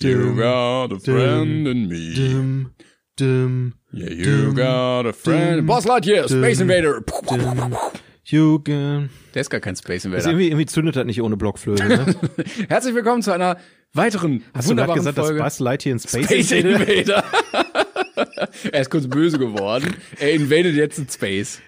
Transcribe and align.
You 0.00 0.34
got 0.36 0.92
a 0.92 0.98
friend 0.98 1.66
in 1.66 1.88
me. 1.88 2.66
Yeah, 3.92 4.10
you 4.10 4.52
got 4.52 5.06
a 5.06 5.12
friend. 5.14 5.66
Boss 5.66 5.86
Lightyear, 5.86 6.28
Space 6.28 6.60
Invader. 6.60 7.00
Der 8.30 9.40
ist 9.40 9.48
gar 9.48 9.60
kein 9.60 9.76
Space 9.76 10.04
Invader. 10.04 10.26
irgendwie, 10.26 10.48
irgendwie 10.48 10.66
zündet 10.66 10.96
das 10.96 11.06
nicht 11.06 11.22
ohne 11.22 11.38
Blockflöte, 11.38 11.88
ne? 11.88 12.14
Herzlich 12.68 12.94
willkommen 12.94 13.22
zu 13.22 13.32
einer 13.32 13.56
weiteren 13.94 14.44
Hast 14.52 14.68
du 14.68 14.76
gerade 14.76 14.92
gesagt, 14.92 15.16
Folge. 15.16 15.38
dass 15.38 15.54
Buzz 15.54 15.60
Lightyear 15.60 15.92
in 15.94 15.98
Space, 15.98 16.24
Space 16.26 16.50
Invader? 16.52 16.90
Invader. 16.90 17.24
er 18.72 18.80
ist 18.80 18.90
kurz 18.90 19.06
böse 19.06 19.38
geworden. 19.38 19.94
Er 20.18 20.32
invadet 20.32 20.74
jetzt 20.74 20.98
in 20.98 21.08
Space. 21.08 21.60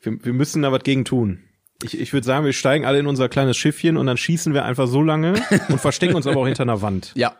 Wir, 0.00 0.24
wir 0.24 0.32
müssen 0.32 0.62
da 0.62 0.72
was 0.72 0.82
gegen 0.82 1.04
tun. 1.04 1.40
Ich, 1.82 1.98
ich 1.98 2.12
würde 2.12 2.26
sagen, 2.26 2.44
wir 2.44 2.52
steigen 2.52 2.84
alle 2.84 2.98
in 2.98 3.06
unser 3.06 3.28
kleines 3.28 3.56
Schiffchen 3.56 3.96
und 3.96 4.06
dann 4.06 4.16
schießen 4.16 4.52
wir 4.52 4.64
einfach 4.64 4.86
so 4.86 5.02
lange 5.02 5.34
und 5.68 5.80
verstecken 5.80 6.14
uns 6.14 6.26
aber 6.26 6.40
auch 6.40 6.46
hinter 6.46 6.62
einer 6.62 6.82
Wand. 6.82 7.12
Ja. 7.14 7.36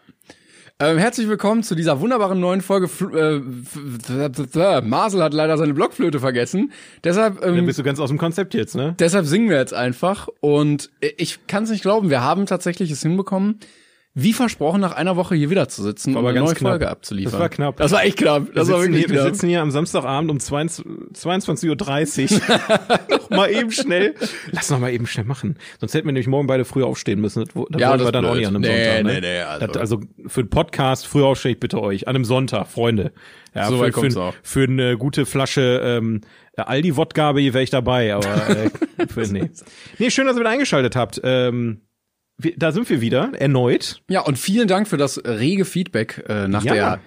Ähm, 0.83 0.97
herzlich 0.97 1.29
willkommen 1.29 1.63
zu 1.63 1.75
dieser 1.75 2.01
wunderbaren 2.01 2.41
neuen 2.41 2.63
Folge. 2.63 2.89
Äh, 3.15 4.81
Marcel 4.81 5.23
hat 5.23 5.35
leider 5.35 5.59
seine 5.59 5.75
Blockflöte 5.75 6.21
vergessen. 6.21 6.73
Deshalb, 7.05 7.43
Dann 7.43 7.59
ähm, 7.59 7.67
bist 7.67 7.79
du 7.79 7.83
ganz 7.83 8.01
aus 8.01 8.09
dem 8.09 8.17
Konzept 8.17 8.55
jetzt, 8.55 8.75
ne? 8.75 8.95
deshalb 8.99 9.27
singen 9.27 9.51
wir 9.51 9.59
jetzt 9.59 9.75
einfach. 9.75 10.29
Und 10.41 10.89
ich 11.19 11.47
kann 11.49 11.65
es 11.65 11.71
nicht 11.71 11.83
glauben, 11.83 12.09
wir 12.09 12.23
haben 12.23 12.47
tatsächlich 12.47 12.91
es 12.91 13.03
hinbekommen, 13.03 13.61
wie 14.23 14.33
versprochen, 14.33 14.81
nach 14.81 14.93
einer 14.93 15.17
Woche 15.17 15.35
hier 15.35 15.51
wieder 15.51 15.69
zu 15.69 15.83
sitzen 15.83 16.11
aber 16.17 16.21
und 16.21 16.27
eine 16.27 16.35
ganz 16.41 16.47
neue 16.51 16.55
knapp. 16.57 16.71
Folge 16.73 16.89
abzuliefern. 16.91 17.33
Das 17.33 17.41
war 17.41 17.49
knapp. 17.49 17.77
Das 17.77 17.93
war 17.93 18.05
echt 18.05 18.19
knapp. 18.19 18.47
Das 18.55 18.69
wir, 18.69 18.75
war 18.75 18.81
sitzen 18.81 18.93
wirklich 18.95 19.07
hier, 19.07 19.15
wir 19.15 19.21
knapp. 19.23 19.35
sitzen 19.35 19.49
hier 19.49 19.63
am 19.63 19.71
Samstagabend 19.71 20.31
um 20.31 20.41
22 20.41 20.85
22.30 21.15 22.33
Uhr. 22.33 23.19
noch 23.21 23.31
mal 23.31 23.51
eben 23.51 23.71
schnell. 23.71 24.15
Lass 24.53 24.71
noch 24.71 24.79
mal 24.81 24.93
eben 24.93 25.07
schnell 25.07 25.27
machen. 25.27 25.57
Sonst 25.79 25.95
hätten 25.95 26.07
wir 26.07 26.13
nämlich 26.13 26.27
morgen 26.29 26.47
beide 26.47 26.65
früh 26.65 26.83
aufstehen 26.83 27.21
müssen. 27.21 27.45
Das, 27.45 27.81
Ja, 27.81 27.97
das 27.97 28.07
wir 28.07 28.13
dann 28.13 28.25
ist 28.25 28.31
auch 28.31 28.35
blöd. 28.35 28.41
nicht 28.41 28.49
an 28.49 28.57
einem 28.57 28.63
Nee, 28.63 28.85
Sonntag. 28.85 29.05
nee, 29.05 29.13
Ne? 29.13 29.21
nee, 29.21 29.41
also- 29.41 29.67
Das, 29.67 29.77
also 29.77 30.01
für 30.27 30.41
einen 30.41 30.51
Podcast 30.51 31.07
früh 31.07 31.23
aufstehe 31.23 31.53
ich 31.53 31.61
bitte 31.61 31.81
euch. 31.81 32.09
An 32.09 32.15
einem 32.17 32.25
Sonntag, 32.25 32.67
Freunde. 32.69 33.13
Ja, 33.55 33.69
So 33.69 33.79
für, 33.83 33.93
für, 33.93 34.33
für 34.43 34.63
eine 34.65 34.97
gute 34.97 35.27
Flasche 35.27 35.81
ähm, 35.85 36.21
Aldi-Wodka 36.57 37.35
wäre 37.37 37.63
ich 37.63 37.71
dabei, 37.71 38.15
aber 38.15 38.49
äh, 38.51 38.71
für, 39.09 39.23
nee. 39.33 39.51
nee, 39.99 40.11
schön, 40.11 40.27
dass 40.27 40.37
ihr 40.37 40.41
wieder 40.41 40.51
eingeschaltet 40.51 40.95
habt. 40.95 41.21
Ähm, 41.25 41.81
wir, 41.83 41.90
da 42.57 42.73
sind 42.73 42.89
wir 42.91 43.01
wieder, 43.01 43.33
erneut. 43.39 44.03
Ja, 44.09 44.21
und 44.21 44.39
vielen 44.39 44.69
Dank 44.69 44.89
für 44.89 44.97
das 44.97 45.23
rege 45.25 45.65
Feedback 45.65 46.25
äh, 46.29 46.49
nach 46.49 46.65
Ja. 46.65 46.73
der, 46.75 47.01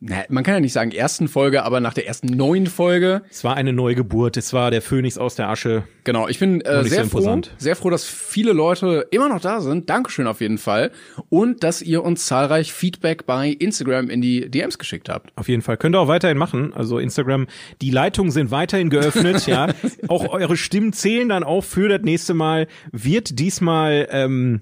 na, 0.00 0.24
man 0.28 0.44
kann 0.44 0.54
ja 0.54 0.60
nicht 0.60 0.72
sagen 0.72 0.92
ersten 0.92 1.26
Folge, 1.26 1.64
aber 1.64 1.80
nach 1.80 1.92
der 1.92 2.06
ersten 2.06 2.28
neuen 2.28 2.68
Folge. 2.68 3.22
Es 3.30 3.42
war 3.42 3.56
eine 3.56 3.72
Neugeburt, 3.72 4.36
es 4.36 4.52
war 4.52 4.70
der 4.70 4.80
Phönix 4.80 5.18
aus 5.18 5.34
der 5.34 5.48
Asche. 5.48 5.82
Genau, 6.04 6.28
ich 6.28 6.38
bin 6.38 6.60
äh, 6.60 6.84
sehr 6.84 7.04
so 7.04 7.18
froh, 7.18 7.40
sehr 7.58 7.74
froh, 7.74 7.90
dass 7.90 8.04
viele 8.04 8.52
Leute 8.52 9.08
immer 9.10 9.28
noch 9.28 9.40
da 9.40 9.60
sind. 9.60 9.90
Dankeschön 9.90 10.28
auf 10.28 10.40
jeden 10.40 10.58
Fall. 10.58 10.92
Und 11.30 11.64
dass 11.64 11.82
ihr 11.82 12.04
uns 12.04 12.26
zahlreich 12.26 12.72
Feedback 12.72 13.26
bei 13.26 13.48
Instagram 13.48 14.08
in 14.08 14.20
die 14.20 14.48
DMs 14.48 14.78
geschickt 14.78 15.08
habt. 15.08 15.32
Auf 15.36 15.48
jeden 15.48 15.62
Fall. 15.62 15.76
Könnt 15.76 15.96
ihr 15.96 16.00
auch 16.00 16.08
weiterhin 16.08 16.38
machen. 16.38 16.72
Also 16.72 17.00
Instagram, 17.00 17.48
die 17.82 17.90
Leitungen 17.90 18.30
sind 18.30 18.52
weiterhin 18.52 18.90
geöffnet, 18.90 19.46
ja. 19.48 19.74
Auch 20.06 20.28
eure 20.28 20.56
Stimmen 20.56 20.92
zählen 20.92 21.28
dann 21.28 21.42
auch 21.42 21.64
für 21.64 21.88
das 21.88 22.02
nächste 22.02 22.34
Mal. 22.34 22.68
Wird 22.92 23.40
diesmal, 23.40 24.06
ähm, 24.12 24.60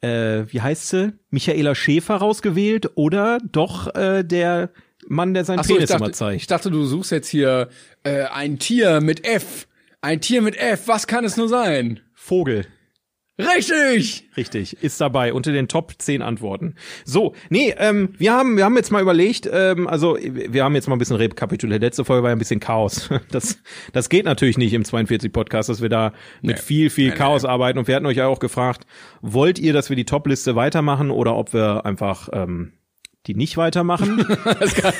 äh, 0.00 0.44
wie 0.48 0.60
heißt 0.60 0.88
sie? 0.88 1.12
Michaela 1.30 1.74
Schäfer 1.74 2.16
rausgewählt 2.16 2.90
oder 2.96 3.38
doch 3.50 3.94
äh, 3.94 4.22
der 4.22 4.70
Mann, 5.08 5.34
der 5.34 5.44
Ach 5.48 5.64
so, 5.64 5.74
Penis 5.74 5.90
immer 5.90 5.98
dachte, 6.00 6.12
zeigt? 6.12 6.40
ich 6.40 6.46
dachte, 6.46 6.70
du 6.70 6.84
suchst 6.84 7.12
jetzt 7.12 7.28
hier 7.28 7.68
äh, 8.02 8.24
ein 8.24 8.58
Tier 8.58 9.00
mit 9.00 9.26
F. 9.26 9.68
Ein 10.00 10.20
Tier 10.20 10.42
mit 10.42 10.56
F, 10.56 10.88
was 10.88 11.06
kann 11.06 11.24
es 11.24 11.36
nur 11.36 11.48
sein? 11.48 12.00
Vogel. 12.14 12.66
Richtig! 13.38 14.30
Richtig, 14.36 14.82
ist 14.82 15.00
dabei 15.00 15.32
unter 15.34 15.52
den 15.52 15.68
Top 15.68 15.92
10 15.98 16.22
Antworten. 16.22 16.74
So, 17.04 17.34
nee, 17.50 17.74
ähm, 17.76 18.14
wir 18.16 18.32
haben 18.32 18.56
wir 18.56 18.64
haben 18.64 18.76
jetzt 18.76 18.90
mal 18.90 19.02
überlegt, 19.02 19.48
ähm, 19.52 19.86
also 19.88 20.16
wir 20.16 20.64
haben 20.64 20.74
jetzt 20.74 20.88
mal 20.88 20.94
ein 20.96 20.98
bisschen 20.98 21.16
rekapituliert. 21.16 21.82
Letzte 21.82 22.04
Folge 22.06 22.22
war 22.22 22.30
ja 22.30 22.36
ein 22.36 22.38
bisschen 22.38 22.60
Chaos. 22.60 23.10
Das 23.30 23.58
das 23.92 24.08
geht 24.08 24.24
natürlich 24.24 24.56
nicht 24.56 24.72
im 24.72 24.84
42 24.84 25.32
Podcast, 25.32 25.68
dass 25.68 25.82
wir 25.82 25.88
da 25.90 26.12
mit 26.40 26.56
Nee. 26.56 26.62
viel 26.62 26.90
viel 26.90 27.10
nee, 27.10 27.16
Chaos 27.16 27.44
arbeiten 27.44 27.78
und 27.78 27.88
wir 27.88 27.94
hatten 27.96 28.06
euch 28.06 28.16
ja 28.16 28.26
auch 28.26 28.38
gefragt, 28.38 28.86
wollt 29.20 29.58
ihr, 29.58 29.72
dass 29.74 29.90
wir 29.90 29.96
die 29.96 30.04
Top-Liste 30.06 30.56
weitermachen 30.56 31.10
oder 31.10 31.36
ob 31.36 31.52
wir 31.52 31.84
einfach 31.84 32.28
ähm, 32.32 32.72
die 33.26 33.34
nicht 33.34 33.56
weitermachen? 33.56 34.24
Es 34.60 34.74
gab, 34.74 34.94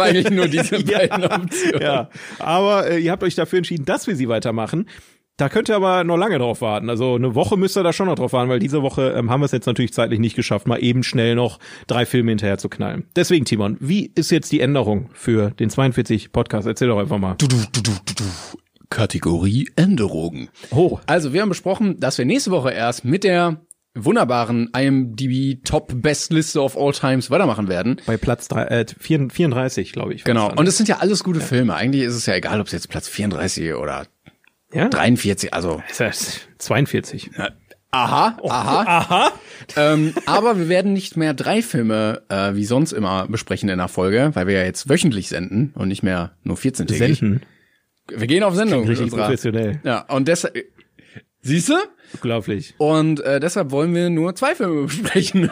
eigentlich 0.00 0.30
nur 0.30 0.46
diese 0.46 0.84
beiden 0.84 1.24
Optionen. 1.24 1.80
ja, 1.80 2.10
aber 2.38 2.88
äh, 2.90 2.98
ihr 3.00 3.10
habt 3.10 3.22
euch 3.24 3.34
dafür 3.34 3.56
entschieden, 3.58 3.84
dass 3.84 4.06
wir 4.06 4.14
sie 4.14 4.28
weitermachen. 4.28 4.86
Da 5.40 5.48
könnt 5.48 5.70
ihr 5.70 5.76
aber 5.76 6.04
noch 6.04 6.18
lange 6.18 6.38
drauf 6.38 6.60
warten. 6.60 6.90
Also 6.90 7.14
eine 7.14 7.34
Woche 7.34 7.56
müsst 7.56 7.74
ihr 7.74 7.82
da 7.82 7.94
schon 7.94 8.08
noch 8.08 8.16
drauf 8.16 8.34
warten, 8.34 8.50
weil 8.50 8.58
diese 8.58 8.82
Woche 8.82 9.14
ähm, 9.16 9.30
haben 9.30 9.40
wir 9.40 9.46
es 9.46 9.52
jetzt 9.52 9.64
natürlich 9.64 9.94
zeitlich 9.94 10.20
nicht 10.20 10.36
geschafft, 10.36 10.68
mal 10.68 10.76
eben 10.84 11.02
schnell 11.02 11.34
noch 11.34 11.58
drei 11.86 12.04
Filme 12.04 12.30
hinterher 12.32 12.58
zu 12.58 12.68
knallen. 12.68 13.06
Deswegen, 13.16 13.46
Timon, 13.46 13.78
wie 13.80 14.12
ist 14.14 14.30
jetzt 14.30 14.52
die 14.52 14.60
Änderung 14.60 15.08
für 15.14 15.52
den 15.52 15.70
42 15.70 16.30
Podcast? 16.30 16.66
Erzähl 16.66 16.88
doch 16.88 16.98
einfach 16.98 17.16
mal. 17.16 17.36
Du, 17.38 17.48
du, 17.48 17.56
du, 17.72 17.80
du, 17.80 17.90
du, 18.04 18.14
du. 18.16 18.24
Kategorie 18.90 19.70
Änderung. 19.76 20.48
Oh, 20.72 20.98
Also, 21.06 21.32
wir 21.32 21.40
haben 21.40 21.48
besprochen, 21.48 21.98
dass 21.98 22.18
wir 22.18 22.26
nächste 22.26 22.50
Woche 22.50 22.72
erst 22.72 23.06
mit 23.06 23.24
der 23.24 23.62
wunderbaren 23.94 24.70
IMDb 24.76 25.64
Top 25.64 25.90
Best 25.94 26.32
Liste 26.32 26.60
of 26.60 26.76
All 26.76 26.92
Times 26.92 27.30
weitermachen 27.30 27.68
werden. 27.68 28.00
bei 28.06 28.16
Platz 28.16 28.46
drei, 28.48 28.64
äh, 28.64 28.86
34, 28.86 29.92
glaube 29.92 30.14
ich. 30.14 30.24
Genau. 30.24 30.52
Und 30.54 30.68
es 30.68 30.76
sind 30.76 30.88
ja 30.88 30.98
alles 30.98 31.24
gute 31.24 31.40
Filme. 31.40 31.74
Eigentlich 31.74 32.02
ist 32.02 32.14
es 32.14 32.26
ja 32.26 32.34
egal, 32.34 32.60
ob 32.60 32.66
es 32.66 32.72
jetzt 32.72 32.88
Platz 32.88 33.08
34 33.08 33.74
oder. 33.74 34.06
Ja? 34.72 34.88
43, 34.88 35.52
also 35.54 35.82
Ist 35.90 36.00
das 36.00 36.40
42. 36.58 37.30
aha, 37.90 38.36
aha. 38.42 38.82
Aha. 38.86 39.32
ähm, 39.76 40.14
aber 40.26 40.58
wir 40.58 40.68
werden 40.68 40.92
nicht 40.92 41.16
mehr 41.16 41.34
drei 41.34 41.60
Filme 41.62 42.22
äh, 42.28 42.54
wie 42.54 42.64
sonst 42.64 42.92
immer 42.92 43.26
besprechen 43.28 43.68
in 43.68 43.78
der 43.78 43.88
Folge, 43.88 44.30
weil 44.34 44.46
wir 44.46 44.54
ja 44.58 44.64
jetzt 44.64 44.88
wöchentlich 44.88 45.28
senden 45.28 45.72
und 45.74 45.88
nicht 45.88 46.02
mehr 46.02 46.32
nur 46.44 46.56
14-tägig. 46.56 46.96
Senden. 47.18 47.42
Wir 48.08 48.26
gehen 48.26 48.42
auf 48.42 48.54
Sendung. 48.54 48.86
Richtig 48.86 49.04
unserer- 49.04 49.22
professionell. 49.24 49.80
Ja, 49.84 50.00
und 50.08 50.26
deshalb, 50.28 50.54
siehst 51.42 51.68
du? 51.68 51.74
Unglaublich. 52.12 52.74
Und 52.78 53.20
äh, 53.20 53.38
deshalb 53.38 53.70
wollen 53.70 53.94
wir 53.94 54.10
nur 54.10 54.34
zwei 54.34 54.56
Filme 54.56 54.82
besprechen, 54.86 55.48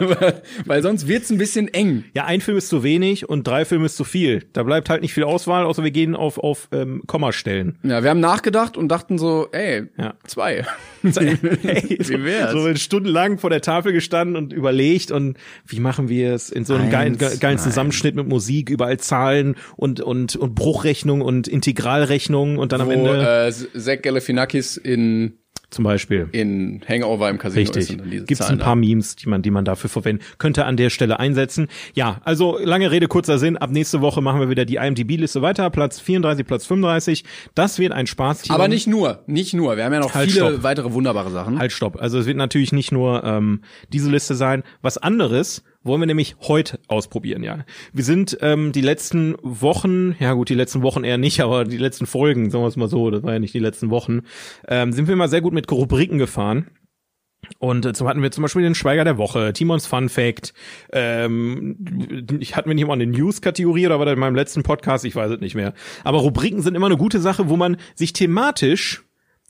weil 0.67 0.83
sonst 0.83 1.07
wird's 1.07 1.31
ein 1.31 1.39
bisschen 1.39 1.69
eng. 1.69 2.03
Ja, 2.15 2.25
ein 2.25 2.41
Film 2.41 2.57
ist 2.59 2.69
zu 2.69 2.83
wenig 2.83 3.29
und 3.29 3.47
drei 3.47 3.65
Filme 3.65 3.87
ist 3.87 3.97
zu 3.97 4.03
viel. 4.03 4.45
Da 4.55 4.65
bleibt 4.65 4.91
halt 4.91 5.03
nicht 5.03 5.15
viel 5.15 5.23
Auswahl, 5.23 5.65
außer 5.65 5.85
wir 5.85 5.93
gehen 5.93 6.17
auf, 6.17 6.37
auf 6.39 6.69
ähm, 6.73 7.03
Kommastellen. 7.07 7.79
Ja, 7.85 8.03
wir 8.03 8.11
haben 8.11 8.19
nachgedacht 8.19 8.77
und 8.77 8.89
dachten 8.89 9.19
so, 9.19 9.47
ey, 9.53 9.85
Ja. 9.97 10.15
zwei. 10.27 10.65
Hey, 11.05 11.97
Wie 12.01 12.25
wär's? 12.25 12.51
So 12.51 12.75
stundenlang 12.75 13.39
vor 13.39 13.51
der 13.51 13.61
Tafel 13.61 13.93
gestanden 13.93 14.35
und 14.35 14.53
überlegt 14.53 15.13
und 15.13 15.39
wie 15.65 15.79
machen 15.79 16.09
wir 16.09 16.35
es 16.35 16.51
in 16.51 16.65
so 16.65 16.75
einem 16.75 16.91
geilen, 16.91 17.13
Eins, 17.13 17.19
ge- 17.21 17.39
geilen 17.39 17.55
nein. 17.57 17.65
Zusammenschnitt 17.65 18.17
mit 18.17 18.27
Musik, 18.27 18.69
überall 18.69 18.99
Zahlen 18.99 19.55
und 19.77 20.01
und 20.01 20.35
und 20.35 20.57
Bruchrechnung 20.57 21.21
und 21.21 21.47
Integralrechnung 21.47 22.59
und 22.59 22.73
dann 22.73 22.81
am 22.81 22.89
Wo 22.89 22.93
Ende 22.93 23.47
äh, 23.47 23.79
Zach 23.79 24.03
Galifianakis 24.03 24.77
in, 24.77 25.39
zum 25.71 25.85
Beispiel. 25.85 26.29
in 26.33 26.81
Hangover 26.89 27.29
im 27.29 27.39
Casino 27.39 27.71
Richtig. 27.71 27.99
Gibt's 28.27 28.39
Zahlen 28.39 28.59
ein 28.59 28.65
paar 28.65 28.77
Memes, 28.77 29.17
die 29.17 29.29
man, 29.29 29.43
die 29.43 29.51
man 29.51 29.65
dafür 29.65 29.91
verwenden 29.91 30.23
könnte 30.39 30.65
an 30.65 30.77
der 30.77 30.91
Stelle 30.91 31.19
einsetzen. 31.21 31.69
Ja, 31.95 32.21
also 32.25 32.59
lange 32.59 32.91
Rede, 32.91 33.07
kurzer 33.09 33.39
Sinn. 33.39 33.57
Ab 33.57 33.71
nächste 33.71 34.01
Woche 34.01 34.23
machen 34.23 34.41
wir 34.41 34.49
wieder 34.49 34.65
die 34.65 34.77
IMDb-Liste 34.77 35.43
weiter. 35.43 35.69
Platz 35.71 36.01
34, 36.01 36.47
Platz 36.47 36.65
35. 36.67 37.25
Das 37.55 37.79
wird 37.79 37.93
ein 37.93 38.07
Spaß. 38.07 38.43
da. 38.43 38.55
Aber 38.55 38.69
nicht 38.69 38.87
nur, 38.87 39.23
nicht 39.27 39.55
nur. 39.55 39.77
Wir 39.77 39.85
haben 39.85 39.93
ja 39.93 40.01
noch 40.01 40.15
Halt, 40.15 40.31
viele 40.31 40.49
stopp. 40.49 40.63
weitere 40.63 40.93
wunderbare 40.93 41.31
Sachen. 41.31 41.59
Halt, 41.59 41.73
stopp. 41.73 42.01
Also 42.01 42.19
es 42.19 42.27
wird 42.27 42.37
natürlich 42.37 42.73
nicht 42.73 42.93
nur 42.93 43.23
ähm, 43.25 43.61
diese 43.93 44.11
Liste 44.11 44.35
sein. 44.35 44.63
Was 44.83 44.97
anderes 44.99 45.63
wollen 45.89 46.01
wir 46.01 46.07
nämlich 46.07 46.37
heute 46.43 46.79
ausprobieren, 46.87 47.43
ja. 47.43 47.65
Wir 47.93 48.05
sind 48.05 48.39
ähm, 48.41 48.71
die 48.71 48.81
letzten 48.81 49.35
Wochen, 49.43 50.15
ja 50.21 50.35
gut, 50.35 50.49
die 50.49 50.55
letzten 50.55 50.83
Wochen 50.83 51.03
eher 51.03 51.19
nicht, 51.19 51.41
aber 51.43 51.65
die 51.65 51.79
letzten 51.79 52.07
Folgen, 52.07 52.51
sagen 52.51 52.63
wir 52.63 52.69
es 52.69 52.77
mal 52.77 52.89
so, 52.89 53.11
das 53.11 53.25
war 53.25 53.33
ja 53.33 53.39
nicht 53.41 53.55
die 53.55 53.59
letzten 53.59 53.91
Wochen, 53.91 54.21
ähm, 54.69 54.93
sind 54.93 55.09
wir 55.09 55.17
mal 55.17 55.29
sehr 55.29 55.41
gut 55.41 55.53
mit 55.53 55.71
Rubriken 55.71 56.19
gefahren. 56.19 56.69
Und 57.59 57.87
äh, 57.87 57.95
so 57.95 58.09
hatten 58.09 58.23
wir 58.23 58.31
zum 58.31 58.43
Beispiel 58.43 58.63
den 58.63 58.75
Schweiger 58.75 59.05
der 59.05 59.17
Woche, 59.17 59.53
Timons 59.53 59.87
Fun 59.87 60.09
Fact. 60.09 60.53
Ähm, 60.93 61.77
ich 62.41 62.57
hatten 62.57 62.69
wir 62.69 62.75
nicht 62.75 62.87
mal 62.87 62.95
eine 62.95 63.07
News-Kategorie 63.07 63.87
oder 63.87 63.99
war 63.99 64.07
das 64.07 64.15
in 64.15 64.21
meinem 64.21 64.35
letzten 64.35 64.63
Podcast? 64.63 65.05
Ich 65.05 65.17
weiß 65.17 65.33
es 65.33 65.41
nicht 65.41 65.55
mehr. 65.55 65.73
Aber 66.05 66.19
Rubriken 66.19 66.63
sind 66.63 66.75
immer 66.75 66.87
eine 66.87 66.97
gute 66.97 67.21
Sache, 67.21 67.49
wo 67.49 67.57
man 67.57 67.77
sich 67.95 68.13
thematisch 68.13 69.05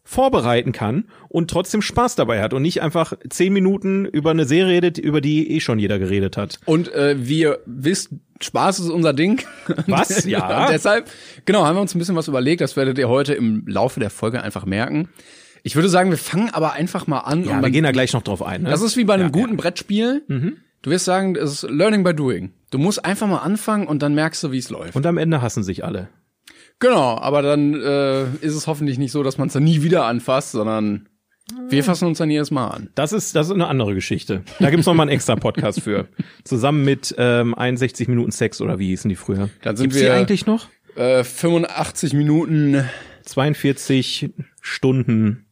vorbereiten 0.09 0.73
kann 0.73 1.05
und 1.29 1.51
trotzdem 1.51 1.83
Spaß 1.83 2.15
dabei 2.15 2.41
hat 2.41 2.55
und 2.55 2.63
nicht 2.63 2.81
einfach 2.81 3.13
zehn 3.29 3.53
Minuten 3.53 4.07
über 4.07 4.31
eine 4.31 4.47
Serie 4.47 4.77
redet, 4.77 4.97
über 4.97 5.21
die 5.21 5.51
eh 5.51 5.61
schon 5.61 5.79
jeder 5.79 5.99
geredet 5.99 6.39
hat. 6.39 6.61
Und 6.65 6.91
äh, 6.95 7.17
wie 7.19 7.41
ihr 7.41 7.59
wisst, 7.67 8.09
Spaß 8.41 8.79
ist 8.79 8.89
unser 8.89 9.13
Ding. 9.13 9.43
Was? 9.87 10.25
Ja. 10.25 10.65
Und 10.65 10.71
deshalb, 10.73 11.11
genau, 11.45 11.67
haben 11.67 11.77
wir 11.77 11.83
uns 11.83 11.95
ein 11.95 11.99
bisschen 11.99 12.17
was 12.17 12.27
überlegt. 12.27 12.63
Das 12.63 12.75
werdet 12.75 12.97
ihr 12.97 13.11
heute 13.11 13.35
im 13.35 13.65
Laufe 13.67 14.01
der 14.01 14.09
Folge 14.09 14.43
einfach 14.43 14.65
merken. 14.65 15.11
Ich 15.63 15.77
würde 15.77 15.91
sagen, 15.91 16.09
wir 16.09 16.17
fangen 16.17 16.49
aber 16.55 16.73
einfach 16.73 17.07
mal 17.07 17.19
an. 17.19 17.45
Ja, 17.45 17.57
und 17.57 17.63
wir 17.63 17.71
gehen 17.71 17.85
da 17.85 17.93
gleich 17.93 18.15
noch 18.15 18.23
drauf 18.23 18.43
ein. 18.43 18.63
Ne? 18.63 18.71
das 18.71 18.81
ist 18.81 18.97
wie 18.97 19.05
bei 19.05 19.13
einem 19.13 19.25
Ja, 19.25 19.29
guten 19.29 19.57
ja. 19.57 19.57
Brettspiel. 19.57 20.23
Du 20.81 20.91
wirst 20.91 21.05
sagen, 21.05 21.37
es 21.37 21.65
ist 21.65 21.71
Learning 21.71 22.03
by 22.03 22.15
Doing. 22.15 22.53
Du 22.71 22.79
musst 22.79 23.05
einfach 23.05 23.27
mal 23.27 23.39
anfangen 23.39 23.87
und 23.87 24.03
dann 24.03 24.15
merkst 24.15 24.43
du, 24.43 24.53
wie 24.53 24.59
es 24.59 24.71
läuft. 24.71 24.97
Und 24.97 25.05
am 25.05 25.19
Ende 25.19 25.43
hassen 25.43 25.63
sich 25.63 25.85
alle. 25.85 26.09
Genau, 26.81 27.19
aber 27.19 27.43
dann 27.43 27.75
äh, 27.75 28.25
ist 28.41 28.55
es 28.55 28.67
hoffentlich 28.67 28.99
nicht 28.99 29.13
so, 29.13 29.23
dass 29.23 29.37
man 29.39 29.49
es 29.49 29.55
dann 29.55 29.65
nie 29.65 29.83
wieder 29.83 30.05
anfasst, 30.05 30.53
sondern 30.53 31.09
wir 31.71 31.83
fassen 31.83 32.07
uns 32.07 32.19
dann 32.19 32.31
jedes 32.31 32.51
Mal 32.51 32.69
an. 32.69 32.91
Das 32.95 33.13
ist, 33.13 33.35
das 33.35 33.47
ist 33.49 33.53
eine 33.55 33.67
andere 33.69 33.95
Geschichte. 33.95 34.43
Da 34.61 34.71
gibt's 34.71 34.87
noch 34.87 34.95
mal 34.95 35.05
einen 35.05 35.11
extra 35.13 35.35
Podcast 35.35 35.81
für. 35.81 36.07
Zusammen 36.45 36.85
mit 36.85 37.15
ähm, 37.19 37.55
61 37.55 38.07
Minuten 38.07 38.31
Sex 38.33 38.61
oder 38.61 38.79
wie 38.79 38.89
hießen 38.89 39.09
die 39.09 39.17
früher? 39.17 39.49
Dann 39.63 39.77
sind 39.77 39.85
Gibt's 39.85 39.99
die 39.99 40.05
wir- 40.05 40.15
eigentlich 40.15 40.47
noch? 40.47 40.69
Äh, 40.95 41.25
85 41.25 42.13
Minuten, 42.13 42.85
42 43.25 44.31
Stunden 44.61 45.47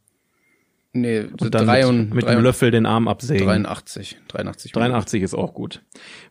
nee, 0.93 1.21
und 1.21 1.53
dann 1.55 1.65
drei 1.65 1.79
mit, 1.79 1.89
und, 1.89 2.13
mit 2.13 2.25
drei 2.25 2.35
dem 2.35 2.43
Löffel 2.43 2.69
den 2.71 2.85
Arm 2.85 3.07
absägen. 3.07 3.45
83, 3.47 4.17
83. 4.27 4.75
Minuten. 4.75 4.91
83 4.91 5.23
ist 5.23 5.33
auch 5.33 5.53
gut. 5.53 5.81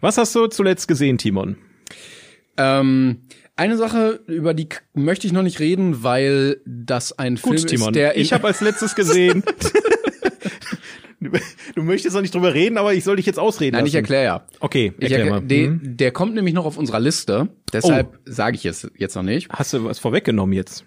Was 0.00 0.18
hast 0.18 0.34
du 0.34 0.46
zuletzt 0.48 0.86
gesehen, 0.86 1.18
Timon? 1.18 1.56
Ähm, 2.58 3.22
eine 3.56 3.76
Sache, 3.76 4.20
über 4.26 4.54
die 4.54 4.68
möchte 4.94 5.26
ich 5.26 5.32
noch 5.32 5.42
nicht 5.42 5.60
reden, 5.60 6.02
weil 6.02 6.58
das 6.66 7.18
ein 7.18 7.36
Gut, 7.36 7.60
Film 7.60 7.66
Timon. 7.66 7.88
ist, 7.88 7.96
der 7.96 8.16
ich 8.16 8.32
habe 8.32 8.46
als 8.46 8.60
letztes 8.60 8.94
gesehen. 8.94 9.42
du, 11.20 11.30
du 11.74 11.82
möchtest 11.82 12.14
noch 12.14 12.22
nicht 12.22 12.34
drüber 12.34 12.54
reden, 12.54 12.78
aber 12.78 12.94
ich 12.94 13.04
soll 13.04 13.16
dich 13.16 13.26
jetzt 13.26 13.38
ausreden 13.38 13.72
Nein, 13.72 13.80
lassen. 13.84 13.88
ich 13.88 13.94
erkläre 13.94 14.24
ja. 14.24 14.46
Okay, 14.60 14.92
Ich 14.98 15.10
erklär 15.10 15.18
erklär, 15.18 15.40
mal. 15.40 15.46
der, 15.46 15.66
Hm? 15.66 15.80
der 15.96 16.10
kommt 16.12 16.34
nämlich 16.34 16.54
noch 16.54 16.66
auf 16.66 16.76
unserer 16.78 17.00
Liste, 17.00 17.48
deshalb 17.72 18.14
Oh. 18.14 18.18
sage 18.26 18.56
ich 18.56 18.66
es 18.66 18.90
jetzt 18.96 19.14
noch 19.16 19.22
nicht. 19.22 19.48
Hast 19.50 19.72
du 19.72 19.84
was 19.84 19.98
vorweggenommen 19.98 20.52
jetzt? 20.54 20.84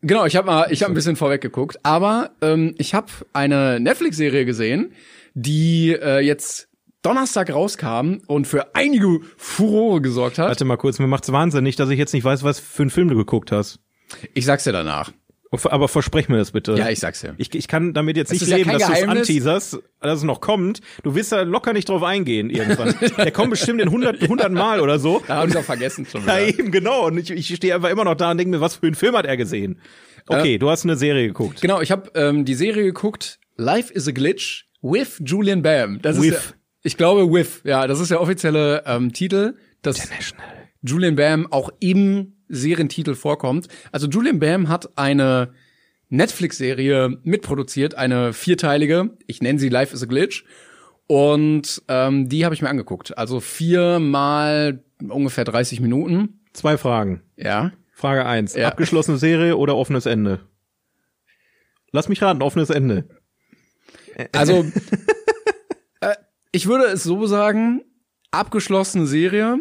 Genau, 0.00 0.26
ich 0.26 0.36
habe 0.36 0.46
mal, 0.46 0.68
ich 0.70 0.82
habe 0.82 0.92
ein 0.92 0.94
bisschen 0.94 1.16
vorweg 1.16 1.40
geguckt, 1.40 1.78
aber 1.82 2.30
ähm, 2.40 2.74
ich 2.78 2.94
habe 2.94 3.08
eine 3.32 3.80
Netflix-Serie 3.80 4.44
gesehen, 4.44 4.92
die 5.34 5.92
äh, 5.92 6.20
jetzt 6.20 6.67
Donnerstag 7.08 7.50
rauskam 7.50 8.18
und 8.26 8.46
für 8.46 8.74
einige 8.74 9.20
Furore 9.38 10.02
gesorgt 10.02 10.36
hat. 10.36 10.48
Warte 10.48 10.66
mal 10.66 10.76
kurz, 10.76 10.98
mir 10.98 11.06
macht's 11.06 11.32
wahnsinnig, 11.32 11.74
dass 11.74 11.88
ich 11.88 11.98
jetzt 11.98 12.12
nicht 12.12 12.24
weiß, 12.24 12.42
was 12.42 12.60
für 12.60 12.82
einen 12.82 12.90
Film 12.90 13.08
du 13.08 13.16
geguckt 13.16 13.50
hast. 13.50 13.80
Ich 14.34 14.44
sag's 14.44 14.64
dir 14.64 14.72
danach. 14.72 15.10
Aber 15.50 15.88
versprech 15.88 16.28
mir 16.28 16.36
das 16.36 16.50
bitte. 16.50 16.74
Ja, 16.74 16.90
ich 16.90 16.98
sag's 17.00 17.22
dir. 17.22 17.34
Ich, 17.38 17.54
ich 17.54 17.66
kann 17.66 17.94
damit 17.94 18.18
jetzt 18.18 18.30
Es 18.30 18.42
nicht 18.42 18.50
ja 18.50 18.56
leben, 18.58 18.68
kein 18.68 18.78
dass 18.80 18.88
du 18.88 18.94
es 18.94 19.02
anteaserst, 19.08 19.78
dass 20.02 20.18
es 20.18 20.22
noch 20.22 20.42
kommt. 20.42 20.82
Du 21.02 21.14
wirst 21.14 21.32
da 21.32 21.40
locker 21.40 21.72
nicht 21.72 21.88
drauf 21.88 22.02
eingehen 22.02 22.50
irgendwann. 22.50 22.94
Der 23.16 23.30
kommt 23.30 23.48
bestimmt 23.48 23.80
in 23.80 23.88
100, 23.88 24.20
100 24.20 24.52
Mal 24.52 24.80
oder 24.80 24.98
so. 24.98 25.22
Da 25.26 25.36
habe 25.36 25.48
ich 25.48 25.56
auch 25.56 25.64
vergessen 25.64 26.04
schon 26.04 26.26
Ja, 26.26 26.36
wieder. 26.46 26.58
eben, 26.58 26.70
genau. 26.70 27.06
Und 27.06 27.16
ich, 27.16 27.30
ich 27.30 27.54
stehe 27.56 27.74
einfach 27.74 27.88
immer 27.88 28.04
noch 28.04 28.16
da 28.16 28.30
und 28.32 28.36
denke 28.36 28.50
mir, 28.50 28.60
was 28.60 28.74
für 28.76 28.84
einen 28.86 28.94
Film 28.96 29.16
hat 29.16 29.24
er 29.24 29.38
gesehen? 29.38 29.80
Okay, 30.26 30.58
du 30.58 30.68
hast 30.68 30.84
eine 30.84 30.96
Serie 30.98 31.26
geguckt. 31.28 31.62
Genau, 31.62 31.80
ich 31.80 31.90
habe 31.90 32.10
ähm, 32.14 32.44
die 32.44 32.54
Serie 32.54 32.84
geguckt, 32.84 33.38
Life 33.56 33.90
is 33.94 34.06
a 34.06 34.10
Glitch 34.10 34.66
with 34.82 35.22
Julian 35.24 35.62
Bam. 35.62 36.00
Das 36.02 36.20
With. 36.20 36.34
ist 36.34 36.54
ich 36.82 36.96
glaube 36.96 37.32
with, 37.32 37.62
ja, 37.64 37.86
das 37.86 38.00
ist 38.00 38.10
der 38.10 38.20
offizielle 38.20 38.82
ähm, 38.86 39.12
Titel, 39.12 39.56
dass 39.82 40.08
Julian 40.82 41.16
Bam 41.16 41.50
auch 41.52 41.70
im 41.80 42.34
Serientitel 42.48 43.14
vorkommt. 43.14 43.68
Also 43.92 44.08
Julian 44.08 44.38
Bam 44.38 44.68
hat 44.68 44.96
eine 44.96 45.52
Netflix-Serie 46.08 47.18
mitproduziert, 47.22 47.94
eine 47.94 48.32
vierteilige. 48.32 49.10
Ich 49.26 49.42
nenne 49.42 49.58
sie 49.58 49.68
Life 49.68 49.94
is 49.94 50.02
a 50.02 50.06
Glitch. 50.06 50.44
Und 51.06 51.82
ähm, 51.88 52.28
die 52.28 52.44
habe 52.44 52.54
ich 52.54 52.62
mir 52.62 52.68
angeguckt. 52.68 53.16
Also 53.16 53.40
viermal 53.40 54.84
ungefähr 55.08 55.44
30 55.44 55.80
Minuten. 55.80 56.40
Zwei 56.52 56.76
Fragen. 56.76 57.22
Ja. 57.36 57.72
Frage 57.92 58.26
eins: 58.26 58.54
Ja. 58.54 58.68
Abgeschlossene 58.68 59.18
Serie 59.18 59.56
oder 59.56 59.76
offenes 59.76 60.06
Ende? 60.06 60.40
Lass 61.90 62.08
mich 62.08 62.22
raten, 62.22 62.42
offenes 62.42 62.70
Ende. 62.70 63.08
Also, 64.32 64.66
ich 66.52 66.66
würde 66.66 66.84
es 66.84 67.02
so 67.02 67.26
sagen, 67.26 67.82
abgeschlossene 68.30 69.06
Serie 69.06 69.58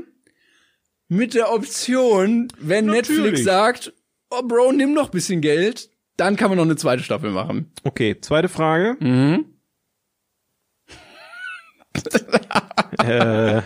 mit 1.07 1.33
der 1.33 1.51
Option, 1.51 2.47
wenn 2.59 2.87
Natürlich. 2.87 3.21
Netflix 3.21 3.43
sagt, 3.43 3.93
oh 4.29 4.41
Bro, 4.43 4.73
nimm 4.73 4.93
noch 4.93 5.09
bisschen 5.09 5.41
Geld, 5.41 5.89
dann 6.17 6.35
kann 6.35 6.49
man 6.49 6.57
noch 6.57 6.65
eine 6.65 6.75
zweite 6.75 7.03
Staffel 7.03 7.31
machen. 7.31 7.71
Okay, 7.83 8.19
zweite 8.19 8.49
Frage. 8.49 8.97
Mhm. 8.99 9.45
äh, 12.99 13.61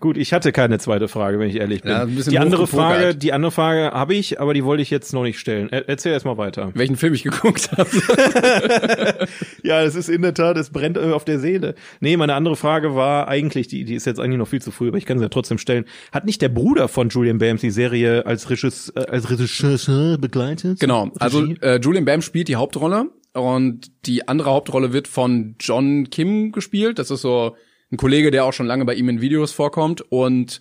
gut, 0.00 0.16
ich 0.16 0.32
hatte 0.32 0.52
keine 0.52 0.78
zweite 0.78 1.08
Frage, 1.08 1.38
wenn 1.38 1.48
ich 1.48 1.56
ehrlich 1.56 1.82
bin. 1.82 1.92
Ja, 1.92 2.06
die 2.06 2.38
andere. 2.38 2.66
Frage, 2.66 3.14
die 3.14 3.32
andere 3.32 3.52
Frage 3.52 3.90
habe 3.92 4.14
ich, 4.14 4.40
aber 4.40 4.54
die 4.54 4.64
wollte 4.64 4.82
ich 4.82 4.90
jetzt 4.90 5.12
noch 5.12 5.22
nicht 5.22 5.38
stellen. 5.38 5.68
Er, 5.70 5.88
erzähl 5.88 6.12
erst 6.12 6.26
mal 6.26 6.36
weiter. 6.36 6.70
Welchen 6.74 6.96
Film 6.96 7.14
ich 7.14 7.22
geguckt 7.22 7.70
habe. 7.72 7.86
Ja, 9.62 9.82
es 9.82 9.96
ist 9.96 10.08
in 10.08 10.22
der 10.22 10.32
Tat, 10.32 10.56
es 10.56 10.70
brennt 10.70 10.96
äh, 10.96 11.10
auf 11.10 11.24
der 11.24 11.40
Seele. 11.40 11.74
Nee, 12.00 12.16
meine 12.16 12.34
andere 12.34 12.54
Frage 12.54 12.94
war 12.94 13.26
eigentlich, 13.26 13.66
die, 13.66 13.84
die 13.84 13.94
ist 13.94 14.06
jetzt 14.06 14.20
eigentlich 14.20 14.38
noch 14.38 14.46
viel 14.46 14.62
zu 14.62 14.70
früh, 14.70 14.88
aber 14.88 14.98
ich 14.98 15.06
kann 15.06 15.18
sie 15.18 15.24
ja 15.24 15.28
trotzdem 15.28 15.58
stellen. 15.58 15.86
Hat 16.12 16.24
nicht 16.24 16.40
der 16.40 16.48
Bruder 16.48 16.86
von 16.86 17.08
Julian 17.08 17.38
Bams 17.38 17.62
die 17.62 17.70
Serie 17.70 18.24
als 18.26 18.48
Regisseur, 18.48 18.96
äh, 18.96 19.10
als 19.10 19.28
Regisseur 19.28 20.18
begleitet? 20.18 20.78
genau, 20.78 21.10
also 21.18 21.44
äh, 21.60 21.80
Julian 21.80 22.04
Bam 22.04 22.22
spielt 22.22 22.48
die 22.48 22.56
Hauptrolle 22.56 23.10
und 23.32 23.90
die 24.06 24.28
andere 24.28 24.50
Hauptrolle 24.50 24.92
wird 24.92 25.08
von 25.08 25.56
John 25.58 26.10
Kim 26.10 26.52
gespielt. 26.52 26.98
Das 26.98 27.10
ist 27.10 27.22
so 27.22 27.56
ein 27.92 27.96
Kollege, 27.96 28.30
der 28.30 28.44
auch 28.44 28.52
schon 28.52 28.66
lange 28.66 28.84
bei 28.84 28.94
ihm 28.94 29.08
in 29.08 29.20
Videos 29.20 29.52
vorkommt 29.52 30.00
und 30.10 30.60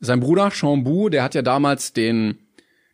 sein 0.00 0.20
Bruder 0.20 0.50
Sean 0.52 0.84
Bu, 0.84 1.08
der 1.08 1.22
hat 1.22 1.34
ja 1.34 1.42
damals 1.42 1.92
den 1.92 2.38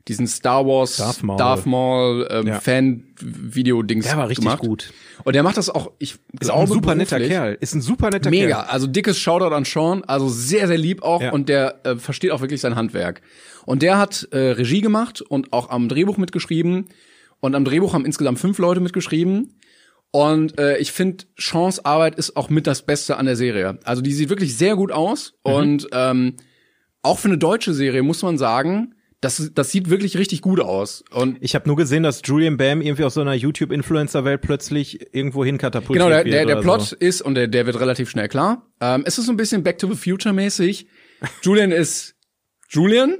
diesen 0.09 0.26
Star 0.26 0.65
Wars 0.67 0.97
Darth 0.97 1.23
Maul. 1.23 1.37
Darth 1.37 1.67
Maul 1.67 2.29
ähm, 2.31 2.47
Ja. 2.47 2.61
Fan-Video-Dings 2.61 4.06
Der 4.06 4.17
war 4.17 4.29
richtig 4.29 4.44
gemacht. 4.47 4.61
gut. 4.62 4.93
Und 5.25 5.35
der 5.35 5.43
macht 5.43 5.56
das 5.59 5.69
auch, 5.69 5.91
ich 5.99 6.17
Ist 6.41 6.50
auch 6.50 6.61
ein 6.62 6.67
super 6.67 6.94
netter. 6.94 7.20
Kerl. 7.20 7.59
Ist 7.61 7.75
ein 7.75 7.82
super 7.82 8.09
netter 8.11 8.31
Mega, 8.31 8.62
Kerl. 8.62 8.70
also 8.70 8.87
dickes 8.87 9.19
Shoutout 9.19 9.55
an 9.55 9.65
Sean, 9.65 10.05
also 10.05 10.29
sehr, 10.29 10.67
sehr 10.67 10.79
lieb 10.79 11.03
auch 11.03 11.20
Ja. 11.20 11.32
und 11.32 11.49
der 11.50 11.81
äh, 11.85 11.97
versteht 11.97 12.31
auch 12.31 12.41
wirklich 12.41 12.61
sein 12.62 12.75
Handwerk. 12.76 13.20
Und 13.67 13.82
der 13.82 13.99
hat 13.99 14.29
äh, 14.31 14.38
Regie 14.53 14.81
gemacht 14.81 15.20
und 15.20 15.53
auch 15.53 15.69
am 15.69 15.88
Drehbuch 15.91 16.17
mitgeschrieben 16.17 16.87
und 17.41 17.55
am 17.55 17.65
Drehbuch 17.67 17.93
haben 17.93 18.06
insgesamt 18.06 18.38
fünf 18.38 18.59
Leute 18.59 18.81
mitgeschrieben. 18.81 19.57
Und 20.10 20.58
äh, 20.58 20.78
ich 20.78 20.93
finde, 20.93 21.25
Seans 21.38 21.84
Arbeit 21.84 22.14
ist 22.16 22.37
auch 22.37 22.49
mit 22.49 22.66
das 22.66 22.82
Beste 22.82 23.16
an 23.19 23.26
der 23.26 23.37
Serie. 23.37 23.78
Also 23.84 24.00
die 24.02 24.12
sieht 24.12 24.31
wirklich 24.31 24.56
sehr 24.56 24.75
gut 24.76 24.90
aus 24.93 25.34
Mhm. 25.46 25.52
und 25.52 25.88
ähm, 25.93 26.37
auch 27.02 27.19
für 27.19 27.28
eine 27.28 27.38
deutsche 27.38 27.75
Serie 27.75 28.02
muss 28.02 28.22
man 28.22 28.38
sagen, 28.38 28.94
das, 29.20 29.50
das 29.55 29.70
sieht 29.72 29.90
wirklich 29.90 30.16
richtig 30.16 30.43
gut 30.43 30.60
aus. 30.60 31.02
Und 31.10 31.38
Ich 31.40 31.55
habe 31.56 31.66
nur 31.69 31.76
gesehen, 31.76 32.05
dass 32.05 32.22
Julian 32.25 32.56
Bam 32.56 32.81
irgendwie 32.81 33.02
aus 33.05 33.14
so 33.14 33.20
einer 33.20 33.34
YouTube-Influencer-Welt 33.34 34.40
plötzlich 34.40 35.12
irgendwo 35.14 35.44
hin 35.44 35.58
katapultiert 35.58 36.05
Genau, 36.06 36.08
der, 36.08 36.25
wird 36.25 36.34
der, 36.34 36.46
der 36.46 36.56
Plot 36.62 36.82
So. 36.82 36.96
ist, 36.96 37.20
und 37.22 37.34
der, 37.34 37.49
der 37.49 37.66
wird 37.66 37.78
relativ 37.81 38.08
schnell 38.10 38.28
klar, 38.28 38.66
ähm, 38.81 39.02
es 39.06 39.19
ist 39.19 39.26
so 39.26 39.32
ein 39.32 39.37
bisschen 39.37 39.62
Back 39.64 39.78
to 39.78 39.88
the 39.93 39.96
Future 39.96 40.32
mäßig. 40.32 40.87
Julian 41.43 41.72
ist 41.72 42.14
Julian, 42.70 43.16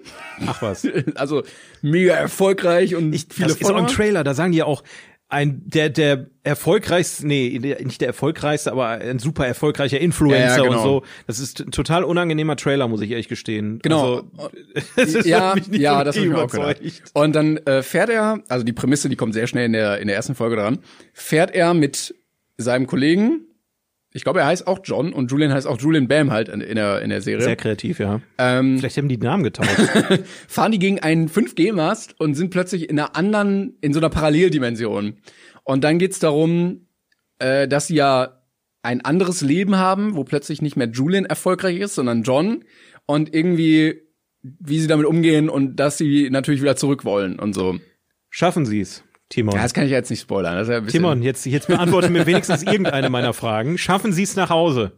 Ach 0.47 0.63
was. 0.63 0.87
also 1.17 1.43
mega 1.83 2.15
erfolgreich 2.15 2.95
und 2.95 3.11
viele 3.33 3.49
das 3.49 3.57
ist 3.57 3.65
auch 3.65 3.69
Follower. 3.71 3.81
im 3.81 3.87
Trailer, 3.89 4.23
da 4.25 4.35
sagen 4.35 4.53
die 4.53 4.59
ja 4.59 4.67
auch, 4.67 4.85
ein, 5.31 5.63
der, 5.67 5.91
der 5.91 6.27
erfolgreichste, 6.43 7.27
nee, 7.27 7.61
nicht 7.83 8.01
der 8.01 8.09
erfolgreichste, 8.09 8.73
aber 8.73 8.89
ein 8.89 9.19
super 9.19 9.47
erfolgreicher 9.47 10.01
Influencer 10.01 10.39
Ja, 10.39 10.57
ja, 10.57 10.63
genau. 10.63 10.77
und 10.77 10.83
so. 10.83 11.03
Das 11.27 11.39
ist 11.39 11.61
ein 11.61 11.71
total 11.71 12.03
unangenehmer 12.03 12.57
Trailer, 12.57 12.89
muss 12.89 13.03
ich 13.03 13.11
ehrlich 13.11 13.29
gestehen. 13.29 13.79
Genau. 13.83 14.23
Also, 14.37 14.51
das 14.97 15.15
ist 15.15 15.27
ja, 15.27 15.55
ja, 15.71 16.03
das 16.03 16.17
habe 16.17 16.27
ich 16.27 16.33
mir 16.33 16.43
auch 16.43 16.51
gedacht. 16.51 16.81
Und 17.13 17.37
dann 17.37 17.59
äh, 17.59 17.83
fährt 17.83 18.09
er, 18.09 18.43
also 18.49 18.65
die 18.65 18.73
Prämisse, 18.73 19.11
die 19.11 19.17
kommt 19.17 19.35
sehr 19.35 19.47
schnell 19.47 19.67
in 19.67 19.75
der 19.75 19.99
in 19.99 20.07
der 20.09 20.17
ersten 20.17 20.35
Folge 20.35 20.57
dran, 20.57 20.79
fährt 21.13 21.55
er 21.55 21.75
mit 21.75 22.15
seinem 22.57 22.87
Kollegen, 22.87 23.48
ich 24.19 24.25
glaube, 24.25 24.41
er 24.41 24.47
heißt 24.47 24.67
auch 24.67 24.81
John 24.83 25.13
und 25.13 25.31
Julian 25.31 25.53
heißt 25.53 25.67
auch 25.67 25.81
Julian 25.81 26.09
Bam 26.09 26.33
halt 26.33 26.49
in, 26.49 26.61
in 26.61 26.75
der 26.75 27.01
in 27.03 27.11
der 27.11 27.23
Serie. 27.23 27.45
Sehr 27.45 27.57
kreativ, 27.57 28.01
ja. 28.01 28.21
ähm, 28.37 28.79
Vielleicht 28.79 28.97
haben 28.97 29.09
die 29.09 29.17
den 29.17 29.29
Namen 29.29 29.45
getauscht. 29.45 29.71
fahren 30.49 30.73
die 30.73 30.81
gegen 30.81 30.99
einen 30.99 31.29
5G-Mast 31.29 32.19
und 32.19 32.35
sind 32.35 32.51
plötzlich 32.51 32.91
in 32.91 32.99
einer 32.99 33.17
anderen, 33.17 33.77
in 33.81 33.93
so 33.93 34.01
einer 34.01 34.11
Paralleldimension. 34.11 35.19
Und 35.63 35.85
dann 35.85 35.99
geht's 35.99 36.19
darum, 36.19 36.89
äh, 37.39 37.69
dass 37.69 37.87
sie 37.87 37.95
ja 37.95 38.43
ein 38.83 39.05
anderes 39.05 39.41
Leben 39.41 39.77
haben, 39.77 40.17
wo 40.17 40.25
plötzlich 40.25 40.63
nicht 40.63 40.77
mehr 40.77 40.89
Julian 40.89 41.25
erfolgreich 41.25 41.79
ist, 41.79 41.95
sondern 41.95 42.23
John. 42.25 42.65
Und 43.07 43.33
irgendwie, 43.33 44.03
wie 44.43 44.81
sie 44.81 44.89
damit 44.89 45.07
umgehen 45.07 45.49
und 45.49 45.77
dass 45.77 45.97
sie 45.97 46.29
natürlich 46.31 46.61
wieder 46.61 46.77
zurück 46.77 47.05
wollen 47.05 47.39
und 47.39 47.55
so. 47.55 47.79
Schaffen 48.31 48.67
Sie 48.67 48.81
es, 48.81 49.05
Timon. 49.29 49.55
Ja, 49.55 49.63
das 49.63 49.75
kann 49.75 49.85
ich 49.85 49.91
jetzt 49.91 50.11
nicht 50.11 50.21
spoilern. 50.21 50.67
Ja 50.67 50.81
Timon, 50.81 51.23
jetzt, 51.23 51.45
jetzt 51.47 51.67
beantworte 51.67 52.09
mir 52.09 52.27
wenigstens 52.27 52.63
irgendeine 52.63 53.11
meiner 53.11 53.35
Fragen. 53.35 53.77
Schaffen 53.77 54.13
Sie 54.13 54.23
es 54.23 54.37
nach 54.37 54.51
Hause? 54.51 54.93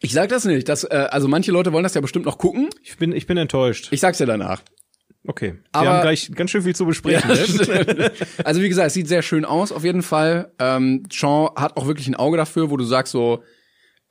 Ich 0.00 0.12
sag 0.12 0.28
das 0.28 0.44
nicht. 0.44 0.68
Das, 0.68 0.84
äh, 0.84 1.08
also 1.10 1.28
manche 1.28 1.52
Leute 1.52 1.72
wollen 1.72 1.84
das 1.84 1.94
ja 1.94 2.00
bestimmt 2.00 2.24
noch 2.24 2.38
gucken. 2.38 2.68
Ich 2.82 2.96
bin, 2.96 3.12
ich 3.12 3.26
bin 3.26 3.36
enttäuscht. 3.36 3.88
Ich 3.90 4.00
sag's 4.00 4.18
dir 4.18 4.26
danach. 4.26 4.62
Okay. 5.26 5.52
Wir 5.52 5.60
Aber- 5.72 5.88
haben 5.90 6.02
gleich 6.02 6.30
ganz 6.34 6.50
schön 6.50 6.62
viel 6.62 6.74
zu 6.74 6.86
besprechen. 6.86 7.30
Ja, 7.30 7.84
ne? 7.84 8.12
also 8.44 8.62
wie 8.62 8.68
gesagt, 8.68 8.88
es 8.88 8.94
sieht 8.94 9.08
sehr 9.08 9.22
schön 9.22 9.44
aus 9.44 9.70
auf 9.72 9.84
jeden 9.84 10.02
Fall. 10.02 10.52
Ähm, 10.58 11.04
Sean 11.12 11.50
hat 11.56 11.76
auch 11.76 11.86
wirklich 11.86 12.08
ein 12.08 12.14
Auge 12.16 12.36
dafür, 12.38 12.70
wo 12.70 12.76
du 12.76 12.84
sagst 12.84 13.12
so 13.12 13.42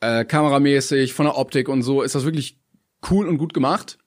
äh, 0.01 0.23
kameramäßig, 0.23 1.13
von 1.13 1.25
der 1.25 1.37
Optik 1.37 1.67
und 1.67 1.81
so 1.81 2.03
ist 2.03 2.15
das 2.15 2.25
wirklich 2.25 2.59
cool 3.09 3.27
und 3.27 3.37
gut 3.37 3.53
gemacht. 3.53 3.97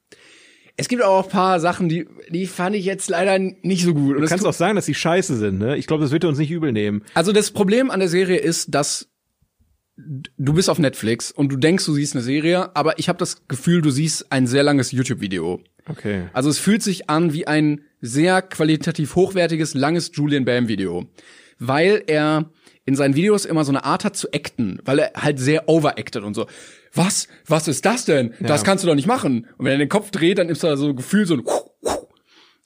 Es 0.77 0.89
gibt 0.89 1.03
auch 1.03 1.25
ein 1.25 1.31
paar 1.31 1.61
Sachen, 1.61 1.89
die 1.89 2.07
die 2.31 2.47
fand 2.47 2.75
ich 2.75 2.85
jetzt 2.85 3.11
leider 3.11 3.39
nicht 3.39 3.85
so 3.85 3.93
gut. 3.95 4.17
Und 4.17 4.23
Du 4.23 4.29
kannst 4.29 4.47
auch 4.47 4.53
sagen, 4.53 4.77
dass 4.77 4.87
die 4.87 4.95
scheiße 4.95 5.37
sind, 5.37 5.59
ne? 5.59 5.77
Ich 5.77 5.87
glaube, 5.87 6.03
das 6.03 6.13
wird 6.13 6.25
uns 6.25 6.39
nicht 6.39 6.51
übel 6.51 6.73
nehmen. 6.73 7.03
also 7.15 7.33
das 7.33 7.51
Problem 7.51 7.91
an 7.91 8.01
der 8.01 8.09
Serie 8.09 8.39
ist, 8.39 8.75
dass 8.75 9.09
du 9.97 10.55
bist 10.55 10.71
auf 10.71 10.79
Netflix 10.79 11.31
und 11.31 11.51
du 11.51 11.57
denkst, 11.57 11.85
du 11.85 11.93
siehst 11.95 12.15
eine 12.15 12.23
Serie, 12.23 12.75
aber 12.75 12.99
ich 12.99 13.09
habe 13.09 13.19
das 13.19 13.47
Gefühl, 13.47 13.83
du 13.83 13.91
siehst 13.91 14.33
ein 14.33 14.47
sehr 14.47 14.63
langes 14.63 14.91
YouTube-Video. 14.93 15.61
Okay. 15.87 16.29
Also 16.33 16.49
es 16.49 16.59
fühlt 16.59 16.83
sich 16.83 17.11
an 17.11 17.33
wie 17.33 17.47
ein 17.47 17.83
sehr 18.01 18.41
qualitativ 18.43 19.15
hochwertiges, 19.15 19.75
langes 19.75 20.11
Julian 20.15 20.45
Bam 20.45 20.69
Video. 20.69 21.07
Weil 21.59 22.03
er 22.07 22.51
in 22.85 22.97
seinen 22.97 23.15
Videos 23.15 23.45
immer 23.45 23.65
so 23.65 23.71
eine 23.71 23.85
Art 23.85 24.05
hat 24.05 24.17
zu 24.17 24.29
acten, 24.33 24.81
weil 24.85 24.99
er 24.99 25.13
halt 25.23 25.39
sehr 25.39 25.69
overacted 25.69 26.23
und 26.25 26.35
so. 26.35 26.47
Was? 26.95 27.29
Was 27.47 27.69
ist 27.69 27.85
das 27.85 28.05
denn? 28.05 28.35
Das 28.41 28.61
Ja. 28.61 28.67
kannst 28.67 28.85
du 28.85 28.89
doch 28.89 28.95
nicht 28.95 29.07
machen. 29.07 29.47
Und 29.57 29.65
wenn 29.65 29.73
er 29.73 29.79
den 29.79 29.89
Kopf 29.89 30.11
dreht, 30.11 30.39
dann 30.39 30.49
ist 30.49 30.63
da 30.63 30.77
so 30.77 30.89
ein 30.89 30.97
Gefühl 30.97 31.27
so 31.27 31.35
ein 31.35 31.41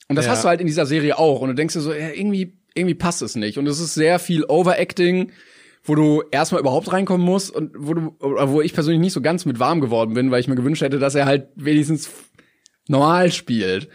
und 0.09 0.15
das 0.15 0.25
Ja. 0.25 0.31
hast 0.31 0.43
du 0.43 0.47
halt 0.47 0.61
in 0.61 0.67
dieser 0.67 0.85
Serie 0.85 1.17
auch. 1.17 1.41
Und 1.41 1.49
du 1.49 1.55
denkst 1.55 1.73
dir 1.73 1.81
so, 1.81 1.91
ja, 1.93 2.09
irgendwie, 2.09 2.53
irgendwie 2.73 2.95
passt 2.95 3.21
es 3.21 3.35
nicht. 3.35 3.57
Und 3.57 3.67
es 3.67 3.79
ist 3.79 3.93
sehr 3.93 4.19
viel 4.19 4.45
Overacting, 4.45 5.31
wo 5.83 5.95
du 5.95 6.23
erstmal 6.31 6.61
überhaupt 6.61 6.91
reinkommen 6.93 7.25
musst 7.25 7.51
und 7.53 7.71
wo 7.77 7.93
du, 7.93 8.15
wo 8.19 8.61
ich 8.61 8.73
persönlich 8.73 9.01
nicht 9.01 9.13
so 9.13 9.21
ganz 9.21 9.45
mit 9.45 9.59
warm 9.59 9.81
geworden 9.81 10.13
bin, 10.13 10.31
weil 10.31 10.39
ich 10.39 10.47
mir 10.47 10.55
gewünscht 10.55 10.81
hätte, 10.81 10.99
dass 10.99 11.15
er 11.15 11.25
halt 11.25 11.47
wenigstens 11.55 12.09
normal 12.89 13.31
spielt. 13.31 13.89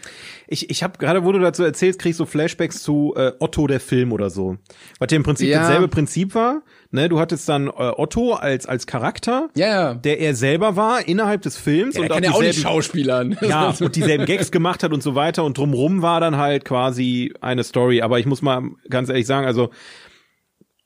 Ich, 0.47 0.69
ich 0.69 0.83
habe 0.83 0.97
gerade, 0.99 1.23
wo 1.23 1.31
du 1.31 1.39
dazu 1.39 1.63
erzählst, 1.63 1.99
krieg 1.99 2.11
ich 2.11 2.15
so 2.17 2.25
Flashbacks 2.25 2.83
zu 2.83 3.13
äh, 3.15 3.31
Otto 3.39 3.65
der 3.67 3.79
Film 3.79 4.11
oder 4.11 4.29
so. 4.29 4.57
Was 4.99 5.09
ja 5.11 5.15
im 5.17 5.23
Prinzip 5.23 5.49
Ja. 5.49 5.61
dasselbe 5.61 5.87
Prinzip 5.87 6.35
war. 6.35 6.61
Ne, 6.91 7.09
du 7.09 7.19
hattest 7.19 7.49
dann 7.49 7.67
äh, 7.67 7.71
Otto 7.71 8.33
als 8.33 8.67
als 8.67 8.85
Charakter, 8.85 9.49
Ja, 9.55 9.67
ja. 9.67 9.93
der 9.95 10.19
er 10.19 10.35
selber 10.35 10.75
war 10.75 11.07
innerhalb 11.07 11.41
des 11.41 11.57
Films 11.57 11.95
Ja, 11.95 12.01
und 12.03 12.09
kann 12.09 12.23
ja 12.23 12.31
auch 12.31 12.41
nicht 12.41 12.59
schauspielern. 12.61 13.35
ja, 13.41 13.73
und 13.79 13.95
dieselben 13.95 14.25
Gags 14.25 14.51
gemacht 14.51 14.83
hat 14.83 14.93
und 14.93 15.01
so 15.01 15.15
weiter 15.15 15.43
und 15.43 15.57
drumrum 15.57 16.03
war 16.03 16.19
dann 16.19 16.37
halt 16.37 16.65
quasi 16.65 17.33
eine 17.41 17.63
Story. 17.63 18.01
Aber 18.03 18.19
ich 18.19 18.27
muss 18.27 18.43
mal 18.43 18.61
ganz 18.89 19.09
ehrlich 19.09 19.25
sagen, 19.25 19.47
also 19.47 19.71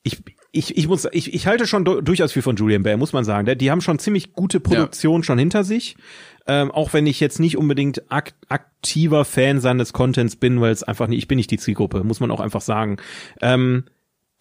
ich, 0.04 0.20
ich, 0.54 0.78
ich 0.78 0.88
muss, 0.88 1.06
ich, 1.12 1.34
ich 1.34 1.46
halte 1.48 1.68
schon 1.68 1.84
du- 1.84 2.00
durchaus 2.02 2.32
viel 2.32 2.42
von 2.42 2.56
Julian 2.56 2.84
Bell, 2.84 2.96
muss 2.98 3.12
man 3.12 3.26
sagen. 3.26 3.58
Die 3.58 3.70
haben 3.72 3.82
schon 3.82 4.00
ziemlich 4.00 4.32
gute 4.32 4.60
Produktion 4.62 5.24
schon 5.24 5.38
hinter 5.38 5.64
sich. 5.66 5.98
Ähm, 6.48 6.72
auch 6.72 6.94
wenn 6.94 7.06
ich 7.08 7.20
jetzt 7.20 7.40
nicht 7.40 7.58
unbedingt 7.58 8.10
ak 8.12 8.34
aktiver 8.50 9.26
Fan 9.26 9.60
seines 9.60 9.92
Contents 9.94 10.36
bin, 10.36 10.62
weil 10.62 10.72
es 10.72 10.84
einfach 10.84 11.08
nicht, 11.08 11.20
ich 11.20 11.28
bin 11.28 11.36
nicht 11.38 11.52
die 11.52 11.58
Zielgruppe, 11.58 12.04
muss 12.04 12.20
man 12.20 12.32
auch 12.32 12.40
einfach 12.40 12.62
sagen. 12.62 12.98
Ähm, 13.42 13.84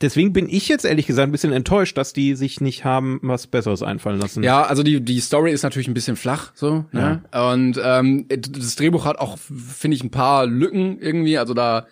deswegen 0.01 0.33
bin 0.33 0.49
ich 0.49 0.69
jetzt 0.69 0.85
ehrlich 0.85 1.07
gesagt 1.07 1.29
ein 1.29 1.33
bisschen 1.33 1.53
enttäuscht, 1.53 1.97
dass 1.97 2.13
die 2.13 2.35
sich 2.37 2.61
nicht 2.61 2.85
haben 2.85 3.19
was 3.23 3.47
Besseres 3.47 3.83
einfallen 3.83 4.21
lassen. 4.21 4.43
Ja, 4.43 4.63
also 4.63 4.83
die, 4.83 5.01
die 5.01 5.21
Story 5.21 5.51
ist 5.53 5.63
natürlich 5.63 5.89
ein 5.89 5.95
bisschen 5.95 6.17
flach, 6.17 6.53
so, 6.55 6.85
ne? 6.93 7.23
Und 7.33 7.81
ähm, 7.83 8.27
das 8.29 8.77
Drehbuch 8.77 9.05
hat 9.05 9.19
auch, 9.19 9.39
finde 9.39 9.97
ich, 9.97 10.05
ein 10.05 10.11
paar 10.11 10.47
Lücken 10.47 10.99
irgendwie. 11.01 11.39
Also 11.39 11.55
da, 11.55 11.87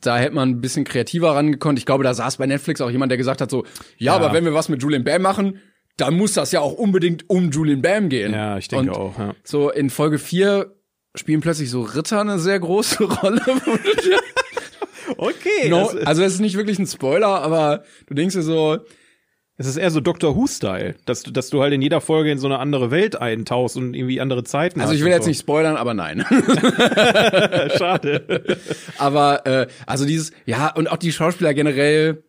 da 0.00 0.18
hätte 0.18 0.34
man 0.34 0.48
ein 0.50 0.60
bisschen 0.60 0.84
kreativer 0.84 1.34
rangekonnt. 1.34 1.78
Ich 1.78 1.86
glaube, 1.86 2.04
da 2.04 2.14
saß 2.14 2.36
bei 2.36 2.46
Netflix 2.46 2.80
auch 2.80 2.90
jemand, 2.90 3.10
der 3.10 3.18
gesagt 3.18 3.40
hat 3.40 3.50
so, 3.50 3.64
ja, 3.98 4.12
Ja. 4.12 4.14
aber 4.16 4.32
wenn 4.32 4.44
wir 4.44 4.54
was 4.54 4.68
mit 4.68 4.82
Julian 4.82 5.04
Bam 5.04 5.22
machen, 5.22 5.58
dann 6.00 6.16
muss 6.16 6.32
das 6.34 6.52
ja 6.52 6.60
auch 6.60 6.72
unbedingt 6.72 7.28
um 7.28 7.50
Julian 7.50 7.82
Bam 7.82 8.08
gehen. 8.08 8.32
Ja, 8.32 8.58
ich 8.58 8.68
denke 8.68 8.90
Und 8.90 8.96
auch, 8.96 9.18
ja. 9.18 9.34
So 9.44 9.70
in 9.70 9.90
Folge 9.90 10.18
4 10.18 10.74
spielen 11.14 11.40
plötzlich 11.40 11.70
so 11.70 11.82
Ritter 11.82 12.20
eine 12.20 12.38
sehr 12.38 12.58
große 12.60 13.02
Rolle. 13.22 13.42
Okay. 15.16 15.68
no, 15.68 15.90
das- 15.92 16.06
also 16.06 16.22
es 16.22 16.34
ist 16.34 16.40
nicht 16.40 16.56
wirklich 16.56 16.78
ein 16.78 16.86
Spoiler, 16.86 17.42
aber 17.42 17.82
du 18.06 18.14
denkst 18.14 18.34
dir 18.34 18.42
so, 18.42 18.78
Es 19.56 19.66
ist 19.66 19.76
eher 19.76 19.90
so 19.90 20.00
Doctor 20.00 20.36
Who-Style, 20.36 20.94
dass 21.04 21.22
du, 21.22 21.30
dass 21.32 21.50
du 21.50 21.60
halt 21.60 21.74
in 21.74 21.82
jeder 21.82 22.00
Folge 22.00 22.30
in 22.30 22.38
so 22.38 22.46
eine 22.46 22.58
andere 22.60 22.90
Welt 22.90 23.20
eintauchst 23.20 23.76
und 23.76 23.92
irgendwie 23.92 24.18
andere 24.20 24.42
Zeiten 24.44 24.80
also 24.80 24.92
hast 24.92 24.98
ich 24.98 25.04
will 25.04 25.12
jetzt 25.12 25.26
nicht 25.26 25.40
spoilern, 25.40 25.76
aber 25.76 25.92
nein. 25.92 26.24
so. 26.30 26.36
Schade. 27.76 28.56
Aber 28.96 29.46
äh, 29.46 29.66
also 29.86 30.06
dieses, 30.06 30.32
ja, 30.46 30.72
und 30.74 30.90
auch 30.90 30.96
die 30.96 31.12
Schauspieler 31.12 31.52
generell. 31.52 32.22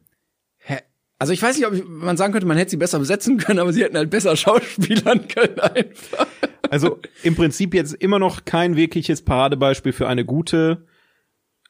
Also 1.21 1.33
ich 1.33 1.41
weiß 1.43 1.55
nicht, 1.55 1.67
ob 1.67 1.73
ich, 1.73 1.83
man 1.87 2.17
sagen 2.17 2.33
könnte, 2.33 2.47
man 2.47 2.57
hätte 2.57 2.71
sie 2.71 2.77
besser 2.77 2.97
besetzen 2.97 3.37
können, 3.37 3.59
aber 3.59 3.71
sie 3.71 3.83
hätten 3.83 3.95
halt 3.95 4.09
besser 4.09 4.35
schauspielern 4.35 5.27
können 5.27 5.59
einfach. 5.59 6.25
Also 6.71 6.99
im 7.21 7.35
Prinzip 7.35 7.75
jetzt 7.75 7.93
immer 7.93 8.17
noch 8.17 8.43
kein 8.43 8.75
wirkliches 8.75 9.21
Paradebeispiel 9.21 9.93
für 9.93 10.07
eine 10.07 10.25
gute 10.25 10.87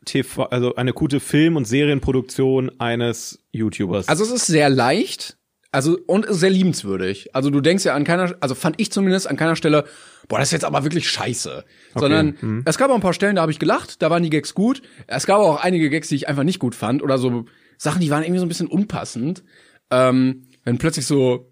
TV, 0.05 0.43
also 0.46 0.75
eine 0.75 0.93
gute 0.93 1.20
Film- 1.20 1.58
und 1.58 1.65
Serienproduktion 1.65 2.72
eines 2.79 3.43
YouTubers. 3.51 4.08
Also 4.08 4.24
es 4.24 4.31
ist 4.31 4.48
sehr 4.48 4.70
leicht, 4.70 5.38
also 5.74 5.98
und 6.08 6.25
sehr 6.29 6.50
liebenswürdig. 6.50 7.36
Also 7.36 7.50
du 7.50 7.60
denkst 7.60 7.84
ja 7.84 7.93
an 7.93 8.05
keiner, 8.05 8.34
also 8.39 8.55
fand 8.55 8.79
ich 8.79 8.89
zumindest 8.91 9.27
an 9.29 9.36
keiner 9.36 9.58
Stelle, 9.58 9.84
boah, 10.29 10.39
das 10.39 10.48
ist 10.48 10.53
jetzt 10.53 10.65
aber 10.65 10.84
wirklich 10.86 11.10
scheiße. 11.10 11.65
Sondern 11.96 12.38
Mhm. 12.39 12.62
es 12.65 12.77
gab 12.77 12.89
auch 12.89 12.96
ein 12.96 13.01
paar 13.01 13.13
Stellen, 13.13 13.36
da 13.36 13.41
habe 13.41 13.51
ich 13.51 13.60
gelacht, 13.60 14.01
da 14.01 14.10
waren 14.10 14.24
die 14.24 14.29
Gags 14.29 14.53
gut. 14.53 14.81
Es 15.08 15.25
gab 15.25 15.39
auch 15.39 15.62
einige 15.62 15.89
Gags, 15.89 16.08
die 16.08 16.15
ich 16.15 16.29
einfach 16.29 16.43
nicht 16.43 16.60
gut 16.60 16.74
fand 16.74 17.03
oder 17.03 17.17
so 17.17 17.46
Sachen, 17.82 18.00
die 18.00 18.12
waren 18.12 18.22
irgendwie 18.22 18.38
so 18.38 18.46
ein 18.46 18.50
bisschen 18.50 18.68
unpassend. 18.68 19.44
Ähm, 19.90 20.44
wenn 20.64 20.78
plötzlich 20.78 21.08
so 21.08 21.52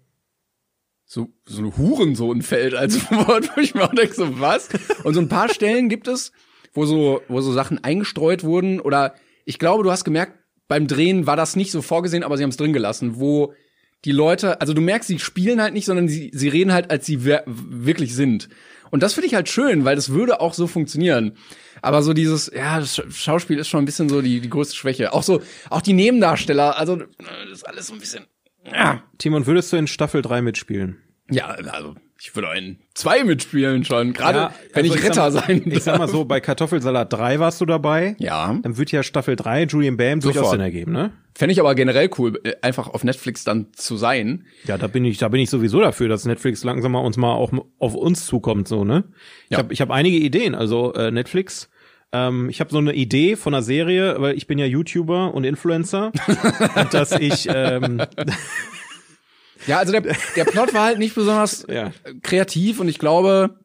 so, 1.04 1.28
so 1.44 1.58
eine 1.58 1.76
Hurensohn 1.76 2.40
fällt 2.42 2.72
als 2.76 3.10
Wort, 3.10 3.50
wo 3.56 3.60
ich 3.60 3.74
mir 3.74 3.82
auch 3.82 3.94
denke, 3.94 4.14
so 4.14 4.38
was? 4.38 4.68
Und 5.02 5.14
so 5.14 5.20
ein 5.20 5.28
paar 5.28 5.48
Stellen 5.48 5.88
gibt 5.88 6.06
es, 6.06 6.30
wo 6.72 6.86
so, 6.86 7.20
wo 7.26 7.40
so 7.40 7.52
Sachen 7.52 7.82
eingestreut 7.82 8.44
wurden 8.44 8.78
oder 8.78 9.16
ich 9.44 9.58
glaube, 9.58 9.82
du 9.82 9.90
hast 9.90 10.04
gemerkt, 10.04 10.38
beim 10.68 10.86
Drehen 10.86 11.26
war 11.26 11.34
das 11.34 11.56
nicht 11.56 11.72
so 11.72 11.82
vorgesehen, 11.82 12.22
aber 12.22 12.36
sie 12.36 12.44
haben 12.44 12.50
es 12.50 12.56
drin 12.56 12.72
gelassen, 12.72 13.18
wo 13.18 13.54
die 14.04 14.12
Leute, 14.12 14.60
also 14.60 14.72
du 14.72 14.80
merkst, 14.80 15.08
sie 15.08 15.18
spielen 15.18 15.60
halt 15.60 15.74
nicht, 15.74 15.86
sondern 15.86 16.06
sie, 16.06 16.30
sie 16.32 16.48
reden 16.48 16.72
halt, 16.72 16.92
als 16.92 17.06
sie 17.06 17.24
wirklich 17.24 18.14
sind. 18.14 18.48
Und 18.90 19.02
das 19.02 19.14
finde 19.14 19.26
ich 19.28 19.34
halt 19.34 19.48
schön, 19.48 19.84
weil 19.84 19.96
das 19.96 20.10
würde 20.10 20.40
auch 20.40 20.54
so 20.54 20.66
funktionieren. 20.66 21.36
Aber 21.82 22.02
so 22.02 22.12
dieses, 22.12 22.50
ja, 22.54 22.80
das 22.80 22.98
Sch- 22.98 23.10
Schauspiel 23.12 23.58
ist 23.58 23.68
schon 23.68 23.82
ein 23.82 23.86
bisschen 23.86 24.08
so 24.08 24.20
die, 24.20 24.40
die 24.40 24.50
größte 24.50 24.76
Schwäche. 24.76 25.12
Auch 25.12 25.22
so, 25.22 25.42
auch 25.70 25.80
die 25.80 25.92
Nebendarsteller, 25.94 26.76
also 26.78 26.96
das 26.96 27.08
ist 27.52 27.68
alles 27.68 27.86
so 27.86 27.94
ein 27.94 28.00
bisschen, 28.00 28.26
ja. 28.64 29.02
Timon, 29.18 29.46
würdest 29.46 29.72
du 29.72 29.76
in 29.76 29.86
Staffel 29.86 30.22
3 30.22 30.42
mitspielen? 30.42 30.98
Ja, 31.30 31.46
also 31.46 31.94
ich 32.20 32.34
würde 32.36 32.48
in 32.56 32.78
zwei 32.94 33.24
mitspielen 33.24 33.84
schon, 33.84 34.12
gerade 34.12 34.38
Ja, 34.38 34.54
wenn 34.74 34.84
also 34.84 34.94
ich 34.96 35.02
Ritter 35.04 35.30
sag- 35.30 35.46
sein 35.46 35.62
Ich 35.66 35.82
sag 35.84 35.94
mal 35.98 36.04
darf. 36.04 36.10
so, 36.10 36.24
bei 36.24 36.40
Kartoffelsalat 36.40 37.12
3 37.12 37.38
warst 37.40 37.60
du 37.60 37.66
dabei. 37.66 38.14
Ja, 38.18 38.58
Dann 38.62 38.76
wird 38.76 38.92
ja 38.92 39.02
Staffel 39.02 39.36
3 39.36 39.64
Julian 39.64 39.96
Bam 39.96 40.20
durchaus 40.20 40.36
Sofort. 40.42 40.52
Sinn 40.52 40.60
ergeben, 40.60 40.92
ne? 40.92 41.12
fände 41.34 41.52
ich 41.54 41.60
aber 41.60 41.74
generell 41.74 42.10
cool, 42.18 42.38
äh, 42.44 42.52
einfach 42.60 42.88
auf 42.88 43.02
Netflix 43.04 43.44
dann 43.44 43.68
zu 43.72 43.96
sein. 43.96 44.44
Ja, 44.64 44.76
da 44.76 44.88
bin 44.88 45.04
ich, 45.06 45.16
da 45.16 45.28
bin 45.28 45.40
ich 45.40 45.48
sowieso 45.48 45.80
dafür, 45.80 46.08
dass 46.08 46.26
Netflix 46.26 46.62
langsam 46.64 46.92
mal 46.92 46.98
uns 46.98 47.16
mal 47.16 47.32
auch 47.32 47.50
auf 47.78 47.94
uns 47.94 48.26
zukommt, 48.26 48.68
so 48.68 48.84
ne? 48.84 49.04
Ich 49.46 49.52
Ja. 49.52 49.58
habe 49.58 49.72
ich 49.72 49.80
hab 49.80 49.90
einige 49.90 50.18
Ideen, 50.18 50.54
also 50.54 50.92
äh, 50.92 51.10
Netflix. 51.10 51.70
Ähm, 52.12 52.50
ich 52.50 52.60
habe 52.60 52.70
so 52.70 52.78
eine 52.78 52.92
Idee 52.92 53.36
von 53.36 53.54
einer 53.54 53.62
Serie, 53.62 54.16
weil 54.18 54.36
ich 54.36 54.46
bin 54.48 54.58
ja 54.58 54.66
YouTuber 54.66 55.32
und 55.32 55.44
Influencer, 55.44 56.10
und 56.76 56.92
dass 56.92 57.12
ich 57.12 57.48
ähm, 57.48 58.02
Ja, 59.66 59.78
also 59.78 59.92
der, 59.92 60.02
der 60.36 60.44
Plot 60.44 60.72
war 60.74 60.84
halt 60.84 60.98
nicht 60.98 61.14
besonders 61.14 61.66
ja 61.68 61.92
kreativ 62.22 62.80
und 62.80 62.88
ich 62.88 62.98
glaube, 62.98 63.58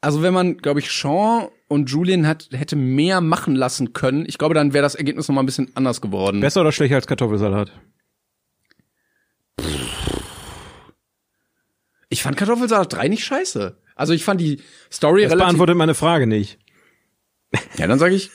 also 0.00 0.22
wenn 0.22 0.34
man, 0.34 0.56
glaube 0.58 0.80
ich, 0.80 0.90
Sean 0.90 1.48
und 1.68 1.90
Julian 1.90 2.26
hat, 2.26 2.48
hätte 2.52 2.76
mehr 2.76 3.20
machen 3.20 3.54
lassen 3.56 3.92
können, 3.92 4.24
ich 4.26 4.38
glaube, 4.38 4.54
dann 4.54 4.72
wäre 4.72 4.82
das 4.82 4.94
Ergebnis 4.94 5.28
noch 5.28 5.34
mal 5.34 5.42
ein 5.42 5.46
bisschen 5.46 5.70
anders 5.74 6.00
geworden. 6.00 6.40
besser 6.40 6.60
oder 6.60 6.72
schlechter 6.72 6.96
als 6.96 7.06
Kartoffelsalat? 7.06 7.72
Ich 12.08 12.22
fand 12.22 12.36
Kartoffelsalat 12.36 12.92
3 12.92 13.08
nicht 13.08 13.24
scheiße. 13.24 13.76
Also 13.96 14.12
ich 14.12 14.24
fand 14.24 14.40
die 14.40 14.60
Story 14.92 15.22
Das 15.22 15.32
relativ. 15.32 15.46
beantwortet 15.46 15.76
meine 15.76 15.94
Frage 15.94 16.26
nicht. 16.26 16.58
Ja, 17.76 17.86
dann 17.86 17.98
sage 17.98 18.14
ich, 18.14 18.30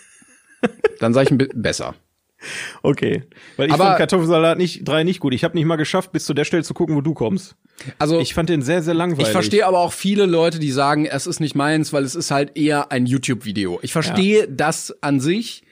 dann 1.00 1.14
sage 1.14 1.26
ich 1.26 1.32
ein 1.32 1.38
bisschen 1.38 1.62
besser. 1.62 1.96
Okay, 2.84 3.24
weil 3.58 3.68
ich 3.68 3.74
Aber- 3.74 3.86
fand 3.86 3.98
Kartoffelsalat 3.98 4.58
nicht 4.58 4.88
drei 4.88 5.04
nicht 5.04 5.20
gut. 5.20 5.34
Ich 5.34 5.44
habe 5.44 5.58
nicht 5.58 5.66
mal 5.66 5.76
geschafft, 5.76 6.12
bis 6.12 6.26
zu 6.26 6.34
der 6.34 6.46
Stelle 6.46 6.64
zu 6.64 6.74
gucken, 6.74 6.96
wo 6.96 7.02
du 7.02 7.14
kommst. 7.14 7.56
Also 7.98 8.20
Ich 8.20 8.34
fand 8.34 8.50
den 8.50 8.62
sehr 8.62 8.82
sehr 8.82 8.94
langweilig. 8.94 9.28
Ich 9.28 9.32
verstehe 9.32 9.66
aber 9.66 9.80
auch 9.80 9.94
viele 9.94 10.26
Leute, 10.26 10.60
die 10.60 10.72
sagen, 10.72 11.06
es 11.06 11.28
ist 11.28 11.40
nicht 11.40 11.56
meins, 11.56 11.94
weil 11.94 12.04
es 12.04 12.16
ist 12.16 12.32
halt 12.32 12.58
eher 12.58 12.92
ein 12.92 13.06
YouTube-Video. 13.06 13.80
Ich 13.82 13.92
verstehe 13.94 14.48
das 14.48 14.96
an 15.02 15.20
sich, 15.20 15.64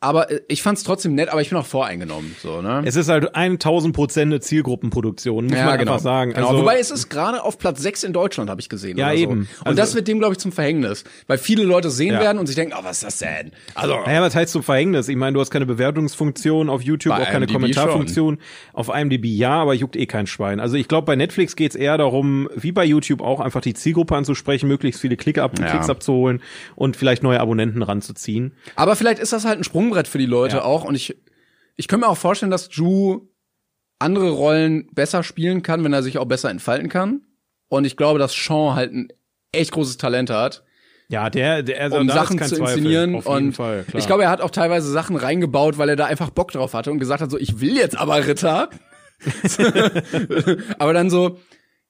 aber 0.00 0.30
äh, 0.30 0.40
ich 0.48 0.62
fand 0.62 0.78
es 0.78 0.84
trotzdem 0.84 1.14
nett, 1.14 1.28
aber 1.28 1.40
ich 1.40 1.48
bin 1.50 1.58
auch 1.58 1.66
voreingenommen, 1.66 2.36
so, 2.40 2.62
ne? 2.62 2.82
Es 2.84 2.94
ist 2.96 3.08
halt 3.08 3.34
1000 3.34 3.94
Prozent 3.94 4.32
eine 4.32 4.40
Zielgruppenproduktion, 4.40 5.46
muss 5.46 5.54
man 5.54 5.68
einfach 5.80 5.98
sagen. 5.98 6.32
Genau. 6.34 6.48
Also, 6.48 6.60
Wobei 6.62 6.78
es 6.78 6.90
ist 6.90 7.08
gerade 7.08 7.42
auf 7.42 7.58
Platz 7.58 7.80
6 7.82 8.04
in 8.04 8.12
Deutschland, 8.12 8.48
habe 8.50 8.60
ich 8.60 8.68
gesehen. 8.68 8.96
Ja, 8.96 9.08
so. 9.10 9.14
eben. 9.16 9.32
Und 9.40 9.48
Also- 9.64 9.76
das 9.76 9.94
wird 9.94 10.06
dem, 10.08 10.18
glaube 10.18 10.34
ich, 10.34 10.38
zum 10.38 10.52
Verhängnis. 10.52 11.04
Weil 11.26 11.38
viele 11.38 11.64
Leute 11.64 11.90
sehen 11.90 12.14
Ja. 12.14 12.20
werden 12.20 12.38
und 12.38 12.46
sich 12.46 12.56
denken, 12.56 12.74
oh, 12.78 12.84
was 12.84 13.02
ist 13.02 13.04
das 13.04 13.18
denn? 13.18 13.52
Also, 13.74 13.94
Naja, 14.06 14.22
was 14.22 14.34
heißt 14.34 14.52
zum 14.52 14.62
Verhängnis? 14.62 15.08
Ich 15.08 15.16
meine, 15.16 15.34
du 15.34 15.40
hast 15.40 15.50
keine 15.50 15.66
Bewertungsfunktion 15.66 16.70
auf 16.70 16.82
YouTube, 16.82 17.12
auch 17.14 17.18
keine 17.24 17.44
IMDb 17.46 17.52
Kommentarfunktion. 17.52 18.38
Auf 18.72 18.88
IMDb 18.88 19.24
ja, 19.26 19.50
aber 19.62 19.74
juckt 19.74 19.96
eh 19.96 20.06
kein 20.06 20.26
Schwein. 20.26 20.60
Also 20.60 20.76
ich 20.76 20.88
glaube, 20.88 21.06
bei 21.06 21.16
Netflix 21.16 21.56
geht's 21.56 21.74
eher 21.74 21.98
darum, 21.98 22.48
wie 22.54 22.72
bei 22.72 22.84
YouTube 22.84 23.20
auch, 23.20 23.40
einfach 23.40 23.60
die 23.60 23.74
Zielgruppe 23.74 24.14
anzusprechen, 24.16 24.68
möglichst 24.68 25.00
viele 25.00 25.16
Klick 25.16 25.38
ab 25.38 25.58
Ja. 25.58 25.66
Klicks 25.66 25.90
abzuholen 25.90 26.40
und 26.76 26.96
vielleicht 26.96 27.22
neue 27.22 27.40
Abonnenten 27.40 27.82
ranzuziehen. 27.82 28.52
Aber 28.76 28.94
vielleicht 28.96 29.18
ist 29.18 29.32
das 29.32 29.44
halt 29.44 29.58
ein 29.58 29.64
Sprungbrett 29.88 30.08
für 30.08 30.18
die 30.18 30.26
Leute 30.26 30.56
Ja. 30.56 30.64
auch. 30.64 30.84
Und 30.84 30.94
ich, 30.94 31.16
ich 31.76 31.88
könnte 31.88 32.06
mir 32.06 32.10
auch 32.12 32.16
vorstellen, 32.16 32.50
dass 32.50 32.68
Ju 32.72 33.28
andere 33.98 34.30
Rollen 34.30 34.88
besser 34.92 35.22
spielen 35.22 35.62
kann, 35.62 35.82
wenn 35.84 35.92
er 35.92 36.02
sich 36.02 36.18
auch 36.18 36.24
besser 36.26 36.50
entfalten 36.50 36.88
kann. 36.88 37.22
Und 37.68 37.84
ich 37.84 37.96
glaube, 37.96 38.18
dass 38.18 38.32
Sean 38.32 38.74
halt 38.76 38.92
ein 38.92 39.08
echt 39.52 39.72
großes 39.72 39.96
Talent 39.96 40.30
hat, 40.30 40.62
Ja, 41.08 41.30
der, 41.30 41.62
der 41.62 41.80
also 41.82 41.96
um 41.98 42.08
Sachen 42.08 42.38
zu 42.38 42.56
Zweifel. 42.56 42.60
inszenieren. 42.78 43.14
Auf 43.16 43.24
jeden 43.26 43.36
und 43.48 43.52
Fall, 43.54 43.84
klar. 43.84 43.98
ich 43.98 44.06
glaube, 44.06 44.22
er 44.24 44.30
hat 44.30 44.40
auch 44.40 44.50
teilweise 44.50 44.90
Sachen 44.90 45.16
reingebaut, 45.16 45.78
weil 45.78 45.88
er 45.88 45.96
da 45.96 46.04
einfach 46.06 46.30
Bock 46.30 46.52
drauf 46.52 46.74
hatte 46.74 46.90
und 46.92 46.98
gesagt 46.98 47.20
hat, 47.22 47.30
so, 47.30 47.38
ich 47.38 47.60
will 47.60 47.76
jetzt 47.76 47.96
aber 47.98 48.26
Ritter. 48.26 48.70
aber 50.78 50.92
dann 50.92 51.10
so, 51.10 51.38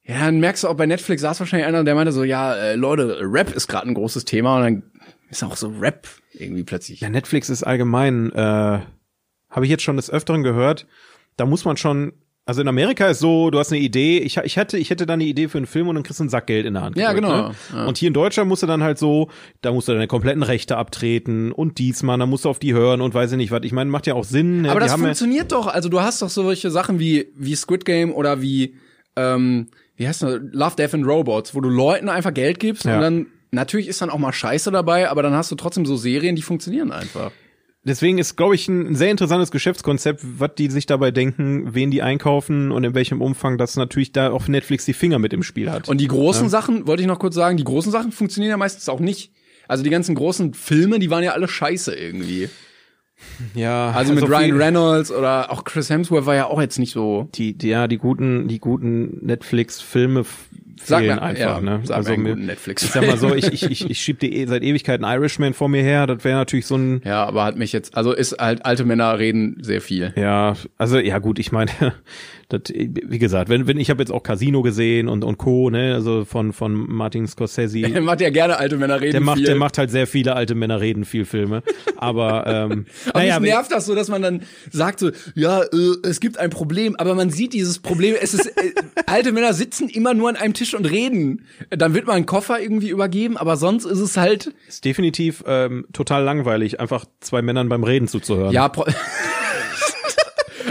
Ja, 0.03 0.19
dann 0.25 0.39
merkst 0.39 0.63
du 0.63 0.67
auch 0.67 0.75
bei 0.75 0.85
Netflix 0.87 1.21
saß 1.21 1.39
wahrscheinlich 1.39 1.67
einer, 1.67 1.83
der 1.83 1.95
meinte 1.95 2.11
so, 2.11 2.23
ja, 2.23 2.55
äh, 2.55 2.75
Leute, 2.75 3.19
Rap 3.21 3.53
ist 3.53 3.67
gerade 3.67 3.87
ein 3.87 3.93
großes 3.93 4.25
Thema 4.25 4.57
und 4.57 4.63
dann 4.63 4.88
ist 5.29 5.43
auch 5.43 5.55
so 5.55 5.69
Rap 5.79 6.07
irgendwie 6.33 6.63
plötzlich. 6.63 7.01
Ja, 7.01 7.09
Netflix 7.09 7.49
ist 7.49 7.63
allgemein, 7.63 8.31
äh, 8.31 8.79
habe 9.49 9.63
ich 9.63 9.69
jetzt 9.69 9.83
schon 9.83 9.97
des 9.97 10.09
Öfteren 10.09 10.43
gehört, 10.43 10.87
da 11.37 11.45
muss 11.45 11.65
man 11.65 11.77
schon 11.77 12.13
also 12.49 12.61
in 12.61 12.67
Amerika 12.67 13.07
ist 13.07 13.19
so, 13.19 13.51
du 13.51 13.59
hast 13.59 13.71
eine 13.71 13.79
Idee, 13.79 14.17
ich, 14.17 14.37
ich 14.37 14.57
hätte, 14.57 14.79
ich 14.79 14.89
hätte 14.89 15.05
dann 15.05 15.19
eine 15.19 15.29
Idee 15.29 15.47
für 15.49 15.59
einen 15.59 15.67
Film 15.67 15.87
und 15.87 15.93
dann 15.93 16.03
kriegst 16.03 16.19
du 16.19 16.23
einen 16.23 16.31
Sack 16.31 16.47
Geld 16.47 16.65
in 16.65 16.73
der 16.73 16.81
Hand. 16.81 16.97
Ja, 16.97 17.13
genau. 17.13 17.49
Ne? 17.49 17.55
Ja. 17.71 17.85
Und 17.85 17.99
hier 17.99 18.07
in 18.07 18.13
Deutschland 18.15 18.49
musst 18.49 18.63
du 18.63 18.67
dann 18.67 18.81
halt 18.81 18.97
so, 18.97 19.29
da 19.61 19.71
musst 19.71 19.87
du 19.87 19.91
deine 19.91 20.07
kompletten 20.07 20.41
Rechte 20.41 20.75
abtreten 20.75 21.51
und 21.51 21.77
diesmal, 21.77 22.17
dann 22.17 22.27
musst 22.27 22.45
du 22.45 22.49
auf 22.49 22.57
die 22.57 22.73
hören 22.73 23.01
und 23.01 23.13
weiß 23.13 23.33
ich 23.33 23.37
nicht 23.37 23.51
was. 23.51 23.59
Ich 23.65 23.71
meine, 23.71 23.91
macht 23.91 24.07
ja 24.07 24.15
auch 24.15 24.23
Sinn. 24.23 24.63
Ne? 24.63 24.71
Aber 24.71 24.79
das 24.79 24.95
funktioniert 24.95 25.51
ja 25.51 25.59
doch. 25.59 25.67
Also 25.67 25.89
du 25.89 26.01
hast 26.01 26.23
doch 26.23 26.29
solche 26.29 26.71
Sachen 26.71 26.97
wie, 26.97 27.27
wie 27.35 27.53
Squid 27.53 27.85
Game 27.85 28.11
oder 28.11 28.41
wie, 28.41 28.77
ähm, 29.15 29.67
wie 29.95 30.07
heißt 30.07 30.23
das? 30.23 30.39
Love, 30.51 30.75
Death 30.75 30.95
and 30.95 31.05
Robots, 31.05 31.53
wo 31.53 31.61
du 31.61 31.69
Leuten 31.69 32.09
einfach 32.09 32.33
Geld 32.33 32.59
gibst 32.59 32.85
ja. 32.85 32.95
und 32.95 33.01
dann, 33.01 33.25
natürlich 33.51 33.87
ist 33.87 34.01
dann 34.01 34.09
auch 34.09 34.17
mal 34.17 34.33
Scheiße 34.33 34.71
dabei, 34.71 35.09
aber 35.09 35.23
dann 35.23 35.33
hast 35.33 35.51
du 35.51 35.55
trotzdem 35.55 35.85
so 35.85 35.95
Serien, 35.95 36.35
die 36.35 36.41
funktionieren 36.41 36.91
einfach 36.91 37.31
deswegen 37.83 38.17
ist, 38.17 38.35
glaube 38.35 38.55
ich, 38.55 38.67
ein 38.67 38.95
sehr 38.95 39.11
interessantes 39.11 39.51
Geschäftskonzept, 39.51 40.21
was 40.23 40.51
die 40.57 40.69
sich 40.69 40.85
dabei 40.85 41.11
denken, 41.11 41.73
wen 41.73 41.91
die 41.91 42.01
einkaufen 42.01 42.71
und 42.71 42.83
in 42.83 42.93
welchem 42.93 43.21
Umfang 43.21 43.57
das 43.57 43.75
natürlich 43.75 44.11
da 44.11 44.31
auf 44.31 44.47
Netflix 44.47 44.85
die 44.85 44.93
Finger 44.93 45.19
mit 45.19 45.33
im 45.33 45.43
Spiel 45.43 45.71
hat. 45.71 45.89
Und 45.89 45.99
die 45.99 46.07
großen 46.07 46.43
ja. 46.43 46.49
Sachen, 46.49 46.87
wollte 46.87 47.01
ich 47.01 47.07
noch 47.07 47.19
kurz 47.19 47.35
sagen, 47.35 47.57
die 47.57 47.63
großen 47.63 47.91
Sachen 47.91 48.11
funktionieren 48.11 48.51
ja 48.51 48.57
meistens 48.57 48.89
auch 48.89 48.99
nicht. 48.99 49.33
Also 49.67 49.83
die 49.83 49.89
ganzen 49.89 50.15
großen 50.15 50.53
Filme, 50.53 50.99
die 50.99 51.09
waren 51.09 51.23
ja 51.23 51.33
alle 51.33 51.47
scheiße 51.47 51.93
irgendwie. 51.93 52.49
Ja, 53.53 53.91
also 53.91 54.13
mit 54.13 54.23
also 54.23 54.33
Ryan 54.33 54.57
Reynolds 54.57 55.11
oder 55.11 55.51
auch 55.51 55.65
Chris 55.65 55.89
Hemsworth 55.89 56.25
war 56.25 56.35
ja 56.35 56.45
auch 56.45 56.61
jetzt 56.61 56.79
nicht 56.79 56.93
so. 56.93 57.27
Die, 57.35 57.57
die 57.57 57.67
ja, 57.67 57.87
die 57.87 57.97
guten, 57.97 58.47
die 58.47 58.59
guten 58.59 59.25
Netflix-Filme 59.25 60.25
Sag 60.83 61.03
mir, 61.03 61.21
einfach, 61.21 61.41
ja, 61.41 61.61
ne? 61.61 61.81
Also 61.89 62.15
mir 62.15 62.35
Netflix. 62.35 62.83
Ich 62.83 62.91
sag 62.91 63.05
mal 63.05 63.17
so, 63.17 63.35
ich, 63.35 63.51
ich, 63.51 63.63
ich, 63.69 63.89
ich 63.89 63.99
schieb 63.99 64.19
die 64.19 64.45
seit 64.47 64.63
Ewigkeiten 64.63 65.05
Irishman 65.05 65.53
vor 65.53 65.69
mir 65.69 65.83
her. 65.83 66.07
Das 66.07 66.23
wäre 66.23 66.37
natürlich 66.37 66.65
so 66.65 66.75
ein. 66.75 67.01
Ja, 67.05 67.25
aber 67.25 67.43
hat 67.43 67.57
mich 67.57 67.73
jetzt, 67.73 67.95
also 67.95 68.13
ist 68.13 68.37
halt 68.39 68.65
alte 68.65 68.85
Männer 68.85 69.19
reden 69.19 69.57
sehr 69.61 69.81
viel. 69.81 70.13
Ja, 70.15 70.55
also 70.77 70.99
ja 70.99 71.19
gut, 71.19 71.39
ich 71.39 71.51
meine, 71.51 71.71
das, 72.49 72.61
wie 72.73 73.19
gesagt, 73.19 73.47
wenn, 73.49 73.67
wenn 73.67 73.77
ich 73.77 73.91
habe 73.91 74.01
jetzt 74.01 74.11
auch 74.11 74.23
Casino 74.23 74.63
gesehen 74.63 75.07
und 75.07 75.23
und 75.23 75.37
Co. 75.37 75.69
Ne, 75.69 75.93
also 75.93 76.25
von 76.25 76.51
von 76.51 76.73
Martin 76.73 77.27
Scorsese. 77.27 77.81
Der 77.81 78.01
macht 78.01 78.21
ja 78.21 78.31
gerne 78.31 78.57
alte 78.57 78.75
Männer 78.77 78.99
reden 78.99 79.11
der 79.11 79.21
macht, 79.21 79.37
viel. 79.37 79.45
Der 79.45 79.55
macht 79.55 79.77
halt 79.77 79.91
sehr 79.91 80.07
viele 80.07 80.35
alte 80.35 80.55
Männer 80.55 80.81
reden 80.81 81.05
viel 81.05 81.25
Filme. 81.25 81.61
Aber 81.95 82.47
ähm, 82.47 82.87
aber 83.09 83.19
naja, 83.19 83.39
mich 83.39 83.51
nervt 83.51 83.71
das 83.71 83.85
so, 83.85 83.93
dass 83.93 84.07
man 84.07 84.23
dann 84.23 84.41
sagt 84.71 84.99
so, 84.99 85.11
ja, 85.35 85.61
äh, 85.61 85.67
es 86.03 86.19
gibt 86.19 86.39
ein 86.39 86.49
Problem, 86.49 86.95
aber 86.95 87.13
man 87.13 87.29
sieht 87.29 87.53
dieses 87.53 87.77
Problem. 87.77 88.15
Es 88.19 88.33
ist 88.33 88.47
äh, 88.47 88.73
alte 89.05 89.31
Männer 89.31 89.53
sitzen 89.53 89.87
immer 89.87 90.15
nur 90.15 90.29
an 90.29 90.35
einem 90.35 90.55
Tisch 90.55 90.73
und 90.73 90.85
reden. 90.85 91.45
Dann 91.69 91.93
wird 91.93 92.07
mal 92.07 92.13
ein 92.13 92.25
Koffer 92.25 92.59
irgendwie 92.59 92.89
übergeben, 92.89 93.37
aber 93.37 93.57
sonst 93.57 93.85
ist 93.85 93.99
es 93.99 94.17
halt. 94.17 94.53
Ist 94.67 94.85
definitiv 94.85 95.43
ähm, 95.45 95.85
total 95.93 96.23
langweilig, 96.23 96.79
einfach 96.79 97.05
zwei 97.19 97.43
Männern 97.43 97.69
beim 97.69 97.83
Reden 97.83 98.07
zuzuhören. 98.07 98.53
Ja. 98.53 98.71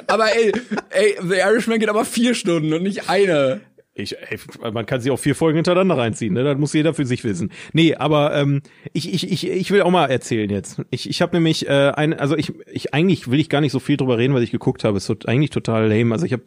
Aber 0.08 0.34
ey, 0.34 0.52
ey, 0.90 1.16
The 1.22 1.36
Irishman 1.36 1.78
geht 1.78 1.88
aber 1.88 2.04
vier 2.04 2.34
Stunden 2.34 2.72
und 2.72 2.82
nicht 2.82 3.08
eine. 3.08 3.60
Ich, 3.94 4.16
ey, 4.16 4.38
man 4.72 4.86
kann 4.86 5.00
sie 5.00 5.10
auch 5.10 5.18
vier 5.18 5.34
Folgen 5.34 5.56
hintereinander 5.56 5.98
reinziehen, 5.98 6.32
ne? 6.32 6.44
Das 6.44 6.56
muss 6.56 6.72
jeder 6.72 6.94
für 6.94 7.04
sich 7.04 7.24
wissen. 7.24 7.50
Nee, 7.72 7.96
aber 7.96 8.34
ähm, 8.34 8.62
ich, 8.92 9.12
ich, 9.12 9.30
ich, 9.30 9.48
ich 9.48 9.70
will 9.70 9.82
auch 9.82 9.90
mal 9.90 10.06
erzählen 10.06 10.48
jetzt. 10.48 10.80
Ich, 10.90 11.10
ich 11.10 11.20
habe 11.20 11.36
nämlich 11.36 11.68
äh, 11.68 11.92
ein, 11.94 12.14
also 12.14 12.36
ich, 12.36 12.52
ich 12.72 12.94
eigentlich 12.94 13.30
will 13.30 13.40
ich 13.40 13.48
gar 13.48 13.60
nicht 13.60 13.72
so 13.72 13.80
viel 13.80 13.96
drüber 13.96 14.16
reden, 14.16 14.34
was 14.34 14.42
ich 14.42 14.52
geguckt 14.52 14.84
habe. 14.84 14.96
Es 14.96 15.08
wird 15.08 15.26
eigentlich 15.28 15.50
total 15.50 15.88
lame. 15.88 16.14
Also 16.14 16.26
ich 16.26 16.32
habe 16.32 16.44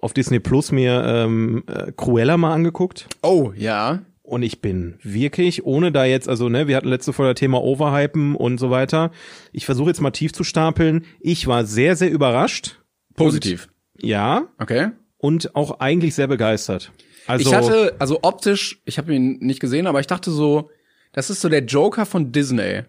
auf 0.00 0.14
Disney 0.14 0.40
Plus 0.40 0.72
mir 0.72 1.04
ähm, 1.06 1.64
äh, 1.66 1.92
Cruella 1.92 2.38
mal 2.38 2.54
angeguckt. 2.54 3.06
Oh, 3.22 3.52
ja. 3.54 4.00
Und 4.22 4.42
ich 4.42 4.62
bin 4.62 4.94
wirklich, 5.02 5.66
ohne 5.66 5.92
da 5.92 6.06
jetzt, 6.06 6.30
also 6.30 6.48
ne, 6.48 6.66
wir 6.66 6.76
hatten 6.76 6.88
letzte 6.88 7.12
Folge 7.12 7.34
Thema 7.34 7.62
Overhypen 7.62 8.34
und 8.34 8.58
so 8.58 8.70
weiter. 8.70 9.10
Ich 9.52 9.66
versuche 9.66 9.90
jetzt 9.90 10.00
mal 10.00 10.10
tief 10.12 10.32
zu 10.32 10.42
stapeln. 10.42 11.04
Ich 11.20 11.46
war 11.46 11.66
sehr, 11.66 11.94
sehr 11.94 12.10
überrascht 12.10 12.78
Positiv. 13.16 13.68
Und, 13.94 14.08
ja. 14.08 14.48
Okay. 14.58 14.90
Und 15.18 15.54
auch 15.54 15.80
eigentlich 15.80 16.14
sehr 16.14 16.26
begeistert. 16.26 16.92
Also, 17.26 17.48
ich 17.48 17.54
hatte, 17.54 17.94
also 17.98 18.18
optisch, 18.22 18.82
ich 18.84 18.98
habe 18.98 19.14
ihn 19.14 19.38
nicht 19.40 19.60
gesehen, 19.60 19.86
aber 19.86 20.00
ich 20.00 20.06
dachte 20.06 20.30
so, 20.30 20.70
das 21.12 21.30
ist 21.30 21.40
so 21.40 21.48
der 21.48 21.64
Joker 21.64 22.04
von 22.04 22.32
Disney. 22.32 22.82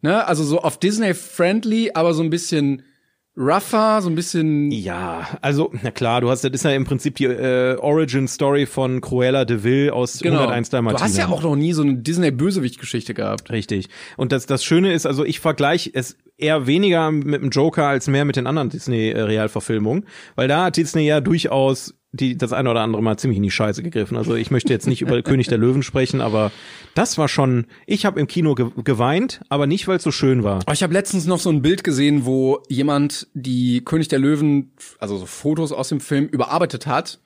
Ne? 0.00 0.26
Also 0.26 0.44
so 0.44 0.60
auf 0.60 0.78
Disney-friendly, 0.78 1.92
aber 1.94 2.14
so 2.14 2.22
ein 2.22 2.30
bisschen 2.30 2.82
rougher, 3.36 4.02
so 4.02 4.08
ein 4.08 4.14
bisschen. 4.14 4.70
Ja, 4.70 5.38
also, 5.40 5.70
na 5.82 5.90
klar, 5.90 6.20
du 6.20 6.30
hast, 6.30 6.44
das 6.44 6.52
ist 6.52 6.64
ja 6.64 6.72
im 6.72 6.84
Prinzip 6.84 7.16
die 7.16 7.24
äh, 7.24 7.76
Origin-Story 7.76 8.66
von 8.66 9.00
Cruella 9.00 9.44
de 9.44 9.62
Vil 9.62 9.90
aus 9.90 10.18
genau. 10.18 10.40
101 10.40 10.70
Dalmatiner. 10.70 10.98
Du 10.98 11.04
hast 11.04 11.16
ja 11.16 11.28
auch 11.28 11.42
noch 11.42 11.56
nie 11.56 11.72
so 11.72 11.82
eine 11.82 11.94
Disney-Bösewicht-Geschichte 11.94 13.14
gehabt. 13.14 13.50
Richtig. 13.50 13.88
Und 14.16 14.32
das, 14.32 14.46
das 14.46 14.64
Schöne 14.64 14.92
ist, 14.92 15.06
also 15.06 15.24
ich 15.24 15.40
vergleiche 15.40 15.90
es 15.92 16.16
eher 16.42 16.66
weniger 16.66 17.10
mit 17.10 17.42
dem 17.42 17.50
Joker 17.50 17.86
als 17.86 18.08
mehr 18.08 18.24
mit 18.24 18.36
den 18.36 18.46
anderen 18.46 18.68
Disney-Realverfilmungen, 18.68 20.06
weil 20.34 20.48
da 20.48 20.64
hat 20.64 20.76
Disney 20.76 21.06
ja 21.06 21.20
durchaus 21.20 21.94
die 22.14 22.36
das 22.36 22.52
eine 22.52 22.70
oder 22.70 22.82
andere 22.82 23.02
Mal 23.02 23.16
ziemlich 23.16 23.38
in 23.38 23.42
die 23.42 23.50
Scheiße 23.50 23.82
gegriffen. 23.82 24.18
Also 24.18 24.34
ich 24.34 24.50
möchte 24.50 24.72
jetzt 24.72 24.86
nicht 24.86 25.00
über 25.00 25.22
König 25.22 25.48
der 25.48 25.56
Löwen 25.56 25.82
sprechen, 25.82 26.20
aber 26.20 26.52
das 26.94 27.16
war 27.16 27.26
schon. 27.26 27.66
Ich 27.86 28.04
habe 28.04 28.20
im 28.20 28.26
Kino 28.26 28.54
ge 28.54 28.66
geweint, 28.84 29.40
aber 29.48 29.66
nicht, 29.66 29.88
weil 29.88 29.96
es 29.96 30.02
so 30.02 30.10
schön 30.10 30.44
war. 30.44 30.60
Ich 30.70 30.82
habe 30.82 30.92
letztens 30.92 31.26
noch 31.26 31.38
so 31.38 31.48
ein 31.48 31.62
Bild 31.62 31.84
gesehen, 31.84 32.26
wo 32.26 32.62
jemand 32.68 33.28
die 33.32 33.82
König 33.82 34.08
der 34.08 34.18
Löwen, 34.18 34.72
also 34.98 35.16
so 35.16 35.24
Fotos 35.24 35.72
aus 35.72 35.88
dem 35.88 36.00
Film 36.00 36.26
überarbeitet 36.26 36.86
hat 36.86 37.18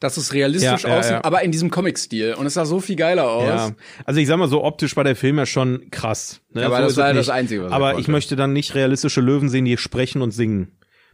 dass 0.00 0.16
es 0.16 0.32
realistisch 0.32 0.84
ja, 0.84 0.98
aussieht, 0.98 1.10
ja, 1.10 1.18
ja. 1.18 1.24
aber 1.24 1.42
in 1.42 1.52
diesem 1.52 1.70
Comic-Stil. 1.70 2.34
Und 2.34 2.46
es 2.46 2.54
sah 2.54 2.64
so 2.64 2.80
viel 2.80 2.96
geiler 2.96 3.30
aus. 3.30 3.44
Ja. 3.46 3.70
Also 4.06 4.18
ich 4.18 4.26
sag 4.26 4.38
mal 4.38 4.48
so, 4.48 4.64
optisch 4.64 4.96
war 4.96 5.04
der 5.04 5.14
Film 5.14 5.36
ja 5.36 5.46
schon 5.46 5.90
krass. 5.90 6.40
Ne? 6.52 6.64
aber 6.64 6.78
so 6.78 6.82
das 6.84 6.96
war 6.96 7.12
das 7.12 7.28
Einzige, 7.28 7.64
was 7.64 7.72
Aber 7.72 7.98
ich 7.98 8.08
möchte 8.08 8.34
dann 8.34 8.52
nicht 8.52 8.74
realistische 8.74 9.20
Löwen 9.20 9.50
sehen, 9.50 9.66
die 9.66 9.76
sprechen 9.76 10.22
und 10.22 10.32
singen. 10.32 10.72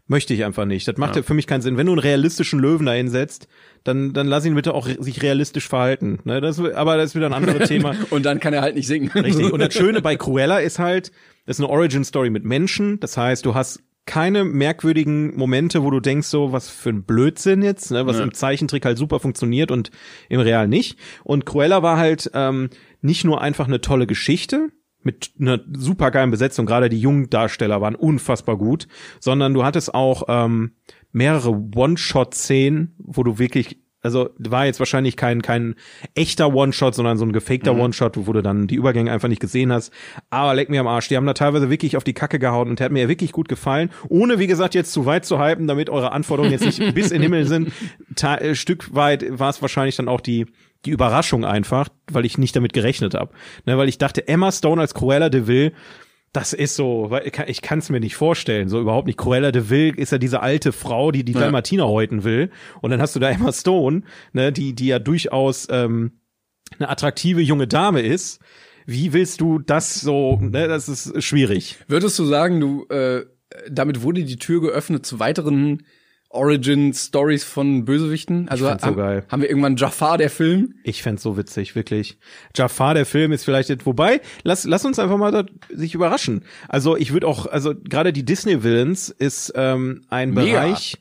Möchte 0.09 0.33
ich 0.35 0.45
einfach 0.45 0.67
nicht. 0.67 0.87
Das 0.87 0.97
macht 0.99 1.17
ja. 1.17 1.23
für 1.23 1.35
mich 1.35 1.49
keinen 1.49 1.63
Sinn. 1.63 1.77
Wenn 1.77 1.87
du 1.87 1.93
einen 1.93 1.99
realistischen 1.99 2.61
Löwen 2.61 2.87
da 2.87 2.93
hinsetzt, 2.93 3.49
dann, 3.83 4.13
dann 4.13 4.29
lass 4.29 4.45
ihn 4.45 4.55
bitte 4.55 4.73
auch 4.73 4.89
sich 5.01 5.21
realistisch 5.21 5.67
verhalten. 5.67 6.21
Ne? 6.23 6.41
Das, 6.41 6.61
aber 6.61 6.97
das 6.97 7.07
ist 7.07 7.15
wieder 7.17 7.27
ein 7.27 7.33
anderes 7.33 7.69
Thema. 7.69 7.97
und 8.11 8.25
dann 8.25 8.39
kann 8.39 8.55
er 8.55 8.63
halt 8.63 8.77
nicht 8.77 8.87
singen. 8.87 9.11
Richtig. 9.11 9.53
Und 9.53 9.59
das 9.59 9.75
Schöne 9.75 10.01
bei 10.03 10.15
Cruella 10.15 10.59
ist 10.59 10.79
halt, 10.79 11.11
das 11.45 11.59
ist 11.59 11.65
eine 11.65 11.71
Origin-Story 11.71 12.31
mit 12.31 12.45
Menschen. 12.45 13.01
Das 13.01 13.17
heißt, 13.17 13.45
du 13.45 13.57
hast 13.57 13.83
keine 14.07 14.45
merkwürdigen 14.45 15.37
Momente, 15.37 15.83
wo 15.83 15.91
du 15.91 16.01
denkst, 16.01 16.29
so, 16.29 16.53
was 16.53 16.71
für 16.71 16.91
ein 16.91 17.03
Blödsinn 17.03 17.63
jetzt, 17.63 17.91
ne? 17.91 18.07
was 18.07 18.19
ja. 18.19 18.23
im 18.23 18.33
Zeichentrick 18.33 18.85
halt 18.85 18.99
super 18.99 19.21
funktioniert 19.21 19.71
und 19.71 19.91
im 20.29 20.41
Real 20.41 20.69
nicht. 20.69 20.99
Und 21.25 21.45
Cruella 21.45 21.83
war 21.83 21.99
halt 21.99 22.31
ähm, 22.33 22.71
nicht 23.01 23.25
nur 23.25 23.41
einfach 23.41 23.67
eine 23.67 23.81
tolle 23.81 24.07
Geschichte, 24.07 24.71
mit 25.07 25.31
einer 25.41 25.61
super 25.73 26.11
geilen 26.11 26.33
Besetzung, 26.33 26.67
gerade 26.67 26.89
die 26.89 27.01
jungen 27.01 27.31
Darsteller 27.31 27.81
waren 27.81 27.95
unfassbar 27.95 28.59
gut, 28.59 28.89
sondern 29.21 29.55
du 29.55 29.65
hattest 29.65 29.95
auch 29.95 30.25
ähm, 30.29 30.73
mehrere 31.13 31.51
One-Shot-Szenen, 31.51 32.97
wo 32.99 33.23
du 33.23 33.39
wirklich 33.39 33.79
also 34.07 34.31
war 34.39 34.65
jetzt 34.67 34.79
wahrscheinlich 34.79 35.17
kein 35.17 35.43
kein 35.43 35.75
echter 36.15 36.55
One-Shot, 36.55 36.95
sondern 36.95 37.19
so 37.19 37.25
ein 37.25 37.33
gefakter 37.33 37.75
mhm. 37.75 37.81
One-Shot, 37.81 38.27
wo 38.27 38.33
du 38.33 38.43
dann 38.43 38.67
die 38.67 38.77
Übergänge 38.77 39.13
einfach 39.13 39.29
nicht 39.29 39.41
gesehen 39.41 39.73
hast. 39.73 39.93
Aber 40.31 40.55
leck 40.55 40.71
mir 40.71 40.81
am 40.81 40.87
Arsch, 40.87 41.09
die 41.09 41.17
haben 41.17 41.27
da 41.27 41.35
teilweise 41.35 41.71
wirklich 41.71 41.97
auf 41.97 42.05
die 42.05 42.15
Kacke 42.15 42.39
gehauen 42.39 42.69
und 42.69 42.79
der 42.79 42.87
hat 42.87 42.93
mir 42.93 43.09
wirklich 43.09 43.33
gut 43.33 43.49
gefallen. 43.49 43.91
Ohne, 44.09 44.39
wie 44.39 44.47
gesagt, 44.47 44.75
jetzt 44.75 44.93
zu 44.93 45.05
weit 45.07 45.27
zu 45.27 45.39
hypen, 45.39 45.67
damit 45.67 45.91
eure 45.91 46.13
Anforderungen 46.13 46.53
jetzt 46.53 46.65
nicht 46.65 46.95
bis 46.95 47.11
in 47.11 47.21
den 47.21 47.23
Himmel 47.23 47.47
sind. 47.47 47.73
Ta 48.15 48.37
äh, 48.37 48.55
Stück 48.55 48.95
weit 48.95 49.39
war 49.39 49.51
es 49.51 49.61
wahrscheinlich 49.61 49.97
dann 49.97 50.09
auch 50.09 50.21
die 50.21 50.47
die 50.85 50.91
Überraschung 50.91 51.45
einfach, 51.45 51.89
weil 52.11 52.25
ich 52.25 52.39
nicht 52.39 52.55
damit 52.55 52.73
gerechnet 52.73 53.15
habe. 53.15 53.33
Ne, 53.65 53.77
weil 53.77 53.89
ich 53.89 53.99
dachte, 53.99 54.29
Emma 54.29 54.53
Stone 54.53 54.81
als 54.81 54.95
Cruella 54.95 55.29
de 55.29 55.47
Vil, 55.47 55.73
das 56.37 56.53
ist 56.53 56.77
so, 56.77 57.19
ich 57.47 57.63
kann 57.63 57.79
es 57.79 57.89
mir 57.89 57.99
nicht 57.99 58.15
vorstellen, 58.15 58.69
so 58.69 58.79
überhaupt 58.79 59.07
nicht. 59.07 59.19
Cruella 59.19 59.53
de 59.53 59.71
Vil 59.71 59.99
ist 59.99 60.13
ja 60.13 60.19
diese 60.19 60.41
alte 60.41 60.73
Frau, 60.73 61.11
die 61.11 61.25
die 61.25 61.33
ja. 61.33 61.41
Dalmatiner 61.41 61.89
häuten 61.89 62.25
will. 62.25 62.51
Und 62.83 62.91
dann 62.91 63.01
hast 63.01 63.17
du 63.17 63.21
da 63.21 63.31
Emma 63.31 63.53
Stone, 63.53 64.03
ne, 64.35 64.53
die, 64.53 64.75
die 64.75 64.89
ja 64.89 64.99
durchaus 64.99 65.67
ähm, 65.71 66.21
eine 66.79 66.91
attraktive 66.91 67.41
junge 67.41 67.67
Dame 67.67 68.03
ist. 68.03 68.41
Wie 68.85 69.15
willst 69.15 69.41
du 69.41 69.59
das 69.59 69.95
so, 69.95 70.39
ne, 70.43 70.69
das 70.69 70.91
ist 70.91 71.23
schwierig. 71.25 71.79
Würdest 71.89 72.19
du 72.19 72.25
sagen, 72.27 72.61
du, 72.61 72.85
äh, 72.91 73.25
damit 73.71 74.03
wurde 74.03 74.23
die 74.23 74.37
Tür 74.37 74.61
geöffnet 74.61 75.07
zu 75.07 75.19
weiteren 75.19 75.85
Origin-Stories 76.37 77.45
von 77.45 77.85
Bösewichten. 77.85 78.49
Also 78.49 78.71
so 78.79 78.95
geil. 78.95 79.25
haben 79.29 79.43
wir 79.43 79.49
irgendwann 79.49 79.77
Jafar, 79.77 80.19
der 80.19 80.31
Film. 80.31 80.75
Ich 80.85 81.03
fänd's 81.03 81.23
so 81.23 81.37
witzig, 81.37 81.75
wirklich. 81.75 82.19
Jafar, 82.55 82.95
der 82.95 83.07
Film 83.07 83.33
ist 83.33 83.45
vielleicht 83.45 83.69
jetzt, 83.69 83.87
wobei, 83.87 84.21
lass, 84.43 84.65
lass 84.65 84.85
uns 84.85 84.99
einfach 84.99 85.17
mal 85.17 85.33
da, 85.33 85.45
sich 85.71 85.95
überraschen. 85.95 86.45
Also 86.69 86.97
ich 86.97 87.13
würde 87.13 87.27
auch, 87.27 87.47
also 87.47 87.75
gerade 87.75 88.13
die 88.13 88.25
Disney-Villains 88.25 89.09
ist 89.09 89.53
ähm, 89.57 90.03
ein 90.09 90.31
Mega. 90.31 90.61
Bereich, 90.61 90.99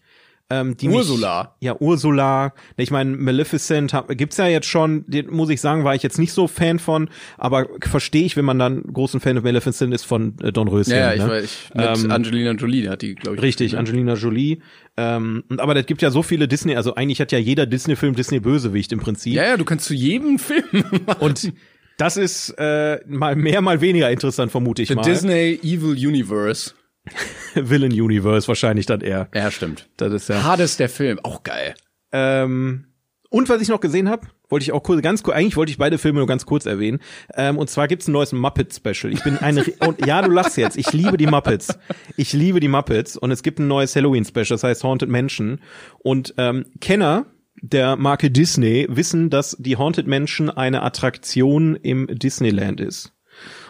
ähm, 0.50 0.78
die 0.78 0.90
Ursula. 0.90 1.56
Mich, 1.60 1.68
ja, 1.68 1.76
Ursula. 1.80 2.54
Ich 2.78 2.92
meine, 2.92 3.16
Maleficent 3.18 3.94
hab, 3.94 4.10
gibt's 4.16 4.38
ja 4.38 4.48
jetzt 4.48 4.68
schon, 4.68 5.06
muss 5.30 5.50
ich 5.50 5.60
sagen, 5.60 5.84
war 5.84 5.96
ich 5.96 6.04
jetzt 6.04 6.20
nicht 6.20 6.34
so 6.34 6.48
Fan 6.48 6.78
von, 6.78 7.10
aber 7.38 7.68
verstehe 7.82 8.26
ich, 8.26 8.38
wenn 8.38 8.46
man 8.46 8.60
dann 8.60 8.84
großen 8.84 9.20
Fan 9.20 9.36
von 9.36 9.44
Maleficent 9.44 9.94
ist 9.94 10.06
von 10.06 10.36
äh, 10.44 10.52
Don 10.52 10.68
Röschen. 10.68 10.94
Ja, 10.94 11.10
ne? 11.10 11.16
ich 11.16 11.22
weiß, 11.24 11.44
ich, 11.44 12.04
ähm, 12.04 12.12
Angelina 12.12 12.52
Jolie 12.52 12.90
hat 12.90 13.02
die, 13.02 13.16
glaube 13.16 13.38
ich. 13.38 13.44
Richtig, 13.44 13.74
ne? 13.74 13.80
Angelina 13.80 14.14
Jolie. 14.14 14.60
Ähm, 14.98 15.44
aber 15.58 15.74
das 15.74 15.88
gibt 15.88 16.04
ja 16.04 16.12
so 16.12 16.22
viele 16.22 16.48
Disney, 16.48 16.76
also 16.76 16.94
eigentlich 16.94 17.20
hat 17.20 17.32
ja 17.32 17.40
jeder 17.40 17.66
Disney-Film 17.66 18.16
Disney-Bösewicht 18.16 18.92
im 18.92 19.00
Prinzip. 19.00 19.34
Ja, 19.34 19.44
ja, 19.44 19.58
du 19.58 19.66
kannst 19.66 19.86
zu 19.86 19.96
jedem 19.96 20.38
Film 20.38 20.64
machen. 21.06 21.16
Und 21.20 21.54
das 21.98 22.18
ist 22.18 22.50
äh, 22.60 23.00
mal 23.08 23.36
mehr, 23.36 23.62
mal 23.62 23.82
weniger 23.82 24.12
interessant, 24.12 24.52
vermute 24.52 24.84
ich 24.84 24.90
The 24.90 24.96
mal. 24.96 25.02
Disney 25.02 25.60
Evil 25.64 25.92
Universe. 25.92 26.74
Villain 27.56 27.92
Universe 27.92 28.48
wahrscheinlich 28.48 28.86
dann 28.86 29.02
eher. 29.02 29.30
Ja, 29.34 29.52
stimmt. 29.52 29.88
Das 29.98 30.12
ist 30.14 30.30
ja. 30.30 30.44
Hades 30.44 30.78
der 30.78 30.90
Film, 30.90 31.20
auch 31.24 31.44
geil. 31.44 31.76
Ähm, 32.12 32.86
und 33.30 33.50
was 33.50 33.62
ich 33.62 33.68
noch 33.68 33.82
gesehen 33.82 34.10
habe, 34.10 34.28
wollte 34.50 34.64
ich 34.64 34.72
auch 34.72 34.84
kurz, 34.84 35.02
ganz 35.02 35.24
kurz, 35.24 35.36
eigentlich 35.36 35.58
wollte 35.58 35.72
ich 35.72 35.78
beide 35.78 35.98
Filme 35.98 36.20
nur 36.20 36.28
ganz 36.28 36.46
kurz 36.46 36.66
erwähnen. 36.66 37.00
Ähm, 37.34 37.58
und 37.58 37.70
zwar 37.70 37.88
gibt's 37.88 38.08
ein 38.08 38.12
neues 38.12 38.32
Muppet-Special. 38.32 39.12
Ich 39.12 39.24
bin 39.24 39.38
ein, 39.38 39.58
und 39.80 40.06
ja, 40.06 40.22
du 40.22 40.32
lachst 40.32 40.58
jetzt. 40.58 40.78
Ich 40.78 40.94
liebe 40.94 41.18
die 41.18 41.28
Muppets. 41.28 41.78
Ich 42.16 42.34
liebe 42.34 42.60
die 42.60 42.68
Muppets. 42.68 43.18
Und 43.18 43.32
es 43.32 43.44
gibt 43.44 43.60
ein 43.60 43.68
neues 43.68 43.96
Halloween-Special, 43.96 44.46
das 44.46 44.64
heißt 44.64 44.84
Haunted 44.84 45.10
Mansion. 45.10 45.60
Und 46.00 46.34
ähm, 46.38 46.66
Kenner 46.80 47.26
der 47.62 47.96
Marke 47.96 48.30
Disney 48.30 48.86
wissen, 48.90 49.30
dass 49.30 49.56
die 49.60 49.78
Haunted 49.78 50.08
Mansion 50.08 50.50
eine 50.50 50.84
Attraktion 50.84 51.76
im 51.76 52.08
Disneyland 52.08 52.80
ist. 52.80 53.14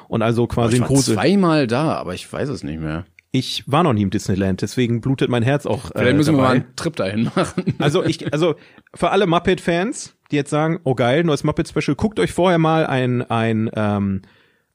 Und 0.08 0.22
also 0.22 0.48
quasi 0.48 0.76
ich 0.76 0.82
ein 0.82 0.88
große. 0.88 1.14
zweimal 1.14 1.68
da, 1.68 1.94
aber 1.94 2.14
ich 2.14 2.32
weiß 2.32 2.50
es 2.50 2.64
nicht 2.64 2.80
mehr. 2.80 3.06
Ich 3.36 3.66
war 3.68 3.84
noch 3.84 3.92
nie 3.92 4.04
im 4.04 4.12
Disneyland, 4.12 4.62
deswegen 4.62 5.02
blutet 5.02 5.30
mein 5.30 5.44
Herz 5.44 5.66
auch. 5.66 5.92
Vielleicht 5.92 6.14
äh, 6.14 6.14
müssen 6.14 6.38
dabei. 6.38 6.44
wir 6.44 6.48
mal 6.48 6.56
einen 6.56 6.76
Trip 6.78 6.96
dahin 6.96 7.24
machen. 7.36 7.66
Also 7.80 8.02
ich, 8.02 8.32
also 8.32 8.56
für 8.94 9.12
alle 9.12 9.28
Muppet-Fans, 9.28 10.16
die 10.32 10.38
jetzt 10.38 10.50
sagen, 10.50 10.80
oh 10.86 10.96
geil, 10.96 11.26
neues 11.26 11.44
Muppet-Special, 11.44 11.96
guckt 11.96 12.18
euch 12.22 12.32
vorher 12.32 12.60
mal 12.60 12.86
ein 12.86 13.30
ein 13.30 13.70
ähm, 13.76 14.22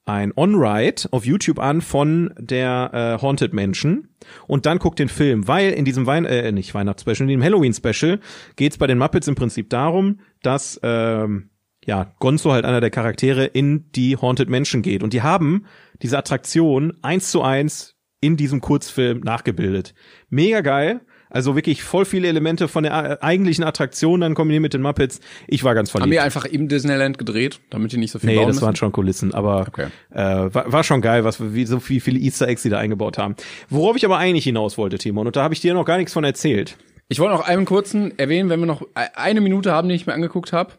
ein 0.05 0.31
On-Ride 0.35 1.07
auf 1.09 1.25
YouTube 1.25 1.57
an 1.57 1.81
von 1.81 2.35
der 2.37 2.91
äh, 2.93 3.21
Haunted 3.23 3.51
Mansion 3.51 4.09
und 4.45 4.67
dann 4.67 4.77
guckt 4.77 4.99
den 4.99 5.09
Film, 5.09 5.47
weil 5.47 5.71
in 5.71 5.83
diesem 5.83 6.05
Wein 6.05 6.25
äh, 6.25 6.51
nicht 6.51 6.75
Weihnachtsspecial, 6.75 7.27
in 7.27 7.39
dem 7.39 7.43
Halloween-Special 7.43 8.19
geht's 8.57 8.77
bei 8.77 8.85
den 8.85 8.99
Muppets 8.99 9.27
im 9.27 9.33
Prinzip 9.33 9.71
darum, 9.71 10.19
dass 10.43 10.79
ähm, 10.83 11.49
ja 11.83 12.13
Gonzo 12.19 12.51
halt 12.51 12.65
einer 12.65 12.79
der 12.79 12.91
Charaktere 12.91 13.45
in 13.45 13.91
die 13.93 14.17
Haunted 14.17 14.51
Mansion 14.51 14.83
geht 14.83 15.01
und 15.01 15.13
die 15.13 15.23
haben 15.23 15.65
diese 16.03 16.19
Attraktion 16.19 16.93
eins 17.01 17.31
zu 17.31 17.41
eins 17.41 17.95
in 18.21 18.37
diesem 18.37 18.61
Kurzfilm 18.61 19.19
nachgebildet. 19.19 19.93
Mega 20.29 20.61
geil. 20.61 21.01
Also 21.33 21.55
wirklich 21.55 21.81
voll 21.81 22.03
viele 22.03 22.27
Elemente 22.27 22.67
von 22.67 22.83
der 22.83 23.23
eigentlichen 23.23 23.63
Attraktion 23.63 24.19
dann 24.19 24.33
kombiniert 24.35 24.61
mit 24.63 24.73
den 24.73 24.81
Muppets. 24.81 25.21
Ich 25.47 25.63
war 25.63 25.73
ganz 25.73 25.89
verliebt. 25.89 26.03
Haben 26.07 26.11
die 26.11 26.19
einfach 26.19 26.43
im 26.43 26.67
Disneyland 26.67 27.17
gedreht, 27.17 27.61
damit 27.69 27.93
die 27.93 27.97
nicht 27.97 28.11
so 28.11 28.19
viel 28.19 28.29
Nee, 28.29 28.35
bauen 28.35 28.47
das 28.47 28.55
müssen? 28.57 28.65
waren 28.65 28.75
schon 28.75 28.91
Kulissen, 28.91 29.33
aber 29.33 29.61
Okay. 29.69 29.87
äh, 30.11 30.19
war, 30.53 30.71
war 30.71 30.83
schon 30.83 30.99
geil, 31.01 31.23
was 31.23 31.53
wie 31.53 31.65
so 31.65 31.79
viel, 31.79 32.01
viele 32.01 32.19
Easter 32.19 32.49
Eggs 32.49 32.63
die 32.63 32.69
da 32.69 32.79
eingebaut 32.79 33.17
haben. 33.17 33.35
Worauf 33.69 33.95
ich 33.95 34.03
aber 34.03 34.17
eigentlich 34.17 34.43
hinaus 34.43 34.77
wollte, 34.77 34.97
Timon, 34.97 35.25
und 35.27 35.35
da 35.37 35.43
habe 35.43 35.53
ich 35.53 35.61
dir 35.61 35.73
noch 35.73 35.85
gar 35.85 35.97
nichts 35.97 36.11
von 36.11 36.25
erzählt. 36.25 36.75
Ich 37.07 37.19
wollte 37.19 37.33
noch 37.35 37.47
einen 37.47 37.63
kurzen 37.65 38.17
erwähnen, 38.19 38.49
wenn 38.49 38.59
wir 38.59 38.67
noch 38.67 38.81
e- 38.81 38.87
eine 39.15 39.39
Minute 39.39 39.71
haben, 39.71 39.87
die 39.87 39.95
ich 39.95 40.05
mir 40.07 40.13
angeguckt 40.13 40.51
habe, 40.51 40.73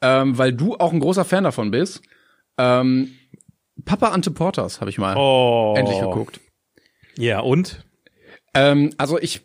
ähm, 0.00 0.38
weil 0.38 0.54
du 0.54 0.74
auch 0.76 0.92
ein 0.94 1.00
großer 1.00 1.26
Fan 1.26 1.44
davon 1.44 1.70
bist. 1.70 2.00
Ähm, 2.56 3.10
Papa 3.84 4.08
Ante 4.08 4.30
Porters 4.30 4.80
habe 4.80 4.90
ich 4.90 4.96
mal 4.98 5.14
Oh. 5.18 5.74
endlich 5.76 6.00
geguckt. 6.00 6.40
Ja, 7.18 7.40
und? 7.40 7.84
Ähm, 8.54 8.90
also 8.96 9.18
ich, 9.18 9.42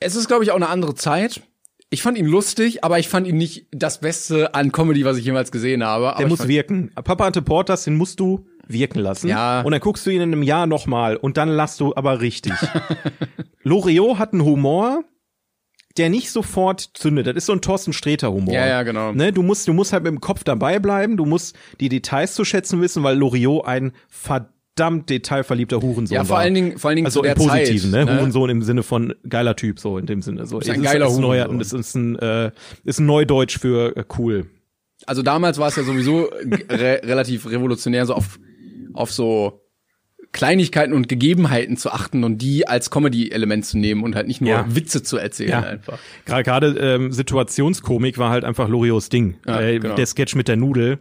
es 0.00 0.16
ist 0.16 0.28
glaube 0.28 0.44
ich 0.44 0.50
auch 0.50 0.56
eine 0.56 0.68
andere 0.68 0.94
Zeit. 0.94 1.42
Ich 1.90 2.02
fand 2.02 2.18
ihn 2.18 2.26
lustig, 2.26 2.84
aber 2.84 2.98
ich 2.98 3.08
fand 3.08 3.26
ihn 3.26 3.36
nicht 3.36 3.66
das 3.70 4.00
Beste 4.00 4.54
an 4.54 4.72
Comedy, 4.72 5.04
was 5.04 5.16
ich 5.16 5.24
jemals 5.24 5.52
gesehen 5.52 5.84
habe. 5.84 6.14
Der 6.18 6.26
muss 6.26 6.48
wirken. 6.48 6.90
Papa 6.94 7.26
Ante 7.26 7.40
Portas, 7.40 7.84
den 7.84 7.96
musst 7.96 8.20
du 8.20 8.46
wirken 8.66 8.98
lassen. 8.98 9.28
Ja. 9.28 9.62
Und 9.62 9.72
dann 9.72 9.80
guckst 9.80 10.04
du 10.04 10.10
ihn 10.10 10.20
in 10.20 10.32
einem 10.32 10.42
Jahr 10.42 10.66
nochmal 10.66 11.16
und 11.16 11.36
dann 11.36 11.48
lachst 11.48 11.80
du 11.80 11.94
aber 11.94 12.20
richtig. 12.20 12.52
Loriot 13.62 14.18
hat 14.18 14.32
einen 14.34 14.44
Humor, 14.44 15.04
der 15.96 16.10
nicht 16.10 16.30
sofort 16.30 16.90
zündet. 16.92 17.26
Das 17.26 17.36
ist 17.36 17.46
so 17.46 17.52
ein 17.52 17.62
Thorsten 17.62 17.94
Sträter 17.94 18.32
Humor. 18.32 18.52
Ja, 18.52 18.66
ja, 18.66 18.82
genau. 18.82 19.12
Ne, 19.12 19.32
du 19.32 19.42
musst, 19.42 19.66
du 19.66 19.72
musst 19.72 19.94
halt 19.94 20.04
mit 20.04 20.12
dem 20.12 20.20
Kopf 20.20 20.44
dabei 20.44 20.78
bleiben, 20.78 21.16
du 21.16 21.24
musst 21.24 21.56
die 21.80 21.88
Details 21.88 22.34
zu 22.34 22.44
schätzen 22.44 22.82
wissen, 22.82 23.02
weil 23.02 23.16
Loriot 23.16 23.66
ein 23.66 23.92
verdammt 24.08 24.57
detailverliebter 25.06 25.80
Hurensohn 25.82 26.14
Ja, 26.14 26.24
vor 26.24 26.36
war. 26.36 26.38
allen 26.40 26.54
Dingen, 26.54 26.78
vor 26.78 26.88
allen 26.88 26.96
Dingen 26.96 27.06
also 27.06 27.22
im 27.22 27.34
Positiven, 27.34 27.92
Zeit, 27.92 28.06
ne? 28.06 28.18
Hurensohn 28.18 28.50
im 28.50 28.62
Sinne 28.62 28.82
von 28.82 29.14
geiler 29.28 29.56
Typ, 29.56 29.78
so 29.78 29.98
in 29.98 30.06
dem 30.06 30.22
Sinne. 30.22 30.46
So, 30.46 30.58
Ist 30.60 30.70
ein 30.70 30.82
geiler 30.82 31.06
ist, 31.08 31.18
neuer, 31.18 31.44
Hurensohn. 31.46 31.58
Das 31.58 31.72
ist 31.72 31.94
ein, 31.94 32.16
äh, 32.18 32.50
ist 32.84 33.00
ein 33.00 33.06
Neudeutsch 33.06 33.58
für 33.58 33.96
äh, 33.96 34.04
cool. 34.18 34.46
Also 35.06 35.22
damals 35.22 35.58
war 35.58 35.68
es 35.68 35.76
ja 35.76 35.82
sowieso 35.84 36.28
re 36.70 37.00
relativ 37.04 37.48
revolutionär, 37.50 38.04
so 38.06 38.14
auf, 38.14 38.38
auf 38.94 39.12
so 39.12 39.62
Kleinigkeiten 40.32 40.92
und 40.92 41.08
Gegebenheiten 41.08 41.76
zu 41.78 41.90
achten 41.90 42.22
und 42.22 42.38
die 42.42 42.68
als 42.68 42.90
Comedy-Element 42.90 43.64
zu 43.64 43.78
nehmen 43.78 44.02
und 44.02 44.14
halt 44.14 44.26
nicht 44.26 44.40
nur 44.42 44.50
Ja. 44.50 44.66
Witze 44.68 45.02
zu 45.02 45.16
erzählen 45.16 45.50
Ja. 45.50 45.60
einfach. 45.60 45.98
Gerade 46.26 46.76
ähm, 46.78 47.12
Situationskomik 47.12 48.18
war 48.18 48.30
halt 48.30 48.44
einfach 48.44 48.68
Loriots 48.68 49.08
Ding. 49.08 49.36
Ja, 49.46 49.60
äh, 49.60 49.78
genau. 49.78 49.94
Der 49.94 50.04
Sketch 50.06 50.34
mit 50.34 50.48
der 50.48 50.56
Nudel. 50.56 50.98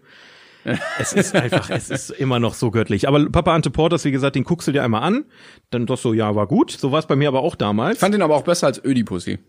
Es 1.00 1.14
ist 1.14 1.36
einfach, 1.36 1.70
es 1.70 1.90
ist 1.90 2.10
immer 2.10 2.40
noch 2.40 2.54
so 2.54 2.72
göttlich. 2.72 3.08
Aber 3.08 3.30
Papa 3.30 3.54
Ante 3.54 3.70
Porters, 3.70 4.06
wie 4.06 4.12
gesagt, 4.12 4.36
den 4.36 4.44
guckst 4.44 4.68
du 4.68 4.72
dir 4.72 4.84
einmal 4.84 5.04
an. 5.04 5.26
Dann 5.70 5.86
doch 5.86 5.98
so, 5.98 6.14
ja, 6.14 6.36
war 6.36 6.48
gut. 6.48 6.72
So 6.72 6.92
war 6.92 7.00
es 7.00 7.08
bei 7.08 7.16
mir 7.16 7.28
aber 7.28 7.42
auch 7.42 7.56
damals. 7.56 7.96
Ich 7.96 8.00
fand 8.00 8.16
ihn 8.16 8.22
aber 8.22 8.36
auch 8.36 8.44
besser 8.44 8.68
als 8.68 8.84
Ödipussy. 8.84 9.40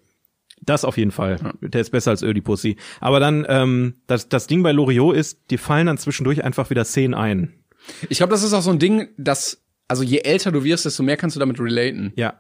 Das 0.62 0.84
auf 0.84 0.96
jeden 0.96 1.12
Fall. 1.12 1.38
Der 1.60 1.80
ist 1.80 1.90
besser 1.90 2.10
als 2.10 2.22
Ödipussy. 2.22 2.76
Aber 3.00 3.20
dann, 3.20 3.46
ähm, 3.48 3.94
das, 4.06 4.28
das 4.28 4.46
Ding 4.46 4.62
bei 4.62 4.72
Loriot 4.72 5.16
ist, 5.16 5.50
die 5.50 5.58
fallen 5.58 5.86
dann 5.86 5.98
zwischendurch 5.98 6.44
einfach 6.44 6.70
wieder 6.70 6.84
Szenen 6.84 7.14
ein. 7.14 7.54
Ich 8.08 8.18
glaube, 8.18 8.32
das 8.32 8.42
ist 8.42 8.52
auch 8.52 8.62
so 8.62 8.70
ein 8.70 8.78
Ding, 8.78 9.08
dass, 9.16 9.62
also 9.86 10.02
je 10.02 10.18
älter 10.18 10.52
du 10.52 10.64
wirst, 10.64 10.84
desto 10.84 11.02
mehr 11.02 11.16
kannst 11.16 11.36
du 11.36 11.40
damit 11.40 11.60
relaten. 11.60 12.12
Ja. 12.16 12.38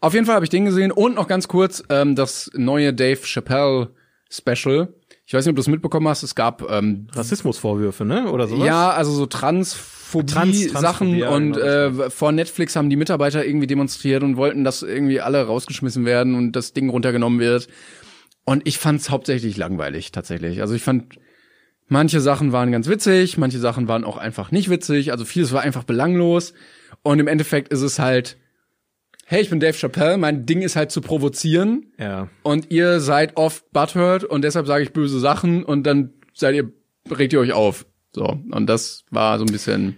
Auf 0.00 0.14
jeden 0.14 0.26
Fall 0.26 0.34
habe 0.34 0.44
ich 0.44 0.50
den 0.50 0.64
gesehen 0.64 0.92
und 0.92 1.14
noch 1.14 1.28
ganz 1.28 1.48
kurz 1.48 1.82
ähm, 1.88 2.14
das 2.14 2.50
neue 2.54 2.92
Dave 2.94 3.20
Chappelle 3.22 3.90
Special. 4.30 4.94
Ich 5.32 5.34
weiß 5.34 5.46
nicht, 5.46 5.52
ob 5.52 5.56
du 5.56 5.62
es 5.62 5.68
mitbekommen 5.68 6.08
hast. 6.08 6.22
Es 6.22 6.34
gab 6.34 6.70
ähm, 6.70 7.06
Rassismusvorwürfe, 7.14 8.04
ne? 8.04 8.30
Oder 8.30 8.48
sowas? 8.48 8.66
ja, 8.66 8.90
also 8.90 9.12
so 9.12 9.24
Transphobie 9.24 10.26
Trans- 10.26 11.00
und 11.00 11.52
genau, 11.54 11.56
äh, 11.56 12.10
vor 12.10 12.32
Netflix 12.32 12.76
haben 12.76 12.90
die 12.90 12.96
Mitarbeiter 12.96 13.42
irgendwie 13.42 13.66
demonstriert 13.66 14.22
und 14.24 14.36
wollten, 14.36 14.62
dass 14.62 14.82
irgendwie 14.82 15.22
alle 15.22 15.42
rausgeschmissen 15.46 16.04
werden 16.04 16.34
und 16.34 16.52
das 16.52 16.74
Ding 16.74 16.90
runtergenommen 16.90 17.40
wird. 17.40 17.68
Und 18.44 18.68
ich 18.68 18.76
fand's 18.76 19.08
hauptsächlich 19.08 19.56
langweilig 19.56 20.12
tatsächlich. 20.12 20.60
Also 20.60 20.74
ich 20.74 20.82
fand 20.82 21.18
manche 21.88 22.20
Sachen 22.20 22.52
waren 22.52 22.70
ganz 22.70 22.86
witzig, 22.86 23.38
manche 23.38 23.58
Sachen 23.58 23.88
waren 23.88 24.04
auch 24.04 24.18
einfach 24.18 24.50
nicht 24.50 24.68
witzig. 24.68 25.12
Also 25.12 25.24
vieles 25.24 25.50
war 25.54 25.62
einfach 25.62 25.84
belanglos. 25.84 26.52
Und 27.00 27.20
im 27.20 27.26
Endeffekt 27.26 27.72
ist 27.72 27.80
es 27.80 27.98
halt, 27.98 28.36
hey, 29.32 29.40
ich 29.42 29.48
bin 29.50 29.60
Dave 29.60 29.72
Chappelle, 29.76 30.18
mein 30.18 30.44
Ding 30.44 30.60
ist 30.60 30.76
halt 30.76 30.90
zu 30.92 31.00
provozieren 31.00 31.86
Ja. 31.98 32.28
und 32.42 32.70
ihr 32.70 33.00
seid 33.00 33.38
oft 33.38 33.70
butthurt 33.72 34.24
und 34.24 34.42
deshalb 34.42 34.66
sage 34.66 34.84
ich 34.84 34.92
böse 34.92 35.18
Sachen 35.20 35.64
und 35.64 35.84
dann 35.84 36.10
seid 36.34 36.54
ihr, 36.54 36.70
regt 37.10 37.32
ihr 37.32 37.40
euch 37.40 37.52
auf. 37.52 37.86
So. 38.14 38.26
Und 38.50 38.66
das 38.66 39.04
war 39.10 39.38
so 39.38 39.44
ein 39.46 39.50
bisschen, 39.50 39.96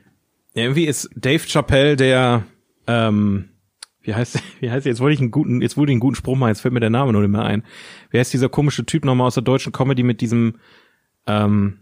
Ja, 0.54 0.62
irgendwie 0.62 0.84
ist 0.86 1.10
Dave 1.16 1.42
Chappelle 1.48 1.96
der, 1.96 2.44
ähm, 2.86 3.48
wie 4.02 4.14
heißt, 4.14 4.38
wie 4.60 4.70
heißt, 4.70 4.86
jetzt 4.86 5.00
wollte 5.00 5.14
ich 5.14 5.20
einen 5.20 5.32
guten, 5.32 5.62
jetzt 5.62 5.76
wollte 5.76 5.90
ich 5.90 5.94
einen 5.94 6.00
guten 6.00 6.14
Spruch 6.14 6.36
machen, 6.36 6.50
jetzt 6.50 6.60
fällt 6.60 6.74
mir 6.74 6.78
der 6.80 6.90
Name 6.90 7.12
nur 7.12 7.22
nicht 7.22 7.32
mehr 7.32 7.42
ein. 7.42 7.64
Wie 8.10 8.20
heißt 8.20 8.32
dieser 8.32 8.48
komische 8.48 8.86
Typ 8.86 9.04
nochmal 9.04 9.26
aus 9.26 9.34
der 9.34 9.42
deutschen 9.42 9.72
Comedy 9.72 10.04
mit 10.04 10.20
diesem, 10.20 10.60
ähm, 11.26 11.78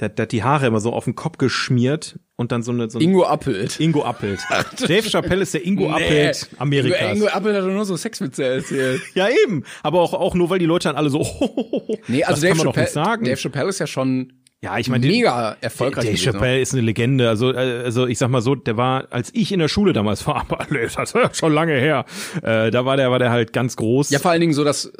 der, 0.00 0.10
der 0.10 0.24
hat 0.24 0.32
die 0.32 0.42
Haare 0.42 0.66
immer 0.66 0.80
so 0.80 0.92
auf 0.92 1.04
den 1.04 1.14
Kopf 1.14 1.38
geschmiert 1.38 2.18
und 2.36 2.52
dann 2.52 2.62
so 2.62 2.70
eine, 2.70 2.90
so 2.90 2.98
ein 2.98 3.02
Ingo 3.02 3.24
Appelt. 3.24 3.80
Ingo 3.80 4.04
Appelt. 4.04 4.40
Dave 4.80 5.08
Chappelle 5.08 5.42
ist 5.42 5.54
der 5.54 5.64
Ingo 5.64 5.90
Appelt 5.90 6.48
Amerikas. 6.58 7.00
Ingo, 7.00 7.14
Ingo 7.14 7.26
Appelt 7.28 7.56
hat 7.56 7.64
doch 7.64 7.72
nur 7.72 7.84
so 7.84 7.96
Sexwitze 7.96 8.44
erzählt. 8.44 9.00
Ja, 9.14 9.28
eben. 9.44 9.64
Aber 9.82 10.00
auch, 10.02 10.12
auch 10.12 10.34
nur, 10.34 10.50
weil 10.50 10.58
die 10.58 10.66
Leute 10.66 10.88
dann 10.88 10.96
alle 10.96 11.08
so, 11.08 11.20
Nee, 12.08 12.24
also 12.24 12.34
das 12.34 12.40
Dave 12.40 12.48
kann 12.48 12.58
man 12.58 12.66
Chappelle, 12.66 12.84
nicht 12.84 12.92
sagen. 12.92 13.24
Dave 13.24 13.36
Chappelle 13.36 13.68
ist 13.68 13.78
ja 13.78 13.86
schon 13.86 14.32
ja, 14.62 14.78
ich 14.78 14.88
meine, 14.88 15.06
mega 15.06 15.56
erfolgreich 15.60 16.06
Dave 16.06 16.16
ne? 16.16 16.18
Chappelle 16.18 16.60
ist 16.60 16.72
eine 16.72 16.82
Legende. 16.82 17.28
Also, 17.28 17.52
äh, 17.52 17.82
also 17.84 18.06
ich 18.06 18.18
sag 18.18 18.30
mal 18.30 18.40
so, 18.40 18.54
der 18.54 18.76
war, 18.76 19.06
als 19.10 19.30
ich 19.34 19.52
in 19.52 19.60
der 19.60 19.68
Schule 19.68 19.92
damals 19.92 20.26
war, 20.26 20.46
aber 20.50 20.66
das 20.70 21.14
ist 21.14 21.36
schon 21.36 21.52
lange 21.52 21.74
her. 21.74 22.04
Äh, 22.42 22.70
da 22.70 22.84
war 22.84 22.96
der, 22.96 23.10
war 23.10 23.18
der 23.18 23.30
halt 23.30 23.52
ganz 23.52 23.76
groß. 23.76 24.10
Ja, 24.10 24.18
vor 24.18 24.30
allen 24.30 24.40
Dingen 24.40 24.54
so, 24.54 24.64
dass 24.64 24.92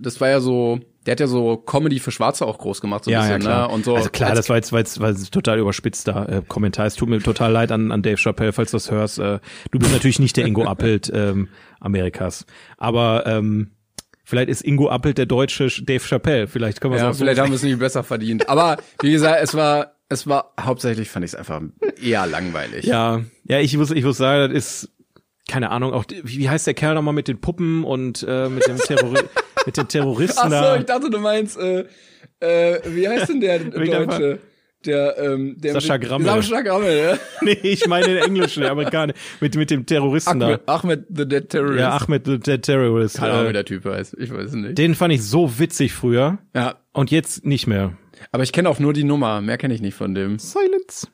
das 0.00 0.20
war 0.20 0.28
ja 0.28 0.40
so, 0.40 0.80
der 1.06 1.12
hat 1.12 1.20
ja 1.20 1.26
so 1.26 1.56
Comedy 1.56 1.98
für 1.98 2.12
Schwarze 2.12 2.46
auch 2.46 2.58
groß 2.58 2.80
gemacht, 2.80 3.04
so 3.04 3.10
ein 3.10 3.14
ja, 3.14 3.20
ja, 3.20 3.26
bisschen, 3.26 3.42
klar. 3.42 3.68
ne? 3.68 3.74
Und 3.74 3.84
so. 3.84 3.96
also 3.96 4.10
klar, 4.10 4.34
das 4.34 4.48
war 4.48 4.56
jetzt, 4.56 4.72
war 4.72 4.78
jetzt, 4.78 5.00
war 5.00 5.10
jetzt 5.10 5.32
total 5.32 5.58
überspitzter 5.58 6.28
äh, 6.28 6.42
Kommentar. 6.46 6.86
Es 6.86 6.94
tut 6.94 7.08
mir 7.08 7.20
total 7.20 7.50
leid 7.50 7.72
an, 7.72 7.90
an 7.90 8.02
Dave 8.02 8.16
Chappelle, 8.16 8.52
falls 8.52 8.70
du 8.70 8.76
das 8.76 8.90
hörst. 8.90 9.18
Äh, 9.18 9.40
du 9.70 9.78
bist 9.78 9.92
natürlich 9.92 10.20
nicht 10.20 10.36
der 10.36 10.46
Ingo 10.46 10.64
Appelt 10.64 11.10
ähm, 11.14 11.48
Amerikas. 11.80 12.46
Aber 12.78 13.26
ähm, 13.26 13.72
vielleicht 14.24 14.48
ist 14.48 14.62
Ingo 14.62 14.88
Appelt 14.90 15.18
der 15.18 15.26
deutsche 15.26 15.68
Dave 15.82 16.04
Chappelle. 16.04 16.46
Vielleicht 16.46 16.80
können 16.80 16.94
wir 16.94 17.00
ja, 17.00 17.10
auch 17.10 17.14
so 17.14 17.18
vielleicht 17.18 17.40
haben 17.40 17.50
wir 17.50 17.56
es 17.56 17.62
nicht 17.64 17.78
besser 17.78 18.04
verdient. 18.04 18.48
Aber 18.48 18.76
wie 19.00 19.10
gesagt, 19.10 19.42
es 19.42 19.54
war, 19.54 19.96
es 20.08 20.28
war 20.28 20.52
hauptsächlich 20.60 21.10
fand 21.10 21.24
ich 21.24 21.32
es 21.32 21.34
einfach 21.34 21.60
eher 22.00 22.26
langweilig. 22.26 22.84
Ja, 22.84 23.22
ja, 23.44 23.58
ich 23.58 23.76
muss, 23.76 23.90
ich 23.90 24.04
muss 24.04 24.18
sagen, 24.18 24.52
das 24.52 24.56
ist, 24.56 24.92
keine 25.48 25.70
Ahnung, 25.70 25.92
auch 25.92 26.04
wie, 26.22 26.48
heißt 26.48 26.68
der 26.68 26.74
Kerl 26.74 26.94
nochmal 26.94 27.14
mit 27.14 27.26
den 27.26 27.40
Puppen 27.40 27.82
und 27.82 28.24
äh, 28.28 28.48
mit 28.48 28.68
dem 28.68 28.78
Terrori 28.78 29.18
mit 29.66 29.76
den 29.76 29.88
Terroristen 29.88 30.38
Ach 30.40 30.44
so, 30.44 30.50
da. 30.50 30.76
ich 30.76 30.84
dachte, 30.84 31.10
du 31.10 31.18
meinst, 31.18 31.58
äh, 31.58 31.84
äh, 32.40 32.80
wie 32.86 33.08
heißt 33.08 33.28
denn 33.28 33.40
der 33.40 33.58
Deutsche? 33.60 34.38
Der, 34.84 35.16
ähm, 35.16 35.54
der 35.60 35.74
Sascha 35.74 35.96
Grammel. 35.96 36.26
Sascha 36.26 36.60
Grammel, 36.60 36.96
ja. 36.96 37.18
nee, 37.42 37.52
ich 37.62 37.86
meine 37.86 38.04
den 38.06 38.16
englischen, 38.16 38.62
der 38.62 38.72
Amerikaner 38.72 39.12
mit 39.38 39.54
mit 39.54 39.70
dem 39.70 39.86
Terroristen 39.86 40.42
Ahmed, 40.42 40.60
da. 40.66 40.74
Ahmed 40.74 41.04
the 41.08 41.24
Dead 41.28 41.48
Terrorist. 41.48 41.78
Ja, 41.78 41.96
Ahmed 41.96 42.26
the 42.26 42.38
Dead 42.40 42.60
Terrorist. 42.62 43.16
Keine 43.18 43.32
Ahnung, 43.32 43.48
wie 43.50 43.52
der 43.52 43.64
Typ 43.64 43.84
heißt. 43.84 44.16
Ich 44.18 44.32
weiß 44.34 44.46
es 44.46 44.54
nicht. 44.54 44.78
den 44.78 44.96
fand 44.96 45.14
ich 45.14 45.22
so 45.22 45.60
witzig 45.60 45.92
früher 45.92 46.38
Ja, 46.52 46.74
und 46.92 47.12
jetzt 47.12 47.44
nicht 47.46 47.68
mehr. 47.68 47.92
aber 48.32 48.42
ich 48.42 48.50
kenne 48.52 48.68
auch 48.68 48.80
nur 48.80 48.92
die 48.92 49.04
Nummer. 49.04 49.40
Mehr 49.40 49.56
kenne 49.56 49.72
ich 49.72 49.80
nicht 49.82 49.94
von 49.94 50.16
dem. 50.16 50.40
Silence. 50.40 51.06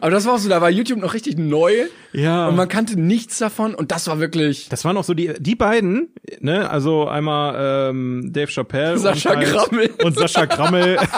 Aber 0.00 0.10
das 0.10 0.24
war 0.26 0.34
auch 0.34 0.38
so, 0.38 0.48
da 0.48 0.60
war 0.60 0.70
YouTube 0.70 0.98
noch 1.00 1.14
richtig 1.14 1.36
neu 1.38 1.72
Ja. 2.12 2.48
und 2.48 2.56
man 2.56 2.68
kannte 2.68 2.98
nichts 2.98 3.38
davon 3.38 3.74
und 3.74 3.90
das 3.92 4.06
war 4.06 4.20
wirklich 4.20 4.68
Das 4.68 4.84
waren 4.84 4.96
auch 4.96 5.04
so 5.04 5.14
die, 5.14 5.32
die 5.38 5.54
beiden, 5.56 6.08
ne, 6.40 6.70
also 6.70 7.06
einmal 7.08 7.90
ähm, 7.90 8.30
Dave 8.32 8.50
Chappelle 8.50 8.98
Sascha 8.98 9.30
und, 9.30 9.36
halt- 9.38 9.48
Grammel. 9.50 9.90
und 10.04 10.16
Sascha 10.18 10.44
Grammel. 10.46 10.98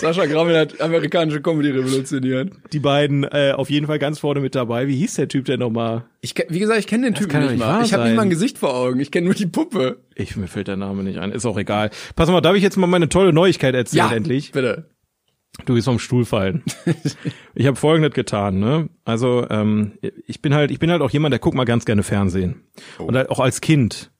Sascha 0.00 0.24
Grammel 0.24 0.56
hat 0.58 0.80
amerikanische 0.80 1.42
Comedy 1.42 1.70
revolutioniert. 1.70 2.52
die 2.72 2.78
beiden 2.78 3.24
äh, 3.24 3.52
auf 3.54 3.68
jeden 3.68 3.86
Fall 3.86 3.98
ganz 3.98 4.18
vorne 4.18 4.40
mit 4.40 4.54
dabei. 4.54 4.88
Wie 4.88 4.96
hieß 4.96 5.14
der 5.14 5.28
Typ 5.28 5.44
denn 5.44 5.60
nochmal? 5.60 6.04
Ich, 6.22 6.34
wie 6.48 6.58
gesagt, 6.58 6.78
ich 6.80 6.86
kenne 6.86 7.08
den 7.08 7.14
Typen 7.14 7.30
kann 7.32 7.42
doch 7.42 7.50
nicht 7.50 7.58
mal. 7.60 7.84
Ich 7.84 7.92
habe 7.92 8.04
nicht 8.04 8.16
mal 8.16 8.22
ein 8.22 8.30
Gesicht 8.30 8.56
vor 8.56 8.74
Augen. 8.74 8.98
Ich 9.00 9.10
kenne 9.10 9.26
nur 9.26 9.34
die 9.34 9.46
Puppe. 9.46 9.98
Ich, 10.14 10.36
mir 10.36 10.46
fällt 10.48 10.68
der 10.68 10.76
Name 10.76 11.02
nicht 11.02 11.18
ein. 11.18 11.32
Ist 11.32 11.44
auch 11.44 11.58
egal. 11.58 11.90
Pass 12.16 12.30
mal, 12.30 12.40
darf 12.40 12.56
ich 12.56 12.62
jetzt 12.62 12.78
mal 12.78 12.86
meine 12.86 13.10
tolle 13.10 13.32
Neuigkeit 13.34 13.74
erzählen 13.74 14.10
endlich? 14.12 14.52
bitte. 14.52 14.86
Du 15.66 15.74
bist 15.74 15.86
vom 15.86 15.98
Stuhl 15.98 16.24
fallen. 16.24 16.62
ich 17.54 17.66
habe 17.66 17.76
Folgendes 17.76 18.14
getan, 18.14 18.58
ne? 18.58 18.88
Also 19.04 19.46
ähm, 19.50 19.92
ich 20.26 20.42
bin 20.42 20.54
halt, 20.54 20.70
ich 20.70 20.78
bin 20.78 20.90
halt 20.90 21.02
auch 21.02 21.10
jemand, 21.10 21.32
der 21.32 21.38
guckt 21.38 21.56
mal 21.56 21.64
ganz 21.64 21.84
gerne 21.84 22.02
Fernsehen 22.02 22.62
und 22.98 23.16
halt 23.16 23.30
auch 23.30 23.40
als 23.40 23.60
Kind. 23.60 24.10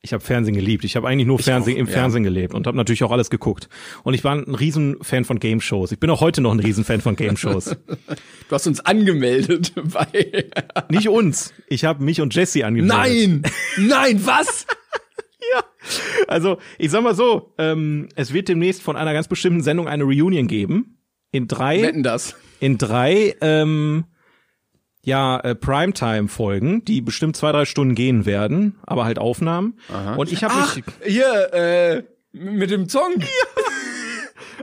Ich 0.00 0.12
habe 0.12 0.22
Fernsehen 0.22 0.54
geliebt. 0.54 0.84
Ich 0.84 0.94
habe 0.94 1.08
eigentlich 1.08 1.26
nur 1.26 1.40
Fernsehen 1.40 1.74
auch, 1.74 1.80
im 1.80 1.86
ja. 1.86 1.92
Fernsehen 1.92 2.22
gelebt 2.22 2.54
und 2.54 2.66
habe 2.68 2.76
natürlich 2.76 3.02
auch 3.02 3.10
alles 3.10 3.30
geguckt. 3.30 3.68
Und 4.04 4.14
ich 4.14 4.22
war 4.22 4.32
ein 4.34 4.54
Riesenfan 4.54 5.24
von 5.24 5.40
Game 5.40 5.60
Shows. 5.60 5.90
Ich 5.90 5.98
bin 5.98 6.08
auch 6.08 6.20
heute 6.20 6.40
noch 6.40 6.52
ein 6.52 6.60
Riesenfan 6.60 7.00
von 7.00 7.16
Game 7.16 7.36
Shows. 7.36 7.76
Du 8.48 8.54
hast 8.54 8.66
uns 8.66 8.80
angemeldet 8.80 9.74
bei. 9.92 10.46
Nicht 10.88 11.10
uns. 11.10 11.52
Ich 11.68 11.84
habe 11.84 12.02
mich 12.02 12.22
und 12.22 12.34
Jesse 12.34 12.64
angemeldet. 12.64 12.96
Nein! 12.96 13.42
Nein, 13.76 14.24
was? 14.24 14.66
Also, 16.26 16.58
ich 16.76 16.90
sag 16.90 17.02
mal 17.02 17.14
so, 17.14 17.54
ähm, 17.56 18.08
es 18.16 18.32
wird 18.32 18.48
demnächst 18.48 18.82
von 18.82 18.96
einer 18.96 19.12
ganz 19.12 19.28
bestimmten 19.28 19.62
Sendung 19.62 19.88
eine 19.88 20.04
Reunion 20.04 20.46
geben. 20.46 20.98
In 21.30 21.46
drei, 21.48 21.82
Wetten 21.82 22.02
das. 22.02 22.34
in 22.60 22.76
drei, 22.78 23.36
ähm, 23.40 24.04
ja, 25.02 25.38
äh, 25.40 25.54
Primetime-Folgen, 25.54 26.84
die 26.84 27.00
bestimmt 27.00 27.36
zwei, 27.36 27.52
drei 27.52 27.64
Stunden 27.64 27.94
gehen 27.94 28.26
werden, 28.26 28.78
aber 28.82 29.04
halt 29.04 29.18
Aufnahmen. 29.18 29.78
Und 30.16 30.32
ich 30.32 30.44
habe 30.44 30.54
mich. 30.60 30.84
hier, 31.06 31.54
äh, 31.54 32.02
mit 32.32 32.70
dem 32.70 32.88
Song. 32.88 33.14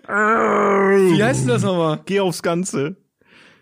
Wie 0.08 1.24
heißt 1.24 1.41
denn 1.41 1.48
das 1.48 1.63
nochmal? 1.63 2.02
Geh 2.06 2.19
aufs 2.19 2.43
Ganze. 2.43 2.98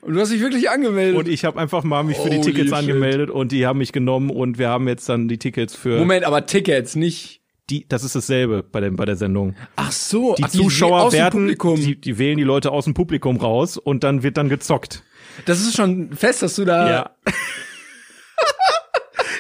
Und 0.05 0.13
du 0.15 0.19
hast 0.19 0.31
dich 0.31 0.41
wirklich 0.41 0.69
angemeldet. 0.69 1.17
Und 1.17 1.27
ich 1.27 1.45
habe 1.45 1.59
einfach 1.59 1.83
mal 1.83 2.03
mich 2.03 2.17
für 2.17 2.29
die 2.29 2.37
Holy 2.37 2.45
Tickets 2.51 2.69
shit. 2.69 2.73
angemeldet 2.77 3.29
und 3.29 3.51
die 3.51 3.65
haben 3.65 3.77
mich 3.79 3.91
genommen 3.93 4.29
und 4.29 4.57
wir 4.57 4.69
haben 4.69 4.87
jetzt 4.87 5.07
dann 5.09 5.27
die 5.27 5.37
Tickets 5.37 5.75
für 5.75 5.97
Moment, 5.97 6.25
aber 6.25 6.45
Tickets, 6.45 6.95
nicht. 6.95 7.41
die. 7.69 7.87
Das 7.87 8.03
ist 8.03 8.15
dasselbe 8.15 8.63
bei 8.63 8.81
dem 8.81 8.95
bei 8.97 9.05
der 9.05 9.15
Sendung. 9.15 9.55
Ach 9.77 9.91
so, 9.93 10.35
Die 10.37 10.43
ach, 10.43 10.49
Zuschauer 10.49 11.03
aus 11.03 11.11
dem 11.13 11.19
werden, 11.19 11.39
Publikum. 11.39 11.75
die, 11.77 11.95
die 11.99 12.17
wählen 12.17 12.37
die 12.37 12.43
Leute 12.43 12.71
aus 12.71 12.83
dem 12.85 12.93
Publikum 12.93 13.37
raus 13.37 13.77
und 13.77 14.03
dann 14.03 14.23
wird 14.23 14.35
dann 14.37 14.49
gezockt. 14.49 15.03
Das 15.45 15.61
ist 15.61 15.75
schon 15.75 16.11
fest, 16.13 16.41
dass 16.43 16.55
du 16.55 16.65
da. 16.65 16.89
Ja. 16.89 17.09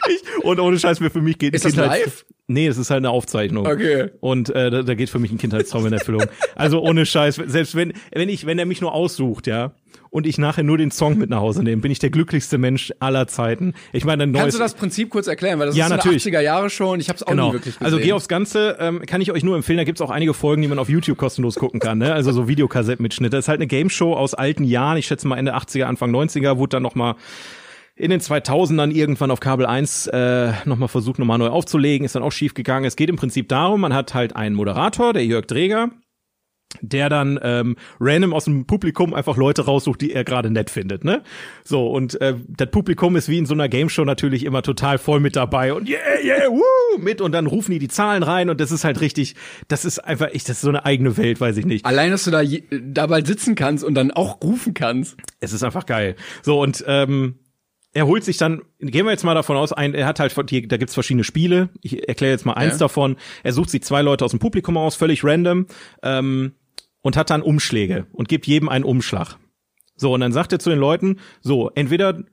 ich, 0.09 0.43
und 0.43 0.59
ohne 0.59 0.79
Scheiß, 0.79 0.99
mir 0.99 1.09
für 1.09 1.21
mich 1.21 1.37
geht 1.37 1.53
Ist 1.53 1.65
das 1.65 1.73
Kindheits- 1.73 2.03
live? 2.05 2.25
Nee, 2.47 2.67
es 2.67 2.77
ist 2.77 2.89
halt 2.89 2.99
eine 2.99 3.09
Aufzeichnung. 3.09 3.65
Okay. 3.65 4.09
Und 4.19 4.49
äh, 4.49 4.69
da, 4.69 4.83
da 4.83 4.95
geht 4.95 5.09
für 5.09 5.17
mich 5.19 5.31
ein 5.31 5.37
Kindheitstraum 5.37 5.85
in 5.87 5.93
Erfüllung. 5.93 6.25
Also 6.55 6.81
ohne 6.81 7.05
Scheiß, 7.05 7.35
selbst 7.45 7.73
wenn 7.75 7.93
wenn 8.11 8.27
ich 8.27 8.45
wenn 8.45 8.59
er 8.59 8.65
mich 8.65 8.81
nur 8.81 8.93
aussucht, 8.93 9.47
ja, 9.47 9.71
und 10.13 10.27
ich 10.27 10.37
nachher 10.37 10.63
nur 10.63 10.77
den 10.77 10.91
Song 10.91 11.17
mit 11.17 11.29
nach 11.31 11.39
Hause 11.39 11.63
nehme, 11.63 11.81
bin 11.81 11.91
ich 11.91 11.97
der 11.97 12.11
glücklichste 12.11 12.59
Mensch 12.59 12.93
aller 12.99 13.27
Zeiten. 13.27 13.73
Ich 13.91 14.05
meine, 14.05 14.23
ein 14.23 14.31
neues 14.31 14.41
Kannst 14.43 14.55
du 14.57 14.61
das 14.61 14.73
Prinzip 14.75 15.09
kurz 15.09 15.25
erklären? 15.27 15.57
Weil 15.59 15.67
das 15.67 15.75
Ja, 15.75 15.85
ist 15.85 15.89
so 15.89 15.95
natürlich. 15.95 16.25
eine 16.27 16.37
80er 16.37 16.41
Jahre 16.41 16.69
Show 16.69 16.93
und 16.93 16.99
ich 16.99 17.09
habe 17.09 17.17
es 17.17 17.23
auch 17.23 17.27
Genau. 17.31 17.47
nie 17.47 17.53
wirklich 17.53 17.73
gesehen. 17.79 17.85
Also 17.85 17.97
geh 17.97 18.13
aufs 18.13 18.27
Ganze, 18.27 18.77
ähm, 18.79 19.01
kann 19.07 19.21
ich 19.21 19.31
euch 19.31 19.43
nur 19.43 19.55
empfehlen. 19.55 19.77
Da 19.77 19.83
gibt's 19.85 20.01
auch 20.01 20.11
einige 20.11 20.33
Folgen, 20.35 20.61
die 20.61 20.67
man 20.67 20.77
auf 20.77 20.87
YouTube 20.87 21.17
kostenlos 21.17 21.55
gucken 21.55 21.79
kann. 21.79 21.97
Ne? 21.97 22.13
Also 22.13 22.31
so 22.31 22.47
Videokassettenmitschnitte. 22.47 23.35
Das 23.35 23.45
ist 23.45 23.49
halt 23.49 23.59
eine 23.59 23.67
Game-Show 23.67 24.13
aus 24.13 24.35
alten 24.35 24.63
Jahren. 24.63 24.97
Ich 24.97 25.07
schätze 25.07 25.27
mal 25.27 25.37
Ende 25.37 25.55
80er, 25.55 25.85
Anfang 25.85 26.11
90er. 26.11 26.57
Wurde 26.57 26.69
dann 26.77 26.83
noch 26.83 26.93
mal 26.95 27.15
in 27.95 28.09
den 28.11 28.19
2000ern 28.21 28.91
irgendwann 28.91 29.31
auf 29.31 29.39
Kabel 29.39 29.65
1 29.65 30.07
äh, 30.07 30.51
nochmal 30.65 30.89
versucht, 30.89 31.19
nochmal 31.19 31.37
neu 31.39 31.47
aufzulegen. 31.47 32.05
Ist 32.05 32.15
dann 32.15 32.23
auch 32.23 32.31
schief 32.31 32.53
gegangen. 32.53 32.85
Es 32.85 32.95
geht 32.95 33.09
im 33.09 33.15
Prinzip 33.15 33.49
darum, 33.49 33.81
man 33.81 33.93
hat 33.93 34.13
halt 34.13 34.35
einen 34.35 34.55
Moderator, 34.55 35.13
der 35.13 35.25
Jörg 35.25 35.45
Dreger, 35.47 35.89
der 36.81 37.09
dann 37.09 37.39
ähm, 37.41 37.75
random 37.99 38.33
aus 38.33 38.45
dem 38.45 38.65
Publikum 38.65 39.13
einfach 39.13 39.37
Leute 39.37 39.65
raussucht, 39.65 40.01
die 40.01 40.11
er 40.13 40.23
gerade 40.23 40.49
nett 40.49 40.69
findet, 40.69 41.03
ne? 41.03 41.23
So 41.63 41.87
und 41.87 42.19
äh, 42.21 42.35
das 42.47 42.69
Publikum 42.71 43.15
ist 43.15 43.29
wie 43.29 43.37
in 43.37 43.45
so 43.45 43.53
einer 43.53 43.69
Game 43.69 43.89
Show 43.89 44.05
natürlich 44.05 44.45
immer 44.45 44.61
total 44.61 44.97
voll 44.97 45.19
mit 45.19 45.35
dabei 45.35 45.73
und 45.73 45.87
yeah 45.89 45.99
yeah 46.23 46.49
woo 46.49 46.97
mit 46.99 47.21
und 47.21 47.31
dann 47.31 47.47
rufen 47.47 47.71
die 47.71 47.79
die 47.79 47.87
Zahlen 47.87 48.23
rein 48.23 48.49
und 48.49 48.59
das 48.61 48.71
ist 48.71 48.83
halt 48.83 49.01
richtig, 49.01 49.35
das 49.67 49.85
ist 49.85 49.99
einfach 49.99 50.29
ich 50.33 50.43
das 50.43 50.57
ist 50.57 50.61
so 50.61 50.69
eine 50.69 50.85
eigene 50.85 51.17
Welt, 51.17 51.39
weiß 51.41 51.57
ich 51.57 51.65
nicht. 51.65 51.85
Allein, 51.85 52.11
dass 52.11 52.23
du 52.23 52.31
da, 52.31 52.41
je- 52.41 52.63
da 52.71 53.07
bald 53.07 53.27
sitzen 53.27 53.55
kannst 53.55 53.83
und 53.83 53.95
dann 53.95 54.11
auch 54.11 54.41
rufen 54.43 54.73
kannst. 54.73 55.17
Es 55.39 55.53
ist 55.53 55.63
einfach 55.63 55.85
geil. 55.85 56.15
So 56.41 56.61
und 56.61 56.83
ähm, 56.87 57.35
er 57.95 58.07
holt 58.07 58.23
sich 58.23 58.37
dann, 58.37 58.63
gehen 58.79 59.05
wir 59.05 59.11
jetzt 59.11 59.23
mal 59.23 59.35
davon 59.35 59.55
aus, 59.55 59.71
ein, 59.71 59.93
er 59.93 60.07
hat 60.07 60.19
halt, 60.19 60.33
die, 60.49 60.67
da 60.67 60.77
gibt's 60.77 60.95
verschiedene 60.95 61.23
Spiele. 61.23 61.69
Ich 61.81 62.07
erkläre 62.07 62.31
jetzt 62.33 62.43
mal 62.43 62.53
eins 62.53 62.73
Ja. 62.73 62.79
davon. 62.79 63.17
Er 63.43 63.53
sucht 63.53 63.69
sich 63.69 63.83
zwei 63.83 64.01
Leute 64.01 64.25
aus 64.25 64.31
dem 64.31 64.39
Publikum 64.39 64.77
aus, 64.77 64.95
völlig 64.95 65.23
random, 65.23 65.67
ähm, 66.01 66.53
und 67.03 67.15
hat 67.15 67.29
dann 67.29 67.43
Umschläge 67.43 68.07
und 68.13 68.27
gibt 68.27 68.47
jedem 68.47 68.69
einen 68.69 68.85
Umschlag. 68.85 69.37
So, 69.95 70.13
und 70.13 70.21
dann 70.21 70.31
sagt 70.31 70.51
er 70.51 70.59
zu 70.59 70.71
den 70.71 70.79
Leuten, 70.79 71.19
so, 71.41 71.69
entweder 71.75 72.23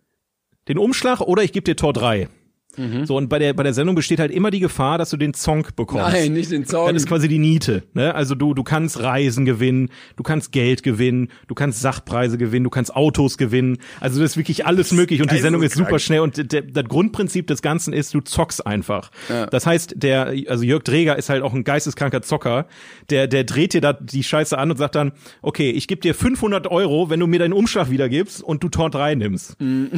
den 0.69 0.79
Umschlag 0.79 1.21
oder 1.21 1.43
ich 1.43 1.53
gebe 1.53 1.65
dir 1.65 1.77
Tor 1.77 1.93
3. 1.93 2.29
Mhm. 2.77 3.05
So, 3.05 3.17
und 3.17 3.29
bei 3.29 3.39
der, 3.39 3.53
bei 3.53 3.63
der 3.63 3.75
Sendung 3.75 3.97
besteht 3.97 4.21
halt 4.21 4.31
immer 4.31 4.51
die 4.51 4.61
Gefahr, 4.61 4.97
dass 4.97 5.11
du 5.11 5.17
den 5.17 5.35
Song 5.35 5.67
bekommst. 5.75 6.13
Nein, 6.13 6.33
nicht 6.33 6.53
den 6.53 6.65
Song. 6.67 6.87
Das 6.87 7.03
ist 7.03 7.09
quasi 7.09 7.27
die 7.27 7.39
Niete. 7.39 7.83
Ne? 7.95 8.15
Also 8.15 8.35
du, 8.35 8.55
du 8.55 8.63
kannst 8.63 9.03
Reisen 9.03 9.45
gewinnen, 9.45 9.91
du 10.17 10.23
kannst 10.23 10.53
Geld 10.53 10.83
gewinnen, 10.83 11.29
du 11.49 11.55
kannst 11.55 11.81
Sachpreise 11.81 12.39
gewinnen, 12.39 12.65
du 12.65 12.71
kannst 12.71 12.95
Autos 12.95 13.39
gewinnen. 13.39 13.79
Also 13.99 14.21
das 14.21 14.33
ist 14.33 14.37
wirklich 14.37 14.67
alles 14.67 14.93
möglich 14.93 15.21
und 15.21 15.33
die 15.33 15.39
Sendung 15.39 15.63
ist 15.63 15.75
super 15.75 15.99
schnell 15.99 16.21
und 16.21 16.53
der, 16.53 16.63
das 16.63 16.85
Grundprinzip 16.85 17.47
des 17.49 17.61
Ganzen 17.61 17.93
ist, 17.93 18.15
du 18.15 18.21
zockst 18.21 18.65
einfach. 18.67 19.11
Ja. 19.29 19.47
Das 19.47 19.67
heißt, 19.67 19.95
der, 19.97 20.33
also 20.49 20.65
Jörg 20.65 20.85
Dreger 20.85 21.17
ist 21.17 21.29
halt 21.29 21.43
auch 21.43 21.55
ein 21.55 21.65
geisteskranker 21.65 22.23
Zocker, 22.23 22.67
der, 23.11 23.27
der 23.27 23.45
dreht 23.45 23.75
dir 23.75 23.81
da 23.81 23.93
die 23.93 24.23
Scheiße 24.23 24.57
an 24.57 24.71
und 24.71 24.77
sagt 24.77 24.95
dann, 24.95 25.13
okay, 25.43 25.71
ich 25.71 25.89
gebe 25.89 26.01
dir 26.01 26.15
500 26.15 26.69
Euro, 26.69 27.11
wenn 27.11 27.19
du 27.19 27.27
mir 27.27 27.41
deinen 27.41 27.53
Umschlag 27.53 27.91
wiedergibst 27.91 28.43
und 28.43 28.63
du 28.63 28.69
Tor 28.69 28.91
3 28.91 29.17
nimmst. 29.17 29.61
Mhm. 29.61 29.91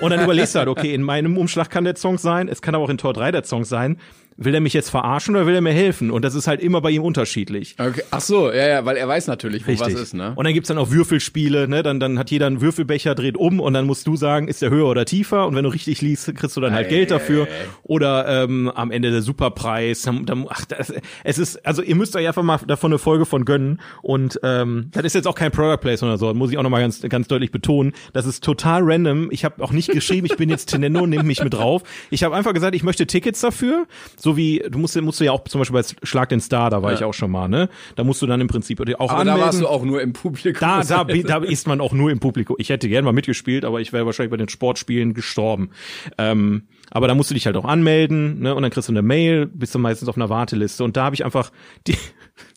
Und 0.00 0.10
dann 0.10 0.22
überlegst 0.22 0.54
du 0.54 0.58
halt, 0.58 0.68
okay, 0.68 0.92
in 0.92 1.02
meinem 1.02 1.38
Umschlag 1.38 1.70
kann 1.70 1.84
der 1.84 1.96
Song 1.96 2.17
sein, 2.18 2.48
es 2.48 2.62
kann 2.62 2.74
aber 2.74 2.84
auch 2.84 2.90
in 2.90 2.98
Tor 2.98 3.12
3 3.12 3.32
der 3.32 3.44
Song 3.44 3.64
sein. 3.64 3.98
Will 4.40 4.54
er 4.54 4.60
mich 4.60 4.72
jetzt 4.72 4.88
verarschen 4.88 5.34
oder 5.34 5.46
will 5.46 5.54
er 5.56 5.60
mir 5.60 5.72
helfen? 5.72 6.12
Und 6.12 6.24
das 6.24 6.36
ist 6.36 6.46
halt 6.46 6.60
immer 6.60 6.80
bei 6.80 6.90
ihm 6.90 7.02
unterschiedlich. 7.02 7.74
Okay. 7.76 8.02
Ach 8.12 8.20
so, 8.20 8.52
ja, 8.52 8.68
ja, 8.68 8.84
weil 8.84 8.96
er 8.96 9.08
weiß 9.08 9.26
natürlich, 9.26 9.66
wo 9.66 9.78
was 9.80 9.92
ist, 9.92 10.14
ne? 10.14 10.32
Und 10.36 10.44
dann 10.44 10.54
gibt's 10.54 10.68
dann 10.68 10.78
auch 10.78 10.92
Würfelspiele, 10.92 11.66
ne? 11.66 11.82
Dann, 11.82 11.98
dann 11.98 12.20
hat 12.20 12.30
jeder 12.30 12.46
einen 12.46 12.60
Würfelbecher, 12.60 13.16
dreht 13.16 13.36
um 13.36 13.58
und 13.58 13.74
dann 13.74 13.84
musst 13.84 14.06
du 14.06 14.14
sagen, 14.14 14.46
ist 14.46 14.62
der 14.62 14.70
höher 14.70 14.86
oder 14.86 15.04
tiefer? 15.04 15.44
Und 15.48 15.56
wenn 15.56 15.64
du 15.64 15.70
richtig 15.70 16.02
liest, 16.02 16.32
kriegst 16.36 16.56
du 16.56 16.60
dann 16.60 16.72
halt 16.72 16.86
Ei, 16.86 16.90
Geld 16.90 17.10
dafür. 17.10 17.46
ei, 17.46 17.48
ei. 17.48 17.66
Oder 17.82 18.44
ähm, 18.44 18.70
am 18.72 18.92
Ende 18.92 19.10
der 19.10 19.22
Superpreis. 19.22 20.02
Dann, 20.02 20.24
dann, 20.24 20.46
ach, 20.48 20.64
das, 20.66 20.92
es 21.24 21.38
ist, 21.38 21.66
also 21.66 21.82
ihr 21.82 21.96
müsst 21.96 22.14
euch 22.14 22.28
einfach 22.28 22.44
mal 22.44 22.60
davon 22.64 22.92
eine 22.92 22.98
Folge 23.00 23.26
von 23.26 23.44
gönnen. 23.44 23.80
Und 24.02 24.38
ähm, 24.44 24.90
das 24.92 25.04
ist 25.04 25.14
jetzt 25.16 25.26
auch 25.26 25.34
kein 25.34 25.50
Product 25.50 25.78
Placement 25.80 26.12
oder 26.12 26.18
so, 26.18 26.32
muss 26.32 26.52
ich 26.52 26.58
auch 26.58 26.62
nochmal 26.62 26.82
ganz, 26.82 27.02
ganz 27.02 27.26
deutlich 27.26 27.50
betonen. 27.50 27.92
Das 28.12 28.24
ist 28.24 28.44
total 28.44 28.82
random. 28.84 29.30
Ich 29.32 29.44
habe 29.44 29.64
auch 29.64 29.72
nicht 29.72 29.90
geschrieben, 29.90 30.26
ich 30.26 30.36
bin 30.36 30.48
jetzt 30.48 30.66
Tenendo, 30.66 31.06
nimm 31.08 31.26
mich 31.26 31.42
mit 31.42 31.54
drauf. 31.54 31.82
Ich 32.10 32.22
habe 32.22 32.36
einfach 32.36 32.54
gesagt, 32.54 32.76
ich 32.76 32.84
möchte 32.84 33.04
Tickets 33.06 33.40
dafür. 33.40 33.86
So 34.16 34.27
wie, 34.36 34.62
du 34.68 34.78
musst, 34.78 35.00
musst 35.00 35.20
du 35.20 35.24
ja 35.24 35.32
auch 35.32 35.44
zum 35.44 35.60
Beispiel 35.60 35.80
bei 35.80 35.86
Schlag 36.06 36.28
den 36.28 36.40
Star, 36.40 36.70
da 36.70 36.82
war 36.82 36.92
ich 36.92 37.04
auch 37.04 37.14
schon 37.14 37.30
mal, 37.30 37.48
ne? 37.48 37.68
Da 37.96 38.04
musst 38.04 38.22
du 38.22 38.26
dann 38.26 38.40
im 38.40 38.48
Prinzip 38.48 38.80
auch 38.80 39.10
Aber 39.10 39.20
anmelden. 39.20 39.40
da 39.40 39.46
warst 39.46 39.60
du 39.60 39.68
auch 39.68 39.84
nur 39.84 40.00
im 40.02 40.12
Publikum. 40.12 40.60
Da, 40.60 40.82
da, 40.82 41.04
da 41.04 41.38
ist 41.38 41.66
man 41.66 41.80
auch 41.80 41.92
nur 41.92 42.10
im 42.10 42.20
Publikum. 42.20 42.56
Ich 42.58 42.68
hätte 42.70 42.88
gern 42.88 43.04
mal 43.04 43.12
mitgespielt, 43.12 43.64
aber 43.64 43.80
ich 43.80 43.92
wäre 43.92 44.06
wahrscheinlich 44.06 44.30
bei 44.30 44.36
den 44.36 44.48
Sportspielen 44.48 45.14
gestorben. 45.14 45.70
Ähm, 46.16 46.64
aber 46.90 47.08
da 47.08 47.14
musst 47.14 47.30
du 47.30 47.34
dich 47.34 47.46
halt 47.46 47.56
auch 47.56 47.64
anmelden, 47.64 48.40
ne? 48.40 48.54
Und 48.54 48.62
dann 48.62 48.70
kriegst 48.70 48.88
du 48.88 48.92
eine 48.92 49.02
Mail, 49.02 49.46
bist 49.46 49.74
du 49.74 49.78
meistens 49.78 50.08
auf 50.08 50.16
einer 50.16 50.28
Warteliste. 50.28 50.84
Und 50.84 50.96
da 50.96 51.04
habe 51.04 51.14
ich 51.14 51.24
einfach 51.24 51.50
die, 51.86 51.96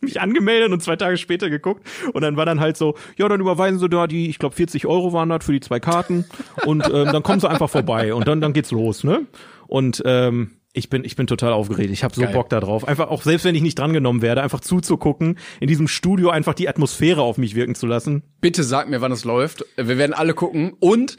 mich 0.01 0.21
angemeldet 0.21 0.71
und 0.71 0.81
zwei 0.81 0.95
Tage 0.95 1.17
später 1.17 1.49
geguckt. 1.49 1.87
Und 2.13 2.21
dann 2.21 2.37
war 2.37 2.45
dann 2.45 2.59
halt 2.59 2.77
so, 2.77 2.95
ja, 3.17 3.27
dann 3.27 3.41
überweisen 3.41 3.79
sie 3.79 3.89
da 3.89 4.07
die, 4.07 4.29
ich 4.29 4.39
glaube 4.39 4.55
40 4.55 4.85
Euro 4.85 5.13
waren 5.13 5.29
das 5.29 5.45
für 5.45 5.53
die 5.53 5.59
zwei 5.59 5.79
Karten. 5.79 6.25
Und 6.65 6.85
ähm, 6.93 7.09
dann 7.11 7.23
kommen 7.23 7.39
sie 7.39 7.49
einfach 7.49 7.69
vorbei 7.69 8.13
und 8.13 8.27
dann, 8.27 8.41
dann 8.41 8.53
geht's 8.53 8.71
los, 8.71 9.03
ne? 9.03 9.25
Und 9.67 10.01
ähm, 10.05 10.51
Ich 10.73 10.89
bin, 10.89 11.03
ich 11.03 11.17
bin 11.17 11.27
total 11.27 11.51
aufgeregt. 11.51 11.91
Ich 11.91 12.03
habe 12.03 12.15
so 12.15 12.21
Geil. 12.21 12.33
Bock 12.33 12.47
da 12.49 12.61
drauf. 12.61 12.87
Einfach 12.87 13.09
auch, 13.09 13.23
selbst 13.23 13.43
wenn 13.43 13.55
ich 13.55 13.61
nicht 13.61 13.77
drangenommen 13.77 14.21
werde, 14.21 14.41
einfach 14.41 14.61
zuzugucken, 14.61 15.37
in 15.59 15.67
diesem 15.67 15.89
Studio 15.89 16.29
einfach 16.29 16.53
die 16.53 16.69
Atmosphäre 16.69 17.21
auf 17.21 17.37
mich 17.37 17.55
wirken 17.55 17.75
zu 17.75 17.87
lassen. 17.87 18.23
Bitte 18.39 18.63
sag 18.63 18.89
mir, 18.89 19.01
wann 19.01 19.11
es 19.11 19.25
läuft. 19.25 19.65
Wir 19.75 19.97
werden 19.97 20.13
alle 20.13 20.33
gucken. 20.33 20.73
Und 20.79 21.17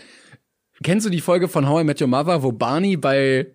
kennst 0.82 1.06
du 1.06 1.10
die 1.10 1.20
Folge 1.20 1.48
von 1.48 1.68
How 1.68 1.82
I 1.82 1.84
Met 1.84 2.00
Your 2.00 2.08
Mother, 2.08 2.42
wo 2.42 2.52
Barney 2.52 2.96
bei 2.96 3.52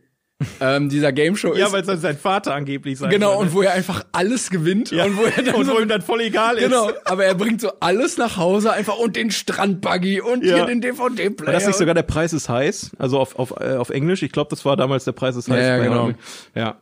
ähm, 0.60 0.90
dieser 0.90 1.12
Game 1.12 1.36
Show 1.36 1.52
ist. 1.52 1.60
Ja, 1.60 1.72
weil 1.72 1.82
es 1.82 2.02
sein 2.02 2.18
Vater 2.18 2.54
angeblich 2.54 3.00
sein 3.00 3.10
Genau, 3.10 3.34
soll, 3.34 3.46
und 3.46 3.54
wo 3.54 3.62
er 3.64 3.74
einfach 3.74 4.06
alles 4.12 4.50
gewinnt 4.50 4.92
ja. 4.92 5.06
und 5.06 5.18
wo 5.18 5.24
er 5.24 5.42
dann 5.44 5.56
und 5.56 5.66
so, 5.66 5.74
wo 5.74 5.80
ihm 5.80 5.88
dann 5.88 6.02
voll 6.02 6.22
egal 6.22 6.58
ist. 6.58 6.64
Genau, 6.64 6.92
aber 7.06 7.26
er 7.26 7.34
bringt 7.34 7.62
so 7.62 7.72
alles 7.80 8.18
nach 8.18 8.38
Hause 8.38 8.72
einfach 8.72 8.98
und 8.98 9.16
den 9.16 9.32
Strandbuggy 9.32 10.22
und 10.22 10.44
ja. 10.44 10.56
hier 10.56 10.66
den 10.66 10.82
DVD-Player. 10.82 11.48
War 11.48 11.54
das 11.54 11.66
nicht 11.66 11.78
sogar 11.78 11.96
der 11.96 12.04
Preis 12.04 12.34
ist 12.34 12.50
heiß? 12.50 12.92
Also 13.00 13.20
auf, 13.20 13.38
auf, 13.40 13.54
äh, 13.60 13.76
auf 13.76 13.90
Englisch? 13.90 14.22
Ich 14.22 14.32
glaube, 14.32 14.50
das 14.52 14.64
war 14.64 14.78
damals 14.78 15.06
der 15.06 15.14
Preis 15.14 15.36
ist 15.36 15.50
heiß. 15.50 15.58
Ja, 15.58 15.78
ja 15.78 15.84
genau. 15.84 16.12
Ja. 16.54 16.78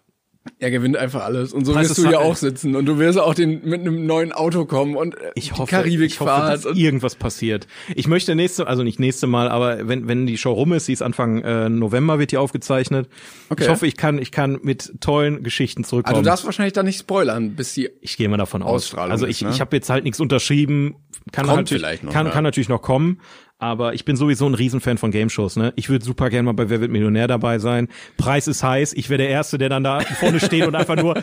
Er 0.60 0.70
gewinnt 0.70 0.96
einfach 0.96 1.24
alles. 1.24 1.54
Und 1.54 1.66
so 1.66 1.74
Preis 1.74 1.90
wirst 1.90 1.98
du 1.98 2.10
ja 2.10 2.20
auch 2.20 2.36
sitzen. 2.36 2.76
Und 2.76 2.86
du 2.86 3.00
wirst 3.00 3.18
auch 3.18 3.34
den, 3.34 3.68
mit 3.68 3.82
einem 3.82 4.06
neuen 4.06 4.32
Auto 4.32 4.66
kommen 4.66 4.96
und 4.96 5.16
äh, 5.16 5.32
ich 5.34 5.54
hoffe, 5.54 5.84
ich 5.88 6.20
hoffe, 6.20 6.30
dass 6.30 6.66
irgendwas 6.66 7.16
passiert. 7.16 7.68
Ich 7.96 8.08
möchte 8.08 8.36
nächste, 8.36 8.68
also 8.68 8.84
nicht 8.84 9.00
nächste 9.00 9.26
Mal, 9.28 9.50
aber 9.50 9.88
wenn, 9.88 10.08
wenn 10.08 10.28
die 10.28 10.38
Show 10.38 10.54
rum 10.54 10.74
ist, 10.74 10.86
sie 10.86 10.94
ist 10.94 11.02
Anfang 11.02 11.42
äh, 11.42 11.70
November, 11.70 12.20
wird 12.20 12.32
die 12.32 12.38
aufgezeichnet. 12.38 13.10
Okay. 13.50 13.64
Ich 13.64 13.70
hoffe, 13.70 13.88
ich 13.88 13.98
kann, 13.98 14.20
ich 14.20 14.32
kann 14.32 14.60
mit 14.62 15.02
tollen 15.02 15.44
Geschichten 15.44 15.84
zurückkommen. 15.84 16.16
Also 16.16 16.22
du 16.22 16.30
darfst 16.30 16.46
wahrscheinlich 16.46 16.74
da 16.74 16.84
nicht 16.84 17.00
spoilern, 17.00 17.56
bis 17.56 17.74
die 17.74 17.90
Ich 18.02 18.16
gehe 18.16 18.30
mal 18.30 18.38
davon 18.38 18.62
aus. 18.62 18.94
Also 18.94 19.26
ich, 19.26 19.42
ist, 19.42 19.48
ne? 19.48 19.50
ich 19.50 19.62
habe 19.62 19.76
jetzt 19.76 19.90
halt 19.90 20.04
nichts 20.04 20.20
unterschrieben. 20.20 20.96
Kann 21.32 21.48
Kommt 21.48 21.58
natürlich, 21.58 21.82
vielleicht 21.82 22.04
noch, 22.04 22.14
kann, 22.14 22.28
ja. 22.28 22.32
kann 22.32 22.44
natürlich 22.44 22.70
noch 22.70 22.84
kommen. 22.84 23.20
Aber 23.58 23.94
ich 23.94 24.04
bin 24.04 24.18
sowieso 24.18 24.46
ein 24.48 24.54
Riesenfan 24.54 24.98
von 24.98 25.12
Game-Shows, 25.12 25.56
ne? 25.56 25.72
Ich 25.78 25.90
würde 25.90 26.04
super 26.04 26.30
gerne 26.30 26.44
mal 26.44 26.54
bei 26.54 26.70
Wer 26.70 26.82
wird 26.82 26.92
Millionär 26.92 27.28
dabei 27.28 27.60
sein. 27.60 27.88
Preis 28.18 28.48
ist 28.48 28.64
heiß. 28.64 28.94
Ich 28.94 29.10
wäre 29.10 29.20
der 29.20 29.30
Erste, 29.30 29.58
der 29.58 29.70
dann 29.70 29.84
da 29.84 30.02
vorne 30.02 30.40
steht 30.40 30.68
und 30.68 30.76
einfach 30.76 30.98
nur 30.98 31.22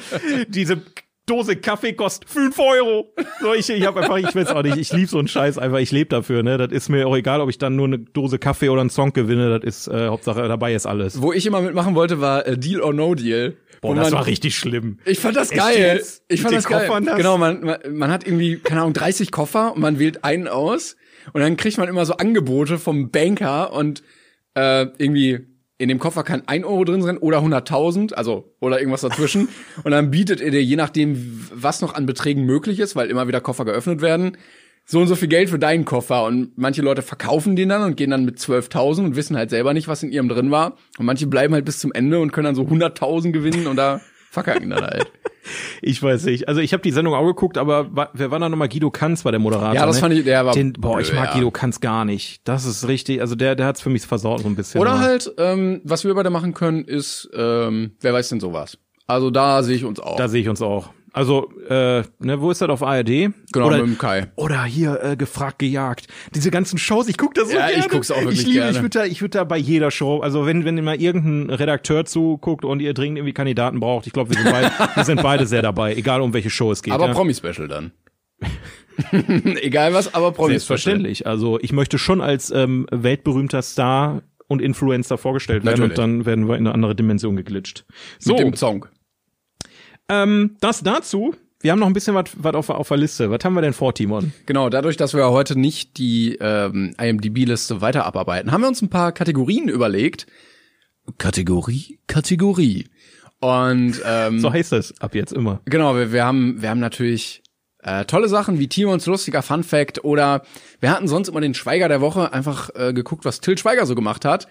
diese 0.49 0.81
Dose 1.27 1.57
Kaffee 1.57 1.93
kostet 1.93 2.29
fünf 2.29 2.59
Euro. 2.59 3.15
So, 3.41 3.55
ich, 3.55 3.69
ich 3.71 3.87
habe 3.87 4.01
einfach, 4.01 4.17
ich 4.17 4.35
weiß 4.35 4.49
auch 4.49 4.63
nicht, 4.63 4.77
ich 4.77 4.93
lieb 4.93 5.09
so 5.09 5.19
einen 5.19 5.29
Scheiß 5.29 5.57
einfach, 5.59 5.79
ich 5.79 5.93
lebe 5.93 6.09
dafür, 6.09 6.43
ne? 6.43 6.59
Das 6.59 6.73
ist 6.73 6.89
mir 6.89 7.07
auch 7.07 7.15
egal, 7.15 7.41
ob 7.41 7.49
ich 7.49 7.59
dann 7.59 7.77
nur 7.77 7.87
eine 7.87 7.99
Dose 7.99 8.39
Kaffee 8.39 8.71
oder 8.71 8.81
einen 8.81 8.91
Song 8.91 9.13
gewinne, 9.13 9.59
das 9.61 9.63
ist 9.63 9.89
äh, 9.89 10.09
Hauptsache 10.09 10.49
dabei 10.49 10.75
ist 10.75 10.87
alles. 10.87 11.23
Wo 11.23 11.33
ich 11.33 11.47
immer 11.47 11.61
mitmachen 11.61 11.95
wollte, 11.95 12.21
war 12.21 12.47
äh, 12.47 12.59
Deal 12.59 12.81
or 12.81 12.93
No 12.93 13.15
Deal. 13.15 13.57
Boah, 13.83 13.95
das 13.95 14.11
man, 14.11 14.21
war 14.21 14.27
richtig 14.27 14.57
schlimm. 14.57 14.99
Ich 15.05 15.19
fand 15.19 15.37
das 15.37 15.51
geil. 15.51 16.03
Ich 16.29 16.41
fand 16.43 16.55
das 16.55 16.67
geil. 16.67 16.89
Das? 17.05 17.17
Genau, 17.17 17.37
man, 17.37 17.63
man, 17.63 17.79
man 17.93 18.11
hat 18.11 18.27
irgendwie, 18.27 18.59
keine 18.59 18.81
Ahnung, 18.81 18.93
30 18.93 19.31
Koffer 19.31 19.75
und 19.75 19.81
man 19.81 19.99
wählt 19.99 20.25
einen 20.25 20.49
aus 20.49 20.97
und 21.33 21.41
dann 21.41 21.57
kriegt 21.57 21.79
man 21.79 21.89
immer 21.89 22.07
so 22.07 22.15
Angebote 22.15 22.79
vom 22.79 23.11
Banker 23.11 23.73
und 23.73 24.03
äh, 24.55 24.87
irgendwie 24.99 25.47
in 25.79 25.89
dem 25.89 25.99
Koffer 25.99 26.23
kann 26.23 26.43
ein 26.47 26.65
Euro 26.65 26.85
drin 26.85 27.03
sein 27.03 27.19
oder 27.19 27.39
100.000, 27.39 28.15
also 28.15 28.55
oder 28.61 28.79
irgendwas 28.79 29.01
dazwischen. 29.01 29.49
und 29.83 29.91
dann 29.91 30.13
bietet 30.13 30.41
er 30.41 30.53
dir, 30.53 30.63
je 30.63 30.77
nachdem, 30.77 31.41
was 31.53 31.81
noch 31.81 31.95
an 31.95 32.07
Beträgen 32.07 32.45
möglich 32.45 32.79
ist, 32.79 32.95
weil 32.95 33.11
immer 33.11 33.27
wieder 33.27 33.41
Koffer 33.41 33.65
geöffnet 33.65 34.01
werden, 34.01 34.37
so 34.85 35.01
und 35.01 35.09
so 35.09 35.17
viel 35.17 35.29
Geld 35.29 35.51
für 35.51 35.59
deinen 35.59 35.85
Koffer. 35.85 36.25
Und 36.25 36.57
manche 36.57 36.83
Leute 36.83 37.03
verkaufen 37.03 37.57
den 37.57 37.69
dann 37.69 37.83
und 37.83 37.97
gehen 37.97 38.11
dann 38.11 38.25
mit 38.25 38.39
12.000 38.39 39.07
und 39.07 39.17
wissen 39.17 39.37
halt 39.37 39.51
selber 39.51 39.75
nicht, 39.75 39.89
was 39.89 40.03
in 40.03 40.13
ihrem 40.13 40.29
drin 40.29 40.51
war. 40.51 40.77
Und 40.99 41.07
manche 41.07 41.27
bleiben 41.27 41.55
halt 41.55 41.65
bis 41.65 41.79
zum 41.79 41.93
Ende 41.93 42.21
und 42.21 42.33
können 42.33 42.45
dann 42.45 42.55
so 42.55 42.63
100.000 42.63 43.33
gewinnen 43.33 43.67
und 43.67 43.77
da 43.77 44.01
verkacken 44.31 44.71
dann 44.71 44.85
halt. 44.85 45.11
Ich 45.81 46.03
weiß 46.03 46.25
nicht. 46.25 46.49
Also 46.49 46.61
ich 46.61 46.73
habe 46.73 46.83
die 46.83 46.91
Sendung 46.91 47.15
auch 47.15 47.27
geguckt, 47.27 47.59
aber 47.59 48.09
wer 48.13 48.31
war 48.31 48.39
da 48.39 48.49
nochmal? 48.49 48.69
Guido 48.69 48.91
Kanz 48.91 49.25
war 49.25 49.33
der 49.33 49.41
Moderator. 49.41 49.75
Ja, 49.75 49.87
das 49.87 49.97
ne? 49.97 50.01
fand 50.01 50.15
ich, 50.15 50.25
der 50.25 50.47
war. 50.47 50.55
Den, 50.55 50.73
boah, 50.75 51.01
ich 51.01 51.13
mag 51.13 51.31
ja. 51.31 51.35
Guido 51.35 51.51
Kanz 51.51 51.81
gar 51.81 52.05
nicht. 52.05 52.41
Das 52.45 52.65
ist 52.65 52.87
richtig. 52.89 53.21
Also 53.21 53.35
der, 53.35 53.55
der 53.55 53.67
hat's 53.67 53.81
für 53.81 53.91
mich 53.91 54.07
versaut 54.07 54.41
so 54.41 54.49
ein 54.49 54.57
bisschen. 54.57 54.81
Oder 54.81 55.01
halt, 55.01 55.33
ähm, 55.39 55.81
was 55.85 56.05
wir 56.05 56.15
beide 56.15 56.31
machen 56.31 56.55
können, 56.55 56.85
ist, 56.85 57.29
ähm, 57.35 57.93
wer 58.01 58.13
weiß 58.13 58.29
denn 58.29 58.41
sowas? 58.41 58.79
Also 59.07 59.31
da 59.31 59.63
sehe 59.63 59.77
ich 59.77 59.85
uns 59.85 60.01
auch. 60.01 60.17
Da 60.17 60.29
sehe 60.29 60.41
ich 60.41 60.49
uns 60.49 60.63
auch. 60.63 60.91
Also, 61.15 61.51
äh, 61.69 62.03
ne, 62.21 62.41
wo 62.41 62.51
ist 62.51 62.63
das 62.63 62.71
auf 62.71 62.83
ARD? 62.83 63.07
Genau, 63.53 63.67
oder, 63.67 63.79
mit 63.79 63.87
dem 63.87 63.99
Kai. 63.99 64.29
Oder 64.37 64.65
hier 64.65 65.03
äh, 65.03 65.17
gefragt 65.17 65.59
gejagt. 65.59 66.07
Diese 66.35 66.51
ganzen 66.51 66.79
Shows, 66.79 67.07
ich 67.09 67.19
guck 67.19 67.35
das 67.35 67.51
so 67.51 67.57
Ja, 67.57 67.67
gerne. 67.67 67.81
ich 67.81 67.89
guck's 67.91 68.11
auch 68.11 68.17
wirklich 68.17 68.41
ich 68.41 68.47
liebe, 68.47 68.61
gerne. 68.61 68.71
Ich 68.71 68.83
würde 68.83 68.99
da, 68.99 69.05
ich 69.05 69.21
würde 69.21 69.39
da 69.39 69.45
bei 69.45 69.59
jeder 69.59 69.91
Show, 69.91 70.21
also 70.21 70.47
wenn 70.47 70.65
wenn 70.65 70.83
mal 70.83 71.01
irgendein 71.01 71.55
Redakteur 71.55 72.07
zuguckt 72.07 72.65
und 72.65 72.81
ihr 72.81 72.95
dringend 72.95 73.19
irgendwie 73.19 73.35
Kandidaten 73.35 73.79
braucht, 73.79 74.07
ich 74.07 74.15
glaube, 74.15 74.31
wir 74.31 74.43
sind 74.43 74.51
beide, 74.51 74.71
wir 74.95 75.05
sind 75.05 75.23
beide 75.23 75.47
sehr 75.47 75.61
dabei, 75.61 75.95
egal 75.95 76.23
um 76.23 76.33
welche 76.33 76.49
Show 76.49 76.73
es 76.73 76.83
geht. 76.83 76.95
Aber 76.95 77.09
ja. 77.09 77.13
Promi-Special 77.13 77.69
dann. 77.69 77.93
Egal 79.63 79.95
was, 79.95 80.15
aber 80.15 80.33
Promi-Special. 80.33 80.51
Selbstverständlich. 80.51 81.27
Also 81.27 81.59
ich 81.61 81.73
möchte 81.73 81.99
schon 81.99 82.21
als 82.21 82.51
ähm, 82.51 82.87
weltberühmter 82.91 83.63
Star 83.63 84.23
und 84.49 84.61
Influencer 84.61 85.17
vorgestellt 85.19 85.65
werden 85.65 85.81
Natürlich. 85.81 85.99
und 85.99 85.99
dann 85.99 86.27
werden 86.27 86.49
wir 86.49 86.57
in 86.57 86.67
eine 86.67 86.75
andere 86.75 86.95
Dimension 86.95 87.37
geglitscht. 87.37 87.85
So, 88.19 88.35
Mit 88.35 88.41
dem 88.41 88.57
Song. 88.57 88.87
Ähm, 90.09 90.57
das 90.61 90.83
dazu. 90.83 91.35
Wir 91.61 91.71
haben 91.71 91.79
noch 91.79 91.87
ein 91.87 91.93
bisschen 91.93 92.17
was 92.17 92.55
auf, 92.55 92.71
auf 92.71 92.89
der 92.89 92.97
Liste. 92.97 93.31
Was 93.31 93.45
haben 93.45 93.55
wir 93.55 93.63
denn 93.63 93.73
vor, 93.73 93.95
Timon? 93.95 94.33
Genau, 94.47 94.69
dadurch, 94.69 94.97
dass 94.97 95.15
wir 95.15 95.31
heute 95.31 95.57
nicht 95.57 95.97
die 95.97 96.37
ähm, 96.41 96.95
IMDb-Liste 97.01 97.81
weiter 97.81 98.05
abarbeiten, 98.05 98.51
haben 98.51 98.63
wir 98.63 98.69
uns 98.69 98.83
ein 98.83 98.91
paar 98.91 99.13
Kategorien 99.13 99.69
überlegt. 99.69 100.27
Kategorie, 101.19 102.01
Kategorie. 102.09 102.87
Und 103.41 104.01
ähm, 104.05 104.41
So 104.41 104.53
heißt 104.53 104.73
das 104.73 105.01
ab 105.01 105.15
jetzt 105.15 105.33
immer. 105.33 105.61
Genau, 105.65 105.97
wir, 105.97 106.13
wir 106.13 106.25
haben 106.25 106.63
wir 106.63 106.69
haben 106.71 106.81
natürlich 106.81 107.43
äh, 107.79 108.05
tolle 108.05 108.29
Sachen 108.29 108.59
wie 108.59 108.69
Timons 108.69 109.07
lustiger 109.07 109.43
Fun 109.43 109.65
Fact 109.65 110.05
oder 110.05 110.43
wir 110.81 110.91
hatten 110.91 111.09
sonst 111.09 111.29
immer 111.29 111.41
den 111.41 111.55
Schweiger 111.55 111.89
der 111.89 112.01
Woche 112.01 112.33
einfach 112.33 112.71
äh, 112.75 112.93
geguckt, 112.93 113.25
was 113.25 113.41
Till 113.41 113.59
Schweiger 113.59 113.87
so 113.87 113.95
gemacht 113.95 114.25
hat. 114.25 114.47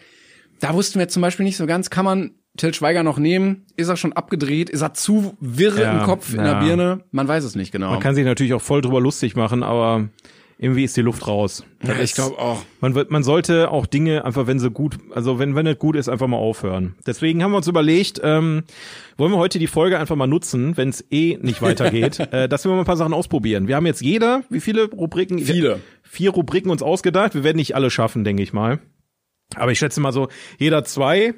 Da 0.60 0.74
wussten 0.74 1.00
wir 1.00 1.08
zum 1.08 1.22
Beispiel 1.22 1.46
nicht 1.46 1.58
so 1.58 1.66
ganz, 1.66 1.90
kann 1.90 2.06
man 2.06 2.32
Till 2.58 2.74
Schweiger 2.74 3.04
noch 3.04 3.18
nehmen? 3.18 3.66
Ist 3.78 3.88
er 3.88 3.96
schon 3.98 4.14
abgedreht? 4.14 4.70
Ist 4.70 4.82
er 4.82 4.94
zu 4.94 5.36
wirr 5.40 5.80
Ja, 5.80 6.00
im 6.00 6.06
Kopf, 6.06 6.34
in 6.34 6.40
ja. 6.40 6.54
der 6.60 6.66
Birne? 6.66 7.04
Man 7.12 7.28
weiß 7.28 7.44
es 7.44 7.56
nicht 7.56 7.72
genau. 7.72 7.92
Man 7.92 8.00
kann 8.02 8.16
sich 8.16 8.26
natürlich 8.26 8.54
auch 8.54 8.62
voll 8.62 8.82
drüber 8.82 9.00
lustig 9.00 9.36
machen, 9.36 9.64
aber 9.64 10.10
irgendwie 10.58 10.84
ist 10.84 10.96
die 10.96 11.02
Luft 11.02 11.26
raus. 11.28 11.64
ja, 11.82 11.98
ich 12.00 12.14
glaube 12.14 12.38
auch. 12.38 12.62
Man, 12.82 12.94
wird- 12.94 13.10
man 13.10 13.24
sollte 13.24 13.72
auch 13.72 13.86
Dinge 13.88 14.26
einfach, 14.26 14.46
wenn 14.48 14.60
sie 14.60 14.70
gut, 14.70 14.98
also 15.16 15.40
wenn 15.40 15.56
wenn 15.56 15.66
es 15.66 15.80
gut 15.80 15.96
ist, 15.96 16.08
einfach 16.10 16.28
mal 16.28 16.38
aufhören. 16.38 16.94
Deswegen 17.08 17.42
haben 17.42 17.52
wir 17.52 17.58
uns 17.58 17.68
überlegt, 17.68 18.20
ähm, 18.24 18.64
wollen 19.18 19.32
wir 19.32 19.38
heute 19.40 19.58
die 19.58 19.66
Folge 19.68 19.98
einfach 19.98 20.16
mal 20.18 20.28
nutzen, 20.28 20.78
wenn 20.78 20.90
es 20.90 21.04
eh 21.10 21.40
nicht 21.42 21.62
weitergeht, 21.64 22.20
äh, 22.32 22.48
dass 22.48 22.64
wir 22.66 22.72
mal 22.74 22.80
ein 22.80 22.86
paar 22.86 22.98
Sachen 22.98 23.14
ausprobieren. 23.14 23.68
Wir 23.68 23.76
haben 23.78 23.86
jetzt 23.88 24.02
jeder, 24.02 24.44
wie 24.50 24.60
viele 24.60 24.92
Rubriken? 24.92 25.40
Viele. 25.40 25.80
Vier 26.04 26.30
Rubriken 26.32 26.70
uns 26.70 26.84
ausgedacht. 26.84 27.34
Wir 27.34 27.44
werden 27.46 27.58
nicht 27.58 27.74
alle 27.76 27.90
schaffen, 27.90 28.24
denke 28.24 28.44
ich 28.44 28.54
mal. 28.54 28.80
Aber 29.56 29.72
ich 29.72 29.80
schätze 29.80 30.00
mal 30.02 30.12
so, 30.12 30.28
jeder 30.60 30.84
zwei 30.84 31.34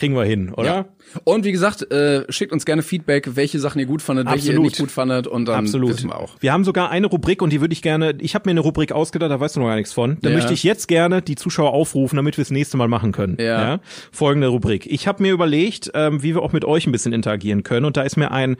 kriegen 0.00 0.14
wir 0.16 0.24
hin, 0.24 0.52
oder? 0.52 0.64
Ja. 0.64 0.84
Und 1.24 1.44
wie 1.44 1.52
gesagt, 1.52 1.90
äh, 1.92 2.24
schickt 2.32 2.52
uns 2.52 2.64
gerne 2.64 2.82
Feedback, 2.82 3.36
welche 3.36 3.58
Sachen 3.60 3.78
ihr 3.78 3.86
gut 3.86 4.00
fandet, 4.02 4.26
welche 4.26 4.46
ihr 4.46 4.50
Absolut. 4.52 4.64
nicht 4.64 4.78
gut 4.78 4.90
fandet 4.90 5.26
und 5.26 5.46
dann 5.46 5.64
Absolut. 5.66 5.90
wissen 5.90 6.10
wir 6.10 6.18
auch. 6.18 6.30
Wir 6.40 6.52
haben 6.52 6.64
sogar 6.64 6.90
eine 6.90 7.06
Rubrik 7.06 7.42
und 7.42 7.52
die 7.52 7.60
würde 7.60 7.72
ich 7.72 7.82
gerne, 7.82 8.14
ich 8.18 8.34
habe 8.34 8.48
mir 8.48 8.52
eine 8.52 8.60
Rubrik 8.60 8.92
ausgedacht, 8.92 9.30
da 9.30 9.38
weißt 9.38 9.56
du 9.56 9.60
noch 9.60 9.66
gar 9.68 9.76
nichts 9.76 9.92
von. 9.92 10.18
Da 10.22 10.30
Ja. 10.30 10.36
möchte 10.36 10.52
ich 10.54 10.64
jetzt 10.64 10.88
gerne 10.88 11.20
die 11.22 11.36
Zuschauer 11.36 11.72
aufrufen, 11.72 12.16
damit 12.16 12.36
wir 12.38 12.42
es 12.42 12.50
nächste 12.50 12.76
Mal 12.76 12.88
machen 12.88 13.12
können. 13.12 13.36
Ja. 13.38 13.80
Folgende 14.10 14.48
Rubrik. 14.48 14.86
Ich 14.86 15.06
habe 15.06 15.22
mir 15.22 15.32
überlegt, 15.32 15.90
ähm, 15.94 16.22
wie 16.22 16.34
wir 16.34 16.42
auch 16.42 16.52
mit 16.52 16.64
euch 16.64 16.86
ein 16.86 16.92
bisschen 16.92 17.12
interagieren 17.12 17.62
können 17.62 17.84
und 17.86 17.96
da 17.96 18.02
ist 18.02 18.16
mir 18.16 18.30
ein 18.32 18.56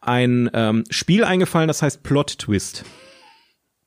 ein 0.00 0.50
ähm, 0.52 0.84
Spiel 0.90 1.24
eingefallen, 1.24 1.66
das 1.68 1.80
heißt 1.82 2.02
Plot 2.02 2.38
Twist. 2.38 2.84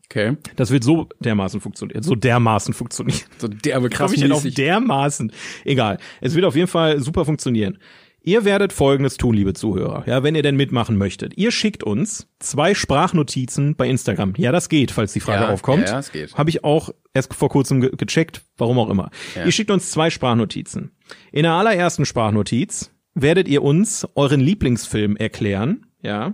Okay. 0.10 0.38
Das 0.56 0.72
wird 0.72 0.84
so 0.86 1.10
dermaßen 1.20 1.60
funktionieren, 1.60 2.02
so 2.02 2.16
dermaßen 2.16 2.74
funktionieren. 2.74 3.20
So 3.38 3.48
derbe 3.48 3.90
Krass 3.90 4.14
ich 4.14 4.22
denn 4.22 4.32
auf 4.32 4.44
dermaßen. 4.44 5.32
Egal. 5.66 5.98
Es 6.22 6.34
wird 6.34 6.46
auf 6.46 6.56
jeden 6.56 6.68
Fall 6.70 7.02
super 7.02 7.26
funktionieren. 7.26 7.78
Ihr 8.22 8.44
werdet 8.44 8.74
Folgendes 8.74 9.16
tun, 9.16 9.36
liebe 9.36 9.54
Zuhörer. 9.54 10.04
Ja, 10.06 10.22
wenn 10.22 10.36
ihr 10.36 10.44
denn 10.44 10.58
mitmachen 10.58 10.98
möchtet. 10.98 11.38
Ihr 11.38 11.52
schickt 11.52 11.84
uns 11.84 12.28
zwei 12.40 12.74
Sprachnotizen 12.74 13.76
bei 13.76 13.88
Instagram. 13.88 14.34
Ja, 14.38 14.52
das 14.52 14.68
geht, 14.68 14.92
falls 14.92 15.14
die 15.14 15.22
Frage 15.22 15.44
Ja, 15.46 15.50
aufkommt. 15.50 15.88
ja, 15.88 16.00
es 16.00 16.12
geht. 16.12 16.36
Habe 16.38 16.50
ich 16.50 16.64
auch 16.64 16.90
erst 17.14 17.34
vor 17.34 17.48
kurzem 17.50 17.80
ge 17.80 17.92
gecheckt, 17.96 18.42
warum 18.58 18.80
auch 18.80 18.90
immer. 18.90 19.12
Ja. 19.36 19.46
Ihr 19.46 19.52
schickt 19.54 19.72
uns 19.72 19.92
zwei 19.92 20.10
Sprachnotizen. 20.10 20.92
In 21.32 21.44
der 21.44 21.54
allerersten 21.54 22.06
Sprachnotiz 22.06 22.92
werdet 23.14 23.48
ihr 23.48 23.64
uns 23.64 24.06
euren 24.16 24.42
Lieblingsfilm 24.42 25.16
erklären, 25.16 25.86
ja, 26.02 26.34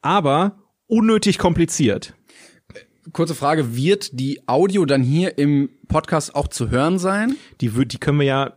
aber 0.00 0.58
unnötig 0.88 1.38
kompliziert. 1.38 2.14
Kurze 3.12 3.34
Frage, 3.34 3.74
wird 3.74 4.20
die 4.20 4.46
Audio 4.46 4.84
dann 4.84 5.02
hier 5.02 5.36
im 5.36 5.70
Podcast 5.88 6.34
auch 6.36 6.46
zu 6.46 6.70
hören 6.70 6.98
sein? 7.00 7.36
die, 7.60 7.74
wird, 7.74 7.92
die 7.92 7.98
können 7.98 8.20
wir 8.20 8.26
ja 8.26 8.54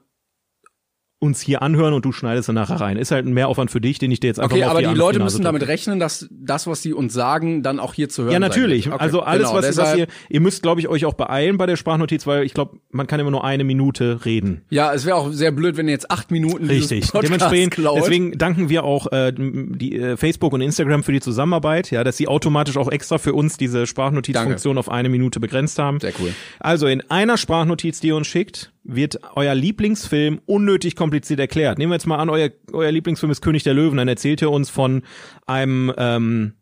uns 1.20 1.40
hier 1.42 1.62
anhören 1.62 1.94
und 1.94 2.04
du 2.04 2.12
schneidest 2.12 2.50
dann 2.50 2.56
nachher 2.56 2.80
rein. 2.80 2.98
Ist 2.98 3.12
halt 3.12 3.26
ein 3.26 3.34
Mehraufwand 3.34 3.72
für 3.72 3.80
dich, 3.80 3.98
den 4.00 4.12
ich 4.12 4.20
dir 4.20 4.28
jetzt 4.28 4.40
einfach 4.40 4.52
Okay, 4.56 4.66
mal 4.66 4.72
auf 4.72 4.78
aber 4.78 4.88
die, 4.94 5.00
Leute 5.00 5.20
müssen 5.20 5.44
damit 5.44 5.66
rechnen, 5.68 5.98
dass 6.00 6.28
das, 6.30 6.68
was 6.68 6.82
sie 6.82 6.94
uns 6.94 7.14
sagen, 7.14 7.64
dann 7.64 7.80
auch 7.80 7.94
hier 7.94 8.10
zu 8.10 8.24
hören 8.24 8.34
Ja, 8.34 8.40
sein 8.40 8.50
natürlich. 8.50 8.88
Okay, 8.92 8.98
Also 9.00 9.22
alles, 9.22 9.48
genau, 9.48 9.58
was, 9.58 9.66
was 9.70 9.76
deshalb- 9.76 9.98
ihr, 10.00 10.08
ihr 10.30 10.42
müsst, 10.42 10.62
glaube 10.62 10.82
ich, 10.82 10.90
euch 10.90 11.06
auch 11.06 11.14
beeilen 11.14 11.58
bei 11.58 11.66
der 11.66 11.78
Sprachnotiz, 11.78 12.28
weil 12.28 12.44
ich 12.44 12.54
glaube, 12.54 12.78
man 12.92 13.08
kann 13.08 13.20
immer 13.22 13.32
nur 13.32 13.46
eine 13.46 13.64
Minute 13.64 14.26
reden. 14.26 14.66
Ja, 14.70 14.94
es 14.94 15.06
wäre 15.06 15.16
auch 15.16 15.32
sehr 15.32 15.52
blöd, 15.52 15.78
wenn 15.78 15.88
ihr 15.88 15.94
jetzt 15.94 16.12
acht 16.12 16.32
Minuten 16.32 16.66
Richtig. 16.68 17.10
Dementsprechend, 17.12 17.74
klaut. 17.74 17.98
deswegen 17.98 18.38
danken 18.38 18.68
wir 18.70 18.84
auch 18.84 19.12
äh, 19.12 19.34
die 19.36 19.98
äh, 19.98 20.18
Facebook 20.18 20.52
und 20.54 20.62
Instagram 20.62 21.04
für 21.04 21.14
die 21.14 21.22
Zusammenarbeit, 21.22 21.92
ja, 21.92 22.04
dass 22.04 22.18
sie 22.18 22.28
automatisch 22.28 22.76
auch 22.78 22.92
extra 22.92 23.18
für 23.18 23.34
uns 23.34 23.58
diese 23.58 23.88
Sprachnotizfunktion 23.88 24.78
auf 24.78 24.90
eine 24.92 25.08
Minute 25.10 25.40
begrenzt 25.40 25.80
haben. 25.80 26.00
Sehr 26.02 26.14
cool. 26.20 26.34
Also 26.60 26.88
in 26.88 27.02
einer 27.10 27.38
Sprachnotiz, 27.38 28.02
die 28.02 28.08
ihr 28.08 28.16
uns 28.18 28.28
schickt, 28.28 28.74
wird 28.86 29.20
euer 29.36 29.56
Lieblingsfilm 29.56 30.40
unnötig 30.46 30.96
kompliziert 30.96 31.40
erklärt. 31.40 31.78
Nehmen 31.78 31.92
wir 31.92 31.96
jetzt 31.96 32.08
mal 32.08 32.18
an, 32.18 32.30
euer, 32.30 32.50
euer 32.72 32.92
Lieblingsfilm 32.92 33.32
ist 33.32 33.42
König 33.42 33.64
der 33.64 33.74
Löwen, 33.74 33.98
dann 33.98 34.08
erzählt 34.08 34.42
ihr 34.42 34.52
uns 34.52 34.70
von 34.70 35.02
einem 35.46 35.92
ähm, 35.98 36.54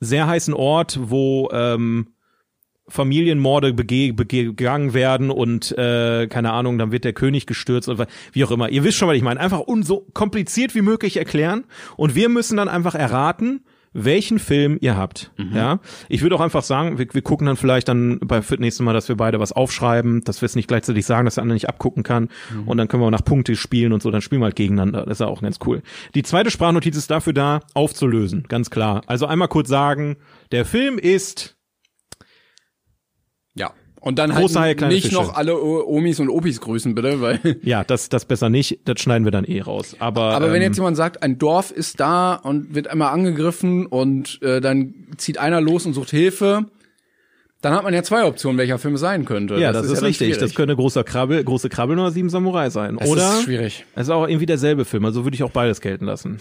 sehr 0.00 0.26
heißen 0.26 0.52
Ort, 0.52 0.98
wo 1.00 1.48
ähm, 1.52 2.08
Familienmorde 2.88 3.72
bege 3.72 4.12
begangen 4.12 4.94
werden 4.94 5.30
und 5.30 5.76
äh, 5.78 6.26
keine 6.26 6.52
Ahnung, 6.52 6.76
dann 6.76 6.90
wird 6.90 7.04
der 7.04 7.12
König 7.12 7.46
gestürzt 7.46 7.88
und 7.88 8.04
wie 8.32 8.44
auch 8.44 8.50
immer. 8.50 8.68
Ihr 8.68 8.82
wisst 8.82 8.98
schon, 8.98 9.08
was 9.08 9.16
ich 9.16 9.22
meine. 9.22 9.38
Einfach 9.38 9.66
un 9.66 9.84
so 9.84 10.06
kompliziert 10.12 10.74
wie 10.74 10.82
möglich 10.82 11.16
erklären 11.16 11.64
und 11.96 12.16
wir 12.16 12.28
müssen 12.28 12.56
dann 12.56 12.68
einfach 12.68 12.96
erraten, 12.96 13.64
welchen 13.92 14.38
Film 14.38 14.78
ihr 14.80 14.96
habt. 14.96 15.32
Mhm. 15.36 15.54
Ja, 15.54 15.80
ich 16.08 16.22
würde 16.22 16.36
auch 16.36 16.40
einfach 16.40 16.62
sagen, 16.62 16.98
wir, 16.98 17.06
wir 17.12 17.22
gucken 17.22 17.46
dann 17.46 17.56
vielleicht 17.56 17.88
dann 17.88 18.18
bei 18.20 18.42
für 18.42 18.54
nächste 18.54 18.82
Mal, 18.82 18.92
dass 18.92 19.08
wir 19.08 19.16
beide 19.16 19.40
was 19.40 19.52
aufschreiben, 19.52 20.22
dass 20.22 20.42
wir 20.42 20.46
es 20.46 20.54
nicht 20.54 20.68
gleichzeitig 20.68 21.04
sagen, 21.06 21.24
dass 21.24 21.34
der 21.34 21.42
andere 21.42 21.54
nicht 21.54 21.68
abgucken 21.68 22.02
kann 22.02 22.28
mhm. 22.54 22.68
und 22.68 22.76
dann 22.76 22.88
können 22.88 23.02
wir 23.02 23.10
nach 23.10 23.24
Punkte 23.24 23.56
spielen 23.56 23.92
und 23.92 24.02
so, 24.02 24.10
dann 24.10 24.22
spielen 24.22 24.40
wir 24.40 24.46
halt 24.46 24.56
gegeneinander. 24.56 25.04
Das 25.04 25.14
ist 25.14 25.20
ja 25.20 25.26
auch 25.26 25.42
ganz 25.42 25.58
cool. 25.66 25.82
Die 26.14 26.22
zweite 26.22 26.50
Sprachnotiz 26.50 26.96
ist 26.96 27.10
dafür 27.10 27.32
da, 27.32 27.60
aufzulösen, 27.74 28.44
ganz 28.48 28.70
klar. 28.70 29.02
Also 29.06 29.26
einmal 29.26 29.48
kurz 29.48 29.68
sagen, 29.68 30.16
der 30.52 30.64
Film 30.64 30.98
ist 30.98 31.56
ja. 33.54 33.72
Und 34.00 34.18
dann 34.18 34.32
halt 34.32 34.40
Große 34.40 34.58
Haie, 34.58 34.74
nicht 34.88 35.08
Fische. 35.08 35.14
noch 35.14 35.34
alle 35.34 35.62
Omis 35.62 36.20
und 36.20 36.30
Opis 36.30 36.60
grüßen, 36.60 36.94
bitte, 36.94 37.20
weil. 37.20 37.38
Ja, 37.62 37.84
das, 37.84 38.08
das 38.08 38.24
besser 38.24 38.48
nicht. 38.48 38.80
Das 38.86 39.00
schneiden 39.00 39.26
wir 39.26 39.30
dann 39.30 39.44
eh 39.44 39.60
raus. 39.60 39.94
Aber, 39.98 40.34
aber 40.34 40.46
ähm, 40.46 40.52
wenn 40.54 40.62
jetzt 40.62 40.76
jemand 40.76 40.96
sagt, 40.96 41.22
ein 41.22 41.38
Dorf 41.38 41.70
ist 41.70 42.00
da 42.00 42.34
und 42.34 42.74
wird 42.74 42.88
einmal 42.88 43.12
angegriffen 43.12 43.86
und 43.86 44.40
äh, 44.42 44.62
dann 44.62 44.94
zieht 45.18 45.36
einer 45.36 45.60
los 45.60 45.84
und 45.84 45.92
sucht 45.92 46.10
Hilfe, 46.10 46.64
dann 47.60 47.74
hat 47.74 47.84
man 47.84 47.92
ja 47.92 48.02
zwei 48.02 48.24
Optionen, 48.24 48.56
welcher 48.56 48.78
Film 48.78 48.94
es 48.94 49.02
sein 49.02 49.26
könnte. 49.26 49.56
Ja, 49.56 49.72
das, 49.72 49.82
das 49.82 49.90
ist, 49.90 49.98
ist 49.98 50.00
ja 50.00 50.06
richtig. 50.06 50.38
Das 50.38 50.54
könnte 50.54 50.76
großer 50.76 51.04
Krabbel, 51.04 51.44
große 51.44 51.68
Krabbel 51.68 51.98
oder 51.98 52.10
sieben 52.10 52.30
Samurai 52.30 52.70
sein. 52.70 52.96
Das 52.96 53.06
oder 53.06 53.34
ist 53.34 53.42
schwierig. 53.42 53.84
Es 53.94 54.04
ist 54.04 54.10
auch 54.10 54.26
irgendwie 54.26 54.46
derselbe 54.46 54.86
Film, 54.86 55.04
also 55.04 55.24
würde 55.24 55.34
ich 55.34 55.42
auch 55.42 55.50
beides 55.50 55.82
gelten 55.82 56.06
lassen. 56.06 56.38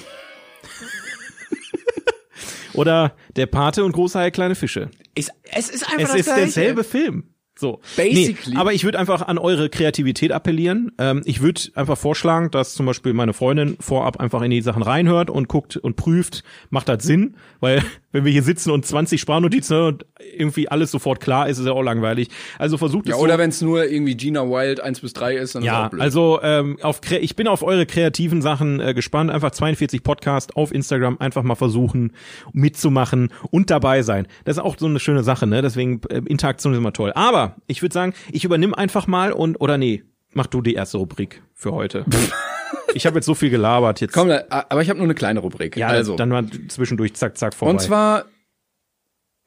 oder 2.74 3.16
Der 3.36 3.48
Pate 3.48 3.84
und 3.84 3.92
große 3.92 4.18
Haie, 4.18 4.32
kleine 4.32 4.56
Fische. 4.56 4.90
Ist, 5.14 5.34
es 5.52 5.70
ist 5.70 5.84
einfach 5.84 6.04
es 6.04 6.08
das 6.08 6.16
ist 6.20 6.26
Gleiche. 6.26 6.42
derselbe 6.42 6.84
Film. 6.86 7.26
So. 7.60 7.82
Basically. 7.98 8.54
Nee, 8.54 8.60
aber 8.60 8.74
ich 8.74 8.86
würde 8.86 8.98
einfach 8.98 9.28
an 9.28 9.38
eure 9.38 9.70
Kreativität 9.70 10.32
appellieren. 10.32 10.92
Ähm, 10.98 11.22
ich 11.26 11.42
würde 11.42 11.62
einfach 11.76 11.98
vorschlagen, 11.98 12.52
dass 12.52 12.74
zum 12.74 12.86
Beispiel 12.86 13.14
meine 13.14 13.34
Freundin 13.34 13.76
vorab 13.80 14.20
einfach 14.20 14.42
in 14.42 14.52
die 14.52 14.62
Sachen 14.62 14.82
reinhört 14.82 15.30
und 15.30 15.50
guckt 15.50 15.76
und 15.76 15.96
prüft, 15.96 16.44
macht 16.70 16.88
das 16.88 17.04
Sinn? 17.04 17.36
Weil 17.60 17.84
wenn 18.12 18.26
wir 18.26 18.32
hier 18.32 18.44
sitzen 18.44 18.72
und 18.72 18.86
20 18.86 19.22
Sprachnotizen 19.22 19.78
und 19.82 20.06
irgendwie 20.36 20.70
alles 20.70 20.92
sofort 20.92 21.20
klar 21.20 21.48
ist, 21.48 21.60
ist 21.60 21.66
ja 21.66 21.74
auch 21.74 21.84
langweilig. 21.84 22.30
Also 22.58 22.78
versucht 22.78 23.06
es 23.06 23.12
Ja, 23.12 23.18
oder 23.18 23.34
so, 23.34 23.40
wenn 23.40 23.50
es 23.50 23.62
nur 23.62 23.86
irgendwie 23.86 24.16
Gina 24.16 24.42
Wild 24.42 24.80
1 24.80 25.02
bis 25.02 25.14
3 25.14 25.36
ist, 25.36 25.56
dann 25.56 25.64
ja, 25.64 25.82
ist 25.82 25.86
auch 25.86 25.90
blöd. 25.92 26.02
also 26.02 26.40
ähm, 26.42 26.78
auf 26.82 27.02
ich 27.10 27.36
bin 27.36 27.48
auf 27.48 27.64
eure 27.64 27.86
kreativen 27.86 28.42
Sachen 28.42 28.80
äh, 28.80 28.94
gespannt. 28.94 29.30
Einfach 29.32 29.52
42 29.52 30.04
Podcast 30.04 30.56
auf 30.56 30.74
Instagram 30.74 31.18
einfach 31.20 31.44
mal 31.44 31.56
versuchen 31.56 32.14
mitzumachen 32.54 33.30
und 33.52 33.70
dabei 33.70 34.02
sein. 34.02 34.28
Das 34.46 34.58
ist 34.58 34.64
auch 34.64 34.78
so 34.78 34.88
eine 34.88 35.00
schöne 35.00 35.24
Sache, 35.24 35.48
ne? 35.48 35.62
Deswegen 35.62 36.02
äh, 36.10 36.22
Interaktion 36.26 36.74
ist 36.74 36.80
immer 36.80 36.94
toll. 36.94 37.12
Aber 37.16 37.58
ich 37.68 37.82
würde 37.82 37.94
sagen, 37.94 38.14
ich 38.32 38.44
übernehme 38.44 38.78
einfach 38.78 39.08
mal 39.08 39.32
und 39.32 39.62
oder 39.62 39.78
nee, 39.78 40.04
mach 40.34 40.48
du 40.48 40.62
die 40.62 40.74
erste 40.74 40.98
Rubrik 40.98 41.44
für 41.54 41.72
heute. 41.72 42.06
ich 42.94 43.06
habe 43.06 43.18
jetzt 43.18 43.26
so 43.26 43.36
viel 43.36 43.50
gelabert 43.50 44.02
jetzt. 44.02 44.14
Komm, 44.14 44.32
aber 44.50 44.82
ich 44.82 44.90
habe 44.90 44.98
nur 44.98 45.06
eine 45.06 45.16
kleine 45.16 45.40
Rubrik. 45.40 45.78
Ja, 45.78 45.88
also 45.88 46.16
dann 46.16 46.30
mal 46.30 46.46
zwischendurch 46.68 47.14
zack 47.16 47.38
zack 47.38 47.54
vorbei. 47.54 47.72
Und 47.72 47.82
zwar 47.82 48.26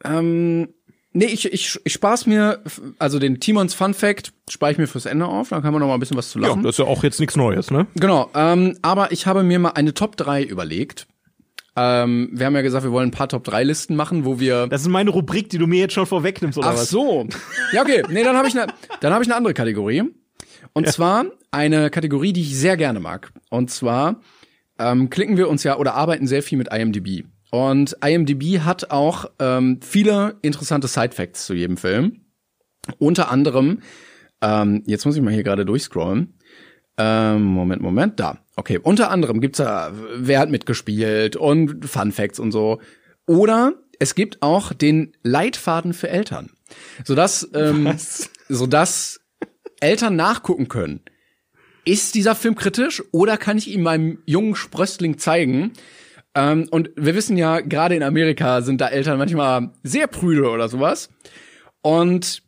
ähm, 0.05 0.69
nee, 1.13 1.27
ich 1.27 1.53
ich 1.53 1.79
ich 1.85 1.93
spar's 1.93 2.27
mir 2.27 2.63
also 2.99 3.19
den 3.19 3.41
Timons 3.41 3.75
Fun 3.75 3.95
Fact 3.95 4.33
spare 4.49 4.73
ich 4.73 4.79
mir 4.79 4.87
fürs 4.87 5.07
Ende 5.07 5.27
auf, 5.27 5.51
dann 5.51 5.63
kann 5.63 5.73
man 5.73 5.81
noch 5.81 5.89
mal 5.89 5.95
ein 5.95 6.01
bisschen 6.01 6.17
was 6.17 6.31
zu 6.31 6.39
lachen. 6.39 6.61
Ja, 6.61 6.63
das 6.63 6.75
ist 6.75 6.79
ja 6.79 6.87
auch 6.87 7.03
jetzt 7.03 7.21
nichts 7.21 7.37
Neues, 7.37 7.71
ne? 7.71 7.87
Genau, 7.95 8.31
ähm, 8.35 8.77
aber 8.83 9.13
ich 9.13 9.27
habe 9.27 9.43
mir 9.43 9.59
mal 9.59 9.71
eine 9.71 9.95
Top 9.95 10.17
3 10.17 10.43
überlegt. 10.43 11.07
Ähm, 11.75 12.29
wir 12.33 12.45
haben 12.45 12.55
ja 12.55 12.61
gesagt, 12.61 12.85
wir 12.85 12.93
wollen 12.93 13.09
ein 13.09 13.13
paar 13.13 13.29
Top 13.29 13.45
3 13.45 13.65
Listen 13.65 13.97
machen, 13.97 14.27
wo 14.27 14.39
wir 14.39 14.67
Das 14.67 14.83
ist 14.83 14.89
meine 14.89 15.11
Rubrik, 15.11 15.49
die 15.49 15.57
du 15.57 15.67
mir 15.67 15.81
jetzt 15.81 15.95
schon 15.95 16.05
vorwegnimmst 16.05 16.59
oder 16.59 16.69
Ach 16.69 16.75
was? 16.75 16.91
so. 16.91 17.27
Ja, 17.73 17.81
okay. 17.81 18.03
Nee, 18.11 18.25
dann 18.25 18.37
habe 18.37 18.47
ich 18.47 18.59
eine 18.59 18.73
dann 19.01 19.13
habe 19.13 19.25
ich 19.25 19.29
eine 19.29 19.37
andere 19.37 19.55
Kategorie. 19.55 20.03
Und 20.75 20.87
ja. 20.87 20.93
zwar 20.93 21.25
eine 21.51 21.91
Kategorie, 21.91 22.33
die 22.33 22.43
ich 22.43 22.57
sehr 22.57 22.77
gerne 22.77 23.01
mag. 23.01 23.33
Und 23.51 23.71
zwar 23.71 24.21
ähm, 24.79 25.11
klicken 25.11 25.37
wir 25.37 25.49
uns 25.49 25.65
ja 25.65 25.77
oder 25.77 25.95
arbeiten 25.95 26.27
sehr 26.27 26.43
viel 26.43 26.59
mit 26.59 26.73
IMDb. 26.73 27.25
Und 27.51 27.97
IMDb 28.03 28.61
hat 28.61 28.91
auch 28.91 29.27
ähm, 29.39 29.81
viele 29.83 30.37
interessante 30.41 30.89
Side-Facts 30.89 31.47
zu 31.47 31.55
jedem 31.55 31.77
Film. 31.77 32.23
Unter 32.99 33.31
anderem, 33.31 33.81
ähm, 34.41 34.83
jetzt 34.87 35.05
muss 35.05 35.17
ich 35.17 35.23
mal 35.23 35.35
hier 35.35 35.45
gerade 35.45 35.67
durchscrollen. 35.67 36.35
Ähm, 36.99 37.43
Moment, 37.43 37.83
Moment, 37.83 38.21
da. 38.21 38.39
Okay, 38.57 38.79
unter 38.79 39.11
anderem 39.11 39.41
gibt's 39.41 39.59
da, 39.59 39.93
wer 40.17 40.41
hat 40.41 40.51
mitgespielt 40.51 41.37
und 41.37 41.85
Fun 41.87 42.13
Facts 42.13 42.39
und 42.39 42.53
so. 42.53 42.81
Oder 43.27 43.75
es 43.99 44.15
gibt 44.15 44.43
auch 44.43 44.73
den 44.73 45.13
Leitfaden 45.23 45.95
für 45.95 46.09
Eltern, 46.09 46.51
sodass, 47.05 47.49
ähm, 47.55 47.85
Was? 47.85 48.31
sodass 48.49 49.21
Eltern 49.83 50.17
nachgucken 50.17 50.69
können. 50.69 51.01
Ist 51.85 52.15
dieser 52.15 52.35
Film 52.35 52.55
kritisch 52.55 53.03
oder 53.11 53.37
kann 53.37 53.59
ich 53.59 53.69
ihm 53.69 53.83
meinem 53.83 54.19
jungen 54.25 54.55
Sprössling 54.55 55.19
zeigen? 55.19 55.73
Ähm, 56.35 56.69
und 56.71 56.91
wir 56.97 57.15
wissen 57.15 57.37
ja, 57.37 57.61
gerade 57.61 57.97
in 57.97 58.03
Amerika 58.03 58.63
sind 58.63 58.81
da 58.81 58.89
Eltern 58.89 59.19
manchmal 59.19 59.71
sehr 59.83 60.07
prüde 60.07 60.49
oder 60.49 60.69
sowas. 60.69 61.11
Und 61.83 62.43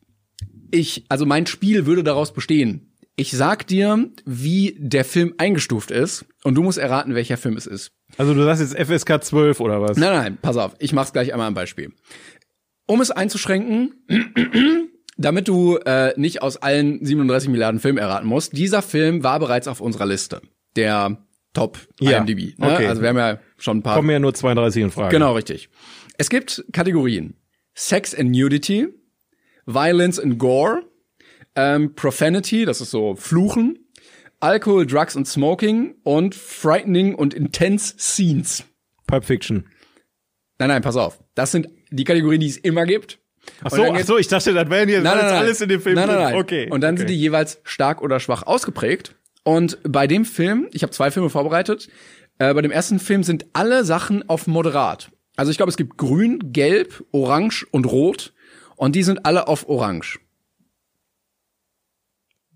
ich, 0.70 1.05
also 1.09 1.26
mein 1.26 1.47
Spiel 1.47 1.87
würde 1.87 2.05
daraus 2.05 2.32
bestehen. 2.32 2.93
Ich 3.16 3.32
sag 3.32 3.66
dir, 3.66 4.11
wie 4.24 4.76
der 4.78 5.05
Film 5.05 5.35
eingestuft 5.39 5.91
ist 5.91 6.24
und 6.43 6.57
du 6.57 6.62
musst 6.62 6.78
erraten, 6.78 7.14
welcher 7.14 7.37
Film 7.37 7.57
es 7.57 7.66
ist. 7.66 7.93
Also 8.16 8.35
du 8.35 8.43
sagst 8.45 8.61
jetzt 8.61 8.76
FSK 8.76 9.22
12 9.22 9.61
oder 9.61 9.80
was? 9.80 9.97
Nein, 9.97 10.12
nein, 10.12 10.39
pass 10.41 10.57
auf, 10.57 10.74
ich 10.78 10.93
mach's 10.93 11.12
gleich 11.12 11.32
einmal 11.32 11.47
am 11.47 11.55
Beispiel. 11.55 11.93
Um 12.87 13.01
es 13.01 13.11
einzuschränken, 13.11 13.95
damit 15.17 15.49
du 15.49 15.77
äh, 15.79 16.12
nicht 16.17 16.43
aus 16.43 16.57
allen 16.57 17.05
37 17.05 17.49
Milliarden 17.49 17.81
Filmen 17.81 17.99
erraten 17.99 18.27
musst, 18.27 18.57
dieser 18.57 18.83
Film 18.83 19.23
war 19.23 19.39
bereits 19.39 19.69
auf 19.69 19.81
unserer 19.81 20.07
Liste. 20.07 20.41
Der 20.77 21.19
Top 21.53 21.79
ja, 22.01 22.19
IMDb. 22.19 22.59
Ne? 22.59 22.73
Okay. 22.73 22.87
Also 22.87 23.01
wir 23.01 23.09
haben 23.11 23.17
ja 23.17 23.39
schon 23.57 23.79
ein 23.79 23.83
paar. 23.83 23.97
Kommen 23.97 24.11
ja 24.11 24.19
nur 24.19 24.35
32 24.35 24.83
in 24.83 24.91
Frage. 24.91 25.11
Genau, 25.11 25.35
richtig. 25.35 25.71
Es 26.19 26.29
gibt 26.29 26.65
Kategorien. 26.73 27.37
Sex 27.75 28.15
and 28.15 28.31
Nudity, 28.31 28.89
Violence 29.67 30.21
and 30.21 30.39
Gore, 30.39 30.83
ähm, 31.57 31.95
Profanity, 31.95 32.65
das 32.65 32.81
ist 32.81 32.91
so 32.91 33.17
Fluchen, 33.17 33.79
Alcohol, 34.41 34.87
Drugs 34.87 35.17
and 35.17 35.27
Smoking 35.27 35.95
und 36.03 36.35
Frightening 36.35 37.15
und 37.15 37.35
Intense 37.35 37.95
Scenes. 37.99 38.65
Pulp 39.07 39.25
Fiction. 39.25 39.67
Nein, 40.59 40.69
nein, 40.69 40.83
pass 40.83 40.97
auf. 40.97 41.23
Das 41.35 41.51
sind 41.51 41.69
die 41.91 42.05
Kategorien, 42.05 42.41
die 42.41 42.49
es 42.49 42.57
immer 42.57 42.85
gibt. 42.85 43.19
Ach 43.62 43.70
so, 43.70 43.84
ach 43.84 44.05
so, 44.05 44.18
ich 44.18 44.28
dachte, 44.28 44.53
das 44.53 44.70
wären 44.70 44.88
jetzt 44.88 45.05
nein, 45.05 45.16
nein, 45.16 45.26
nein, 45.26 45.36
alles 45.36 45.61
in 45.61 45.68
dem 45.68 45.80
Film. 45.80 45.97
Nein, 45.97 46.09
nein, 46.09 46.18
nein. 46.18 46.34
Okay. 46.34 46.68
Und 46.70 46.80
dann 46.80 46.95
okay. 46.95 47.01
sind 47.01 47.11
die 47.11 47.18
jeweils 47.18 47.61
stark 47.64 48.03
oder 48.03 48.20
schwach 48.20 48.42
ausgeprägt. 48.45 49.14
Und 49.42 49.78
bei 49.82 50.07
dem 50.07 50.24
Film, 50.24 50.68
ich 50.72 50.82
habe 50.82 50.92
zwei 50.92 51.11
Filme 51.11 51.30
vorbereitet, 51.30 51.88
äh, 52.38 52.53
bei 52.55 52.62
dem 52.62 52.70
ersten 52.70 52.99
Film 52.99 53.22
sind 53.22 53.47
alle 53.53 53.84
Sachen 53.84 54.28
auf 54.28 54.47
moderat. 54.47 55.11
Also 55.36 55.51
ich 55.51 55.57
glaube, 55.57 55.70
es 55.70 55.76
gibt 55.76 55.97
grün, 55.97 56.53
gelb, 56.53 57.05
orange 57.12 57.66
und 57.70 57.86
rot. 57.86 58.32
Und 58.76 58.97
die 58.97 59.03
sind 59.03 59.24
alle 59.24 59.47
auf 59.49 59.68
orange. 59.68 60.18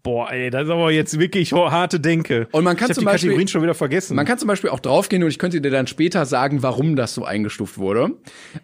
Boah, 0.02 0.30
ey, 0.30 0.50
das 0.50 0.64
ist 0.64 0.70
aber 0.70 0.90
jetzt 0.90 1.18
wirklich 1.18 1.52
harte 1.52 2.00
Denke. 2.00 2.48
Und 2.52 2.64
man 2.64 2.76
kann 2.76 2.90
ich 2.90 2.94
zum 2.94 3.02
die 3.02 3.06
Beispiel 3.06 3.30
Kategorien 3.30 3.48
schon 3.48 3.62
wieder 3.62 3.74
vergessen. 3.74 4.14
Man 4.16 4.26
kann 4.26 4.38
zum 4.38 4.48
Beispiel 4.48 4.70
auch 4.70 4.80
draufgehen 4.80 5.22
und 5.22 5.28
ich 5.28 5.38
könnte 5.38 5.60
dir 5.60 5.70
dann 5.70 5.86
später 5.86 6.24
sagen, 6.26 6.62
warum 6.62 6.96
das 6.96 7.14
so 7.14 7.24
eingestuft 7.24 7.78
wurde. 7.78 8.12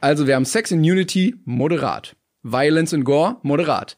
Also 0.01 0.27
wir 0.27 0.37
haben 0.37 0.45
Sex 0.45 0.71
in 0.71 0.81
Unity 0.81 1.35
moderat, 1.45 2.17
Violence 2.43 2.95
and 2.95 3.05
Gore 3.05 3.39
moderat, 3.43 3.97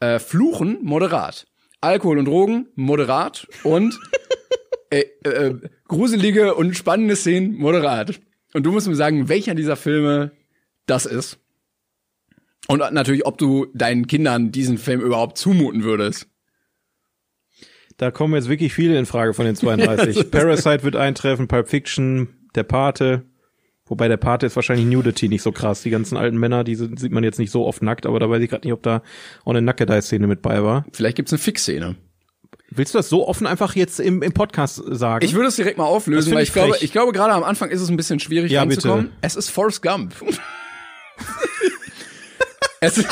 äh, 0.00 0.18
Fluchen 0.18 0.78
moderat, 0.82 1.46
Alkohol 1.80 2.18
und 2.18 2.26
Drogen 2.26 2.68
moderat 2.74 3.46
und 3.62 3.98
äh, 4.90 5.04
äh, 5.24 5.54
gruselige 5.86 6.54
und 6.54 6.76
spannende 6.76 7.16
Szenen 7.16 7.54
moderat. 7.54 8.20
Und 8.54 8.64
du 8.64 8.72
musst 8.72 8.88
mir 8.88 8.96
sagen, 8.96 9.28
welcher 9.28 9.54
dieser 9.54 9.76
Filme 9.76 10.32
das 10.86 11.06
ist. 11.06 11.38
Und 12.68 12.80
natürlich, 12.92 13.26
ob 13.26 13.38
du 13.38 13.66
deinen 13.74 14.06
Kindern 14.06 14.52
diesen 14.52 14.78
Film 14.78 15.00
überhaupt 15.00 15.36
zumuten 15.38 15.82
würdest. 15.82 16.28
Da 18.02 18.10
kommen 18.10 18.34
jetzt 18.34 18.48
wirklich 18.48 18.74
viele 18.74 18.98
in 18.98 19.06
Frage 19.06 19.32
von 19.32 19.44
den 19.44 19.54
32. 19.56 20.32
Parasite 20.32 20.82
wird 20.82 20.96
eintreffen, 20.96 21.46
Pulp 21.46 21.68
Fiction, 21.68 22.28
Der 22.56 22.64
Pate. 22.64 23.22
Wobei 23.86 24.08
der 24.08 24.16
Pate 24.16 24.46
ist 24.46 24.56
wahrscheinlich 24.56 24.86
Nudity 24.86 25.28
nicht 25.28 25.42
so 25.42 25.52
krass. 25.52 25.82
Die 25.82 25.90
ganzen 25.90 26.16
alten 26.16 26.36
Männer, 26.36 26.64
die 26.64 26.74
sind, 26.74 26.98
sieht 26.98 27.12
man 27.12 27.22
jetzt 27.22 27.38
nicht 27.38 27.52
so 27.52 27.64
oft 27.64 27.80
nackt, 27.80 28.04
aber 28.04 28.18
da 28.18 28.28
weiß 28.28 28.42
ich 28.42 28.50
gerade 28.50 28.66
nicht, 28.66 28.72
ob 28.72 28.82
da 28.82 29.02
auch 29.44 29.50
eine 29.50 29.62
Nackedei-Szene 29.62 30.26
mit 30.26 30.42
bei 30.42 30.64
war. 30.64 30.84
Vielleicht 30.92 31.16
gibt's 31.16 31.32
eine 31.32 31.38
Fix-Szene. 31.38 31.94
Willst 32.70 32.92
du 32.92 32.98
das 32.98 33.08
so 33.08 33.28
offen 33.28 33.46
einfach 33.46 33.76
jetzt 33.76 34.00
im, 34.00 34.20
im 34.22 34.32
Podcast 34.32 34.82
sagen? 34.84 35.24
Ich 35.24 35.34
würde 35.34 35.48
es 35.48 35.56
direkt 35.56 35.78
mal 35.78 35.84
auflösen, 35.84 36.34
weil 36.34 36.42
ich, 36.42 36.48
ich 36.48 36.54
glaube, 36.54 36.76
ich 36.80 36.90
glaube 36.90 37.12
gerade 37.12 37.34
am 37.34 37.44
Anfang 37.44 37.70
ist 37.70 37.80
es 37.80 37.88
ein 37.88 37.96
bisschen 37.96 38.18
schwierig 38.18 38.50
ja, 38.50 38.62
ranzukommen. 38.62 39.06
Bitte. 39.06 39.16
Es 39.20 39.36
ist 39.36 39.50
Forrest 39.50 39.80
Gump. 39.80 40.16
es 42.80 42.98
ist 42.98 43.06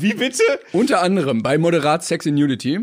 Wie 0.00 0.14
bitte? 0.14 0.42
Unter 0.72 1.02
anderem 1.02 1.42
bei 1.42 1.58
Moderat 1.58 2.04
Sex 2.04 2.26
in 2.26 2.34
Nudity, 2.34 2.80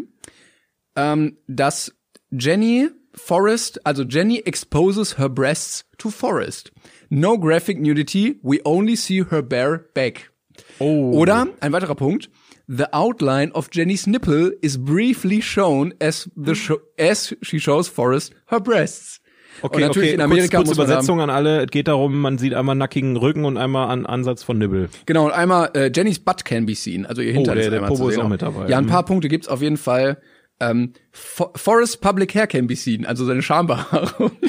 ähm, 0.96 1.38
dass 1.48 1.94
Jenny 2.32 2.90
Forrest, 3.14 3.86
also 3.86 4.04
Jenny 4.04 4.40
exposes 4.46 5.18
her 5.18 5.30
breasts 5.30 5.86
to 5.98 6.10
Forrest. 6.10 6.72
No 7.10 7.38
graphic 7.38 7.80
nudity, 7.80 8.40
we 8.44 8.60
only 8.66 8.96
see 8.96 9.24
her 9.24 9.42
bare 9.42 9.86
back. 9.94 10.32
Oh. 10.80 11.12
Oder 11.12 11.48
ein 11.62 11.72
weiterer 11.72 11.96
Punkt. 11.96 12.30
The 12.68 12.94
outline 12.94 13.52
of 13.52 13.70
Jenny's 13.72 14.08
nipple 14.08 14.52
is 14.62 14.78
briefly 14.78 15.40
shown 15.40 15.94
as 16.00 16.30
the 16.36 16.56
show, 16.56 16.80
as 16.98 17.36
she 17.42 17.60
shows 17.60 17.88
Forrest 17.88 18.34
her 18.48 18.60
breasts. 18.60 19.20
Okay, 19.62 19.76
und 19.76 19.82
natürlich 19.82 20.10
okay. 20.10 20.16
in 20.16 20.22
Amerika 20.22 20.58
kurz, 20.58 20.68
muss 20.68 20.76
kurze 20.78 20.82
man 20.82 20.88
Übersetzung 20.98 21.22
an 21.22 21.30
alle. 21.30 21.64
Es 21.66 21.72
geht 21.72 21.88
darum, 21.88 22.20
man 22.22 22.38
sieht 22.38 22.54
einmal 22.54 22.76
nackigen 22.76 23.16
Rücken 23.18 23.46
und 23.46 23.58
einmal 23.58 23.90
einen 23.90 24.06
Ansatz 24.06 24.44
von 24.44 24.58
Nibbel. 24.58 24.90
Genau, 25.06 25.26
und 25.26 25.32
einmal 25.32 25.70
äh, 25.76 25.92
Jenny's 25.94 26.20
butt 26.20 26.44
can 26.46 26.66
be 26.66 26.76
seen, 26.76 27.06
also 27.06 27.22
ihr 27.22 27.34
Hintern 27.34 27.58
Oh, 27.58 27.62
der- 27.62 27.70
der 27.72 27.80
Popo 27.82 28.10
ist 28.10 28.18
auch 28.20 28.28
mit 28.28 28.42
dabei. 28.42 28.68
Ja, 28.70 28.78
ein 28.78 28.86
Mhm. 28.86 28.90
paar 28.90 29.06
Punkte 29.06 29.28
gibt's 29.28 29.48
auf 29.48 29.62
jeden 29.62 29.78
Fall. 29.78 30.18
Ähm, 30.60 30.94
For 31.12 31.52
Forrest 31.56 32.00
Public 32.02 32.34
Hair 32.34 32.48
can 32.48 32.68
be 32.68 32.76
seen, 32.76 33.06
also 33.06 33.26
seine 33.26 33.42
Schambehaarung. 33.42 34.32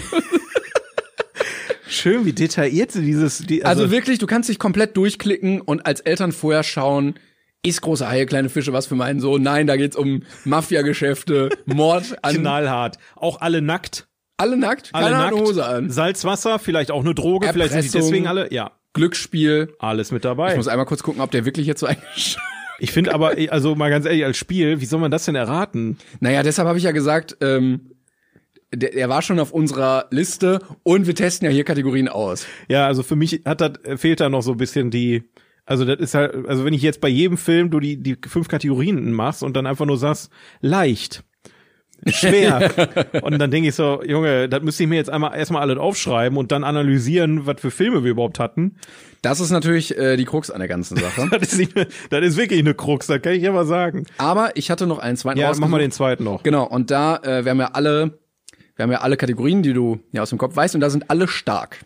Schön, 1.89 2.25
wie 2.27 2.33
detailliert 2.33 2.91
sie 2.93 3.03
dieses. 3.05 3.39
Die, 3.39 3.65
Also, 3.65 3.91
wirklich, 3.91 4.19
du 4.19 4.27
kannst 4.27 4.49
dich 4.49 4.59
komplett 4.59 4.97
durchklicken 4.97 5.61
und 5.61 5.87
als 5.87 6.01
Eltern 6.01 6.33
vorher 6.33 6.63
schauen, 6.65 7.15
ist 7.65 7.81
große 7.81 8.09
Haie, 8.09 8.27
kleine 8.27 8.49
Fische 8.49 8.73
was 8.73 8.87
für 8.87 8.97
meinen 8.97 9.21
Sohn? 9.21 9.43
Nein, 9.43 9.67
da 9.67 9.77
geht's 9.77 9.97
um 9.97 10.23
Mafia-Geschäfte, 10.45 11.49
Mord 11.65 12.17
an 12.23 12.37
knallhart. 12.41 12.99
Auch 13.15 13.41
alle 13.41 13.63
nackt. 13.63 14.09
Alle 14.37 14.57
nackt, 14.57 14.91
Alle 14.93 15.07
keiner 15.07 15.19
hat 15.19 15.31
nackt. 15.33 15.43
Hose 15.47 15.67
an. 15.67 15.91
Salzwasser, 15.91 16.59
vielleicht 16.59 16.91
auch 16.91 17.03
eine 17.05 17.15
Droge, 17.15 17.49
vielleicht 17.53 17.73
sind 17.73 17.83
die 17.83 17.87
Erpressung. 17.89 18.11
deswegen 18.11 18.27
alle. 18.27 18.53
Ja, 18.53 18.73
Glücksspiel. 18.93 19.75
alles 19.79 20.11
mit 20.13 20.21
Ich 20.25 20.29
dabei. 20.29 20.57
muss 20.57 20.69
einmal 20.69 20.87
kurz 20.87 21.03
gucken, 21.03 21.21
ob 21.23 21.31
der 21.31 21.45
wirklich 21.45 21.67
jetzt 21.67 21.81
so 21.81 21.87
eingeschaut. 21.87 22.43
Ich 22.79 22.93
finde 22.93 23.15
aber, 23.15 23.35
also 23.51 23.75
mal 23.75 23.89
ganz 23.89 24.05
ehrlich, 24.05 24.25
als 24.25 24.37
Spiel, 24.37 24.81
wie 24.81 24.85
soll 24.85 25.01
man 25.01 25.11
das 25.11 25.25
denn 25.25 25.35
erraten? 25.35 25.97
Naja, 26.21 26.43
deshalb 26.43 26.69
habe 26.69 26.77
ich 26.79 26.85
ja 26.85 26.93
gesagt, 26.93 27.37
ähm, 27.41 27.93
der, 28.75 28.91
der 28.91 29.09
war 29.09 29.23
schon 29.23 29.39
auf 29.39 29.53
unserer 29.53 30.07
Liste 30.11 30.61
und 30.83 31.07
wir 31.07 31.15
testen 31.15 31.47
ja 31.47 31.53
hier 31.53 31.65
Kategorien 31.65 32.09
aus. 32.09 32.47
Ja, 32.69 32.87
also 32.87 33.03
für 33.03 33.17
mich 33.17 33.41
hat 33.47 33.63
das, 33.63 33.73
fehlt 33.99 34.21
da 34.21 34.29
noch 34.29 34.43
so 34.43 34.53
ein 34.53 34.59
bisschen 34.59 34.91
die, 34.91 35.23
also 35.65 35.87
das 35.87 35.99
ist 36.01 36.15
halt, 36.15 36.35
also 36.47 36.67
wenn 36.67 36.75
ich 36.75 36.83
jetzt 36.83 37.01
bei 37.01 37.09
jedem 37.09 37.39
Film 37.39 37.71
du 37.71 37.81
die, 37.81 37.97
die 37.97 38.17
fünf 38.29 38.49
Kategorien 38.49 39.11
machst 39.13 39.43
und 39.43 39.57
dann 39.57 39.67
einfach 39.67 39.87
nur 39.87 39.97
sagst, 39.97 40.31
leicht, 40.61 41.25
schwer. 42.07 42.71
und 43.23 43.39
dann 43.39 43.51
denke 43.51 43.69
ich 43.69 43.75
so, 43.75 44.03
Junge, 44.05 44.49
das 44.49 44.63
müsste 44.63 44.85
ich 44.85 44.89
mir 44.89 44.97
jetzt 44.97 45.11
einmal 45.11 45.37
erstmal 45.37 45.63
alles 45.63 45.79
aufschreiben 45.79 46.39
und 46.39 46.53
dann 46.53 46.65
analysieren, 46.65 47.47
was 47.47 47.61
für 47.61 47.71
Filme 47.71 48.05
wir 48.05 48.11
überhaupt 48.13 48.39
hatten. 48.39 48.77
Das 49.23 49.41
ist 49.41 49.51
natürlich 49.51 49.97
äh, 49.99 50.17
die 50.17 50.25
Krux 50.25 50.51
an 50.51 50.61
der 50.61 50.69
ganzen 50.69 50.97
Sache. 50.97 51.29
Das 51.37 51.53
ist, 51.53 51.59
nicht, 51.59 51.75
das 51.75 52.25
ist 52.25 52.37
wirklich 52.37 52.61
eine 52.61 52.75
Krux, 52.75 53.07
das 53.07 53.21
kann 53.21 53.33
ich 53.33 53.43
ja 53.43 53.53
mal 53.53 53.67
sagen. 53.67 54.07
Aber 54.19 54.57
ich 54.57 54.71
hatte 54.71 54.87
noch 54.87 54.99
einen 54.99 55.17
zweiten 55.17 55.39
Ja, 55.39 55.53
mach 55.59 55.69
mal 55.69 55.79
den 55.79 55.91
zweiten 55.91 56.25
noch. 56.25 56.43
Genau, 56.43 56.65
und 56.65 56.91
da, 56.91 57.17
äh, 57.19 57.45
wir 57.45 57.51
haben 57.51 57.61
ja 57.61 57.71
alle, 57.73 58.19
wir 58.77 58.83
haben 58.85 58.93
ja 58.93 59.01
alle 59.01 59.17
Kategorien, 59.17 59.63
die 59.63 59.73
du 59.73 60.01
ja 60.13 60.23
aus 60.23 60.31
dem 60.31 60.39
Kopf 60.39 60.57
weißt, 60.57 60.75
und 60.75 60.81
da 60.81 60.91
sind 60.91 61.11
alle 61.11 61.29
stark. 61.29 61.79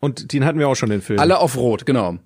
Und 0.00 0.32
den 0.32 0.44
hatten 0.44 0.58
wir 0.58 0.68
auch 0.68 0.74
schon, 0.74 0.90
den 0.90 1.02
Film. 1.02 1.20
Alle 1.20 1.38
auf 1.38 1.56
Rot, 1.56 1.84
genau. 1.84 2.18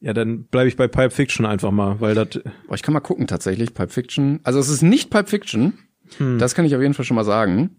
Ja, 0.00 0.14
dann 0.14 0.44
bleibe 0.44 0.68
ich 0.68 0.76
bei 0.76 0.88
Pipe 0.88 1.10
Fiction 1.10 1.44
einfach 1.44 1.70
mal, 1.70 2.00
weil 2.00 2.14
das, 2.14 2.40
Boah, 2.66 2.74
ich 2.74 2.82
kann 2.82 2.94
mal 2.94 3.00
gucken 3.00 3.26
tatsächlich, 3.26 3.74
Pulp 3.74 3.90
Fiction. 3.92 4.40
Also 4.44 4.58
es 4.58 4.68
ist 4.70 4.82
nicht 4.82 5.10
Pulp 5.10 5.28
Fiction, 5.28 5.74
Hm. 6.16 6.38
das 6.38 6.54
kann 6.54 6.64
ich 6.64 6.74
auf 6.74 6.80
jeden 6.82 6.94
Fall 6.94 7.04
schon 7.04 7.14
mal 7.16 7.24
sagen. 7.24 7.76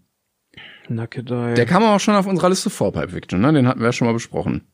Nackedei. 0.88 1.54
Der 1.56 1.66
kam 1.66 1.84
auch 1.84 2.00
schon 2.00 2.16
auf 2.16 2.28
unserer 2.28 2.50
Liste 2.50 2.70
vor, 2.70 2.92
Pulp 2.94 3.12
Fiction, 3.12 3.42
ne? 3.42 3.52
Den 3.54 3.68
hatten 3.68 3.80
wir 3.80 3.88
ja 3.88 3.92
schon 3.94 4.08
mal 4.08 4.14
besprochen. 4.14 4.68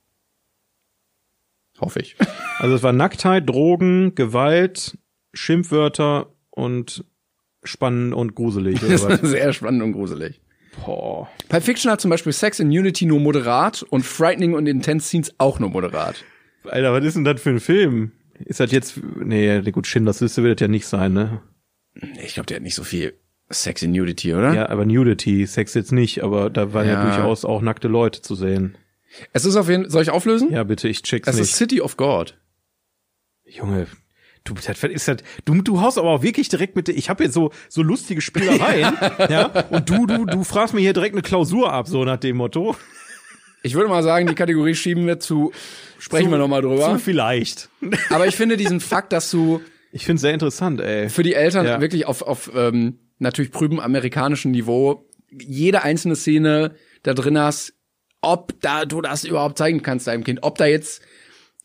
Hoffe 1.80 2.00
ich. 2.00 2.16
Also 2.60 2.74
es 2.74 2.82
war 2.82 2.92
Nacktheit, 2.92 3.48
Drogen, 3.48 4.16
Gewalt, 4.16 4.98
Schimpfwörter 5.36 6.34
und 6.50 7.06
spannend 7.64 8.16
und 8.16 8.34
gruselig. 8.34 8.80
Sehr 8.80 9.54
spannend 9.54 9.84
und 9.84 9.92
gruselig. 9.94 10.42
Boah. 10.84 11.30
Pulp 11.50 11.64
Fiction 11.64 11.92
hat 11.92 12.02
zum 12.02 12.10
Beispiel 12.10 12.34
Sex 12.34 12.60
and 12.60 12.72
Unity 12.72 13.06
nur 13.06 13.20
moderat 13.20 13.84
und 13.84 14.04
Frightening 14.04 14.56
und 14.56 14.66
Intense 14.66 15.06
Scenes 15.08 15.36
auch 15.38 15.60
nur 15.60 15.70
moderat. 15.70 16.24
Alter, 16.70 16.94
was 16.94 17.04
ist 17.06 17.16
denn 17.16 17.24
das 17.24 17.42
für 17.42 17.50
ein 17.50 17.60
Film? 17.60 18.12
Ist 18.40 18.60
das 18.60 18.72
jetzt, 18.72 19.00
nee, 19.24 19.60
gut, 19.72 19.88
Schindlers 19.88 20.22
Liste 20.22 20.44
wird 20.44 20.60
das 20.62 20.66
ja 20.66 20.68
nicht 20.68 20.86
sein, 20.86 21.14
ne? 21.14 21.42
Ich 22.24 22.36
glaube, 22.36 22.46
der 22.48 22.58
hat 22.58 22.64
nicht 22.64 22.76
so 22.76 22.84
viel 22.84 23.14
Sex 23.50 23.84
and 23.84 23.94
Nudity, 23.96 24.34
oder? 24.34 24.54
Ja, 24.54 24.70
aber 24.70 24.86
Nudity, 24.86 25.46
Sex 25.48 25.74
jetzt 25.74 25.92
nicht, 25.92 26.24
aber 26.24 26.50
da 26.50 26.74
waren 26.74 26.86
ja, 26.86 26.94
Ja. 26.94 27.04
durchaus 27.06 27.46
auch 27.46 27.62
nackte 27.62 27.88
Leute 27.88 28.22
zu 28.22 28.36
sehen. 28.36 28.78
Es 29.34 29.46
ist 29.46 29.56
auf 29.56 29.70
jeden 29.70 29.84
Fall, 29.84 29.92
soll 29.92 30.02
ich 30.04 30.10
auflösen? 30.12 30.52
Ja, 30.52 30.64
bitte, 30.64 30.88
ich 30.88 31.02
check's 31.02 31.28
es 31.28 31.36
nicht. 31.36 31.44
ist 31.46 31.56
City 31.56 31.82
of 31.82 31.98
God. 31.98 32.38
Junge, 33.46 33.88
du, 34.44 34.54
das 34.54 34.68
ist 34.84 35.08
das, 35.08 35.18
du, 35.46 35.62
du 35.62 35.82
haust 35.82 35.98
aber 35.98 36.10
auch 36.10 36.22
wirklich 36.22 36.50
direkt 36.50 36.76
mit, 36.76 36.88
der- 36.90 36.98
ich 36.98 37.10
habe 37.10 37.24
jetzt 37.24 37.34
so, 37.34 37.52
so 37.70 37.82
lustige 37.82 38.22
Spielereien, 38.22 38.94
ja, 39.30 39.48
und 39.70 39.90
du, 39.90 40.06
du, 40.06 40.26
du 40.26 40.44
fragst 40.44 40.74
mir 40.76 40.82
hier 40.82 40.94
direkt 40.94 41.16
eine 41.16 41.22
Klausur 41.22 41.72
ab, 41.72 41.88
so 41.88 42.04
nach 42.06 42.18
dem 42.18 42.38
Motto. 42.38 42.76
Ich 43.64 43.74
würde 43.76 43.90
mal 43.90 44.04
sagen, 44.04 44.28
die 44.28 44.36
Kategorie 44.36 44.76
schieben 44.76 45.08
wir 45.08 45.20
zu, 45.20 45.52
sprechen 46.00 46.26
Zu- 46.26 46.32
wir 46.32 46.38
nochmal 46.38 46.62
drüber. 46.62 46.94
Zu 46.94 47.00
vielleicht. 47.00 47.70
Aber 48.10 48.28
ich 48.28 48.36
finde 48.36 48.56
diesen 48.58 48.80
Fakt, 48.80 49.12
dass 49.14 49.30
du 49.32 49.62
Ich 49.92 50.06
finde 50.06 50.20
sehr 50.22 50.34
interessant, 50.34 50.80
ey. 50.82 51.10
für 51.10 51.24
die 51.24 51.34
Eltern 51.34 51.66
Ja. 51.66 51.82
wirklich 51.82 52.06
auf, 52.06 52.22
auf 52.22 52.52
ähm, 52.56 53.00
natürlich 53.20 53.52
prüben 53.52 53.80
amerikanischen 53.80 54.52
Niveau 54.52 55.06
jede 55.32 55.84
einzelne 55.84 56.16
Szene 56.16 56.76
da 57.04 57.14
drin 57.14 57.38
hast, 57.38 57.74
ob 58.22 58.60
da 58.62 58.86
du 58.86 59.02
das 59.02 59.24
überhaupt 59.26 59.58
zeigen 59.58 59.82
kannst 59.82 60.08
deinem 60.08 60.24
Kind, 60.24 60.40
ob 60.44 60.58
da 60.58 60.66
jetzt 60.66 61.02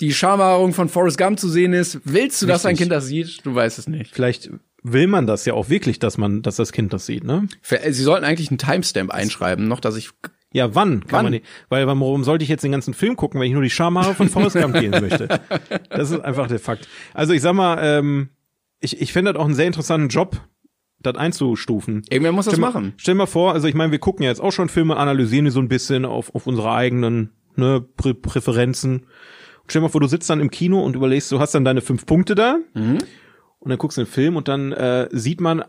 die 0.01 0.13
Schamhaarung 0.13 0.73
von 0.73 0.89
Forrest 0.89 1.17
Gump 1.19 1.39
zu 1.39 1.49
sehen 1.49 1.73
ist, 1.73 2.01
willst 2.05 2.43
du, 2.43 2.47
dass 2.47 2.63
dein 2.63 2.71
Richtig. 2.71 2.85
Kind 2.89 2.93
das 2.93 3.07
sieht? 3.07 3.47
Du 3.47 3.55
weißt 3.55 3.79
es 3.79 3.87
nicht. 3.87 4.13
Vielleicht 4.15 4.51
will 4.83 5.07
man 5.07 5.27
das 5.27 5.45
ja 5.45 5.55
auch 5.55 5.69
wirklich, 5.69 5.99
dass 5.99 6.19
man, 6.19 6.43
dass 6.43 6.57
das 6.57 6.73
Kind 6.73 6.93
das 6.93 7.07
sieht, 7.07 7.25
ne? 7.25 7.47
Für- 7.61 7.81
Sie 7.93 8.03
sollten 8.03 8.25
eigentlich 8.25 8.51
einen 8.51 8.59
Timestamp 8.59 9.11
einschreiben, 9.11 9.69
noch, 9.69 9.81
dass 9.81 9.97
ich 9.97 10.11
Ja, 10.53 10.75
wann 10.75 11.01
kann 11.01 11.11
Wann? 11.19 11.25
man 11.27 11.33
nicht? 11.33 11.45
Weil 11.69 11.87
warum 11.87 12.25
sollte 12.25 12.43
ich 12.43 12.49
jetzt 12.51 12.63
den 12.65 12.73
ganzen 12.73 12.93
Film 12.95 13.17
gucken, 13.17 13.41
wenn 13.41 13.47
ich 13.47 13.55
nur 13.55 13.63
die 13.63 13.71
Schamhaare 13.71 14.15
von 14.15 14.29
Forrest 14.29 14.57
Gump 14.61 14.79
gehen 14.79 14.91
möchte? 14.91 15.29
Das 15.91 16.11
ist 16.11 16.21
einfach 16.21 16.47
der 16.49 16.59
Fakt. 16.59 16.89
Also 17.15 17.33
ich 17.33 17.41
sag 17.43 17.55
mal, 17.55 17.79
ähm, 17.81 18.29
ich, 18.81 19.01
ich 19.01 19.13
fände 19.13 19.33
das 19.33 19.41
auch 19.41 19.45
einen 19.47 19.55
sehr 19.55 19.67
interessanten 19.67 20.09
Job, 20.09 20.41
das 21.01 21.17
einzustufen. 21.17 22.03
irgendwer 22.11 22.33
muss 22.33 22.45
das 22.47 22.55
Stell 22.55 22.61
mal, 22.61 22.69
machen. 22.73 22.93
stell 22.97 23.15
mal 23.15 23.27
vor, 23.27 23.53
also 23.55 23.67
ich 23.69 23.75
meine, 23.75 23.93
wir 23.93 23.99
gucken 23.99 24.25
ja 24.25 24.31
jetzt 24.31 24.41
auch 24.41 24.53
schon 24.53 24.69
Filme, 24.69 24.97
analysieren 24.97 25.45
die 25.47 25.51
so 25.51 25.61
ein 25.61 25.69
bisschen 25.69 26.05
auf, 26.05 26.35
auf 26.35 26.47
unsere 26.47 26.71
eigenen 26.73 27.31
ne, 27.57 27.81
Prä 27.97 28.15
Präferenzen. 28.15 29.07
Stell 29.69 29.81
mal 29.83 29.89
vor, 29.89 30.01
du 30.01 30.07
sitzt 30.09 30.29
dann 30.29 30.41
im 30.41 30.51
Kino 30.51 30.81
und 30.85 30.97
überlegst, 30.97 31.31
du 31.33 31.39
hast 31.41 31.55
dann 31.55 31.65
deine 31.65 31.81
fünf 31.81 32.05
Punkte 32.07 32.35
da 32.35 32.59
Mhm. 32.75 32.99
Und 33.63 33.71
dann 33.71 33.79
guckst 33.79 33.97
du 33.97 34.03
den 34.03 34.11
Film 34.11 34.37
und 34.37 34.49
dann 34.49 34.73
äh, 34.73 35.09
sieht 35.13 35.41
man 35.41 35.65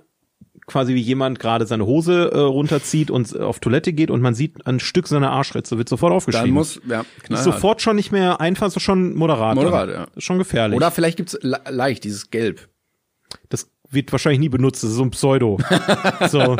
quasi, 0.66 0.96
wie 0.96 1.02
jemand 1.02 1.40
gerade 1.40 1.68
seine 1.68 1.86
Hose 1.86 2.32
äh, 2.34 2.40
runterzieht 2.40 3.12
und 3.12 3.40
auf 3.40 3.60
Toilette 3.60 3.94
geht 3.94 4.10
und 4.10 4.22
man 4.22 4.34
sieht 4.34 4.66
ein 4.66 4.80
Stück 4.80 5.08
seiner 5.08 5.32
Arschritze, 5.32 5.78
wird 5.78 5.90
sofort 5.90 6.12
Dann 6.12 6.18
aufgeschrieben. 6.18 6.52
muss, 6.52 6.82
ja, 6.88 7.02
ist 7.02 7.24
knallhart. 7.24 7.44
sofort 7.46 7.82
schon 7.82 7.96
nicht 7.96 8.12
mehr 8.12 8.42
einfach, 8.42 8.68
ist 8.68 8.82
schon 8.82 9.14
moderat. 9.14 9.56
Moderat, 9.56 9.90
dann. 9.90 9.96
ja. 9.96 10.08
Ist 10.16 10.24
schon 10.24 10.40
gefährlich. 10.40 10.76
Oder 10.76 10.90
vielleicht 10.90 11.18
gibt's 11.18 11.38
le 11.42 11.60
leicht 11.70 12.04
dieses 12.04 12.32
Gelb. 12.32 12.68
das 13.50 13.70
wird 13.92 14.12
wahrscheinlich 14.12 14.40
nie 14.40 14.50
benutzt, 14.50 14.84
das 14.84 14.90
ist 14.90 14.96
so 14.96 15.04
ein 15.04 15.12
Pseudo. 15.12 15.60
so, 16.30 16.58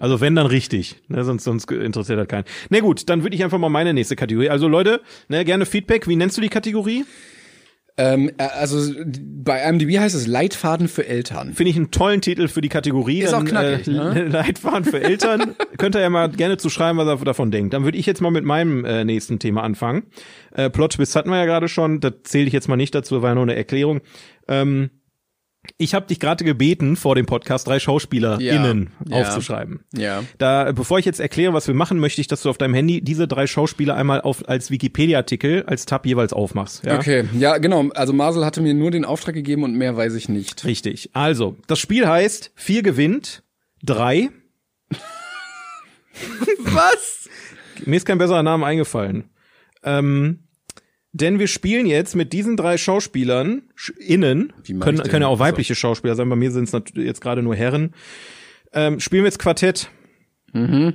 also 0.00 0.20
wenn 0.20 0.34
dann 0.34 0.46
richtig, 0.46 0.96
ne, 1.08 1.24
sonst 1.24 1.44
sonst 1.44 1.70
interessiert 1.70 2.18
das 2.18 2.28
keinen. 2.28 2.44
Na 2.68 2.80
gut, 2.80 3.08
dann 3.08 3.22
würde 3.22 3.34
ich 3.34 3.42
einfach 3.42 3.58
mal 3.58 3.70
meine 3.70 3.94
nächste 3.94 4.16
Kategorie. 4.16 4.50
Also 4.50 4.68
Leute, 4.68 5.00
ne, 5.28 5.46
gerne 5.46 5.64
Feedback. 5.64 6.06
Wie 6.08 6.16
nennst 6.16 6.36
du 6.36 6.42
die 6.42 6.50
Kategorie? 6.50 7.06
Ähm, 7.96 8.30
äh, 8.38 8.44
also 8.44 8.92
bei 9.06 9.62
IMDb 9.62 9.98
heißt 9.98 10.14
es 10.14 10.26
Leitfaden 10.26 10.88
für 10.88 11.06
Eltern. 11.06 11.54
Finde 11.54 11.70
ich 11.70 11.76
einen 11.76 11.92
tollen 11.92 12.20
Titel 12.20 12.48
für 12.48 12.60
die 12.60 12.68
Kategorie. 12.68 13.22
Ist 13.22 13.34
auch 13.34 13.44
knackig, 13.44 13.86
äh, 13.86 13.90
ne? 13.92 14.24
Leitfaden 14.28 14.84
für 14.84 15.00
Eltern. 15.00 15.54
Könnt 15.78 15.94
ihr 15.94 16.00
ja 16.00 16.10
mal 16.10 16.28
gerne 16.30 16.56
zu 16.56 16.70
schreiben, 16.70 16.98
was 16.98 17.06
ihr 17.06 17.24
davon 17.24 17.52
denkt. 17.52 17.72
Dann 17.72 17.84
würde 17.84 17.96
ich 17.96 18.06
jetzt 18.06 18.20
mal 18.20 18.30
mit 18.30 18.44
meinem 18.44 18.84
äh, 18.84 19.04
nächsten 19.04 19.38
Thema 19.38 19.62
anfangen. 19.62 20.04
Äh, 20.52 20.70
Plot 20.70 20.94
Twist 20.94 21.14
hatten 21.14 21.30
wir 21.30 21.36
ja 21.36 21.44
gerade 21.44 21.68
schon. 21.68 22.00
Das 22.00 22.14
zähle 22.24 22.46
ich 22.46 22.52
jetzt 22.52 22.68
mal 22.68 22.76
nicht 22.76 22.94
dazu, 22.94 23.22
war 23.22 23.30
ja 23.30 23.34
nur 23.34 23.44
eine 23.44 23.54
Erklärung. 23.54 24.00
Ähm, 24.48 24.90
ich 25.76 25.94
habe 25.94 26.06
dich 26.06 26.20
gerade 26.20 26.44
gebeten, 26.44 26.96
vor 26.96 27.14
dem 27.14 27.26
Podcast 27.26 27.66
drei 27.66 27.78
SchauspielerInnen 27.78 28.92
Ja, 29.08 29.16
aufzuschreiben. 29.16 29.80
Ja. 29.94 30.22
Da, 30.38 30.72
bevor 30.72 30.98
ich 30.98 31.04
jetzt 31.04 31.20
erkläre, 31.20 31.52
was 31.52 31.66
wir 31.66 31.74
machen, 31.74 31.98
möchte 31.98 32.20
ich, 32.20 32.26
dass 32.26 32.42
du 32.42 32.50
auf 32.50 32.58
deinem 32.58 32.74
Handy 32.74 33.00
diese 33.00 33.26
drei 33.26 33.46
Schauspieler 33.46 33.96
einmal 33.96 34.20
auf, 34.20 34.48
als 34.48 34.70
Wikipedia-Artikel, 34.70 35.64
als 35.66 35.86
Tab 35.86 36.06
jeweils 36.06 36.32
aufmachst. 36.32 36.84
Ja? 36.84 36.96
Okay, 36.96 37.24
ja, 37.38 37.58
genau. 37.58 37.88
Also 37.94 38.12
Marcel 38.12 38.44
hatte 38.44 38.60
mir 38.60 38.74
nur 38.74 38.90
den 38.90 39.04
Auftrag 39.04 39.34
gegeben 39.34 39.64
und 39.64 39.74
mehr 39.74 39.96
weiß 39.96 40.14
ich 40.14 40.28
nicht. 40.28 40.64
Richtig. 40.64 41.10
Also, 41.12 41.56
das 41.66 41.78
Spiel 41.78 42.06
heißt, 42.06 42.52
vier 42.54 42.82
gewinnt, 42.82 43.42
drei. 43.82 44.30
Was? 46.58 47.28
Mir 47.84 47.96
ist 47.96 48.06
kein 48.06 48.18
besserer 48.18 48.42
Name 48.42 48.64
eingefallen. 48.66 49.30
Ähm, 49.82 50.43
denn 51.14 51.38
wir 51.38 51.46
spielen 51.46 51.86
jetzt 51.86 52.14
mit 52.16 52.32
diesen 52.32 52.56
drei 52.56 52.76
Schauspielern, 52.76 53.62
Sch- 53.78 53.96
innen, 53.98 54.52
können, 54.80 54.98
können 55.04 55.22
ja 55.22 55.28
auch 55.28 55.32
Also- 55.32 55.44
weibliche 55.44 55.74
Schauspieler 55.74 56.16
sein, 56.16 56.28
bei 56.28 56.36
mir 56.36 56.50
sind 56.50 56.68
es 56.72 56.82
jetzt 56.94 57.20
gerade 57.20 57.42
nur 57.42 57.54
Herren, 57.54 57.94
ähm, 58.72 58.98
spielen 59.00 59.22
wir 59.22 59.28
jetzt 59.28 59.38
Quartett. 59.38 59.90
Mhm. 60.52 60.94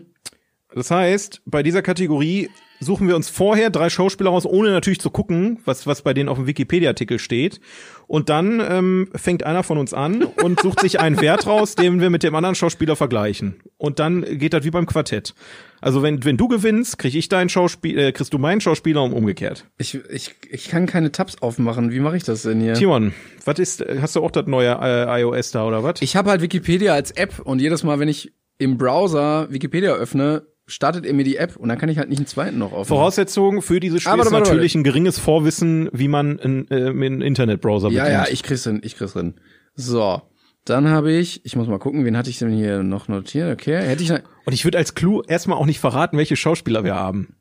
Das 0.75 0.91
heißt, 0.91 1.41
bei 1.45 1.63
dieser 1.63 1.81
Kategorie 1.81 2.49
suchen 2.79 3.07
wir 3.07 3.15
uns 3.15 3.29
vorher 3.29 3.69
drei 3.69 3.89
Schauspieler 3.89 4.29
raus, 4.29 4.45
ohne 4.45 4.71
natürlich 4.71 4.99
zu 4.99 5.09
gucken, 5.09 5.59
was, 5.65 5.87
was 5.87 6.01
bei 6.01 6.13
denen 6.13 6.29
auf 6.29 6.37
dem 6.37 6.47
Wikipedia-Artikel 6.47 7.19
steht. 7.19 7.59
Und 8.07 8.29
dann 8.29 8.59
ähm, 8.67 9.09
fängt 9.15 9.43
einer 9.43 9.63
von 9.63 9.77
uns 9.77 9.93
an 9.93 10.23
und 10.23 10.59
sucht 10.61 10.79
sich 10.79 10.99
einen 10.99 11.21
Wert 11.21 11.45
raus, 11.45 11.75
den 11.75 12.01
wir 12.01 12.09
mit 12.09 12.23
dem 12.23 12.33
anderen 12.33 12.55
Schauspieler 12.55 12.95
vergleichen. 12.95 13.61
Und 13.77 13.99
dann 13.99 14.25
geht 14.39 14.53
das 14.53 14.63
wie 14.63 14.71
beim 14.71 14.87
Quartett. 14.87 15.35
Also 15.81 16.01
wenn, 16.01 16.25
wenn 16.25 16.35
du 16.35 16.47
gewinnst, 16.47 16.97
krieg 16.97 17.13
ich 17.15 17.29
deinen 17.29 17.49
Schauspieler, 17.49 18.07
äh, 18.07 18.11
kriegst 18.11 18.33
du 18.33 18.37
meinen 18.37 18.61
Schauspieler 18.61 19.03
und 19.03 19.13
umgekehrt. 19.13 19.65
Ich, 19.77 19.99
ich, 20.09 20.35
ich 20.49 20.69
kann 20.69 20.87
keine 20.87 21.11
Tabs 21.11 21.41
aufmachen. 21.41 21.91
Wie 21.91 21.99
mache 21.99 22.17
ich 22.17 22.23
das 22.23 22.41
denn 22.41 22.59
hier? 22.59 22.73
Timon, 22.73 23.13
was 23.45 23.59
ist, 23.59 23.85
hast 24.01 24.15
du 24.15 24.23
auch 24.23 24.31
das 24.31 24.47
neue 24.47 24.77
äh, 24.81 25.21
iOS 25.21 25.51
da 25.51 25.65
oder 25.65 25.83
was? 25.83 26.01
Ich 26.01 26.15
habe 26.15 26.31
halt 26.31 26.41
Wikipedia 26.41 26.93
als 26.93 27.11
App 27.11 27.39
und 27.39 27.59
jedes 27.59 27.83
Mal, 27.83 27.99
wenn 27.99 28.09
ich 28.09 28.33
im 28.57 28.77
Browser 28.77 29.47
Wikipedia 29.51 29.93
öffne, 29.93 30.43
startet 30.69 31.05
er 31.05 31.13
mir 31.13 31.23
die 31.23 31.35
App 31.37 31.57
und 31.57 31.67
dann 31.69 31.77
kann 31.77 31.89
ich 31.89 31.97
halt 31.97 32.09
nicht 32.09 32.19
einen 32.19 32.27
zweiten 32.27 32.57
noch 32.57 32.67
aufmachen. 32.67 32.85
Voraussetzung 32.85 33.61
für 33.61 33.79
dieses 33.79 34.01
Spiel 34.03 34.13
Aber 34.13 34.21
ist 34.23 34.31
warte, 34.31 34.37
warte, 34.45 34.49
natürlich 34.51 34.75
ein 34.75 34.83
geringes 34.83 35.19
Vorwissen, 35.19 35.89
wie 35.91 36.07
man 36.07 36.39
einen, 36.39 36.67
äh, 36.71 36.89
einen 36.89 37.21
Internetbrowser 37.21 37.89
Ja, 37.89 38.03
bedient. 38.05 38.25
ja, 38.27 38.31
ich 38.31 38.43
krieg's 38.43 38.63
hin, 38.63 38.79
ich 38.83 38.95
krieg's 38.95 39.13
hin. 39.13 39.35
So, 39.75 40.21
dann 40.65 40.87
habe 40.89 41.11
ich, 41.11 41.45
ich 41.45 41.55
muss 41.55 41.67
mal 41.67 41.79
gucken, 41.79 42.05
wen 42.05 42.15
hatte 42.15 42.29
ich 42.29 42.37
denn 42.39 42.51
hier 42.51 42.83
noch 42.83 43.07
notiert? 43.07 43.51
Okay, 43.51 43.77
hätte 43.81 44.03
ich, 44.03 44.11
Und 44.11 44.53
ich 44.53 44.63
würde 44.63 44.77
als 44.77 44.93
Clou 44.95 45.21
erstmal 45.27 45.57
auch 45.57 45.65
nicht 45.65 45.79
verraten, 45.79 46.17
welche 46.17 46.35
Schauspieler 46.35 46.83
wir 46.83 46.95
haben. 46.95 47.35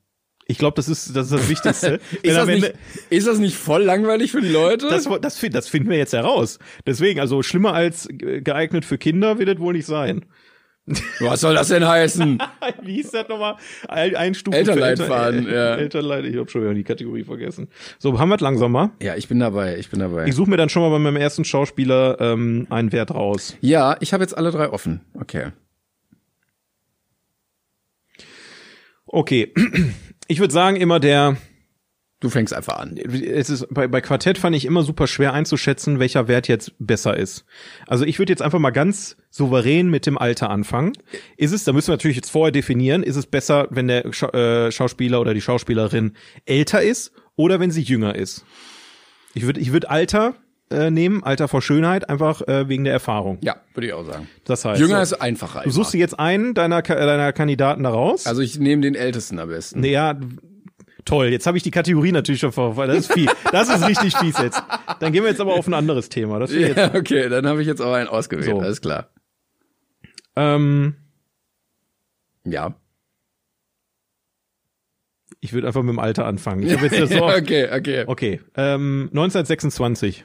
Ich 0.51 0.57
glaube, 0.57 0.77
das 0.77 0.89
ist, 0.89 1.15
das 1.15 1.27
ist 1.27 1.33
das 1.35 1.49
Wichtigste. 1.51 2.01
Ist, 2.23 2.37
das 2.37 2.47
nicht, 2.47 2.73
ist 3.11 3.27
das 3.27 3.39
nicht 3.39 3.55
voll 3.55 3.83
langweilig 3.83 4.33
für 4.33 4.41
die 4.41 4.49
Leute? 4.49 4.89
das, 4.89 5.07
das, 5.21 5.39
das 5.51 5.69
finden 5.69 5.91
wir 5.91 5.99
jetzt 5.99 6.15
heraus. 6.15 6.59
Deswegen, 6.87 7.21
also 7.21 7.43
schlimmer 7.43 7.75
als 7.75 8.09
geeignet 8.11 8.87
für 8.87 8.97
Kinder 8.97 9.39
wird 9.39 9.51
das 9.51 9.59
wohl 9.59 9.75
nicht 9.75 9.85
sein. 9.85 10.25
Was 11.21 11.41
soll 11.41 11.55
das 11.55 11.69
denn 11.69 11.87
heißen? 11.87 12.39
Wie 12.83 12.95
hieß 12.95 13.11
das 13.11 13.29
nochmal? 13.29 13.57
Ein, 13.89 14.17
ein 14.17 14.35
Stufen 14.35 14.57
Elternleitfaden, 14.59 15.45
für 15.45 15.49
Eltern, 15.51 15.55
ja. 15.55 15.75
Elternleit, 15.77 16.25
ich 16.25 16.37
habe 16.37 16.49
schon 16.51 16.63
wieder 16.63 16.75
die 16.75 16.85
Kategorie 16.85 17.25
vergessen. 17.25 17.69
So, 17.99 18.19
haben 18.19 18.29
wir 18.29 18.39
langsam 18.39 18.73
mal. 18.73 18.91
ja, 19.01 19.17
ich 19.17 19.29
bin 19.29 19.39
dabei, 19.39 19.79
ich 19.79 19.91
bin 19.91 20.01
dabei. 20.01 20.27
Ich 20.27 20.35
suche 20.35 20.51
mir 20.51 20.57
dann 20.57 20.69
schon 20.69 20.83
mal 20.83 20.91
bei 20.91 20.99
meinem 20.99 21.17
ersten 21.17 21.45
Schauspieler 21.45 22.21
ähm, 22.21 22.67
einen 22.71 22.93
Wert 22.93 23.13
raus. 23.13 23.57
ja, 23.61 23.97
ich 24.01 24.13
habe 24.13 24.23
jetzt 24.23 24.37
alle 24.37 24.51
drei 24.51 24.71
offen. 24.71 25.01
Okay. 25.15 25.49
Okay. 29.07 29.53
Ich 30.31 30.41
würde 30.41 30.53
sagen, 30.53 30.77
immer 30.77 31.01
der, 31.01 31.39
Du 32.21 32.31
fängst 32.31 32.53
einfach 32.53 32.79
an. 32.79 32.97
es 32.97 33.49
ist, 33.49 33.67
bei, 33.71 33.87
bei 33.87 34.01
Quartett 34.01 34.39
fand 34.39 34.57
ich 34.57 34.65
immer 34.65 34.83
super 34.83 35.07
schwer 35.07 35.35
einzuschätzen, 35.35 36.01
welcher 36.01 36.27
Wert 36.27 36.49
jetzt 36.49 36.73
besser 36.81 37.17
ist. 37.17 37.45
Also 37.87 38.05
ich 38.05 38.19
würde 38.19 38.33
jetzt 38.33 38.43
einfach 38.43 38.59
mal 38.59 38.71
ganz 38.71 39.17
souverän 39.31 39.89
mit 39.89 40.05
dem 40.05 40.19
Alter 40.19 40.51
anfangen. 40.51 40.95
Ist 41.37 41.53
es, 41.53 41.63
da 41.63 41.73
müssen 41.73 41.89
wir 41.89 41.93
natürlich 41.93 42.17
jetzt 42.17 42.31
vorher 42.31 42.51
definieren, 42.51 43.05
ist 43.05 43.15
es 43.15 43.27
besser, 43.27 43.69
wenn 43.71 43.87
der 43.87 44.13
Scha 44.13 44.31
äh, 44.31 44.73
Schauspieler 44.73 45.21
oder 45.21 45.33
die 45.33 45.41
Schauspielerin 45.41 46.15
älter 46.45 46.83
ist 46.83 47.13
oder 47.37 47.61
wenn 47.61 47.71
sie 47.71 47.83
jünger 47.83 48.17
ist? 48.17 48.45
Ich 49.35 49.47
würde 49.47 49.61
ich 49.61 49.73
würde 49.73 49.89
Alter 49.89 50.35
äh, 50.71 50.91
nehmen, 50.91 51.23
Alter 51.23 51.47
vor 51.47 51.63
Schönheit, 51.63 52.11
einfach 52.11 52.43
äh, 52.49 52.69
wegen 52.69 52.85
der 52.85 52.93
Erfahrung. 52.93 53.39
Ja, 53.43 53.57
würde 53.75 53.87
ich 53.87 53.93
auch 53.93 54.05
sagen. 54.05 54.29
Das 54.45 54.65
heißt, 54.65 54.81
Jünger 54.81 55.05
so, 55.07 55.15
ist 55.15 55.23
einfacher. 55.23 55.63
du 55.63 55.71
suchst 55.71 55.95
dir 55.95 55.99
jetzt 55.99 56.19
einen 56.19 56.55
deiner, 56.55 56.83
deiner 56.83 57.33
Kandidaten 57.33 57.85
da 57.85 57.91
raus. 57.91 58.27
Also 58.27 58.43
ich 58.43 58.59
nehme 58.59 58.83
den 58.83 58.95
Ältesten 58.95 59.39
am 59.39 59.49
besten. 59.49 59.81
Nee, 59.81 59.93
ja, 59.93 60.19
toll. 61.09 61.27
Jetzt 61.29 61.47
habe 61.47 61.57
ich 61.57 61.63
die 61.63 61.71
Kategorie 61.71 62.13
natürlich 62.13 62.41
schon 62.41 62.53
vor. 62.53 62.75
Das 62.87 62.97
ist 62.99 63.13
fies. 63.13 63.31
Das 63.53 63.69
ist 63.69 63.87
richtig 63.87 64.17
fies 64.17 64.39
jetzt. 64.39 64.63
Dann 65.01 65.13
gehen 65.13 65.23
wir 65.25 65.31
jetzt 65.31 65.41
aber 65.41 65.55
auf 65.55 65.67
ein 65.67 65.75
anderes 65.75 66.09
Thema. 66.09 66.39
Das 66.39 66.51
ich 66.53 66.61
jetzt, 66.61 66.77
Ja, 66.77 66.95
okay, 66.95 67.29
dann 67.29 67.47
habe 67.47 67.61
ich 67.63 67.67
jetzt 67.67 67.81
auch 67.81 67.93
einen 67.93 68.09
ausgewählt. 68.09 68.47
So. 68.51 68.61
Alles 68.61 68.81
klar. 68.81 69.09
ähm, 70.37 70.95
Ja. 72.45 72.75
ich 75.41 75.53
würde 75.53 75.67
einfach 75.69 75.83
mit 75.83 75.91
dem 75.93 75.99
Alter 75.99 76.27
anfangen. 76.27 76.63
Ich 76.65 76.73
hab 76.75 76.83
jetzt 76.83 76.99
das 77.01 77.11
so 77.11 77.17
Ja, 77.17 77.37
okay, 77.37 77.69
okay. 77.73 78.05
okay, 78.07 78.41
ähm, 78.57 79.09
1926. 79.13 80.25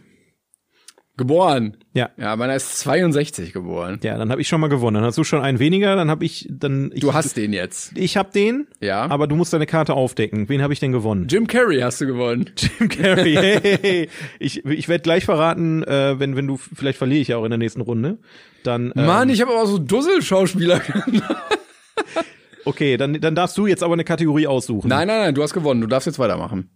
Geboren. 1.16 1.78
Ja. 1.94 2.10
Ja, 2.18 2.36
meiner 2.36 2.56
ist 2.56 2.80
62 2.80 3.54
geboren. 3.54 4.00
Ja, 4.04 4.18
dann 4.18 4.32
habe 4.32 4.42
ich 4.42 4.48
schon 4.48 4.60
mal 4.60 4.68
gewonnen. 4.68 4.96
Dann 4.96 5.04
hast 5.04 5.16
du 5.20 5.24
schon 5.24 5.42
einen 5.42 5.60
weniger, 5.60 5.96
dann 5.96 6.10
habe 6.10 6.26
ich 6.26 6.48
dann 6.50 6.92
ich, 6.92 7.02
Du 7.02 7.14
hast 7.14 7.38
den 7.38 7.54
jetzt. 7.54 7.96
ich 7.96 8.18
habe 8.18 8.32
den, 8.32 8.66
Ja. 8.82 9.04
aber 9.12 9.28
du 9.28 9.36
musst 9.36 9.54
deine 9.54 9.68
Karte 9.68 9.94
aufdecken. 9.94 10.50
Wen 10.50 10.64
habe 10.64 10.74
ich 10.74 10.80
denn 10.80 10.92
gewonnen? 10.92 11.28
Jim 11.30 11.46
Carrey 11.46 11.82
hast 11.82 12.02
du 12.02 12.08
gewonnen. 12.08 12.50
Jim 12.58 12.90
Carrey. 12.90 13.36
Hey. 13.36 14.10
Ich 14.40 14.66
ich 14.66 14.88
werde 14.88 15.04
gleich 15.04 15.24
verraten, 15.26 15.84
äh, 15.84 16.20
wenn 16.20 16.36
wenn 16.36 16.48
du 16.48 16.58
vielleicht 16.58 16.98
verliere 16.98 17.22
ich 17.22 17.28
ja 17.28 17.38
auch 17.38 17.44
in 17.44 17.52
der 17.52 17.60
nächsten 17.60 17.82
Runde. 17.82 18.18
Dann 18.64 18.92
ähm, 18.96 19.06
Mann, 19.06 19.30
ich 19.30 19.40
habe 19.42 19.52
aber 19.52 19.68
so 19.68 19.78
Dussel-Schauspieler. 19.78 20.82
okay, 22.66 22.98
dann 22.98 23.20
dann 23.22 23.36
darfst 23.36 23.56
du 23.58 23.68
jetzt 23.68 23.84
aber 23.84 23.94
eine 23.94 24.04
Kategorie 24.04 24.48
aussuchen. 24.48 24.88
nein, 24.88 25.08
nein, 25.08 25.20
nein, 25.20 25.36
du 25.36 25.44
hast 25.44 25.54
gewonnen. 25.54 25.82
Du 25.82 25.88
darfst 25.88 26.08
jetzt 26.08 26.18
weitermachen. 26.18 26.72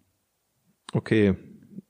Okay. 0.94 1.36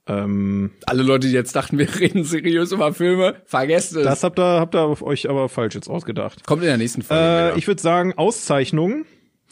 Ähm, 0.08 0.72
Alle 0.86 1.03
Leute, 1.03 1.28
die 1.28 1.34
jetzt 1.34 1.55
dachten, 1.55 1.78
wir 1.80 1.99
reden 1.99 2.24
seriös 2.24 2.72
über 2.72 2.93
Filme, 2.93 3.36
vergesst 3.45 3.95
es. 3.95 4.03
das 4.03 4.24
habt 4.24 4.39
ihr 4.39 4.60
habt 4.60 4.76
ihr 4.76 5.01
euch 5.03 5.30
aber 5.30 5.49
falsch 5.49 5.76
jetzt 5.76 5.89
ausgedacht. 5.89 6.45
kommt 6.45 6.62
in 6.64 6.68
der 6.70 6.78
nächsten 6.78 7.01
Folge. 7.01 7.53
Äh, 7.55 7.58
ich 7.58 7.68
würde 7.68 7.82
sagen 7.82 8.14
Auszeichnung. 8.18 9.05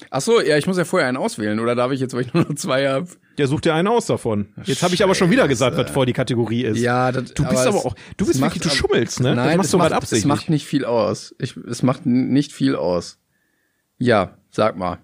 Ach 0.09 0.19
so, 0.19 0.41
ja, 0.41 0.57
ich 0.57 0.67
muss 0.67 0.77
ja 0.77 0.83
vorher 0.83 1.07
einen 1.07 1.15
auswählen. 1.17 1.59
Oder 1.61 1.73
darf 1.73 1.91
ich 1.93 2.01
jetzt, 2.01 2.13
weil 2.13 2.21
ich 2.21 2.33
nur 2.33 2.43
noch 2.43 2.55
zwei 2.55 2.87
habe? 2.87 3.07
Ja, 3.37 3.47
such 3.47 3.61
dir 3.61 3.73
einen 3.73 3.87
aus 3.87 4.05
davon. 4.05 4.47
Jetzt 4.63 4.81
habe 4.83 4.93
ich 4.93 5.03
aber 5.03 5.15
schon 5.15 5.29
wieder 5.31 5.47
gesagt, 5.47 5.77
was 5.77 5.89
vor 5.91 6.05
die 6.05 6.13
Kategorie 6.13 6.63
ist. 6.63 6.79
Ja, 6.79 7.11
das, 7.11 7.33
Du 7.33 7.43
bist 7.45 7.65
aber 7.67 7.77
es- 7.77 7.85
auch, 7.85 7.95
du 8.17 8.25
bist 8.25 8.41
wirklich, 8.41 8.61
du 8.61 8.69
schummelst, 8.69 9.19
ne? 9.21 9.35
Nein, 9.35 9.47
das 9.47 9.57
machst 9.57 9.65
es 9.67 9.71
du 9.71 9.77
macht, 9.77 9.91
absichtlich. 9.93 10.19
Es 10.23 10.25
macht 10.25 10.49
nicht 10.49 10.65
viel 10.65 10.85
aus. 10.85 11.33
Ich, 11.39 11.55
es 11.57 11.81
macht 11.83 12.05
nicht 12.05 12.51
viel 12.53 12.75
aus. 12.75 13.19
Ja, 13.97 14.37
sag 14.51 14.77
mal. 14.77 14.99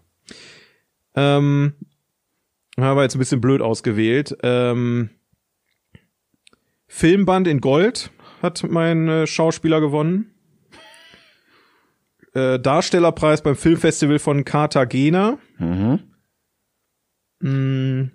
ähm, 1.15 1.73
habe 2.79 3.01
jetzt 3.03 3.15
ein 3.15 3.19
bisschen 3.19 3.41
blöd 3.41 3.61
ausgewählt. 3.61 4.35
Ähm, 4.43 5.09
Filmband 6.93 7.47
in 7.47 7.61
Gold 7.61 8.11
hat 8.41 8.65
mein 8.69 9.07
äh, 9.07 9.25
Schauspieler 9.25 9.79
gewonnen. 9.79 10.35
Äh, 12.33 12.59
Darstellerpreis 12.59 13.41
beim 13.41 13.55
Filmfestival 13.55 14.19
von 14.19 14.43
Cartagena. 14.43 15.39
Mhm. 15.57 15.99
Mm, 17.39 18.11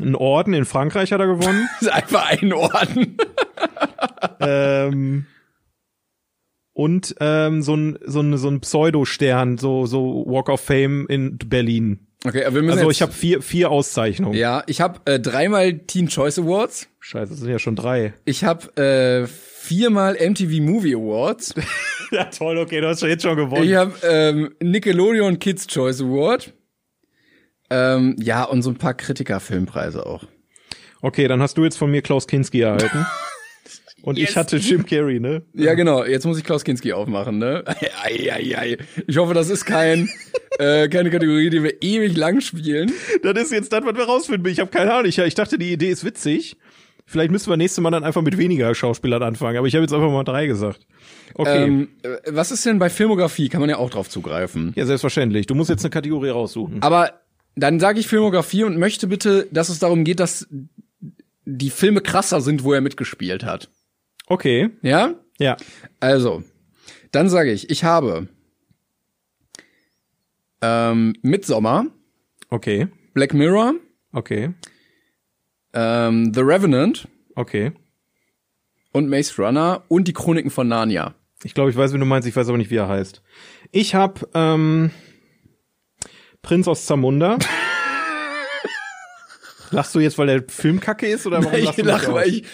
Ein 0.00 0.14
Orden 0.14 0.54
in 0.54 0.64
Frankreich 0.64 1.12
hat 1.12 1.20
er 1.20 1.26
gewonnen. 1.26 1.68
Ist 1.80 1.92
einfach 1.92 2.30
ein 2.30 2.52
Orden. 2.54 3.18
ähm, 4.40 5.26
und 6.72 7.14
ähm, 7.20 7.60
so 7.60 7.76
ein 7.76 7.98
so 8.06 8.20
ein 8.20 8.38
so 8.38 8.48
ein 8.48 8.60
Pseudo-Stern, 8.60 9.58
so 9.58 9.84
so 9.84 10.24
Walk 10.26 10.48
of 10.48 10.62
Fame 10.62 11.06
in 11.08 11.36
Berlin. 11.36 12.06
Okay, 12.26 12.44
aber 12.44 12.54
wir 12.56 12.62
müssen 12.62 12.78
Also 12.78 12.90
ich 12.90 13.02
habe 13.02 13.12
vier 13.12 13.42
vier 13.42 13.70
Auszeichnungen. 13.70 14.34
ja, 14.34 14.62
ich 14.66 14.80
habe 14.80 15.00
äh, 15.04 15.20
dreimal 15.20 15.74
Teen 15.80 16.08
Choice 16.08 16.38
Awards. 16.38 16.88
Scheiße, 17.00 17.30
das 17.32 17.40
sind 17.40 17.50
ja 17.50 17.58
schon 17.58 17.76
drei. 17.76 18.14
Ich 18.24 18.44
habe 18.44 18.74
äh, 18.80 19.26
viermal 19.26 20.14
MTV 20.14 20.60
Movie 20.62 20.94
Awards. 20.94 21.54
Ja 22.10 22.26
toll, 22.26 22.58
okay, 22.58 22.80
du 22.80 22.86
hast 22.86 23.00
schon 23.00 23.08
jetzt 23.08 23.22
schon 23.22 23.34
gewonnen. 23.34 23.64
Ich 23.64 23.74
habe 23.74 23.92
ähm, 24.04 24.54
Nickelodeon 24.60 25.40
Kids 25.40 25.66
Choice 25.66 26.00
Award. 26.00 26.52
Ähm, 27.70 28.14
ja, 28.20 28.44
und 28.44 28.62
so 28.62 28.70
ein 28.70 28.76
paar 28.76 28.94
Kritiker-Filmpreise 28.94 30.06
auch. 30.06 30.22
Okay, 31.00 31.26
dann 31.26 31.42
hast 31.42 31.58
du 31.58 31.64
jetzt 31.64 31.76
von 31.76 31.90
mir 31.90 32.02
Klaus 32.02 32.28
Kinski 32.28 32.60
erhalten. 32.60 33.04
Und 34.04 34.18
ich 34.18 34.24
Yes. 34.26 34.36
hatte 34.36 34.56
Jim 34.58 34.84
Carrey, 34.84 35.18
ne? 35.18 35.42
Ja, 35.54 35.72
genau. 35.74 36.04
Jetzt 36.04 36.26
muss 36.26 36.36
ich 36.36 36.44
Klaus 36.44 36.62
Kinski 36.62 36.92
aufmachen, 36.92 37.38
ne? 37.38 37.64
Ei, 38.02 38.30
ei, 38.30 38.58
ei. 38.58 38.76
Ich 39.06 39.16
hoffe, 39.16 39.32
das 39.32 39.48
ist 39.48 39.64
kein, 39.64 40.10
äh, 40.58 40.88
keine 40.88 41.10
Kategorie, 41.10 41.48
die 41.48 41.62
wir 41.62 41.82
ewig 41.82 42.14
lang 42.16 42.42
spielen. 42.42 42.92
Das 43.22 43.34
ist 43.42 43.52
jetzt 43.52 43.72
das, 43.72 43.82
was 43.84 43.94
wir 43.96 44.04
rausfinden. 44.04 44.52
Ich 44.52 44.60
habe 44.60 44.70
keine 44.70 44.92
Ahnung. 44.92 45.06
Ich, 45.08 45.16
ich 45.18 45.34
dachte, 45.34 45.56
die 45.56 45.72
Idee 45.72 45.88
ist 45.88 46.04
witzig. 46.04 46.56
Vielleicht 47.06 47.30
müssen 47.30 47.48
wir 47.50 47.56
nächstes 47.56 47.82
Mal 47.82 47.90
dann 47.90 48.04
einfach 48.04 48.20
mit 48.22 48.36
weniger 48.36 48.74
Schauspielern 48.74 49.22
anfangen. 49.22 49.56
Aber 49.56 49.66
ich 49.66 49.74
habe 49.74 49.82
jetzt 49.84 49.92
einfach 49.94 50.10
mal 50.10 50.24
drei 50.24 50.46
gesagt. 50.46 50.86
Okay. 51.34 51.64
Ähm, 51.64 51.88
äh, 52.02 52.16
was 52.28 52.50
ist 52.52 52.66
denn 52.66 52.78
bei 52.78 52.90
Filmografie? 52.90 53.48
Kann 53.48 53.60
man 53.60 53.70
ja 53.70 53.78
auch 53.78 53.88
drauf 53.90 54.10
zugreifen. 54.10 54.72
ja, 54.76 54.84
selbstverständlich. 54.84 55.46
Du 55.46 55.54
musst 55.54 55.70
jetzt 55.70 55.82
eine 55.84 55.90
Kategorie 55.90 56.28
raussuchen. 56.28 56.82
Aber 56.82 57.20
dann 57.56 57.80
sage 57.80 58.00
ich 58.00 58.06
Filmografie 58.06 58.64
und 58.64 58.76
möchte 58.78 59.06
bitte, 59.06 59.48
dass 59.50 59.70
es 59.70 59.78
darum 59.78 60.04
geht, 60.04 60.20
dass 60.20 60.46
die 61.46 61.70
Filme 61.70 62.00
krasser 62.00 62.40
sind, 62.40 62.64
wo 62.64 62.72
er 62.72 62.80
mitgespielt 62.80 63.44
hat. 63.44 63.70
Okay. 64.26 64.70
Ja? 64.82 65.14
Ja. 65.38 65.56
Also, 66.00 66.42
dann 67.12 67.28
sage 67.28 67.52
ich, 67.52 67.70
ich 67.70 67.84
habe 67.84 68.28
ähm, 70.62 71.14
Midsommar, 71.22 71.86
Okay. 72.50 72.88
Black 73.14 73.34
Mirror, 73.34 73.74
Okay. 74.12 74.54
ähm, 75.72 76.32
The 76.34 76.40
Revenant 76.40 77.08
Okay. 77.34 77.72
und 78.92 79.08
Maze 79.08 79.34
Runner 79.42 79.82
und 79.88 80.06
die 80.08 80.12
Chroniken 80.12 80.50
von 80.50 80.68
Narnia. 80.68 81.14
Ich 81.42 81.52
glaube, 81.54 81.70
ich 81.70 81.76
weiß, 81.76 81.92
wie 81.92 81.98
du 81.98 82.04
meinst. 82.04 82.26
Ich 82.28 82.34
weiß 82.36 82.48
aber 82.48 82.56
nicht, 82.58 82.70
wie 82.70 82.76
er 82.76 82.88
heißt. 82.88 83.22
Ich 83.72 83.94
habe 83.94 84.26
ähm, 84.34 84.90
Prinz 86.42 86.66
aus 86.68 86.86
Zamunda. 86.86 87.38
Lachst 89.70 89.94
du 89.94 90.00
jetzt, 90.00 90.16
weil 90.18 90.28
der 90.28 90.44
Film 90.48 90.80
kacke 90.80 91.06
ist 91.06 91.26
oder 91.26 91.42
warum 91.44 91.58
Ich 91.58 91.64
lachst 91.64 91.78
du 91.78 91.82
lache, 91.84 92.06
mich 92.06 92.14
weil 92.14 92.28
ich, 92.28 92.44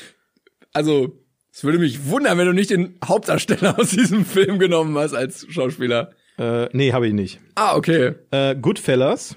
also, 0.73 1.23
es 1.53 1.65
würde 1.65 1.79
mich 1.79 2.07
wundern, 2.07 2.39
wenn 2.39 2.47
du 2.47 2.53
nicht 2.53 2.71
den 2.71 2.99
Hauptdarsteller 3.05 3.79
aus 3.79 3.91
diesem 3.91 4.25
Film 4.25 4.59
genommen 4.59 4.97
hast 4.97 5.15
als 5.15 5.47
Schauspieler. 5.51 6.13
Äh, 6.39 6.69
nee, 6.73 6.93
habe 6.93 7.07
ich 7.07 7.13
nicht. 7.13 7.41
Ah, 7.55 7.77
okay. 7.77 8.15
Äh, 8.31 8.57
Goodfellas, 8.57 9.37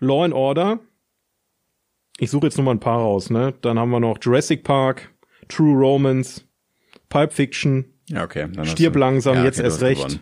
Law 0.00 0.24
and 0.24 0.34
Order. 0.34 0.80
Ich 2.18 2.30
suche 2.30 2.46
jetzt 2.46 2.56
nur 2.56 2.64
mal 2.64 2.72
ein 2.72 2.80
paar 2.80 2.98
raus, 2.98 3.30
ne? 3.30 3.54
Dann 3.62 3.78
haben 3.78 3.90
wir 3.90 4.00
noch 4.00 4.18
Jurassic 4.20 4.64
Park, 4.64 5.10
True 5.48 5.76
Romance, 5.76 6.44
Pipe 7.08 7.32
Fiction, 7.34 7.84
Ja, 8.08 8.24
okay. 8.24 8.48
Dann 8.52 8.64
Stirb 8.66 8.96
langsam, 8.96 9.36
Ja, 9.36 9.44
jetzt 9.44 9.58
okay, 9.58 9.66
erst 9.66 9.82
recht. 9.82 10.02
gewonnen. 10.06 10.20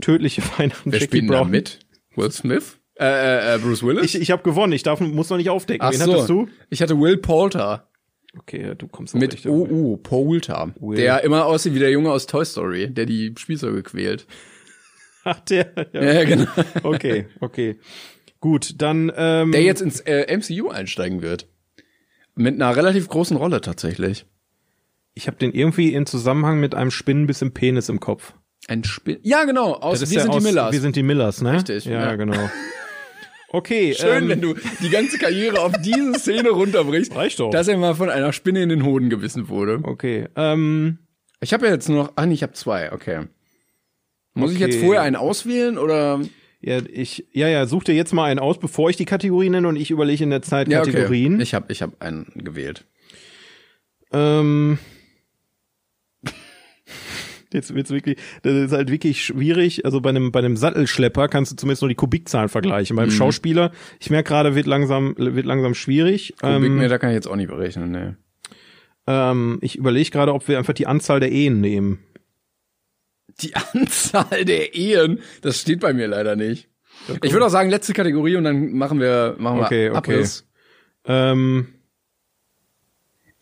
Tödliche 0.00 0.42
Weihnachten, 0.58 0.92
Wer 0.92 1.00
Jackie 1.00 1.04
spielt 1.18 1.22
denn 1.24 1.30
da 1.32 1.38
Brown. 1.40 1.50
mit? 1.50 1.80
Will 2.14 2.30
Smith? 2.30 2.78
Äh, 2.98 3.04
äh, 3.04 3.54
äh, 3.54 3.58
Bruce 3.58 3.82
Willis? 3.82 4.04
Ich, 4.14 4.20
ich 4.20 4.30
habe 4.30 4.42
gewonnen, 4.42 4.72
ich 4.72 4.82
darf, 4.82 5.00
muss 5.00 5.28
noch 5.28 5.36
nicht 5.36 5.50
aufdecken. 5.50 5.86
Ach 5.86 5.92
Wen 5.92 6.00
so. 6.00 6.12
hattest 6.12 6.30
du? 6.30 6.48
Ich 6.70 6.80
hatte 6.80 6.98
Will 6.98 7.18
Poulter 7.18 7.90
Okay, 8.38 8.74
du 8.76 8.86
kommst 8.88 9.14
mit 9.14 9.46
OU, 9.46 9.96
Poulter. 9.98 10.74
Will. 10.80 10.96
Der 10.96 11.24
immer 11.24 11.46
aussieht 11.46 11.74
wie 11.74 11.78
der 11.78 11.90
Junge 11.90 12.10
aus 12.10 12.26
Toy 12.26 12.44
Story, 12.44 12.88
der 12.90 13.06
die 13.06 13.32
Spielzeuge 13.38 13.82
quält. 13.82 14.26
Ach, 15.24 15.40
der. 15.40 15.72
Ja. 15.92 16.02
Ja, 16.12 16.24
genau. 16.24 16.46
Okay, 16.82 17.26
okay. 17.40 17.76
Gut, 18.40 18.74
dann 18.78 19.10
ähm, 19.16 19.50
Der 19.52 19.62
jetzt 19.62 19.80
ins 19.80 20.00
äh, 20.00 20.36
MCU 20.36 20.68
einsteigen 20.68 21.22
wird. 21.22 21.48
Mit 22.34 22.54
einer 22.54 22.76
relativ 22.76 23.08
großen 23.08 23.36
Rolle 23.36 23.60
tatsächlich. 23.60 24.26
ich 25.14 25.26
habe 25.26 25.38
den 25.38 25.52
irgendwie 25.52 25.94
in 25.94 26.04
Zusammenhang 26.06 26.60
mit 26.60 26.74
einem 26.74 26.90
Spinnenbiss 26.90 27.40
im 27.42 27.52
Penis 27.52 27.88
im 27.88 27.98
Kopf. 27.98 28.34
Ein 28.68 28.84
Spiel. 28.84 29.18
Ja, 29.22 29.44
genau. 29.44 29.72
Aus 29.74 30.00
Wir 30.00 30.06
sind 30.06 30.28
aus, 30.28 30.36
die 30.38 30.44
Millers. 30.44 30.72
Wir 30.72 30.80
sind 30.80 30.96
die 30.96 31.02
Millers, 31.02 31.40
ne? 31.40 31.54
Richtig, 31.54 31.86
Ja, 31.86 32.00
ja. 32.10 32.16
genau. 32.16 32.34
Okay, 33.56 33.94
Schön, 33.94 34.24
ähm, 34.24 34.28
wenn 34.28 34.40
du 34.42 34.54
die 34.82 34.90
ganze 34.90 35.16
Karriere 35.18 35.60
auf 35.60 35.72
diese 35.82 36.14
Szene 36.18 36.50
runterbrichst, 36.50 37.14
Reicht 37.16 37.40
doch. 37.40 37.50
dass 37.50 37.68
er 37.68 37.76
mal 37.78 37.94
von 37.94 38.10
einer 38.10 38.32
Spinne 38.34 38.62
in 38.62 38.68
den 38.68 38.84
Hoden 38.84 39.08
gebissen 39.08 39.48
wurde. 39.48 39.80
Okay, 39.82 40.26
ähm, 40.36 40.98
Ich 41.40 41.52
habe 41.54 41.66
ja 41.66 41.72
jetzt 41.72 41.88
nur 41.88 42.04
noch, 42.04 42.12
ah 42.16 42.26
nee, 42.26 42.34
ich 42.34 42.42
habe 42.42 42.52
zwei, 42.52 42.92
okay. 42.92 43.20
Muss 44.34 44.50
ich 44.52 44.58
Okay. 44.62 44.66
jetzt 44.72 44.80
vorher 44.84 45.00
einen 45.02 45.16
auswählen 45.16 45.78
oder? 45.78 46.20
ja, 46.60 46.80
ich, 46.92 47.24
ja, 47.32 47.48
ja, 47.48 47.64
such 47.66 47.84
dir 47.84 47.94
jetzt 47.94 48.12
mal 48.12 48.24
einen 48.24 48.40
aus, 48.40 48.58
bevor 48.58 48.90
ich 48.90 48.96
die 48.96 49.04
Kategorie 49.06 49.48
nenne 49.48 49.68
und 49.68 49.76
ich 49.76 49.90
überlege 49.90 50.24
in 50.24 50.30
der 50.30 50.42
Zeit 50.42 50.68
Ja, 50.68 50.80
okay. 50.82 50.90
Kategorien. 50.92 51.40
Ich 51.40 51.54
habe 51.54 51.72
ich 51.72 51.80
hab 51.80 52.02
einen 52.02 52.30
gewählt. 52.34 52.84
Ähm, 54.12 54.78
jetzt 57.56 57.74
wird's 57.74 57.90
wirklich, 57.90 58.18
das 58.42 58.52
ist 58.54 58.72
halt 58.72 58.90
wirklich 58.90 59.24
schwierig. 59.24 59.84
Also 59.84 60.00
bei 60.00 60.10
einem, 60.10 60.30
bei 60.30 60.38
einem 60.38 60.56
Sattelschlepper 60.56 61.26
kannst 61.26 61.50
du 61.50 61.56
zumindest 61.56 61.82
nur 61.82 61.88
die 61.88 61.94
Kubikzahlen 61.96 62.48
vergleichen. 62.48 62.94
Mhm. 62.94 63.00
Beim 63.00 63.10
Schauspieler, 63.10 63.72
ich 63.98 64.10
merke 64.10 64.28
gerade, 64.28 64.54
wird 64.54 64.66
langsam, 64.66 65.14
wird 65.18 65.46
langsam 65.46 65.74
schwierig. 65.74 66.34
Kubik, 66.40 66.54
Ähm, 66.64 66.78
nee, 66.78 66.88
da 66.88 66.98
kann 66.98 67.10
ich 67.10 67.14
jetzt 67.14 67.26
auch 67.26 67.36
nicht 67.36 67.48
berechnen, 67.48 67.90
ne. 67.90 68.16
ähm, 69.08 69.58
ich 69.62 69.76
überlege 69.76 70.10
gerade, 70.10 70.32
ob 70.32 70.46
wir 70.46 70.58
einfach 70.58 70.74
die 70.74 70.86
Anzahl 70.86 71.18
der 71.18 71.32
Ehen 71.32 71.60
nehmen. 71.60 71.98
Die 73.40 73.54
Anzahl 73.74 74.44
der 74.44 74.74
Ehen, 74.74 75.20
das 75.42 75.60
steht 75.60 75.80
bei 75.80 75.92
mir 75.92 76.06
leider 76.06 76.36
nicht. 76.36 76.68
Ich 77.22 77.32
würde 77.32 77.46
auch 77.46 77.50
sagen, 77.50 77.70
letzte 77.70 77.92
Kategorie 77.92 78.36
und 78.36 78.44
dann 78.44 78.72
machen 78.72 79.00
wir, 79.00 79.36
machen 79.38 79.58
wir 79.58 79.64
Okay, 79.66 79.90
okay. 79.90 79.96
Abriss. 79.96 80.46
Ähm, 81.04 81.68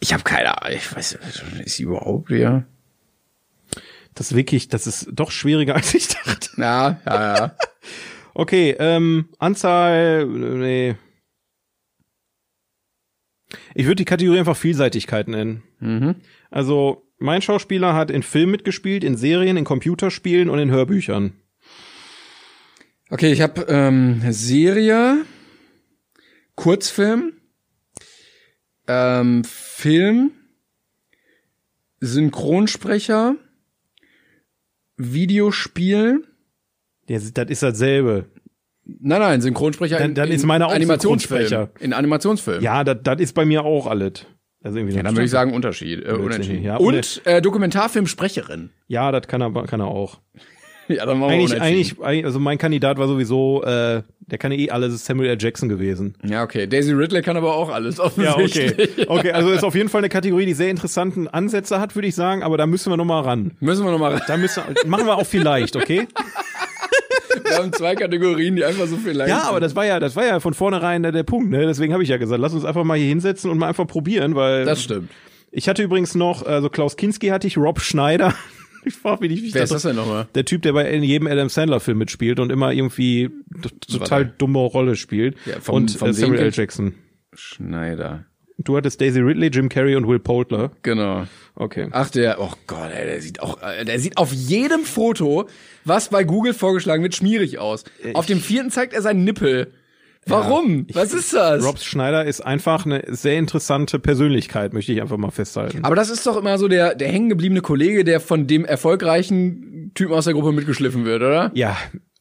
Ich 0.00 0.12
habe 0.12 0.22
keine 0.22 0.60
Ahnung, 0.60 0.76
ich 0.76 0.94
weiß 0.94 1.18
ist 1.64 1.76
sie 1.76 1.84
überhaupt 1.84 2.28
hier? 2.28 2.66
Das 4.14 4.30
ist 4.30 4.36
wirklich, 4.36 4.68
das 4.68 4.86
ist 4.86 5.08
doch 5.12 5.30
schwieriger, 5.30 5.74
als 5.76 5.94
ich 5.94 6.08
dachte. 6.08 6.50
Ja, 6.56 7.00
ja, 7.06 7.36
ja. 7.36 7.56
Okay, 8.34 8.74
ähm, 8.78 9.28
Anzahl, 9.38 10.26
nee. 10.26 10.96
Ich 13.74 13.84
würde 13.86 13.96
die 13.96 14.04
Kategorie 14.04 14.40
einfach 14.40 14.56
Vielseitigkeit 14.56 15.28
nennen. 15.28 15.62
mhm. 15.78 16.16
Also, 16.50 17.04
mein 17.18 17.42
Schauspieler 17.42 17.94
hat 17.94 18.10
in 18.10 18.22
Filmen 18.22 18.52
mitgespielt, 18.52 19.04
in 19.04 19.16
Serien, 19.16 19.56
in 19.56 19.64
Computerspielen 19.64 20.50
und 20.50 20.58
in 20.58 20.70
Hörbüchern. 20.70 21.32
Okay, 23.10 23.32
ich 23.32 23.40
habe 23.40 23.62
ähm, 23.68 24.20
Serie, 24.32 25.24
Kurzfilm, 26.56 27.32
ähm, 28.88 29.44
Film, 29.44 30.32
Synchronsprecher, 32.00 33.36
Videospiel. 34.96 36.24
Ja, 37.08 37.18
das 37.18 37.24
ist 37.50 37.62
dasselbe. 37.62 38.26
Nein, 38.84 39.20
nein, 39.20 39.40
Synchronsprecher 39.40 39.98
Dann- 39.98 40.14
dann 40.14 40.28
in 40.28 40.34
ist 40.34 40.44
meiner 40.44 40.66
auch 40.68 40.72
Animationsfilm. 40.74 41.68
In 41.80 41.92
Animationsfilm. 41.92 42.62
Ja, 42.62 42.84
das, 42.84 42.98
das 43.02 43.20
ist 43.20 43.32
bei 43.34 43.44
mir 43.44 43.64
auch 43.64 43.86
alles. 43.86 44.26
Also 44.62 44.78
irgendwie 44.78 44.96
Ja, 44.96 45.02
dann 45.02 45.14
würde 45.14 45.24
ich 45.26 45.30
sagen 45.30 45.52
Unterschied. 45.52 46.04
Äh, 46.04 46.12
unentschieden. 46.12 46.62
ja, 46.62 46.76
Und 46.76 47.20
äh, 47.24 47.40
Dokumentarfilmsprecherin. 47.42 48.70
Ja, 48.88 49.12
das 49.12 49.26
kann 49.26 49.42
er, 49.42 49.52
kann 49.66 49.80
er 49.80 49.86
auch. 49.88 50.20
Ja, 50.88 51.06
dann 51.06 51.18
machen 51.18 51.30
wir 51.30 51.34
Eigentlich, 51.34 51.50
unentschieden. 51.52 51.62
eigentlich, 51.62 52.00
eigentlich- 52.02 52.24
also 52.26 52.38
mein 52.40 52.58
Kandidat 52.58 52.98
war 52.98 53.08
sowieso, 53.08 53.62
äh, 53.64 54.02
der 54.26 54.38
kann 54.38 54.52
ja 54.52 54.58
eh 54.58 54.70
alles, 54.70 54.94
ist 54.94 55.04
Samuel 55.06 55.30
L. 55.30 55.36
Jackson 55.40 55.68
gewesen. 55.68 56.14
Ja, 56.24 56.42
okay. 56.42 56.66
Daisy 56.66 56.92
Ridley 56.92 57.22
kann 57.22 57.36
aber 57.36 57.54
auch 57.54 57.70
alles 57.70 57.96
Ja, 57.98 58.04
offensichtlich. 58.04 58.90
okay. 58.98 59.06
Okay, 59.08 59.32
also 59.32 59.50
ist 59.50 59.64
auf 59.64 59.74
jeden 59.74 59.88
Fall 59.88 60.00
eine 60.00 60.08
Kategorie, 60.08 60.46
die 60.46 60.54
sehr 60.54 60.70
interessanten 60.70 61.28
Ansätze 61.28 61.80
hat, 61.80 61.94
würde 61.94 62.08
ich 62.08 62.14
sagen, 62.14 62.42
aber 62.42 62.56
da 62.58 62.66
müssen 62.66 62.90
wir 62.92 62.96
noch 62.96 63.04
mal 63.04 63.20
ran. 63.20 63.52
Müssen 63.60 63.84
wir 63.84 63.92
nochmal 63.92 64.20
Da 64.26 64.36
müssen 64.36 64.62
machen 64.86 65.06
wir 65.06 65.16
auch 65.16 65.26
vielleicht, 65.26 65.76
okay? 65.76 66.06
Wir 67.44 67.56
haben 67.58 67.72
zwei 67.72 67.94
Kategorien, 67.94 68.54
die 68.56 68.64
einfach 68.64 68.86
so 68.86 68.96
viel 68.96 69.12
leicht 69.12 69.28
Ja, 69.28 69.42
aber 69.48 69.58
das 69.60 69.74
war 69.74 69.84
ja, 69.84 69.98
das 70.00 70.14
war 70.16 70.24
ja 70.24 70.38
von 70.40 70.54
vornherein 70.54 71.02
der, 71.02 71.12
der 71.12 71.24
Punkt, 71.24 71.50
ne? 71.50 71.66
Deswegen 71.66 71.92
habe 71.92 72.02
ich 72.02 72.08
ja 72.08 72.16
gesagt, 72.16 72.40
lass 72.40 72.54
uns 72.54 72.64
einfach 72.64 72.84
mal 72.84 72.96
hier 72.96 73.08
hinsetzen 73.08 73.50
und 73.50 73.58
mal 73.58 73.68
einfach 73.68 73.86
probieren, 73.86 74.34
weil 74.34 74.64
Das 74.64 74.82
stimmt. 74.82 75.10
ich 75.50 75.68
hatte 75.68 75.82
übrigens 75.82 76.14
noch, 76.14 76.46
also 76.46 76.68
Klaus 76.70 76.96
Kinski 76.96 77.28
hatte 77.28 77.46
ich, 77.46 77.56
Rob 77.58 77.80
Schneider. 77.80 78.34
Ich 78.84 78.94
frage 78.94 79.22
mich 79.22 79.30
nicht, 79.30 79.42
wie 79.42 79.48
ich 79.48 79.54
Wer 79.54 79.64
ist 79.64 79.72
das, 79.72 79.82
das 79.82 79.90
denn 79.90 79.96
nochmal? 79.96 80.26
der 80.34 80.44
Typ, 80.44 80.62
der 80.62 80.72
bei 80.72 80.90
in 80.90 81.02
jedem 81.02 81.26
Adam 81.26 81.48
Sandler 81.48 81.80
Film 81.80 81.98
mitspielt 81.98 82.40
und 82.40 82.50
immer 82.50 82.72
irgendwie 82.72 83.30
total 83.90 84.26
dumme 84.26 84.58
Rolle 84.60 84.96
spielt. 84.96 85.36
Ja, 85.46 85.60
vom- 85.60 85.76
und 85.76 85.90
vom 85.90 86.10
äh, 86.10 86.12
Samuel 86.12 86.40
L. 86.40 86.50
Jackson. 86.52 86.94
Schneider. 87.32 88.24
Du 88.58 88.76
hattest 88.76 89.00
Daisy 89.00 89.20
Ridley, 89.20 89.48
Jim 89.48 89.68
Carrey 89.68 89.96
und 89.96 90.06
Will 90.06 90.20
Poulter. 90.20 90.70
Genau. 90.82 91.26
Okay. 91.56 91.88
Ach, 91.90 92.08
der, 92.10 92.40
oh 92.40 92.52
Gott, 92.68 92.90
ey, 92.92 93.04
der 93.06 93.20
sieht 93.20 93.40
auch, 93.40 93.60
äh, 93.62 93.84
der 93.84 93.98
sieht 93.98 94.16
auf 94.16 94.32
jedem 94.32 94.84
Foto, 94.84 95.48
was 95.84 96.08
bei 96.08 96.22
Google 96.22 96.54
vorgeschlagen 96.54 97.02
wird, 97.02 97.16
schmierig 97.16 97.58
aus. 97.58 97.84
auf 98.14 98.26
dem 98.26 98.40
vierten 98.40 98.70
zeigt 98.70 98.92
er 98.92 99.02
seinen 99.02 99.24
Nippel. 99.24 99.72
Warum? 100.26 100.86
was 100.92 101.12
ist 101.12 101.32
das? 101.32 101.64
Rob 101.64 101.78
Schneider 101.78 102.24
ist 102.24 102.40
einfach 102.40 102.86
eine 102.86 103.04
sehr 103.08 103.38
interessante 103.38 103.98
Persönlichkeit, 103.98 104.72
möchte 104.72 104.92
ich 104.92 105.00
einfach 105.00 105.16
mal 105.16 105.30
festhalten. 105.30 105.84
Aber 105.84 105.96
das 105.96 106.10
ist 106.10 106.26
doch 106.26 106.36
immer 106.36 106.58
so 106.58 106.68
der, 106.68 106.94
der 106.94 107.08
hängengebliebene 107.08 107.60
Kollege, 107.60 108.04
der 108.04 108.20
von 108.20 108.46
dem 108.46 108.64
erfolgreichen 108.64 109.92
Typen 109.94 110.14
aus 110.14 110.24
der 110.24 110.34
Gruppe 110.34 110.52
mitgeschliffen 110.52 111.04
wird, 111.04 111.22
oder? 111.22 111.50
Ja, 111.54 111.76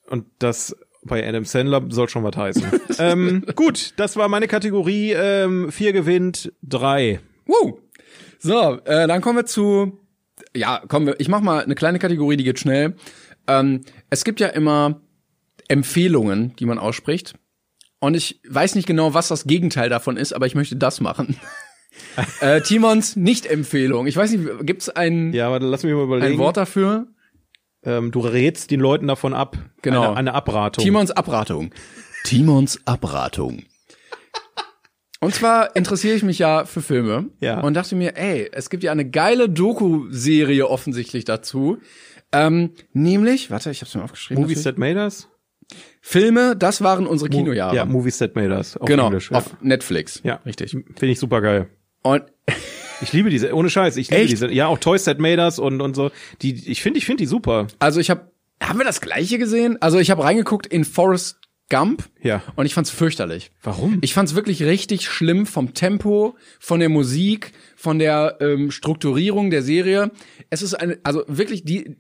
und 0.10 0.26
das 0.40 0.76
bei 1.06 1.28
Adam 1.28 1.46
Sandler 1.46 1.84
soll 1.90 2.10
schon 2.10 2.24
was 2.24 2.36
heißen. 2.36 2.64
ähm, 3.00 3.46
gut, 3.56 3.94
das 3.98 4.16
war 4.16 4.30
meine 4.30 4.48
Kategorie. 4.48 5.12
Ähm, 5.12 5.72
vier 5.72 5.94
gewinnt, 5.94 6.54
drei. 6.62 7.20
Woo. 7.46 7.80
So, 8.40 8.80
äh, 8.86 9.08
dann 9.08 9.22
kommen 9.22 9.38
wir 9.38 9.46
zu, 9.46 10.00
ja, 10.56 10.82
kommen 10.88 11.08
wir, 11.08 11.20
ich 11.20 11.30
mach 11.30 11.42
mal 11.42 11.64
eine 11.64 11.76
kleine 11.76 12.00
Kategorie, 12.00 12.38
die 12.38 12.44
geht 12.44 12.60
schnell. 12.60 12.96
Ähm, 13.48 13.82
es 14.10 14.24
gibt 14.24 14.40
ja 14.40 14.48
immer 14.48 15.02
Empfehlungen, 15.68 16.56
die 16.58 16.66
man 16.66 16.78
ausspricht. 16.78 17.36
Und 18.04 18.16
ich 18.16 18.42
weiß 18.50 18.76
nicht 18.76 18.86
genau, 18.86 19.14
was 19.14 19.30
das 19.30 19.46
Gegenteil 19.46 19.88
davon 19.88 20.18
ist, 20.18 20.34
aber 20.34 20.46
ich 20.46 20.56
möchte 20.56 20.76
das 20.76 21.00
machen. 21.00 21.38
äh, 22.42 22.60
Timons 22.60 23.16
Nicht-Empfehlung. 23.16 24.08
Ich 24.08 24.18
weiß 24.18 24.32
nicht, 24.32 24.66
gibt's 24.66 24.90
ein, 24.90 25.32
Ja, 25.32 25.48
aber 25.48 25.62
lass 25.62 25.84
mich 25.84 25.94
mal 25.94 26.04
überlegen. 26.04 26.34
ein 26.34 26.38
Wort 26.38 26.58
dafür? 26.58 27.08
Ähm, 27.82 28.12
du 28.12 28.20
rätst 28.20 28.72
den 28.72 28.82
Leuten 28.82 29.08
davon 29.08 29.34
ab. 29.34 29.58
Genau. 29.84 30.02
Eine, 30.10 30.18
eine 30.18 30.34
Abratung. 30.34 30.84
Timons 30.84 31.12
Abratung. 31.12 31.72
Timons 32.26 32.78
Abratung. 32.86 33.64
Und 35.22 35.34
zwar 35.34 35.74
interessiere 35.78 36.18
ich 36.18 36.24
mich 36.24 36.40
ja 36.40 36.66
für 36.66 36.82
Filme 36.82 37.30
Ja. 37.40 37.62
und 37.62 37.74
dachte 37.74 37.96
mir, 37.96 38.18
ey, 38.18 38.50
es 38.52 38.70
gibt 38.70 38.84
ja 38.84 38.92
eine 38.92 39.10
geile 39.10 39.48
Doku-Serie 39.48 40.68
offensichtlich 40.68 41.24
dazu. 41.24 41.78
Ähm, 42.34 42.72
nämlich, 42.92 43.50
warte, 43.50 43.72
ich 43.72 43.80
hab's 43.80 43.96
mir 43.96 44.04
aufgeschrieben. 44.04 44.44
Movies 44.44 44.58
natürlich. 44.66 44.76
That 44.76 44.78
Made 44.96 45.00
Us? 45.00 45.30
Filme, 46.02 46.56
das 46.56 46.82
waren 46.82 47.08
unsere 47.08 47.30
Kinojahre. 47.30 47.76
Ja, 47.76 47.86
Movies 47.86 48.18
That 48.18 48.36
Made 48.36 48.54
Us. 48.54 48.76
Auf 48.78 48.88
genau, 48.88 49.08
Englisch. 49.08 49.32
Ja. 49.32 49.38
auf 49.38 49.56
Netflix. 49.62 50.20
ja, 50.24 50.36
richtig. 50.46 50.72
Finde 50.72 51.08
ich 51.08 51.20
super 51.20 51.42
geil. 51.42 51.68
Und 52.02 52.24
Ich 53.02 53.12
liebe 53.14 53.30
diese, 53.30 53.54
ohne 53.54 53.70
Scheiß, 53.70 53.98
ich 53.98 54.10
liebe 54.10 54.22
Echt? 54.24 54.32
diese. 54.32 54.52
Ja, 54.52 54.68
auch 54.68 54.78
Toys 54.78 55.04
That 55.06 55.20
Made 55.20 55.42
Us 55.42 55.60
und, 55.60 55.82
und 55.82 55.96
so. 55.96 56.12
Die, 56.42 56.70
ich 56.70 56.82
finde, 56.82 56.98
ich 57.00 57.06
finde 57.06 57.24
die 57.24 57.28
super. 57.28 57.68
also 57.80 58.00
ich 58.00 58.10
habe, 58.10 58.32
haben 58.62 58.80
wir 58.80 58.86
das 58.86 59.02
gleiche 59.02 59.38
gesehen? 59.38 59.78
Also 59.82 59.98
ich 60.00 60.12
habe 60.12 60.24
reingeguckt 60.24 60.68
in 60.68 60.86
Forrest 60.86 61.40
Gump 61.70 62.04
Ja. 62.22 62.44
und 62.56 62.66
ich 62.66 62.74
fand's 62.74 62.92
fürchterlich. 62.92 63.52
Warum? 63.64 63.98
Ich 64.02 64.14
fand's 64.14 64.36
wirklich 64.36 64.62
richtig 64.64 65.08
schlimm 65.08 65.46
vom 65.46 65.74
Tempo, 65.74 66.36
von 66.60 66.80
der 66.80 66.90
Musik, 66.90 67.52
von 67.76 68.00
der 68.00 68.38
ähm, 68.42 68.70
Strukturierung 68.70 69.50
der 69.50 69.64
Serie. 69.64 70.12
Es 70.50 70.62
ist 70.62 70.74
eine, 70.76 71.00
also 71.04 71.24
wirklich 71.28 71.64
die, 71.64 71.96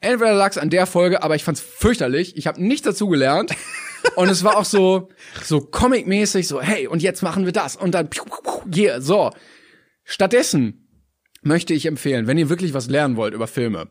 entweder 0.00 0.34
lag's 0.34 0.58
an 0.58 0.70
der 0.70 0.86
Folge, 0.86 1.22
aber 1.22 1.34
ich 1.34 1.44
fand's 1.44 1.60
fürchterlich. 1.60 2.36
Ich 2.36 2.46
habe 2.46 2.62
nichts 2.62 2.84
dazu 2.84 3.08
gelernt. 3.08 3.52
Und 4.16 4.28
es 4.28 4.44
war 4.44 4.56
auch 4.56 4.64
so, 4.64 5.08
so 5.42 5.60
comic-mäßig, 5.60 6.46
so, 6.46 6.62
hey, 6.62 6.86
und 6.86 7.02
jetzt 7.02 7.20
machen 7.22 7.44
wir 7.44 7.52
das. 7.52 7.74
Und 7.74 7.92
dann, 7.92 8.08
piu, 8.08 8.22
yeah, 8.74 9.00
so. 9.00 9.32
Stattdessen 10.04 10.88
möchte 11.42 11.74
ich 11.74 11.84
empfehlen, 11.84 12.26
wenn 12.28 12.38
ihr 12.38 12.48
wirklich 12.48 12.74
was 12.74 12.88
lernen 12.88 13.16
wollt 13.16 13.34
über 13.34 13.48
Filme, 13.48 13.90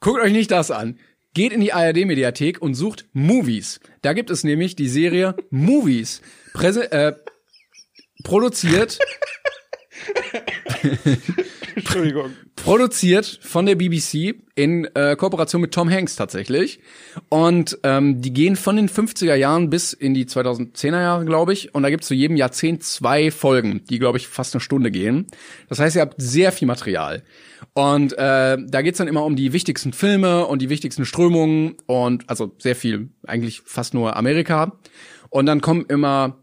guckt 0.00 0.22
euch 0.22 0.32
nicht 0.32 0.52
das 0.52 0.70
an. 0.70 0.98
geht 1.34 1.52
in 1.52 1.60
die 1.60 1.72
ARD-Mediathek 1.72 2.62
und 2.62 2.74
sucht 2.74 3.06
Movies. 3.12 3.80
Da 4.00 4.12
gibt 4.12 4.30
es 4.30 4.44
nämlich 4.44 4.76
die 4.76 4.88
Serie 4.88 5.34
Movies. 5.50 6.22
Präse 6.52 6.90
äh, 6.92 7.14
produziert. 8.22 9.00
Entschuldigung. 11.74 12.30
produziert 12.56 13.38
von 13.42 13.66
der 13.66 13.74
BBC 13.74 14.34
in 14.54 14.84
äh, 14.94 15.16
Kooperation 15.16 15.60
mit 15.60 15.72
Tom 15.72 15.90
Hanks 15.90 16.16
tatsächlich. 16.16 16.80
Und 17.28 17.78
ähm, 17.82 18.20
die 18.20 18.32
gehen 18.32 18.56
von 18.56 18.76
den 18.76 18.88
50er 18.88 19.34
Jahren 19.34 19.70
bis 19.70 19.92
in 19.92 20.14
die 20.14 20.26
2010er 20.26 21.00
Jahre, 21.00 21.24
glaube 21.24 21.52
ich. 21.52 21.74
Und 21.74 21.82
da 21.82 21.90
gibt's 21.90 22.06
zu 22.06 22.14
jedem 22.14 22.36
Jahrzehnt 22.36 22.82
zwei 22.82 23.30
Folgen, 23.30 23.82
die, 23.88 23.98
glaube 23.98 24.18
ich, 24.18 24.28
fast 24.28 24.54
eine 24.54 24.60
Stunde 24.60 24.90
gehen. 24.90 25.26
Das 25.68 25.78
heißt, 25.78 25.96
ihr 25.96 26.02
habt 26.02 26.20
sehr 26.20 26.52
viel 26.52 26.68
Material. 26.68 27.22
Und 27.74 28.12
äh, 28.12 28.58
da 28.58 28.82
geht's 28.82 28.98
dann 28.98 29.08
immer 29.08 29.24
um 29.24 29.36
die 29.36 29.52
wichtigsten 29.52 29.92
Filme 29.92 30.46
und 30.46 30.60
die 30.60 30.68
wichtigsten 30.68 31.04
Strömungen 31.04 31.76
und 31.86 32.28
also 32.28 32.54
sehr 32.58 32.76
viel, 32.76 33.08
eigentlich 33.26 33.62
fast 33.64 33.94
nur 33.94 34.16
Amerika. 34.16 34.78
Und 35.30 35.46
dann 35.46 35.62
kommen 35.62 35.86
immer 35.88 36.41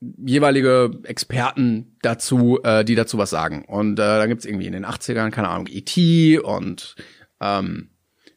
jeweilige 0.00 0.90
Experten 1.04 1.96
dazu, 2.02 2.60
äh, 2.62 2.84
die 2.84 2.94
dazu 2.94 3.18
was 3.18 3.30
sagen. 3.30 3.64
Und 3.66 3.98
äh, 3.98 4.02
da 4.02 4.26
gibt's 4.26 4.44
irgendwie 4.44 4.66
in 4.66 4.72
den 4.72 4.86
80ern, 4.86 5.30
keine 5.30 5.48
Ahnung, 5.48 5.66
E.T. 5.68 6.38
und 6.38 6.94
ähm, 7.40 7.90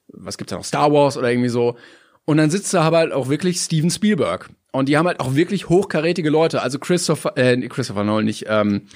was 0.08 0.38
gibt's 0.38 0.52
da 0.52 0.58
noch, 0.58 0.66
Star 0.66 0.92
Wars 0.92 1.18
oder 1.18 1.32
irgendwie 1.32 1.50
so. 1.50 1.78
Und 2.26 2.38
dann 2.38 2.50
sitzt 2.50 2.74
da 2.74 2.82
aber 2.82 2.98
halt 2.98 3.14
auch 3.14 3.30
wirklich 3.30 3.60
Steven 3.60 3.90
Spielberg. 3.90 4.50
Und 4.72 4.90
die 4.90 4.98
haben 4.98 5.08
halt 5.08 5.20
auch 5.20 5.36
wirklich 5.36 5.70
hochkarätige 5.70 6.30
Leute. 6.30 6.62
Also 6.62 6.80
Christopher, 6.80 7.38
äh, 7.38 7.58
Christopher 7.68 8.04
Nolan 8.04 8.26
nicht, 8.26 8.46
ähm, 8.48 8.88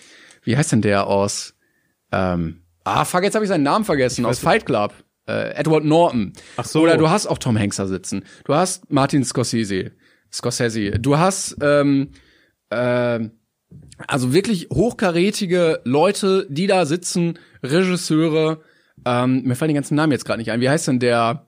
wie 0.44 0.56
heißt 0.56 0.72
denn 0.72 0.82
der 0.82 1.08
aus, 1.08 1.56
ähm, 2.12 2.62
ah, 2.84 3.06
fuck, 3.06 3.24
jetzt 3.24 3.36
habe 3.36 3.46
ich 3.46 3.50
seinen 3.50 3.64
Namen 3.64 3.86
vergessen, 3.86 4.26
aus 4.26 4.40
Fight 4.40 4.66
Club. 4.66 4.94
Äh, 5.28 5.56
Edward 5.56 5.84
Norton. 5.84 6.34
Ach 6.56 6.66
so. 6.66 6.82
Oder 6.82 6.98
du 6.98 7.10
hast 7.10 7.26
auch 7.26 7.40
Tom 7.40 7.58
Hanks 7.58 7.78
da 7.78 7.88
sitzen. 7.88 8.26
Du 8.46 8.54
hast 8.54 8.92
Martin 8.92 9.24
Scorsese. 9.24 9.92
Scorsese. 10.32 10.92
Du 10.92 11.18
hast 11.18 11.58
ähm, 11.62 12.12
ähm, 12.72 13.32
also 14.08 14.34
wirklich 14.34 14.68
hochkarätige 14.72 15.82
Leute, 15.84 16.48
die 16.50 16.68
da 16.68 16.86
sitzen, 16.86 17.40
Regisseure. 17.64 18.62
Ähm, 19.06 19.44
mir 19.44 19.56
fallen 19.56 19.70
die 19.70 19.76
ganzen 19.76 19.96
Namen 19.96 20.12
jetzt 20.12 20.26
gerade 20.26 20.40
nicht 20.40 20.52
ein. 20.52 20.62
Wie 20.62 20.70
heißt 20.70 20.88
denn 20.88 21.00
der? 21.00 21.46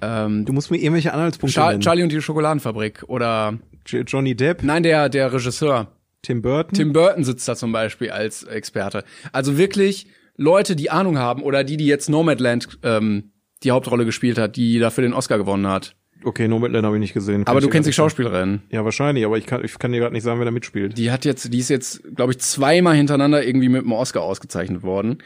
Ähm, 0.00 0.44
Du 0.44 0.52
musst 0.52 0.70
mir 0.70 0.78
irgendwelche 0.78 1.12
Anhaltspunkte 1.12 1.54
Char 1.54 1.70
nennen. 1.70 1.80
Charlie 1.80 2.02
und 2.02 2.12
die 2.12 2.20
Schokoladenfabrik 2.20 3.04
oder 3.08 3.58
Johnny 3.86 4.34
Depp, 4.34 4.62
nein, 4.62 4.82
der 4.82 5.08
der 5.08 5.32
Regisseur. 5.32 5.92
Tim 6.22 6.42
Burton. 6.42 6.74
Tim 6.74 6.92
Burton 6.92 7.24
sitzt 7.24 7.48
da 7.48 7.56
zum 7.56 7.72
Beispiel 7.72 8.10
als 8.10 8.42
Experte. 8.42 9.04
Also 9.32 9.56
wirklich 9.56 10.08
Leute, 10.36 10.76
die 10.76 10.90
Ahnung 10.90 11.18
haben 11.18 11.42
oder 11.42 11.64
die, 11.64 11.76
die 11.76 11.86
jetzt 11.86 12.08
Nomadland 12.08 12.78
ähm, 12.82 13.32
die 13.62 13.70
Hauptrolle 13.70 14.04
gespielt 14.04 14.38
hat, 14.38 14.56
die 14.56 14.78
dafür 14.78 15.02
den 15.02 15.14
Oscar 15.14 15.38
gewonnen 15.38 15.66
hat. 15.66 15.94
Okay, 16.24 16.48
Nomadland 16.48 16.84
habe 16.84 16.96
ich 16.96 17.00
nicht 17.00 17.14
gesehen. 17.14 17.44
Kann 17.44 17.52
Aber 17.52 17.60
du 17.60 17.68
kennst 17.68 17.88
die 17.88 17.92
Schauspielerin. 17.92 18.62
Ja, 18.70 18.84
wahrscheinlich, 18.84 19.24
aber 19.24 19.38
ich 19.38 19.46
kann, 19.46 19.64
ich 19.64 19.78
kann 19.78 19.92
dir 19.92 20.00
gerade 20.00 20.14
nicht 20.14 20.22
sagen, 20.22 20.40
wer 20.40 20.44
da 20.44 20.50
mitspielt. 20.50 20.96
Die 20.98 21.10
hat 21.10 21.24
jetzt, 21.24 21.52
die 21.52 21.58
ist 21.58 21.68
jetzt, 21.70 22.02
glaube 22.14 22.32
ich, 22.32 22.38
zweimal 22.38 22.96
hintereinander 22.96 23.44
irgendwie 23.44 23.68
mit 23.68 23.82
dem 23.82 23.92
Oscar 23.92 24.22
ausgezeichnet 24.22 24.82
worden. 24.82 25.18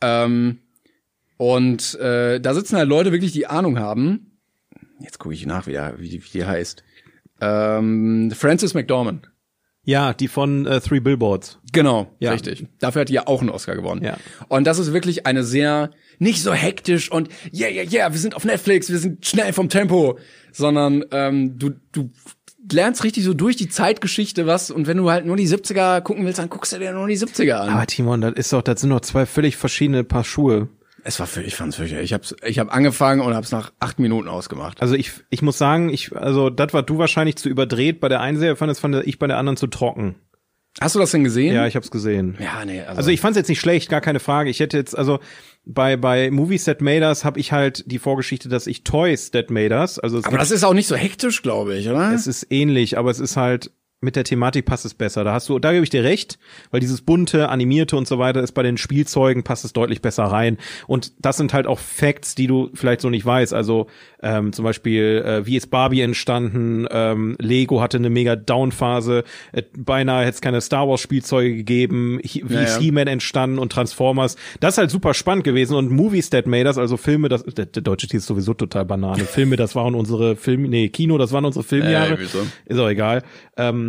Ähm, 0.00 0.58
und 1.36 1.94
äh, 2.00 2.40
da 2.40 2.54
sitzen 2.54 2.76
halt 2.76 2.88
Leute 2.88 3.12
wirklich, 3.12 3.32
die 3.32 3.46
Ahnung 3.46 3.78
haben. 3.78 4.38
Jetzt 5.00 5.18
gucke 5.18 5.34
ich 5.34 5.46
nach, 5.46 5.66
wie, 5.66 5.72
der, 5.72 5.94
wie, 5.98 6.08
die, 6.08 6.24
wie 6.24 6.30
die 6.30 6.44
heißt. 6.44 6.82
Ähm, 7.40 8.32
Frances 8.34 8.74
McDormand. 8.74 9.30
Ja, 9.88 10.12
die 10.12 10.28
von 10.28 10.66
äh, 10.66 10.82
Three 10.82 11.00
Billboards. 11.00 11.58
Genau, 11.72 12.08
Ja. 12.18 12.32
richtig. 12.32 12.66
Dafür 12.78 13.00
hat 13.00 13.08
die 13.08 13.14
ja 13.14 13.26
auch 13.26 13.40
einen 13.40 13.48
Oscar 13.48 13.74
gewonnen. 13.74 14.04
Ja. 14.04 14.18
Und 14.48 14.66
das 14.66 14.78
ist 14.78 14.92
wirklich 14.92 15.26
eine 15.26 15.42
sehr, 15.44 15.88
nicht 16.18 16.42
so 16.42 16.52
hektisch 16.52 17.10
und 17.10 17.30
yeah, 17.54 17.70
yeah, 17.70 17.84
yeah, 17.90 18.12
wir 18.12 18.20
sind 18.20 18.36
auf 18.36 18.44
Netflix, 18.44 18.90
wir 18.90 18.98
sind 18.98 19.24
schnell 19.24 19.54
vom 19.54 19.70
Tempo, 19.70 20.18
sondern 20.52 21.06
ähm, 21.10 21.58
du, 21.58 21.70
du 21.92 22.10
lernst 22.70 23.02
richtig 23.02 23.24
so 23.24 23.32
durch 23.32 23.56
die 23.56 23.70
Zeitgeschichte 23.70 24.46
was 24.46 24.70
und 24.70 24.86
wenn 24.86 24.98
du 24.98 25.10
halt 25.10 25.24
nur 25.24 25.36
die 25.38 25.48
70er 25.48 26.02
gucken 26.02 26.26
willst, 26.26 26.38
dann 26.38 26.50
guckst 26.50 26.74
du 26.74 26.78
dir 26.78 26.92
nur 26.92 27.08
die 27.08 27.16
70er 27.16 27.54
an. 27.54 27.70
Aber 27.70 27.86
Timon, 27.86 28.20
das 28.20 28.34
ist 28.34 28.52
doch, 28.52 28.60
das 28.60 28.82
sind 28.82 28.90
doch 28.90 29.00
zwei 29.00 29.24
völlig 29.24 29.56
verschiedene 29.56 30.04
Paar 30.04 30.24
Schuhe. 30.24 30.68
Es 31.04 31.20
war 31.20 31.26
für, 31.26 31.42
ich 31.42 31.54
fand's 31.54 31.76
fürchterlich. 31.76 32.06
Ich 32.06 32.12
hab's, 32.12 32.34
ich 32.44 32.58
hab 32.58 32.74
angefangen 32.74 33.20
und 33.20 33.34
hab's 33.34 33.52
nach 33.52 33.72
acht 33.80 33.98
Minuten 33.98 34.28
ausgemacht. 34.28 34.80
Also 34.82 34.94
ich, 34.94 35.12
ich 35.30 35.42
muss 35.42 35.58
sagen, 35.58 35.88
ich, 35.90 36.14
also 36.14 36.50
das 36.50 36.72
war 36.72 36.82
du 36.82 36.98
wahrscheinlich 36.98 37.36
zu 37.36 37.48
überdreht 37.48 38.00
bei 38.00 38.08
der 38.08 38.20
einen 38.20 38.38
Serie, 38.38 38.56
fandest, 38.56 38.80
fand 38.80 38.94
ich 39.06 39.18
bei 39.18 39.26
der 39.26 39.38
anderen 39.38 39.56
zu 39.56 39.66
trocken. 39.68 40.16
Hast 40.80 40.94
du 40.94 40.98
das 41.00 41.10
denn 41.10 41.24
gesehen? 41.24 41.54
Ja, 41.54 41.66
ich 41.66 41.74
hab's 41.76 41.90
gesehen. 41.90 42.36
ja 42.40 42.64
nee, 42.64 42.80
also, 42.80 42.98
Also 42.98 43.10
ich 43.10 43.20
fand's 43.20 43.36
jetzt 43.36 43.48
nicht 43.48 43.60
schlecht, 43.60 43.88
gar 43.88 44.00
keine 44.00 44.20
Frage. 44.20 44.50
Ich 44.50 44.60
hätte 44.60 44.76
jetzt, 44.76 44.96
also 44.96 45.18
bei, 45.64 45.96
bei 45.96 46.30
Movies 46.30 46.64
That 46.64 46.80
Made 46.80 47.04
Us 47.04 47.24
habe 47.24 47.40
ich 47.40 47.52
halt 47.52 47.90
die 47.90 47.98
Vorgeschichte, 47.98 48.48
dass 48.48 48.66
ich 48.66 48.84
Toys 48.84 49.30
That 49.32 49.50
Made 49.50 49.74
Us, 49.74 49.98
also 49.98 50.18
aber 50.22 50.38
das 50.38 50.50
ist 50.50 50.64
auch 50.64 50.74
nicht 50.74 50.86
so 50.86 50.94
hektisch, 50.96 51.42
glaube 51.42 51.74
ich, 51.76 51.88
oder? 51.88 52.12
es 52.12 52.26
ist 52.26 52.46
ähnlich, 52.50 52.96
aber 52.96 53.10
es 53.10 53.18
ist 53.18 53.36
halt, 53.36 53.72
mit 54.00 54.14
der 54.14 54.22
Thematik 54.22 54.64
passt 54.64 54.84
es 54.84 54.94
besser. 54.94 55.24
Da 55.24 55.32
hast 55.32 55.48
du, 55.48 55.58
da 55.58 55.72
gebe 55.72 55.82
ich 55.82 55.90
dir 55.90 56.04
recht, 56.04 56.38
weil 56.70 56.78
dieses 56.78 57.00
bunte, 57.00 57.48
animierte 57.48 57.96
und 57.96 58.06
so 58.06 58.18
weiter 58.18 58.40
ist 58.40 58.52
bei 58.52 58.62
den 58.62 58.76
Spielzeugen 58.76 59.42
passt 59.42 59.64
es 59.64 59.72
deutlich 59.72 60.00
besser 60.02 60.24
rein. 60.24 60.56
Und 60.86 61.12
das 61.18 61.36
sind 61.36 61.52
halt 61.52 61.66
auch 61.66 61.80
Facts, 61.80 62.36
die 62.36 62.46
du 62.46 62.70
vielleicht 62.74 63.00
so 63.00 63.10
nicht 63.10 63.26
weißt. 63.26 63.52
Also 63.52 63.88
ähm, 64.22 64.52
zum 64.52 64.64
Beispiel, 64.64 65.24
äh, 65.26 65.46
wie 65.46 65.56
ist 65.56 65.68
Barbie 65.70 66.00
entstanden? 66.02 66.86
Ähm, 66.90 67.36
Lego 67.40 67.80
hatte 67.80 67.96
eine 67.96 68.08
mega 68.08 68.36
Down-Phase. 68.36 69.24
Äh, 69.50 69.62
beinahe 69.76 70.22
hätte 70.22 70.34
es 70.34 70.40
keine 70.40 70.60
Star 70.60 70.88
Wars 70.88 71.00
Spielzeuge 71.00 71.56
gegeben. 71.56 72.20
He 72.22 72.44
wie 72.46 72.54
Ja, 72.54 72.60
ist. 72.62 72.78
He-Man 72.78 73.08
entstanden 73.08 73.58
und 73.58 73.72
Transformers? 73.72 74.36
Das 74.60 74.74
ist 74.74 74.78
halt 74.78 74.90
super 74.92 75.12
spannend 75.12 75.42
gewesen. 75.42 75.74
Und 75.74 75.90
Movies 75.90 76.30
That 76.30 76.46
Made 76.46 76.66
Us, 76.68 76.78
also 76.78 76.96
Filme, 76.96 77.28
das 77.28 77.42
der, 77.42 77.66
der 77.66 77.82
deutsche 77.82 78.06
Titel 78.06 78.18
ist 78.18 78.26
sowieso 78.26 78.54
total 78.54 78.84
Banane. 78.84 79.24
Filme, 79.24 79.56
das 79.56 79.74
waren 79.74 79.96
unsere 79.96 80.36
Film, 80.36 80.62
nee, 80.62 80.88
Kino, 80.88 81.18
das 81.18 81.32
waren 81.32 81.44
unsere 81.44 81.64
Filmjahre. 81.64 82.14
Äh? 82.14 82.26
Ist 82.66 82.78
auch 82.78 82.88
egal. 82.88 83.22
Ähm, 83.56 83.87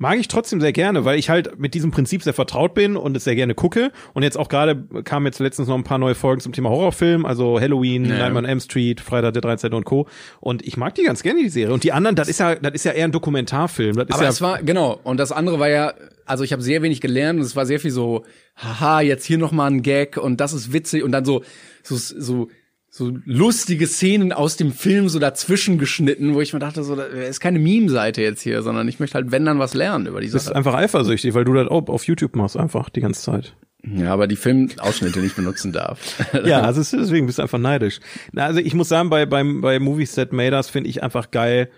mag 0.00 0.18
ich 0.18 0.28
trotzdem 0.28 0.62
sehr 0.62 0.72
gerne, 0.72 1.04
weil 1.04 1.18
ich 1.18 1.28
halt 1.28 1.58
mit 1.58 1.74
diesem 1.74 1.90
Prinzip 1.90 2.22
sehr 2.22 2.32
vertraut 2.32 2.72
bin 2.72 2.96
und 2.96 3.14
es 3.18 3.24
sehr 3.24 3.34
gerne 3.34 3.54
gucke. 3.54 3.92
Und 4.14 4.22
jetzt 4.22 4.38
auch 4.38 4.48
gerade 4.48 4.82
kamen 5.04 5.26
jetzt 5.26 5.40
letztens 5.40 5.68
noch 5.68 5.76
ein 5.76 5.84
paar 5.84 5.98
neue 5.98 6.14
Folgen 6.14 6.40
zum 6.40 6.54
Thema 6.54 6.70
Horrorfilm, 6.70 7.26
also 7.26 7.60
Halloween, 7.60 8.06
Ja. 8.06 8.16
Nightmare 8.16 8.38
on 8.38 8.44
Elm 8.46 8.60
Street, 8.60 9.02
Freitag 9.02 9.34
der 9.34 9.42
13. 9.42 9.74
und 9.74 9.84
Co. 9.84 10.08
Und 10.40 10.66
ich 10.66 10.78
mag 10.78 10.94
die 10.94 11.02
ganz 11.02 11.22
gerne, 11.22 11.42
die 11.42 11.50
Serie. 11.50 11.74
Und 11.74 11.84
die 11.84 11.92
anderen, 11.92 12.16
das 12.16 12.28
ist 12.28 12.40
ja, 12.40 12.54
das 12.54 12.72
ist 12.72 12.84
ja 12.84 12.92
eher 12.92 13.04
ein 13.04 13.12
Dokumentarfilm. 13.12 13.94
Das 13.94 14.08
ist 14.08 14.14
Aber 14.14 14.22
ja, 14.22 14.28
es 14.30 14.40
war, 14.40 14.62
genau, 14.62 14.98
und 15.04 15.18
das 15.20 15.32
andere 15.32 15.58
war 15.58 15.68
ja, 15.68 15.92
also 16.24 16.44
ich 16.44 16.52
habe 16.54 16.62
sehr 16.62 16.80
wenig 16.80 17.02
gelernt 17.02 17.38
und 17.38 17.44
es 17.44 17.54
war 17.54 17.66
sehr 17.66 17.78
viel 17.78 17.90
so, 17.90 18.24
haha, 18.56 19.02
jetzt 19.02 19.26
hier 19.26 19.36
noch 19.36 19.52
mal 19.52 19.66
ein 19.66 19.82
Gag 19.82 20.16
und 20.16 20.40
das 20.40 20.54
ist 20.54 20.72
witzig 20.72 21.04
und 21.04 21.12
dann 21.12 21.26
so, 21.26 21.42
so, 21.82 21.96
so, 21.96 22.48
so 22.92 23.16
lustige 23.24 23.86
Szenen 23.86 24.32
aus 24.32 24.56
dem 24.56 24.72
Film 24.72 25.08
so 25.08 25.20
dazwischen 25.20 25.78
geschnitten, 25.78 26.34
wo 26.34 26.40
ich 26.40 26.52
mir 26.52 26.58
dachte, 26.58 26.82
so, 26.82 26.96
da 26.96 27.04
ist 27.04 27.38
keine 27.38 27.60
Meme-Seite 27.60 28.20
jetzt 28.20 28.42
hier, 28.42 28.62
sondern 28.62 28.88
ich 28.88 28.98
möchte 28.98 29.14
halt, 29.14 29.30
wenn 29.30 29.44
dann 29.44 29.60
was 29.60 29.74
lernen 29.74 30.06
über 30.06 30.20
die 30.20 30.26
das 30.26 30.42
ist 30.42 30.44
Sache. 30.46 30.56
einfach 30.56 30.74
eifersüchtig, 30.74 31.32
weil 31.34 31.44
du 31.44 31.54
das 31.54 31.68
auch 31.68 31.88
auf 31.88 32.04
YouTube 32.04 32.34
machst, 32.34 32.56
einfach 32.56 32.90
die 32.90 33.00
ganze 33.00 33.22
Zeit. 33.22 33.54
Ja, 33.84 34.12
aber 34.12 34.26
die 34.26 34.36
Filmausschnitte 34.36 35.20
nicht 35.20 35.36
benutzen 35.36 35.72
darf. 35.72 36.00
Ja, 36.44 36.62
also 36.62 36.80
deswegen 36.96 37.26
bist 37.26 37.38
du 37.38 37.42
einfach 37.42 37.58
neidisch. 37.58 38.00
Na, 38.32 38.44
also 38.46 38.58
ich 38.60 38.74
muss 38.74 38.88
sagen, 38.88 39.08
bei, 39.08 39.24
beim, 39.24 39.60
bei 39.60 39.78
Movies 39.78 40.12
That 40.16 40.32
Made 40.32 40.54
Us 40.56 40.68
finde 40.68 40.90
ich 40.90 41.02
einfach 41.02 41.30
geil. 41.30 41.70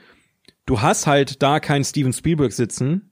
Du 0.66 0.80
hast 0.80 1.06
halt 1.06 1.42
da 1.42 1.60
keinen 1.60 1.84
Steven 1.84 2.12
Spielberg 2.12 2.52
sitzen. 2.52 3.11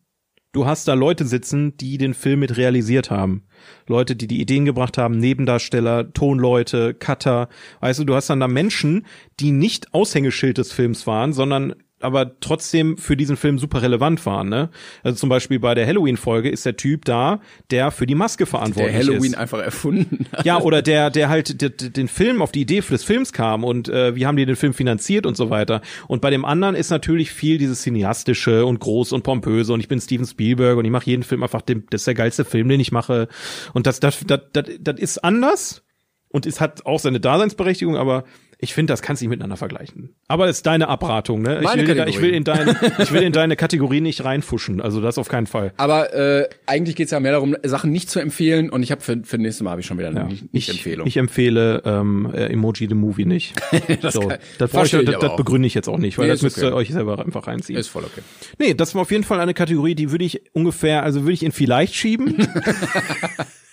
Du 0.53 0.67
hast 0.67 0.89
da 0.89 0.95
Leute 0.95 1.27
sitzen, 1.27 1.77
die 1.77 1.97
den 1.97 2.13
Film 2.13 2.41
mit 2.41 2.57
realisiert 2.57 3.11
haben. 3.11 3.45
Leute, 3.87 4.17
die 4.17 4.27
die 4.27 4.41
Ideen 4.41 4.65
gebracht 4.65 4.99
haben, 4.99 5.17
Nebendarsteller, 5.17 6.13
Tonleute, 6.13 6.93
Cutter. 6.93 7.49
Weißt 7.79 8.01
du, 8.01 8.05
du 8.05 8.17
hast 8.17 8.31
dann 8.31 8.41
da 8.41 8.49
Menschen, 8.49 9.07
die 9.39 9.53
nicht 9.53 9.95
Aushängeschild 9.95 10.59
des 10.59 10.73
Films 10.73 11.07
waren, 11.07 11.33
sondern 11.33 11.77
aber 12.01 12.39
trotzdem 12.41 12.97
für 12.97 13.17
diesen 13.17 13.37
Film 13.37 13.59
super 13.59 13.83
relevant 13.83 14.25
waren. 14.27 14.49
Ne? 14.49 14.71
Also 15.03 15.19
zum 15.19 15.29
Beispiel 15.29 15.61
bei 15.61 15.75
der 15.75 15.87
Halloween-Folge 15.87 16.49
ist 16.49 16.65
der 16.67 16.77
Typ 16.77 17.05
da, 17.05 17.41
der 17.71 17.91
für 17.91 18.07
die 18.07 18.15
Maske 18.15 18.45
Der 18.45 18.47
verantwortlich 18.47 18.97
Halloween 18.97 19.33
ist. 19.33 19.39
einfach 19.39 19.59
erfunden 19.61 20.27
hat. 20.33 20.45
Ja, 20.47 20.61
oder 20.61 20.83
der, 20.83 21.11
der 21.11 21.29
halt 21.29 21.61
d- 21.61 21.69
d- 21.69 21.91
den 21.91 22.09
Film 22.09 22.41
auf 22.43 22.53
die 22.53 22.63
Idee 22.63 22.81
des 22.81 23.05
Films 23.05 23.33
kam 23.33 23.65
und 23.65 23.89
äh, 23.89 24.15
wie 24.17 24.27
haben 24.27 24.37
die 24.37 24.47
den 24.47 24.57
Film 24.57 24.73
finanziert 24.75 25.27
und 25.27 25.37
so 25.37 25.51
weiter. 25.51 25.83
Und 26.09 26.23
bei 26.23 26.31
dem 26.31 26.45
anderen 26.45 26.75
ist 26.75 26.91
natürlich 26.91 27.31
viel 27.33 27.59
dieses 27.59 27.83
cineastische 27.83 28.65
und 28.65 28.81
groß 28.81 29.13
und 29.13 29.23
pompöse 29.23 29.73
und 29.73 29.81
ich 29.81 29.89
bin 29.89 30.01
Steven 30.01 30.27
Spielberg 30.27 30.79
und 30.79 30.85
ich 30.85 30.91
mache 30.91 31.07
jeden 31.07 31.23
Film 31.23 31.43
einfach, 31.43 31.61
dem, 31.63 31.85
das 31.91 32.01
ist 32.01 32.07
der 32.07 32.15
geilste 32.15 32.45
Film, 32.45 32.69
den 32.69 32.81
ich 32.81 32.93
mache. 32.93 33.29
Und 33.75 33.87
das, 33.87 34.01
das, 34.01 34.21
das, 34.27 34.41
das, 34.53 34.65
das 34.81 34.99
ist 34.99 35.19
anders 35.23 35.83
und 36.29 36.47
es 36.47 36.61
hat 36.61 36.87
auch 36.87 36.99
seine 36.99 37.21
Daseinsberechtigung, 37.21 37.97
aber 37.97 38.25
ich 38.63 38.75
finde, 38.75 38.93
das 38.93 39.01
kannst 39.01 39.23
du 39.23 39.25
nicht 39.25 39.31
miteinander 39.31 39.57
vergleichen. 39.57 40.11
Aber 40.29 40.47
das 40.47 40.59
ist 40.59 40.67
deine 40.67 40.89
Abratung, 40.89 41.41
ne? 41.43 41.59
Ich 41.59 41.63
Meine 41.65 41.87
will, 41.87 41.95
da- 41.95 42.07
ich 42.07 42.21
will 42.21 42.31
in 42.35 42.45
deine, 42.45 42.77
ich 42.99 43.11
will 43.11 43.23
in 43.23 43.33
deine 43.33 43.57
Kategorie 43.57 44.01
nicht 44.03 44.23
reinfuschen. 44.25 44.81
Also 44.83 45.01
das 45.01 45.17
auf 45.19 45.29
keinen 45.29 45.47
Fall. 45.47 45.73
Aber 45.79 46.13
äh, 46.13 46.49
eigentlich 46.67 46.95
geht's 46.97 47.11
ja 47.11 47.21
mehr 47.21 47.33
darum, 47.33 47.57
Sachen 47.63 47.91
nicht 47.91 48.11
zu 48.11 48.21
empfehlen 48.21 48.69
und 48.71 48.83
ich 48.83 48.91
habe 48.91 49.01
für, 49.01 49.23
für 49.25 49.39
nächstes 49.39 49.65
Mal 49.65 49.71
habe 49.71 49.81
ich 49.81 49.87
schon 49.87 49.99
wieder 49.99 50.09
eine 50.09 50.25
nicht, 50.25 50.53
nicht 50.53 50.69
ich, 50.69 50.77
Empfehlung. 50.77 51.07
Ich 51.07 51.17
empfehle 51.17 51.83
ähm, 51.87 52.31
äh, 52.35 52.47
Emoji 52.53 52.87
the 52.89 52.95
Movie 52.95 53.25
nicht. 53.25 53.55
das 54.03 54.15
so, 54.15 54.21
kann- 54.21 54.39
das, 54.59 54.75
ich, 54.75 54.93
ich 54.95 55.05
das, 55.07 55.19
das 55.21 55.37
begründe 55.37 55.67
ich 55.67 55.75
jetzt 55.75 55.89
auch 55.89 55.99
nicht, 55.99 56.19
weil 56.19 56.27
Nee, 56.27 56.33
das 56.33 56.43
müsst 56.43 56.59
ihr 56.59 56.67
okay. 56.69 56.75
euch 56.77 56.91
selber 56.93 57.19
einfach 57.19 57.47
reinziehen. 57.47 57.79
ist 57.79 57.89
voll 57.89 58.05
okay. 58.05 58.21
nee, 58.59 58.75
das 58.75 58.95
war 58.95 59.03
auf 59.03 59.11
jeden 59.11 59.25
Fall 59.25 59.41
eine 59.41 59.55
Kategorie, 59.55 59.95
die 59.95 60.11
würde 60.11 60.25
ich 60.25 60.43
ungefähr, 60.53 61.03
also 61.03 61.23
würde 61.23 61.33
ich 61.33 61.43
in 61.43 61.53
vielleicht 61.53 61.95
schieben. 61.95 62.47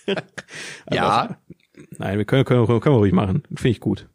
Ja, 0.92 1.36
Nein, 1.98 2.18
wir 2.18 2.24
können, 2.24 2.44
können, 2.44 2.66
können 2.66 2.82
wir 2.94 2.98
ruhig 2.98 3.12
machen. 3.12 3.42
Finde 3.54 3.68
ich 3.68 3.80
gut. 3.80 4.08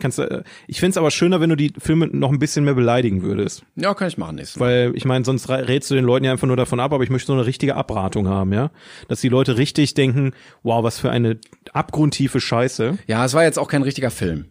Kannst 0.00 0.18
du, 0.18 0.22
äh, 0.22 0.42
ich 0.68 0.78
find's 0.78 0.96
aber 0.96 1.10
schöner, 1.10 1.40
wenn 1.40 1.50
du 1.50 1.56
die 1.56 1.72
Filme 1.76 2.06
noch 2.06 2.30
ein 2.30 2.38
bisschen 2.38 2.64
mehr 2.64 2.74
beleidigen 2.74 3.22
würdest. 3.22 3.64
Ja, 3.74 3.94
kann 3.94 4.06
ich 4.06 4.16
machen 4.16 4.36
nächstes 4.36 4.58
Mal. 4.58 4.66
Weil 4.66 4.96
ich 4.96 5.04
meine, 5.04 5.24
sonst 5.24 5.48
rätst 5.48 5.90
du 5.90 5.96
den 5.96 6.04
Leuten 6.04 6.24
ja 6.24 6.30
einfach 6.30 6.46
nur 6.46 6.56
davon 6.56 6.78
ab, 6.78 6.92
aber 6.92 7.02
ich 7.02 7.10
möchte 7.10 7.26
so 7.26 7.32
eine 7.32 7.46
richtige 7.46 7.74
Abratung 7.74 8.28
haben, 8.28 8.52
ja. 8.52 8.70
Dass 9.08 9.20
die 9.20 9.28
Leute 9.28 9.58
richtig 9.58 9.94
denken, 9.94 10.32
wow, 10.62 10.84
was 10.84 11.00
für 11.00 11.10
eine 11.10 11.38
abgrundtiefe 11.72 12.40
Scheiße. 12.40 12.98
Ja, 13.08 13.24
es 13.24 13.34
war 13.34 13.42
jetzt 13.42 13.58
auch 13.58 13.68
kein 13.68 13.82
richtiger 13.82 14.10
Film. 14.10 14.46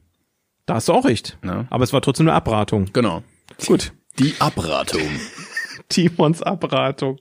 Da 0.66 0.76
hast 0.76 0.90
du 0.90 0.94
auch 0.94 1.06
recht. 1.06 1.38
Ja. 1.46 1.66
Aber 1.70 1.86
es 1.86 1.94
war 1.94 2.02
trotzdem 2.02 2.28
eine 2.28 2.36
Abratung. 2.36 2.90
Genau. 2.92 3.24
Gut. 3.66 3.94
Die 4.20 4.34
Abratung. 4.40 5.08
Timons 5.90 6.42
Abratung. 6.42 7.18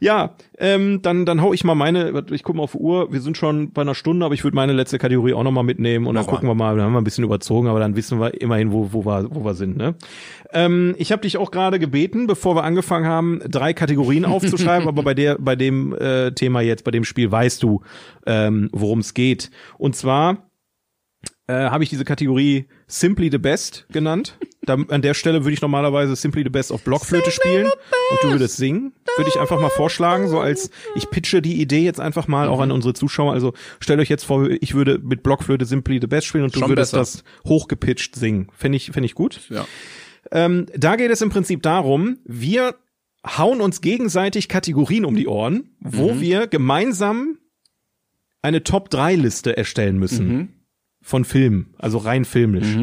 Ja, 0.00 0.34
ähm, 0.58 1.00
dann, 1.02 1.24
dann 1.24 1.40
hau 1.40 1.52
ich 1.52 1.64
mal 1.64 1.74
meine, 1.74 2.24
ich 2.30 2.42
gucke 2.42 2.58
mal 2.58 2.64
auf 2.64 2.72
die 2.72 2.78
Uhr, 2.78 3.12
wir 3.12 3.20
sind 3.20 3.36
schon 3.36 3.72
bei 3.72 3.82
einer 3.82 3.94
Stunde, 3.94 4.26
aber 4.26 4.34
ich 4.34 4.44
würde 4.44 4.54
meine 4.54 4.72
letzte 4.72 4.98
Kategorie 4.98 5.32
auch 5.32 5.42
nochmal 5.42 5.64
mitnehmen 5.64 6.06
und 6.06 6.14
dann 6.14 6.24
Mach 6.26 6.32
gucken 6.32 6.48
wir 6.48 6.54
mal, 6.54 6.76
dann 6.76 6.86
haben 6.86 6.92
wir 6.92 7.00
ein 7.00 7.04
bisschen 7.04 7.24
überzogen, 7.24 7.68
aber 7.68 7.80
dann 7.80 7.96
wissen 7.96 8.20
wir 8.20 8.40
immerhin, 8.40 8.72
wo, 8.72 8.92
wo, 8.92 9.06
wir, 9.06 9.28
wo 9.30 9.44
wir 9.44 9.54
sind. 9.54 9.76
Ne? 9.76 9.94
Ähm, 10.52 10.94
ich 10.98 11.12
habe 11.12 11.22
dich 11.22 11.38
auch 11.38 11.50
gerade 11.50 11.78
gebeten, 11.78 12.26
bevor 12.26 12.56
wir 12.56 12.64
angefangen 12.64 13.06
haben, 13.06 13.40
drei 13.48 13.72
Kategorien 13.72 14.24
aufzuschreiben, 14.26 14.88
aber 14.88 15.02
bei 15.02 15.14
der, 15.14 15.38
bei 15.38 15.56
dem 15.56 15.94
äh, 15.94 16.32
Thema 16.32 16.60
jetzt, 16.60 16.84
bei 16.84 16.90
dem 16.90 17.04
Spiel 17.04 17.30
weißt 17.30 17.62
du, 17.62 17.80
ähm, 18.26 18.68
worum 18.72 18.98
es 18.98 19.14
geht. 19.14 19.50
Und 19.78 19.96
zwar 19.96 20.50
äh, 21.46 21.54
habe 21.54 21.84
ich 21.84 21.90
diese 21.90 22.04
Kategorie 22.04 22.66
Simply 22.86 23.30
the 23.30 23.38
Best 23.38 23.86
genannt. 23.90 24.38
Da, 24.66 24.74
an 24.88 25.00
der 25.02 25.14
Stelle 25.14 25.44
würde 25.44 25.54
ich 25.54 25.62
normalerweise 25.62 26.14
Simply 26.16 26.42
the 26.42 26.50
Best 26.50 26.72
auf 26.72 26.82
Blockflöte 26.82 27.30
spielen 27.30 27.66
und 27.66 28.22
du 28.22 28.30
würdest 28.32 28.56
singen. 28.56 28.92
Würde 29.16 29.30
ich 29.30 29.38
einfach 29.40 29.60
mal 29.60 29.70
vorschlagen, 29.70 30.28
so 30.28 30.40
als 30.40 30.70
ich 30.94 31.08
pitche 31.08 31.40
die 31.40 31.60
Idee 31.60 31.84
jetzt 31.84 32.00
einfach 32.00 32.28
mal 32.28 32.48
auch 32.48 32.60
an 32.60 32.70
unsere 32.70 32.92
Zuschauer. 32.92 33.32
Also 33.32 33.54
stellt 33.80 34.00
euch 34.00 34.08
jetzt 34.10 34.24
vor, 34.24 34.50
ich 34.50 34.74
würde 34.74 34.98
mit 34.98 35.22
Blockflöte 35.22 35.64
Simply 35.64 35.98
the 36.00 36.06
Best 36.06 36.26
spielen 36.26 36.44
und 36.44 36.54
du 36.54 36.58
Schon 36.60 36.68
würdest 36.68 36.92
besser. 36.92 36.98
das 37.22 37.24
hochgepitcht 37.48 38.14
singen. 38.14 38.48
Fände 38.54 38.76
ich, 38.76 38.90
fände 38.90 39.06
ich 39.06 39.14
gut. 39.14 39.40
Ja. 39.48 39.66
Ähm, 40.32 40.66
da 40.76 40.96
geht 40.96 41.10
es 41.10 41.22
im 41.22 41.30
Prinzip 41.30 41.62
darum, 41.62 42.18
wir 42.24 42.74
hauen 43.24 43.60
uns 43.60 43.80
gegenseitig 43.80 44.48
Kategorien 44.48 45.04
um 45.04 45.14
die 45.16 45.28
Ohren, 45.28 45.70
wo 45.80 46.12
Mhm. 46.14 46.20
wir 46.20 46.46
gemeinsam 46.48 47.38
eine 48.42 48.62
Top-3-Liste 48.62 49.56
erstellen 49.56 49.98
müssen 49.98 50.28
Mhm. 50.28 50.48
von 51.02 51.24
Filmen, 51.24 51.74
also 51.78 51.98
rein 51.98 52.24
filmisch. 52.24 52.76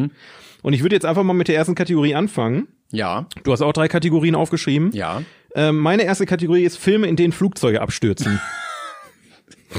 Und 0.64 0.72
ich 0.72 0.80
würde 0.82 0.96
jetzt 0.96 1.04
einfach 1.04 1.22
mal 1.22 1.34
mit 1.34 1.48
der 1.48 1.56
ersten 1.56 1.74
Kategorie 1.74 2.14
anfangen. 2.14 2.68
Ja. 2.90 3.28
Du 3.42 3.52
hast 3.52 3.60
auch 3.60 3.74
drei 3.74 3.86
Kategorien 3.86 4.34
aufgeschrieben. 4.34 4.92
Ja. 4.92 5.22
Ähm, 5.54 5.76
meine 5.76 6.04
erste 6.04 6.24
Kategorie 6.24 6.64
ist 6.64 6.78
Filme, 6.78 7.06
in 7.06 7.16
denen 7.16 7.32
Flugzeuge 7.34 7.80
abstürzen. 7.82 8.40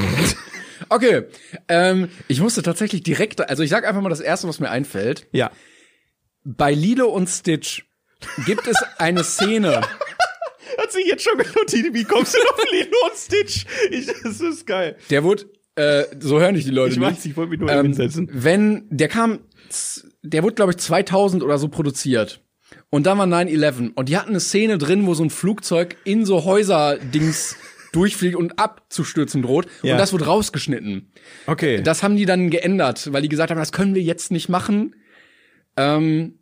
Okay. 0.89 1.23
Ähm, 1.67 2.09
ich 2.27 2.41
musste 2.41 2.61
tatsächlich 2.61 3.01
direkt, 3.01 3.49
also 3.49 3.63
ich 3.63 3.71
sag 3.71 3.87
einfach 3.87 4.01
mal 4.01 4.09
das 4.09 4.19
erste, 4.19 4.47
was 4.47 4.59
mir 4.59 4.69
einfällt. 4.69 5.27
ja. 5.31 5.51
Bei 6.43 6.71
Lilo 6.73 7.07
und 7.07 7.27
Stitch 7.27 7.85
gibt 8.45 8.67
es 8.67 8.77
eine 8.99 9.23
Szene. 9.23 9.81
Hat 10.77 10.91
sich 10.91 11.07
jetzt 11.07 11.23
schon 11.23 11.39
gelohnt, 11.39 11.73
wie 11.95 12.03
kommst 12.03 12.35
du 12.35 12.37
auf 12.53 12.71
Lilo 12.71 12.95
und 13.09 13.17
Stitch? 13.17 13.65
Ich, 13.89 14.05
das 14.21 14.41
ist 14.41 14.67
geil. 14.67 14.95
Der 15.09 15.23
wurde, 15.23 15.45
äh, 15.73 16.03
so 16.19 16.39
hören 16.39 16.53
dich 16.53 16.65
die 16.65 16.69
Leute 16.69 16.93
Ich 16.93 16.99
nicht. 16.99 17.09
weiß, 17.09 17.25
ich 17.25 17.35
wollte 17.35 17.49
mich 17.49 17.59
nur 17.59 17.71
ähm, 17.71 17.85
hinsetzen. 17.87 18.29
Wenn, 18.31 18.85
der 18.91 19.07
kam, 19.07 19.39
der 20.25 20.43
wurde, 20.43 20.55
glaube 20.55 20.71
ich, 20.71 20.77
2000 20.77 21.43
oder 21.43 21.57
so 21.57 21.67
produziert. 21.67 22.41
Und 22.89 23.05
dann 23.05 23.17
war 23.17 23.27
9-11. 23.27 23.93
Und 23.95 24.09
die 24.09 24.17
hatten 24.17 24.29
eine 24.29 24.39
Szene 24.39 24.77
drin, 24.77 25.05
wo 25.05 25.13
so 25.13 25.23
ein 25.23 25.29
Flugzeug 25.29 25.97
in 26.03 26.25
so 26.25 26.43
Häuserdings 26.45 27.55
durchfliegt 27.91 28.35
und 28.35 28.59
abzustürzen 28.59 29.41
droht. 29.41 29.67
Ja. 29.83 29.93
Und 29.93 29.99
das 29.99 30.13
wurde 30.13 30.25
rausgeschnitten. 30.25 31.11
Okay. 31.47 31.81
Das 31.81 32.03
haben 32.03 32.17
die 32.17 32.25
dann 32.25 32.49
geändert, 32.49 33.11
weil 33.13 33.21
die 33.21 33.29
gesagt 33.29 33.51
haben, 33.51 33.57
das 33.57 33.71
können 33.71 33.95
wir 33.95 34.01
jetzt 34.01 34.31
nicht 34.31 34.49
machen. 34.49 34.95
Ähm, 35.77 36.39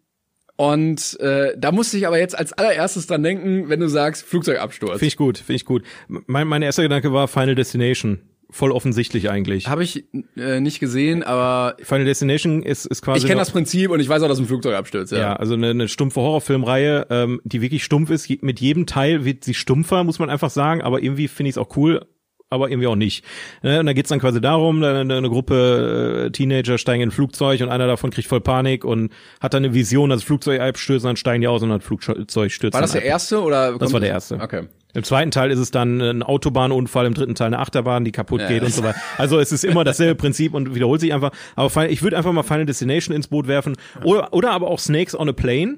und 0.55 1.19
äh, 1.19 1.55
da 1.57 1.71
musste 1.71 1.97
ich 1.97 2.07
aber 2.07 2.19
jetzt 2.19 2.37
als 2.37 2.53
allererstes 2.53 3.07
dran 3.07 3.23
denken, 3.23 3.69
wenn 3.69 3.79
du 3.79 3.87
sagst 3.87 4.23
Flugzeugabsturz. 4.23 4.93
Finde 4.93 5.05
ich 5.05 5.17
gut, 5.17 5.37
finde 5.39 5.55
ich 5.55 5.65
gut. 5.65 5.83
Mein, 6.07 6.47
mein 6.47 6.61
erster 6.61 6.83
Gedanke 6.83 7.11
war 7.11 7.27
Final 7.27 7.55
Destination. 7.55 8.21
Voll 8.53 8.71
offensichtlich 8.71 9.31
eigentlich. 9.31 9.67
Habe 9.67 9.83
ich 9.83 10.05
äh, 10.37 10.59
nicht 10.59 10.79
gesehen, 10.79 11.23
aber 11.23 11.75
Final 11.81 12.05
Destination 12.05 12.61
ist, 12.61 12.85
ist 12.85 13.01
quasi. 13.01 13.17
ich 13.17 13.25
kenne 13.25 13.39
das 13.39 13.49
Prinzip 13.49 13.89
und 13.89 13.99
ich 13.99 14.07
weiß 14.07 14.21
auch, 14.21 14.27
dass 14.27 14.37
ein 14.37 14.45
Flugzeug 14.45 14.75
abstürzt. 14.75 15.11
Ja. 15.11 15.17
Ja, 15.17 15.35
also 15.35 15.55
eine, 15.55 15.71
eine 15.71 15.87
stumpfe 15.87 16.21
Horrorfilmreihe, 16.21 17.07
ähm, 17.09 17.41
die 17.45 17.61
wirklich 17.61 17.83
stumpf 17.83 18.11
ist. 18.11 18.29
Mit 18.43 18.59
jedem 18.59 18.85
Teil 18.85 19.25
wird 19.25 19.43
sie 19.43 19.55
stumpfer, 19.55 20.03
muss 20.03 20.19
man 20.19 20.29
einfach 20.29 20.51
sagen. 20.51 20.83
Aber 20.83 21.01
irgendwie 21.01 21.27
finde 21.27 21.49
ich 21.49 21.55
es 21.55 21.57
auch 21.57 21.75
cool, 21.77 22.05
aber 22.53 22.69
irgendwie 22.69 22.87
auch 22.87 22.95
nicht. 22.95 23.25
Ne? 23.61 23.79
Und 23.79 23.85
da 23.85 23.93
geht's 23.93 24.09
dann 24.09 24.19
quasi 24.19 24.39
darum, 24.39 24.83
eine, 24.83 25.29
Gruppe 25.29 26.25
äh, 26.27 26.31
Teenager 26.31 26.77
steigen 26.77 27.03
in 27.03 27.09
ein 27.09 27.11
Flugzeug 27.11 27.61
und 27.61 27.69
einer 27.69 27.87
davon 27.87 28.11
kriegt 28.11 28.27
voll 28.27 28.41
Panik 28.41 28.85
und 28.85 29.11
hat 29.41 29.53
dann 29.53 29.65
eine 29.65 29.73
Vision, 29.73 30.09
dass 30.09 30.19
das 30.19 30.25
Flugzeug 30.25 30.61
abstürzt, 30.61 31.05
dann 31.05 31.15
steigen 31.15 31.41
die 31.41 31.47
aus 31.47 31.61
und 31.63 31.69
das 31.69 31.83
Flugzeug 31.83 32.51
stürzt. 32.51 32.73
War 32.73 32.81
das 32.81 32.93
der 32.93 33.03
erste 33.03 33.41
oder? 33.41 33.77
Das 33.77 33.91
war 33.91 33.99
der 33.99 34.09
erste. 34.09 34.39
Okay. 34.39 34.67
Im 34.95 35.03
zweiten 35.03 35.31
Teil 35.31 35.49
ist 35.49 35.59
es 35.59 35.71
dann 35.71 36.01
ein 36.01 36.21
Autobahnunfall, 36.21 37.07
im 37.07 37.15
dritten 37.15 37.33
Teil 37.33 37.47
eine 37.47 37.59
Achterbahn, 37.59 38.05
die 38.05 38.11
kaputt 38.11 38.41
Ja. 38.41 38.47
geht 38.47 38.61
und 38.61 38.71
so 38.71 38.83
weiter. 38.83 38.99
Also 39.17 39.39
es 39.39 39.51
ist 39.51 39.65
immer 39.65 39.83
dasselbe 39.83 40.15
Prinzip 40.15 40.53
und 40.53 40.75
wiederholt 40.75 41.01
sich 41.01 41.13
einfach. 41.13 41.31
Aber 41.55 41.89
ich 41.89 42.03
würde 42.03 42.15
einfach 42.15 42.31
mal 42.31 42.43
Final 42.43 42.67
Destination 42.67 43.15
ins 43.15 43.27
Boot 43.27 43.47
werfen. 43.47 43.75
Oder, 44.03 44.31
oder 44.33 44.51
aber 44.51 44.67
auch 44.67 44.79
Snakes 44.79 45.17
on 45.17 45.29
a 45.29 45.33
Plane. 45.33 45.77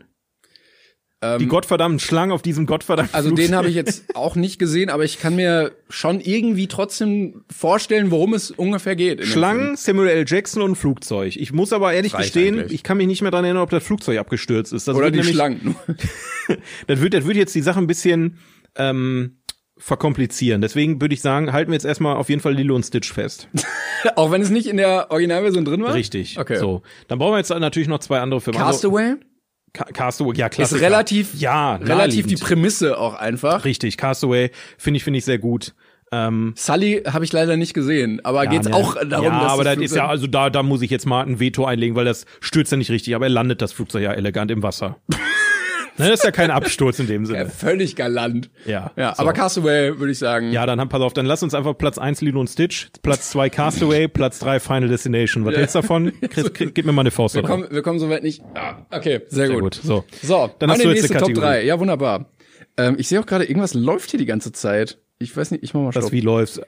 Die 1.40 1.48
gottverdammten 1.48 2.00
Schlangen 2.00 2.32
auf 2.32 2.42
diesem 2.42 2.66
gottverdammten 2.66 3.14
Ähm, 3.14 3.16
Also 3.18 3.30
Flugzeug. 3.30 3.48
den 3.48 3.56
habe 3.56 3.68
ich 3.70 3.76
jetzt 3.76 4.04
auch 4.16 4.36
nicht 4.36 4.60
gesehen, 4.60 4.90
aber 4.90 5.04
ich 5.04 5.20
kann 5.20 5.36
mir 5.36 5.72
schon 5.90 6.20
irgendwie 6.22 6.68
trotzdem 6.68 7.44
vorstellen, 7.52 8.12
worum 8.12 8.34
es 8.34 8.52
ungefähr 8.52 8.96
geht. 8.96 9.24
Schlangen, 9.26 9.76
Samuel 9.76 10.10
L. 10.10 10.26
Jackson 10.28 10.62
und 10.62 10.76
Flugzeug. 10.76 11.36
Ich 11.36 11.52
muss 11.54 11.74
aber 11.74 11.94
ehrlich 11.94 12.14
Reicht 12.14 12.34
gestehen, 12.34 12.60
eigentlich. 12.60 12.74
ich 12.74 12.84
kann 12.84 12.98
mich 12.98 13.08
nicht 13.08 13.22
mehr 13.22 13.32
dran 13.32 13.44
erinnern, 13.46 13.64
ob 13.64 13.70
das 13.70 13.84
Flugzeug 13.84 14.18
abgestürzt 14.20 14.74
ist. 14.74 14.88
Das. 14.88 14.96
Oder 14.96 15.12
die 15.12 15.18
nämlich, 15.18 15.36
Schlangen. 15.36 15.76
Das 16.88 17.02
wird, 17.02 17.14
das 17.16 17.26
wird 17.26 17.38
jetzt 17.38 17.56
die 17.56 17.62
Sache 17.62 17.80
ein 17.80 17.88
bisschen 17.88 18.38
ähm, 18.76 19.38
verkomplizieren. 19.78 20.62
Deswegen 20.62 21.02
würde 21.02 21.14
ich 21.14 21.22
sagen, 21.22 21.52
halten 21.52 21.72
wir 21.72 21.76
jetzt 21.76 21.86
erstmal 21.86 22.16
auf 22.18 22.30
jeden 22.30 22.42
Fall 22.42 22.54
Lilo 22.54 22.76
und 22.76 22.84
Stitch 22.84 23.12
fest. 23.12 23.48
auch 24.16 24.32
wenn 24.32 24.42
es 24.42 24.50
nicht 24.50 24.68
in 24.68 24.78
der 24.78 25.12
Originalversion 25.12 25.66
drin 25.66 25.84
war? 25.84 25.94
Richtig. 25.94 26.38
Okay. 26.40 26.58
So. 26.58 26.82
Dann 27.08 27.20
brauchen 27.20 27.34
wir 27.34 27.38
jetzt 27.40 27.50
natürlich 27.50 27.88
noch 27.88 28.00
zwei 28.00 28.20
andere 28.20 28.42
Filme. 28.42 28.60
Also, 28.60 28.72
Castaway 28.92 29.16
Ca- 29.16 29.26
Castaway, 29.76 30.36
ja, 30.38 30.50
klar. 30.50 30.66
ist 30.66 30.80
relativ, 30.80 31.34
ja, 31.36 31.76
relativ 31.76 32.28
die. 32.28 32.36
Prämisse 32.36 32.98
auch 32.98 33.16
einfach. 33.16 33.66
Richtig, 33.66 33.98
Castaway 33.98 34.52
finde 34.78 34.98
ich, 34.98 35.04
finde 35.04 35.20
ich 35.20 35.26
sehr 35.26 35.40
gut. 35.40 35.74
Ähm, 36.12 36.54
Sully 36.56 37.04
habe 37.08 37.26
ich 37.26 37.34
leider 37.34 37.58
nicht 37.58 37.74
gesehen, 37.74 38.22
aber 38.24 38.44
ja, 38.44 38.52
geht's 38.52 38.68
ne? 38.68 38.76
auch 38.76 38.96
darum, 38.96 39.26
ja, 39.26 39.42
dass 39.42 39.52
aber 39.52 39.64
das 39.64 39.76
das 39.76 39.84
ist 39.86 39.96
ja, 39.96 40.08
also 40.08 40.28
da, 40.28 40.50
da 40.50 40.64
muss 40.64 40.82
ich 40.82 40.92
jetzt 40.92 41.06
mal 41.06 41.26
ein 41.26 41.40
Veto 41.40 41.66
einlegen, 41.66 41.96
weil 41.96 42.06
das 42.06 42.26
stürzt 42.42 42.72
ja 42.72 42.78
nicht 42.78 42.92
richtig, 42.92 43.16
aber 43.16 43.26
er 43.26 43.32
landet 43.32 43.62
das 43.62 43.74
Flugzeug 43.74 44.04
ja 44.04 44.14
elegant 44.14 44.52
im 44.52 44.64
Wasser. 44.64 44.98
ne, 45.98 46.10
das 46.10 46.20
ist 46.20 46.24
ja 46.24 46.32
kein 46.32 46.52
Absturz 46.52 47.00
in 47.00 47.08
dem 47.08 47.22
ja, 47.26 47.28
Sinne. 47.28 47.50
völlig 47.50 47.96
galant. 47.96 48.50
Ja. 48.66 48.92
Ja, 48.96 49.14
so. 49.16 49.22
aber 49.22 49.34
Castaway 49.34 49.98
würde 50.00 50.12
ich 50.12 50.20
sagen. 50.20 50.52
Ja, 50.52 50.66
dann 50.66 50.88
pass 50.90 51.02
auf, 51.02 51.14
dann 51.14 51.26
lass 51.26 51.44
uns 51.44 51.54
einfach 51.54 51.78
Platz 51.78 51.98
1 51.98 52.22
Lilo 52.22 52.40
und 52.40 52.48
Stitch, 52.50 52.88
Platz 53.02 53.30
2 53.32 53.50
Castaway, 53.50 54.08
Platz 54.10 54.40
3 54.40 54.60
Final 54.60 54.90
Destination. 54.90 55.46
Was 55.46 55.56
hältst 55.56 55.76
du 55.76 55.80
davon? 55.82 56.12
Chris, 56.30 56.52
gib 56.54 56.86
mir 56.86 56.92
mal 56.92 57.02
eine 57.02 57.12
Faust 57.12 57.36
wir 57.36 57.42
drauf. 57.42 57.52
kommen, 57.52 57.68
wir 57.70 57.82
kommen 57.82 58.00
soweit 58.00 58.24
nicht. 58.24 58.42
Ah, 58.54 58.86
okay, 58.92 59.22
sehr, 59.30 59.48
Sehr 59.48 59.56
gut. 59.56 59.62
gut. 59.62 59.80
So. 59.84 60.04
So, 60.22 60.50
Dann 60.60 60.70
hast 60.72 60.84
du 60.84 60.88
jetzt 60.90 61.02
nächste 61.02 61.14
eine 61.14 61.20
Top 61.20 61.30
Kategorie. 61.30 61.46
3. 61.60 61.64
Ja, 61.66 61.80
wunderbar. 61.80 62.26
Ähm, 62.78 62.96
ich 62.98 63.08
sehe 63.08 63.20
auch 63.20 63.26
gerade, 63.26 63.46
irgendwas 63.46 63.74
läuft 63.74 64.10
hier 64.12 64.18
die 64.20 64.26
ganze 64.26 64.52
Zeit. 64.52 64.98
Ich 65.18 65.36
weiß 65.36 65.52
nicht, 65.52 65.64
ich 65.64 65.74
mach 65.74 65.82
mal 65.82 65.92
Das 65.92 66.04
Stopp. 66.04 66.12
wie 66.12 66.20
läuft's? 66.22 66.60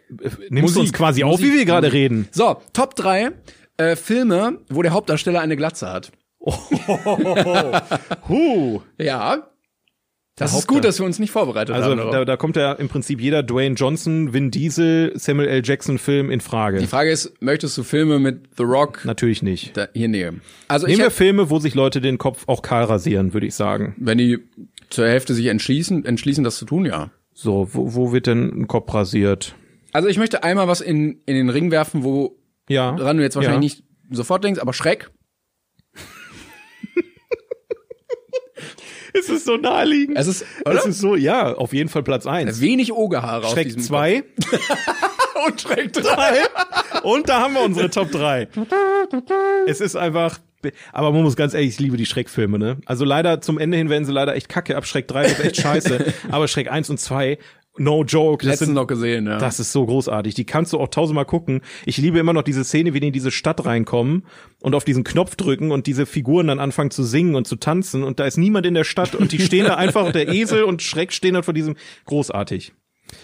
Nimmst 0.49 0.75
du 0.75 0.79
uns 0.79 0.87
Musik. 0.89 0.93
quasi 0.95 1.23
auf, 1.23 1.39
wie 1.39 1.45
Musik. 1.47 1.57
wir 1.59 1.65
gerade 1.65 1.91
reden? 1.91 2.29
So, 2.31 2.61
Top 2.71 2.95
3 2.95 3.31
äh, 3.75 3.95
Filme, 3.97 4.59
wo 4.69 4.81
der 4.81 4.93
Hauptdarsteller 4.93 5.41
eine 5.41 5.57
Glatze 5.57 5.91
hat. 5.91 6.11
Huh. 8.29 8.81
Ja. 8.97 9.47
Das 10.39 10.55
ist 10.55 10.67
gut, 10.67 10.83
dass 10.85 10.99
wir 10.99 11.05
uns 11.07 11.17
nicht 11.17 11.31
vorbereitet 11.31 11.73
Also 11.73 11.89
haben. 11.89 11.97
darauf. 11.97 12.11
da, 12.13 12.23
da 12.23 12.37
kommt 12.37 12.57
ja 12.57 12.73
im 12.73 12.89
Prinzip 12.89 13.19
jeder 13.19 13.41
Dwayne 13.41 13.73
Johnson, 13.73 14.33
Vin 14.33 14.51
Diesel, 14.51 15.11
Samuel 15.15 15.47
L. 15.49 15.61
Jackson 15.65 15.97
Film 15.97 16.29
in 16.29 16.41
Frage. 16.41 16.77
die 16.77 16.85
Frage 16.85 17.09
ist, 17.09 17.41
möchtest 17.41 17.75
du 17.75 17.81
Filme 17.81 18.19
mit 18.19 18.49
The 18.55 18.61
Rock 18.63 19.03
Natürlich 19.03 19.41
nicht. 19.41 19.75
da, 19.75 19.87
hier 19.95 20.07
nehmen? 20.09 20.41
Also 20.67 20.85
Nehmen 20.85 20.99
wir 20.99 21.09
Filme, 21.09 21.49
wo 21.49 21.57
sich 21.57 21.73
Leute 21.73 22.01
den 22.01 22.19
Kopf 22.19 22.43
auch 22.45 22.61
kahl 22.61 22.83
rasieren, 22.83 23.33
würde 23.33 23.47
ich 23.47 23.55
sagen. 23.55 23.95
wenn 23.97 24.19
die 24.19 24.37
zur 24.91 25.07
Hälfte 25.07 25.33
sich 25.33 25.47
entschließen, 25.47 26.05
entschließen, 26.05 26.43
das 26.43 26.57
zu 26.57 26.65
tun, 26.65 26.85
ja. 26.85 27.09
So, 27.33 27.69
wo, 27.73 27.95
wo 27.95 28.11
wird 28.11 28.27
denn 28.27 28.61
ein 28.61 28.67
Kopf 28.67 28.93
rasiert? 28.93 29.55
Also 29.91 30.07
ich 30.07 30.19
möchte 30.19 30.43
einmal 30.43 30.67
was 30.67 30.81
in, 30.81 31.19
in 31.25 31.35
den 31.35 31.49
Ring 31.49 31.71
werfen, 31.71 32.03
wo 32.03 32.37
Ja. 32.69 32.91
dran 32.95 33.17
du 33.17 33.23
jetzt 33.23 33.35
wahrscheinlich 33.35 33.73
ja. 33.73 33.79
nicht 33.79 34.15
sofort 34.15 34.43
denkst, 34.43 34.59
aber 34.61 34.73
Schreck. 34.73 35.09
Es 39.19 39.29
ist 39.29 39.45
so 39.45 39.57
naheliegend. 39.57 40.17
Es 40.17 40.27
ist, 40.27 40.45
oder? 40.65 40.75
Es 40.79 40.85
ist 40.85 40.99
so, 40.99 41.15
ja, 41.15 41.53
auf 41.53 41.73
jeden 41.73 41.89
Fall 41.89 42.03
Platz 42.03 42.25
eins. 42.25 42.61
wenig 42.61 42.93
Ogerhaare 42.93 43.45
auf 43.47 43.53
Schreck 43.53 43.65
diesem 43.67 43.81
2 43.81 44.21
Kopf. 44.49 44.59
und 45.47 45.61
Schreck 45.61 45.93
3. 45.93 46.37
und 47.03 47.29
da 47.29 47.41
haben 47.41 47.53
wir 47.53 47.61
unsere 47.61 47.89
Top 47.89 48.11
3. 48.11 48.47
Es 49.67 49.81
ist 49.81 49.95
einfach, 49.95 50.39
aber 50.91 51.11
man 51.11 51.23
muss 51.23 51.35
ganz 51.35 51.53
ehrlich, 51.53 51.69
ich 51.69 51.79
liebe 51.79 51.97
die 51.97 52.05
Schreckfilme, 52.05 52.57
ne? 52.59 52.77
Also 52.85 53.05
leider 53.05 53.41
zum 53.41 53.57
Ende 53.57 53.77
hin 53.77 53.89
werden 53.89 54.05
sie 54.05 54.11
leider 54.11 54.35
echt 54.35 54.49
kacke. 54.49 54.75
Ab 54.75 54.85
Schreck 54.85 55.07
3 55.07 55.25
ist 55.25 55.39
echt 55.39 55.57
scheiße. 55.57 56.13
aber 56.29 56.47
Schreck 56.47 56.71
1 56.71 56.89
und 56.89 56.99
2 56.99 57.37
No 57.79 58.03
joke. 58.03 58.43
Das 58.43 58.53
Letztens 58.53 58.67
sind, 58.67 58.75
noch 58.75 58.87
gesehen, 58.87 59.27
ja. 59.27 59.37
das 59.37 59.59
ist 59.59 59.71
so 59.71 59.85
großartig. 59.85 60.33
Die 60.33 60.45
kannst 60.45 60.73
du 60.73 60.79
auch 60.79 60.87
tausendmal 60.87 61.25
gucken. 61.25 61.61
Ich 61.85 61.97
liebe 61.97 62.19
immer 62.19 62.33
noch 62.33 62.43
diese 62.43 62.63
Szene, 62.63 62.93
wie 62.93 62.99
die 62.99 63.07
in 63.07 63.13
diese 63.13 63.31
Stadt 63.31 63.65
reinkommen 63.65 64.25
und 64.61 64.75
auf 64.75 64.83
diesen 64.83 65.03
Knopf 65.03 65.35
drücken 65.35 65.71
und 65.71 65.87
diese 65.87 66.05
Figuren 66.05 66.47
dann 66.47 66.59
anfangen 66.59 66.91
zu 66.91 67.03
singen 67.03 67.35
und 67.35 67.47
zu 67.47 67.55
tanzen 67.55 68.03
und 68.03 68.19
da 68.19 68.25
ist 68.25 68.37
niemand 68.37 68.65
in 68.65 68.73
der 68.73 68.83
Stadt 68.83 69.15
und 69.15 69.31
die 69.31 69.39
stehen 69.39 69.65
da 69.65 69.75
einfach 69.77 70.05
und 70.05 70.15
der 70.15 70.29
Esel 70.29 70.63
und 70.63 70.81
Schreck 70.81 71.13
stehen 71.13 71.33
da 71.33 71.41
vor 71.41 71.53
diesem 71.53 71.75
großartig. 72.05 72.73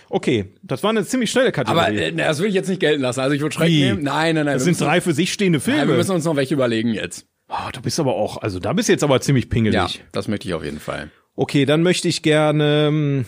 Okay, 0.09 0.53
das 0.61 0.83
war 0.83 0.91
eine 0.91 1.05
ziemlich 1.05 1.31
schnelle 1.31 1.51
Kategorie. 1.51 1.79
Aber 1.79 1.93
äh, 1.93 2.13
das 2.13 2.39
will 2.39 2.47
ich 2.47 2.53
jetzt 2.53 2.69
nicht 2.69 2.79
gelten 2.79 3.01
lassen. 3.01 3.19
Also 3.19 3.35
ich 3.35 3.41
würde 3.41 3.53
Schreck 3.53 3.69
Wie? 3.69 3.83
nehmen. 3.83 4.03
Nein, 4.03 4.35
nein, 4.35 4.45
nein. 4.45 4.55
das 4.55 4.63
sind 4.63 4.79
drei 4.79 5.01
für 5.01 5.13
sich 5.13 5.33
stehende 5.33 5.59
Filme. 5.59 5.81
Ja, 5.81 5.87
wir 5.87 5.95
müssen 5.95 6.11
uns 6.11 6.25
noch 6.25 6.35
welche 6.35 6.53
überlegen 6.53 6.93
jetzt. 6.93 7.25
oh, 7.49 7.69
du 7.73 7.81
bist 7.81 7.99
aber 7.99 8.15
auch, 8.15 8.37
also 8.37 8.59
da 8.59 8.73
bist 8.73 8.87
du 8.87 8.93
jetzt 8.93 9.03
aber 9.03 9.19
ziemlich 9.21 9.49
pingelig. 9.49 9.75
Ja, 9.75 9.89
das 10.11 10.27
möchte 10.27 10.47
ich 10.47 10.53
auf 10.53 10.63
jeden 10.63 10.79
Fall. 10.79 11.11
Okay, 11.35 11.65
dann 11.65 11.83
möchte 11.83 12.07
ich 12.07 12.21
gerne 12.21 13.25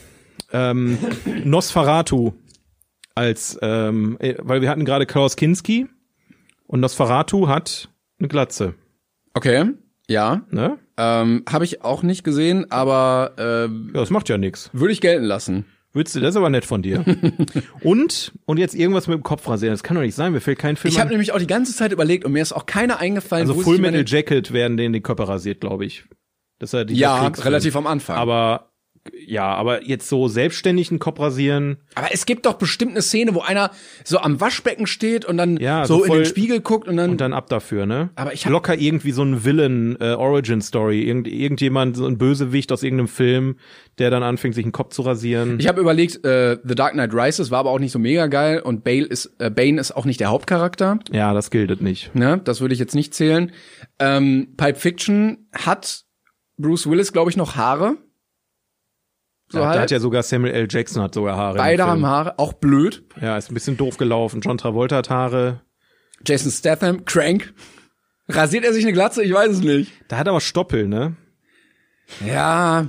ähm, 0.52 0.98
Nosferatu 1.44 2.34
als, 3.16 3.58
ähm, 3.62 4.18
äh, 4.20 4.36
weil 4.40 4.62
wir 4.62 4.70
hatten 4.70 4.86
gerade 4.86 5.06
Klaus 5.06 5.36
Kinski 5.36 5.88
und 6.68 6.80
Nosferatu 6.82 7.48
hat 7.48 7.90
eine 8.20 8.28
Glatze, 8.28 8.76
Okay, 9.34 9.66
ja. 10.08 10.42
ne? 10.50 10.78
Ähm, 10.98 11.44
Habe 11.50 11.66
ich 11.66 11.84
auch 11.84 12.04
nicht 12.04 12.24
gesehen, 12.24 12.72
aber 12.72 13.34
äh, 13.38 13.64
Ja, 13.66 14.00
das 14.00 14.10
macht 14.12 14.30
ja 14.30 14.38
nichts. 14.38 14.70
würde 14.72 14.94
ich 14.94 15.02
gelten 15.02 15.26
lassen. 15.26 15.66
Würdest 15.92 16.16
du, 16.16 16.20
das 16.22 16.32
ist 16.32 16.36
aber 16.38 16.50
nett 16.50 16.64
von 16.66 16.82
dir. 16.82 17.04
und, 17.84 18.34
und 18.46 18.58
jetzt 18.58 18.76
irgendwas 18.76 19.08
mit 19.08 19.18
dem 19.18 19.24
Kopf 19.24 19.48
rasieren. 19.48 19.74
Das 19.74 19.84
kann 19.84 19.96
doch 19.96 20.04
nicht 20.04 20.16
sein, 20.16 20.32
mir 20.34 20.40
fällt 20.42 20.60
kein 20.60 20.76
Film 20.78 20.94
Ich 20.94 21.00
habe 21.00 21.10
nämlich 21.10 21.32
auch 21.34 21.38
die 21.40 21.48
ganze 21.48 21.74
Zeit 21.76 21.92
überlegt 21.92 22.24
und 22.26 22.32
mir 22.32 22.42
ist 22.42 22.54
auch 22.54 22.66
keiner 22.66 23.00
eingefallen, 23.00 23.48
Also 23.50 23.62
Full 23.62 23.80
Metal 23.80 24.04
Jacket 24.06 24.54
werden 24.54 24.78
denen 24.78 24.94
die 24.94 25.02
Köpfe 25.02 25.28
rasiert, 25.28 25.60
glaube 25.62 25.86
ich. 25.86 26.06
Das 26.60 26.74
ist 26.74 26.90
ja 26.92 26.96
Ja, 26.96 27.28
relativ 27.28 27.76
am 27.76 27.88
Anfang. 27.88 28.16
Aber, 28.18 28.72
ja, 29.28 29.46
aber 29.54 29.84
jetzt 29.86 30.10
so 30.10 30.28
selbstständig 30.28 30.90
einen 30.90 31.00
Kopf 31.00 31.20
rasieren, 31.20 31.78
Aber 31.96 32.08
es 32.12 32.26
gibt 32.26 32.46
doch 32.46 32.54
bestimmt 32.56 32.92
eine 32.92 33.02
Szene, 33.02 33.36
wo 33.36 33.42
einer 33.42 33.72
so 34.04 34.18
am 34.20 34.42
Waschbecken 34.42 34.88
steht 34.88 35.26
und 35.26 35.38
dann 35.38 35.58
Ja, 35.58 35.86
so, 35.86 36.00
so 36.00 36.06
in 36.06 36.14
den 36.14 36.26
Spiegel 36.26 36.60
guckt 36.62 36.88
und 36.88 36.98
dann, 36.98 37.12
und 37.12 37.22
dann 37.22 37.34
ab 37.34 37.48
dafür, 37.50 37.86
ne? 37.86 38.10
Aber 38.16 38.34
ich 38.34 38.46
hab- 38.46 38.52
locker 38.52 38.76
irgendwie 38.78 39.12
so 39.12 39.24
ein 39.24 39.46
Villain 39.46 39.96
äh, 40.00 40.14
Origin 40.14 40.62
Story, 40.62 41.04
Irgend, 41.04 41.28
irgendjemand 41.28 41.98
so 41.98 42.06
ein 42.08 42.18
Bösewicht 42.18 42.72
aus 42.72 42.84
irgendeinem 42.84 43.08
Film, 43.08 43.58
der 44.00 44.10
dann 44.10 44.24
anfängt 44.24 44.56
sich 44.56 44.66
einen 44.66 44.72
Kopf 44.72 44.94
zu 44.94 45.04
rasieren. 45.04 45.60
ich 45.60 45.68
habe 45.68 45.82
überlegt, 45.82 46.26
äh, 46.26 46.58
The 46.64 46.76
Dark 46.76 46.94
Knight 46.94 47.14
Rises 47.14 47.52
war 47.52 47.60
aber 47.60 47.70
auch 47.72 47.80
nicht 47.80 47.92
so 47.92 48.00
mega 48.00 48.28
geil 48.28 48.60
und 48.60 48.84
Bale 48.84 49.06
ist 49.06 49.36
äh, 49.40 49.50
Bane 49.50 49.80
ist 49.80 49.92
auch 49.96 50.06
nicht 50.06 50.20
der 50.20 50.30
Hauptcharakter, 50.30 51.00
ja, 51.12 51.34
das 51.34 51.52
gilt 51.52 51.82
nicht. 51.82 52.14
ne? 52.16 52.42
Das 52.44 52.60
würde 52.62 52.74
ich 52.74 52.80
jetzt 52.80 52.96
nicht 52.96 53.14
zählen. 53.14 53.52
Ähm, 54.00 54.54
Pipe 54.58 54.80
Fiction 54.80 55.48
hat 55.54 56.04
Bruce 56.58 56.90
Willis, 56.90 57.12
glaube 57.14 57.30
ich, 57.30 57.38
noch 57.38 57.56
Haare. 57.56 57.98
So 59.50 59.60
da, 59.60 59.68
halt. 59.68 59.78
da 59.78 59.82
hat 59.82 59.92
ja 59.92 60.00
sogar 60.00 60.24
Samuel 60.24 60.54
L. 60.54 60.68
Jackson 60.70 61.02
hat 61.02 61.14
sogar 61.14 61.38
Haare. 61.38 61.58
Beide 61.58 61.86
haben 61.86 62.06
Haare, 62.06 62.40
auch 62.40 62.54
blöd. 62.54 63.04
Ja, 63.22 63.38
ist 63.38 63.52
ein 63.52 63.54
bisschen 63.54 63.78
doof 63.78 63.98
gelaufen. 63.98 64.42
John 64.42 64.58
Travolta 64.58 64.98
hat 64.98 65.10
Haare. 65.10 65.62
Jason 66.26 66.52
Statham, 66.52 67.06
Crank. 67.06 67.54
Rasiert 68.28 68.66
er 68.66 68.74
sich 68.74 68.84
eine 68.84 68.94
Glatze? 68.94 69.24
Ich 69.24 69.32
weiß 69.34 69.52
es 69.52 69.60
nicht. 69.62 69.92
Da 70.08 70.18
hat 70.18 70.28
er 70.28 70.32
aber 70.32 70.42
Stoppel, 70.42 70.88
ne? 70.88 71.16
Ja, 72.26 72.88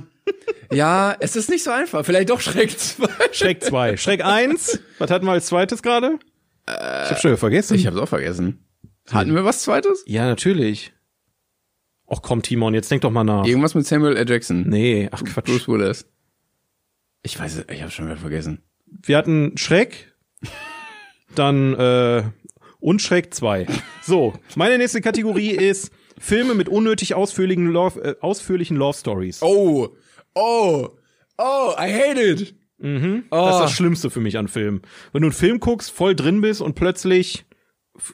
ja, 0.71 1.15
es 1.19 1.35
ist 1.35 1.49
nicht 1.49 1.63
so 1.63 1.71
einfach. 1.71 2.05
Vielleicht 2.05 2.29
doch 2.29 2.41
Schreck 2.41 2.77
2. 2.77 3.07
Schreck 3.31 3.63
2. 3.63 3.97
Schreck 3.97 4.23
1. 4.25 4.79
Was 4.99 5.11
hatten 5.11 5.25
wir 5.25 5.31
als 5.31 5.47
zweites 5.47 5.81
gerade? 5.81 6.19
ich 6.67 6.73
hab 6.73 7.19
schon 7.19 7.31
wieder 7.31 7.37
vergessen. 7.37 7.75
Ich 7.75 7.87
hab's 7.87 7.97
auch 7.97 8.09
vergessen. 8.09 8.65
Hatten 9.09 9.33
wir 9.33 9.45
was 9.45 9.61
zweites? 9.61 10.03
ja, 10.05 10.25
natürlich. 10.25 10.93
Och 12.09 12.21
komm, 12.21 12.41
Timon, 12.41 12.73
jetzt 12.73 12.89
denk 12.89 13.01
doch 13.01 13.11
mal 13.11 13.23
nach. 13.23 13.45
Irgendwas 13.45 13.75
mit 13.75 13.85
Samuel 13.85 14.15
L. 14.15 14.29
Jackson. 14.29 14.67
Nee, 14.67 15.09
ach 15.11 15.23
Quatsch. 15.23 15.45
Bruce 15.45 15.67
Willis. 15.67 16.05
Ich 17.27 17.37
weiß 17.37 17.57
es, 17.57 17.65
ich 17.69 17.83
hab's 17.83 17.93
schon 17.93 18.05
wieder 18.05 18.15
vergessen. 18.15 18.61
Wir 18.85 19.17
hatten 19.17 19.57
Schreck, 19.57 20.13
dann 21.35 21.73
äh, 21.73 22.23
und 22.79 23.01
Schreck 23.01 23.33
2. 23.33 23.67
So, 24.01 24.33
meine 24.55 24.77
nächste 24.77 25.01
Kategorie 25.01 25.49
ist 25.51 25.91
Filme 26.17 26.53
mit 26.55 26.69
unnötig 26.69 27.15
ausführlichen 27.15 27.67
Love, 27.67 28.01
äh, 28.01 28.15
ausführlichen 28.21 28.77
Love 28.77 28.97
Stories. 28.97 29.41
Oh, 29.41 29.89
oh, 30.35 30.87
oh, 31.37 31.71
I 31.77 31.91
hate 31.91 32.17
it. 32.21 32.55
Das 32.79 32.91
ist 33.01 33.23
Oh. 33.31 33.59
das 33.59 33.71
Schlimmste 33.73 34.09
für 34.09 34.21
mich 34.21 34.37
an 34.37 34.47
Filmen. 34.47 34.81
Wenn 35.11 35.23
du 35.23 35.25
einen 35.27 35.33
Film 35.33 35.59
guckst, 35.59 35.91
voll 35.91 36.15
drin 36.15 36.39
bist 36.39 36.61
und 36.61 36.75
plötzlich 36.75 37.43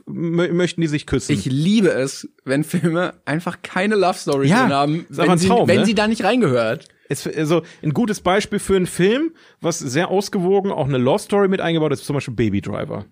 möchten 0.06 0.82
die 0.82 0.88
sich 0.88 1.06
küssen. 1.06 1.34
Ich 1.34 1.46
liebe 1.46 1.90
es, 1.90 2.30
wenn 2.46 2.64
Filme 2.64 3.16
einfach 3.26 3.62
keine 3.62 3.96
Love 3.96 4.18
Story 4.18 4.48
Ja, 4.48 4.62
drin 4.64 4.74
haben, 4.74 5.06
wenn, 5.10 5.38
sie, 5.38 5.48
Traum, 5.48 5.68
wenn 5.68 5.82
ne? 5.82 5.86
sie 5.86 5.96
da 5.96 6.08
nicht 6.08 6.24
reingehört. 6.24 6.88
Es, 7.10 7.28
also 7.28 7.64
ein 7.82 7.94
gutes 7.94 8.22
Beispiel 8.22 8.60
für 8.60 8.76
einen 8.76 8.88
Film, 8.88 9.34
was 9.62 9.80
sehr 9.80 10.10
ausgewogen 10.10 10.72
auch 10.72 10.88
eine 10.88 10.98
Love 10.98 11.20
Story 11.20 11.48
mit 11.48 11.62
eingebaut 11.62 11.92
ist, 11.92 12.06
zum 12.06 12.14
Beispiel 12.16 12.34
Baby 12.34 12.62
Driver. 12.62 13.06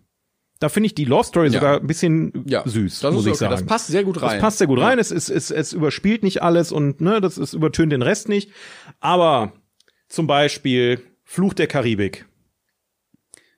Da 0.60 0.70
finde 0.70 0.88
ich 0.88 0.96
die 0.96 1.06
Love 1.06 1.24
Story 1.24 1.48
Ja. 1.48 1.54
sogar 1.54 1.80
ein 1.80 1.88
bisschen 1.88 2.44
Ja, 2.46 2.62
süß, 2.68 3.00
das 3.00 3.14
muss 3.14 3.26
ich 3.26 3.32
okay. 3.32 3.38
sagen. 3.40 3.52
Das 3.52 3.66
passt 3.66 3.88
sehr 3.88 4.04
gut 4.04 4.22
rein. 4.22 4.34
Das 4.34 4.42
passt 4.42 4.58
sehr 4.60 4.68
gut 4.68 4.80
rein. 4.80 5.00
Es, 5.00 5.12
ist, 5.12 5.30
es, 5.30 5.50
es 5.52 5.74
überspielt 5.74 6.22
nicht 6.24 6.42
alles 6.44 6.72
und 6.72 7.02
ne, 7.02 7.20
das 7.20 7.38
ist, 7.38 7.54
übertönt 7.54 7.92
den 7.92 8.02
Rest 8.04 8.30
nicht. 8.30 8.52
Aber 9.00 9.54
zum 10.08 10.28
Beispiel 10.28 11.02
Fluch 11.24 11.54
der 11.54 11.68
Karibik. 11.68 12.26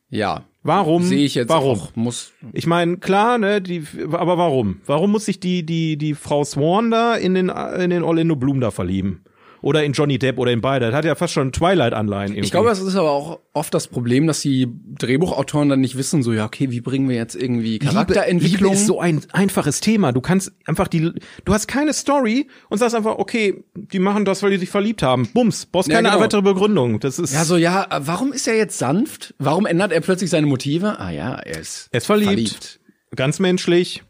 Ja, 0.09 0.45
Warum? 0.63 1.03
sehe 1.03 1.25
ich 1.25 1.35
jetzt 1.35 1.49
Warum? 1.49 1.79
auch. 1.79 1.95
Muss 1.95 2.31
Ich 2.53 2.65
meine, 2.65 2.97
klar, 2.97 3.37
ne, 3.37 3.61
die, 3.61 3.83
aber 4.11 4.37
warum? 4.37 4.79
Warum 4.85 5.11
muss 5.11 5.25
sich 5.25 5.39
die, 5.39 5.65
die, 5.65 5.97
die 5.97 6.13
Frau 6.13 6.43
Swan 6.45 6.89
da 6.89 7.15
in 7.15 7.33
den, 7.33 7.49
in 7.49 7.89
den 7.89 8.03
Orlando 8.03 8.35
Bloom 8.37 8.61
da 8.61 8.71
verlieben? 8.71 9.21
Oder 9.63 9.85
in 9.85 9.93
Johnny 9.93 10.19
Depp 10.19 10.37
oder 10.39 10.51
in 10.51 10.59
beide. 10.59 10.87
Das 10.87 10.93
hat 10.93 11.05
ja 11.05 11.15
fast 11.15 11.33
schon 11.33 11.53
Twilight-Anleihen 11.53 12.33
irgendwie. 12.33 12.45
Ich 12.45 12.51
glaube, 12.51 12.67
das 12.67 12.81
ist 12.81 12.97
aber 12.97 13.11
auch 13.11 13.39
oft 13.53 13.73
das 13.73 13.87
Problem, 13.87 14.27
dass 14.27 14.41
die 14.41 14.67
Drehbuchautoren 14.99 15.69
dann 15.69 15.79
nicht 15.79 15.97
wissen, 15.97 16.21
so, 16.21 16.33
ja, 16.33 16.45
okay, 16.45 16.69
wie 16.69 16.81
bringen 16.81 17.07
wir 17.07 17.15
jetzt 17.15 17.33
irgendwie 17.33 17.79
Charakterentwicklung? 17.79 18.73
Liebe 18.73 18.81
ist 18.81 18.87
so 18.87 18.99
ein 18.99 19.21
einfaches 19.31 19.79
Thema. 19.79 20.11
Du 20.11 20.19
kannst 20.19 20.51
einfach 20.65 20.89
die, 20.89 21.13
du 21.45 21.53
hast 21.53 21.67
keine 21.67 21.93
Story 21.93 22.49
und 22.67 22.77
sagst 22.77 22.93
einfach, 22.93 23.17
okay, 23.17 23.63
die 23.73 23.99
machen 23.99 24.25
das, 24.25 24.43
weil 24.43 24.51
die 24.51 24.57
sich 24.57 24.69
verliebt 24.69 25.01
haben. 25.01 25.29
Bums, 25.33 25.65
brauchst 25.65 25.87
Ja, 25.87 25.95
keine 25.95 26.09
genau. 26.09 26.19
weitere 26.21 26.41
Begründung. 26.41 26.99
Das 26.99 27.17
ist, 27.17 27.33
ja, 27.33 27.45
so, 27.45 27.55
ja, 27.55 27.87
warum 27.99 28.33
ist 28.33 28.45
er 28.49 28.57
jetzt 28.57 28.77
sanft? 28.77 29.33
Warum 29.39 29.65
ändert 29.65 29.93
er 29.93 30.01
plötzlich 30.01 30.29
seine 30.29 30.45
Motive? 30.45 30.99
Ah 30.99 31.11
ja, 31.11 31.35
er 31.35 31.61
ist, 31.61 31.87
er 31.91 31.99
ist 31.99 32.05
verliebt. 32.07 32.81
Ganz 33.15 33.39
menschlich. 33.39 34.03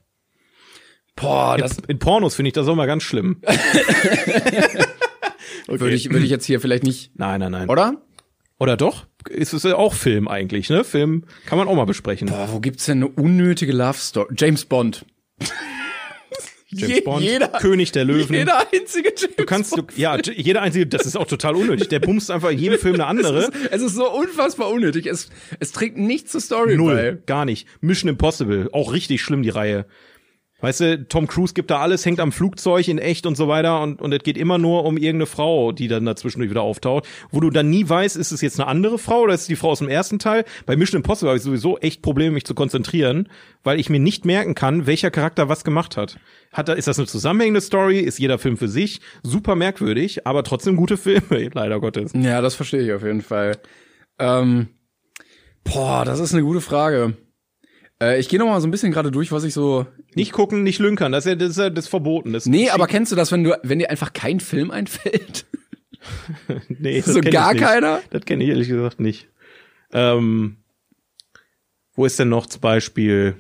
Boah, 1.16 1.58
das 1.60 1.78
In 1.88 2.00
Pornos 2.00 2.34
finde 2.34 2.48
ich 2.48 2.54
das 2.54 2.68
auch 2.68 2.76
mal 2.76 2.88
ganz 2.88 3.04
schlimm. 3.04 3.38
würde 5.68 5.96
ich, 5.96 6.10
würde 6.12 6.26
ich 6.26 6.32
jetzt 6.32 6.46
hier 6.46 6.60
vielleicht 6.60 6.84
nicht, 6.84 7.12
Nein, 7.16 7.40
nein, 7.40 7.52
nein. 7.52 7.70
oder? 7.70 8.02
Oder 8.60 8.78
doch? 8.78 9.06
Ist 9.30 9.54
es 9.54 9.64
ja 9.64 9.76
auch 9.76 9.94
Film 9.94 10.28
eigentlich, 10.28 10.70
ne? 10.70 10.84
Film 10.84 11.26
kann 11.46 11.58
man 11.58 11.68
auch 11.68 11.76
mal 11.76 11.86
besprechen. 11.86 12.28
Boah, 12.30 12.50
wo 12.52 12.60
gibt's 12.60 12.86
denn 12.86 12.98
eine 13.04 13.08
unnötige 13.08 13.74
Love 13.74 13.98
Story? 13.98 14.34
James 14.38 14.66
Bond. 14.66 15.06
James 16.76 16.96
Je- 16.96 17.02
Bond, 17.02 17.22
jeder, 17.24 17.48
König 17.50 17.92
der 17.92 18.04
Löwen. 18.04 18.34
jeder 18.34 18.66
einzige 18.74 19.14
James 19.16 19.36
Du 19.36 19.46
kannst, 19.46 19.78
du, 19.78 19.84
ja, 19.96 20.18
jeder 20.20 20.64
einzige, 20.64 20.88
das 20.88 21.06
ist 21.06 21.16
auch 21.16 21.28
total 21.28 21.56
unnötig. 21.56 21.88
Der 21.90 22.00
bumst 22.00 22.32
einfach 22.32 22.50
in 22.50 22.58
jedem 22.58 22.80
Film 22.80 22.96
eine 22.96 23.06
andere. 23.08 23.52
Es 23.70 23.82
ist 23.82 23.94
so 23.94 24.10
unfassbar 24.12 24.70
unnötig. 24.72 25.06
Es, 25.06 25.30
es 25.60 25.72
trägt 25.72 25.98
nichts 25.98 26.32
zur 26.32 26.42
Story 26.42 26.76
Null, 26.76 26.96
bei. 26.96 27.18
gar 27.28 27.46
nicht. 27.46 27.68
Mission 27.82 28.10
Impossible, 28.10 28.70
auch 28.72 28.92
richtig 28.92 29.22
schlimm 29.22 29.44
die 29.44 29.50
Reihe. 29.50 29.86
Weißt 30.64 30.80
du, 30.80 31.06
Tom 31.10 31.28
Cruise 31.28 31.54
gibt 31.54 31.72
da 31.72 31.80
alles, 31.80 32.06
hängt 32.06 32.22
am 32.22 32.32
Flugzeug 32.32 32.88
in 32.88 32.98
echt 32.98 33.26
und 33.26 33.36
so 33.36 33.50
weiter 33.50 33.82
und, 33.82 34.02
und 34.02 34.14
es 34.14 34.24
geht 34.24 34.38
immer 34.38 34.58
nur 34.58 34.86
um 34.86 34.96
irgendeine 34.96 35.26
Frau, 35.26 35.74
die 35.74 35.90
dann 35.90 36.06
dazwischendurch 36.06 36.50
wieder 36.50 36.62
auftaucht, 36.62 37.06
wo 37.32 37.42
du 37.42 37.50
dann 37.50 37.70
nie 37.70 37.90
weißt, 37.90 38.16
ist 38.16 38.32
es 38.32 38.40
jetzt 38.40 38.62
eine 38.62 38.70
andere 38.70 38.98
Frau 38.98 39.24
oder 39.24 39.34
ist 39.34 39.42
es 39.42 39.48
die 39.48 39.58
Frau 39.58 39.72
aus 39.72 39.80
dem 39.80 39.90
ersten 39.90 40.20
Teil? 40.20 40.46
Bei 40.66 40.78
Mission 40.78 41.00
Impossible 41.02 41.32
habe 41.32 41.38
ich 41.38 41.44
sowieso 41.44 41.80
echt 41.80 42.02
Probleme, 42.02 42.36
mich 42.36 42.46
zu 42.46 42.56
konzentrieren, 42.56 43.28
weil 43.66 43.78
ich 43.78 43.90
mir 43.90 44.00
nicht 44.00 44.24
merken 44.24 44.56
kann, 44.56 44.88
welcher 44.88 45.12
Charakter 45.12 45.50
was 45.50 45.66
gemacht 45.66 45.98
hat. 45.98 46.18
Hat 46.54 46.70
er, 46.70 46.78
ist 46.78 46.88
das 46.88 46.98
eine 46.98 47.08
zusammenhängende 47.08 47.60
Story? 47.60 48.00
Ist 48.00 48.18
jeder 48.18 48.40
Film 48.40 48.56
für 48.56 48.70
sich? 48.70 49.02
Super 49.22 49.56
merkwürdig, 49.56 50.26
aber 50.26 50.46
trotzdem 50.46 50.78
gute 50.78 50.96
Filme, 51.04 51.50
leider 51.54 51.82
Gottes. 51.82 52.14
Ja, 52.16 52.40
das 52.40 52.56
verstehe 52.56 52.84
ich 52.84 52.94
auf 52.94 53.04
jeden 53.04 53.22
Fall. 53.22 53.58
Ähm, 54.18 54.70
boah, 55.66 56.06
das 56.06 56.22
ist 56.22 56.34
eine 56.34 56.44
gute 56.44 56.62
Frage. 56.62 57.18
Äh, 58.02 58.20
ich 58.20 58.30
gehe 58.30 58.40
noch 58.40 58.48
mal 58.48 58.60
so 58.62 58.68
ein 58.68 58.72
bisschen 58.72 58.92
gerade 58.92 59.12
durch, 59.12 59.32
was 59.32 59.44
ich 59.44 59.54
so. 59.54 59.86
Nicht 60.16 60.32
gucken, 60.32 60.64
nicht 60.64 60.80
lünkern, 60.80 61.12
das 61.12 61.26
ist 61.26 61.30
ja, 61.30 61.36
das 61.36 61.50
ist, 61.52 61.58
ja, 61.58 61.70
das 61.70 61.86
ist 61.86 61.90
verboten. 61.90 62.34
Das 62.34 62.46
Nee, 62.46 62.70
aber 62.70 62.88
kennst 62.88 63.12
du 63.12 63.16
das, 63.16 63.32
wenn 63.32 63.44
du, 63.44 63.58
wenn 63.64 63.80
dir 63.80 63.90
einfach 63.90 64.14
kein 64.14 64.40
Film 64.40 64.72
einfällt? 64.72 65.46
Nee, 66.68 67.02
das 67.02 67.14
so 67.14 67.22
gar 67.22 67.54
nicht. 67.54 67.64
keiner? 67.64 68.02
Das 68.10 68.26
kenne 68.26 68.44
ich 68.44 68.50
ehrlich 68.50 68.68
gesagt 68.68 69.00
nicht. 69.00 69.30
Ähm, 69.94 70.58
wo 71.94 72.06
ist 72.06 72.20
denn 72.20 72.28
noch 72.28 72.46
zum 72.46 72.60
Beispiel? 72.60 73.38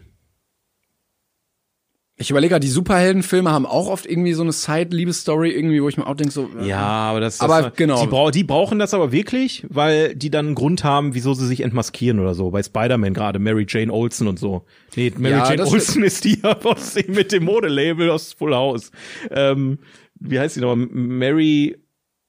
Ich 2.15 2.30
überlege 2.30 2.52
gerade, 2.52 2.65
die 2.65 2.72
Superheldenfilme 2.72 3.49
haben 3.52 3.65
auch 3.65 3.88
oft 3.88 4.06
irgendwie 4.06 4.34
so 4.34 4.44
eine 4.44 4.52
Side-Liebesstory 4.52 5.49
irgendwie, 5.49 5.81
wo 5.81 5.90
ich 5.90 5.98
mir 5.98 6.06
auch 6.06 6.15
denke 6.15 6.31
so. 6.31 6.48
äh, 6.60 6.68
Ja, 6.68 6.77
aber 6.80 7.19
das, 7.19 7.40
das 7.40 7.49
Aber 7.49 7.72
genau. 7.72 8.02
Die, 8.03 8.07
brau 8.07 8.30
die 8.30 8.44
brauchen 8.44 8.77
das 8.77 8.94
aber 8.94 9.11
wirklich, 9.11 9.65
weil 9.68 10.14
die 10.15 10.30
dann 10.30 10.45
einen 10.48 10.56
Grund 10.56 10.84
haben, 10.84 11.15
wieso 11.15 11.34
sie 11.34 11.48
sich 11.48 11.61
entmaskieren 11.61 12.19
oder 12.19 12.35
so. 12.35 12.52
Bei 12.52 12.61
Spider-Man 12.61 13.15
gerade, 13.15 13.40
Mary 13.40 13.65
Jane 13.68 13.91
Olsen 13.91 14.27
und 14.27 14.38
so. 14.38 14.64
Nee, 14.95 15.11
Mary 15.18 15.34
Ja, 15.34 15.45
Jane 15.45 15.57
das- 15.57 15.72
Olsen 15.73 16.03
ist 16.03 16.23
die 16.23 16.38
aus, 16.44 16.95
mit 17.07 17.31
dem 17.31 17.45
Modelabel 17.45 18.11
aus 18.11 18.34
Full 18.34 18.53
House. 18.53 18.91
Ähm, 19.31 19.80
wie 20.19 20.40
heißt 20.40 20.56
die 20.56 20.61
nochmal? 20.61 20.88
Mary, 20.91 21.76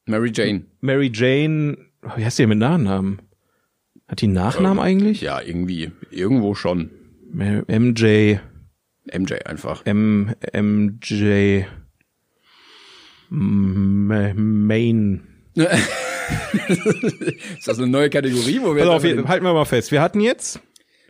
Mary 0.06 0.32
Jane. 0.34 0.64
Mary 0.80 1.12
Jane, 1.14 1.76
wie 2.16 2.24
heißt 2.24 2.38
die 2.38 2.46
mit 2.46 2.58
Nachnamen? 2.58 3.20
Hat 4.08 4.22
die 4.22 4.26
einen 4.26 4.34
Nachnamen 4.34 4.82
eigentlich? 4.82 5.20
Ja, 5.20 5.42
irgendwie. 5.42 5.90
Irgendwo 6.10 6.54
schon. 6.54 6.88
MJ. 7.32 8.36
MJ 9.12 9.34
einfach. 9.44 9.84
M, 9.86 10.34
MJ. 10.52 11.64
M 13.30 14.66
Main. 14.66 15.28
Ist 17.58 17.68
das 17.68 17.78
eine 17.78 17.88
neue 17.88 18.10
Kategorie, 18.10 18.60
wo 18.62 18.74
wir 18.74 18.82
Also 18.82 18.92
auf 18.94 19.04
jeden, 19.04 19.28
halten 19.28 19.44
wir 19.44 19.52
mal 19.52 19.64
fest. 19.64 19.92
Wir 19.92 20.00
hatten 20.00 20.20
jetzt 20.20 20.60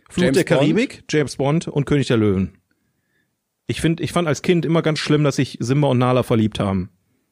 Fluch 0.09 0.23
James 0.23 0.37
der 0.37 0.43
Bond. 0.43 0.59
Karibik, 0.59 1.03
James 1.09 1.35
Bond 1.37 1.67
und 1.67 1.85
König 1.85 2.07
der 2.07 2.17
Löwen. 2.17 2.57
Ich 3.67 3.81
finde, 3.81 4.03
ich 4.03 4.11
fand 4.11 4.27
als 4.27 4.41
Kind 4.41 4.65
immer 4.65 4.81
ganz 4.81 4.99
schlimm, 4.99 5.23
dass 5.23 5.37
sich 5.37 5.57
Simba 5.59 5.87
und 5.87 5.97
Nala 5.97 6.23
verliebt 6.23 6.59
haben. 6.59 6.89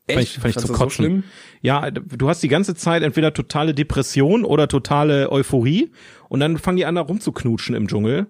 Fand 0.09 0.21
ich, 0.21 0.33
fand 0.33 0.55
ich 0.55 0.57
zu 0.57 0.67
so 0.67 0.73
kotzen. 0.73 1.05
schlimm? 1.05 1.23
Ja, 1.61 1.91
du 1.91 2.27
hast 2.27 2.43
die 2.43 2.49
ganze 2.49 2.75
Zeit 2.75 3.03
entweder 3.03 3.33
totale 3.33 3.73
Depression 3.73 4.43
oder 4.43 4.67
totale 4.67 5.31
Euphorie 5.31 5.91
und 6.29 6.39
dann 6.39 6.57
fangen 6.57 6.77
die 6.77 6.85
an 6.85 6.95
da 6.95 7.01
rumzuknutschen 7.01 7.75
im 7.75 7.87
Dschungel. 7.87 8.27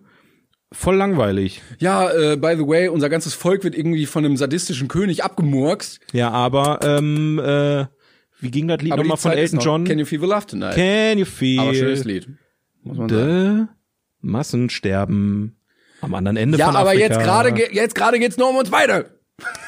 Voll 0.74 0.96
langweilig. 0.96 1.62
Ja, 1.80 2.10
äh, 2.12 2.36
by 2.36 2.56
the 2.58 2.68
way, 2.68 2.88
unser 2.90 3.08
ganzes 3.10 3.34
Volk 3.36 3.64
wird 3.64 3.76
irgendwie 3.76 4.06
von 4.06 4.26
einem 4.26 4.36
sadistischen 4.38 4.88
König 4.88 5.24
abgemurkst. 5.24 6.00
Ja, 6.12 6.32
aber 6.32 6.80
ähm, 6.84 7.40
äh, 7.40 7.86
wie 8.42 8.52
ging 8.52 8.68
das 8.68 8.82
Lied 8.82 8.92
Aber 8.92 9.04
nochmal 9.04 9.18
von 9.18 9.32
Zeit 9.32 9.40
Elton 9.40 9.58
noch. 9.58 9.66
John? 9.66 9.84
Can 9.86 10.00
you 10.00 10.06
feel 10.06 10.20
the 10.20 10.26
love 10.26 10.48
tonight? 10.48 10.74
Can 10.76 11.18
you 11.20 11.26
feel 11.26 11.60
Aber 11.62 11.74
schönes 11.74 12.04
Lied. 12.04 12.28
Muss 12.84 12.98
man 12.98 13.08
sagen. 13.10 13.70
Massensterben 14.22 15.58
am 16.02 16.14
anderen 16.16 16.38
Ende 16.38 16.58
Ja, 16.58 16.66
von 16.68 16.76
aber 16.76 16.90
Afrika? 16.90 17.08
jetzt 17.14 17.24
gerade 17.24 17.54
ge- 17.54 17.70
jetzt 17.72 17.96
gerade 17.96 18.20
geht's 18.20 18.38
nur 18.38 18.50
um 18.50 18.58
uns 18.58 18.70
beide. 18.70 19.20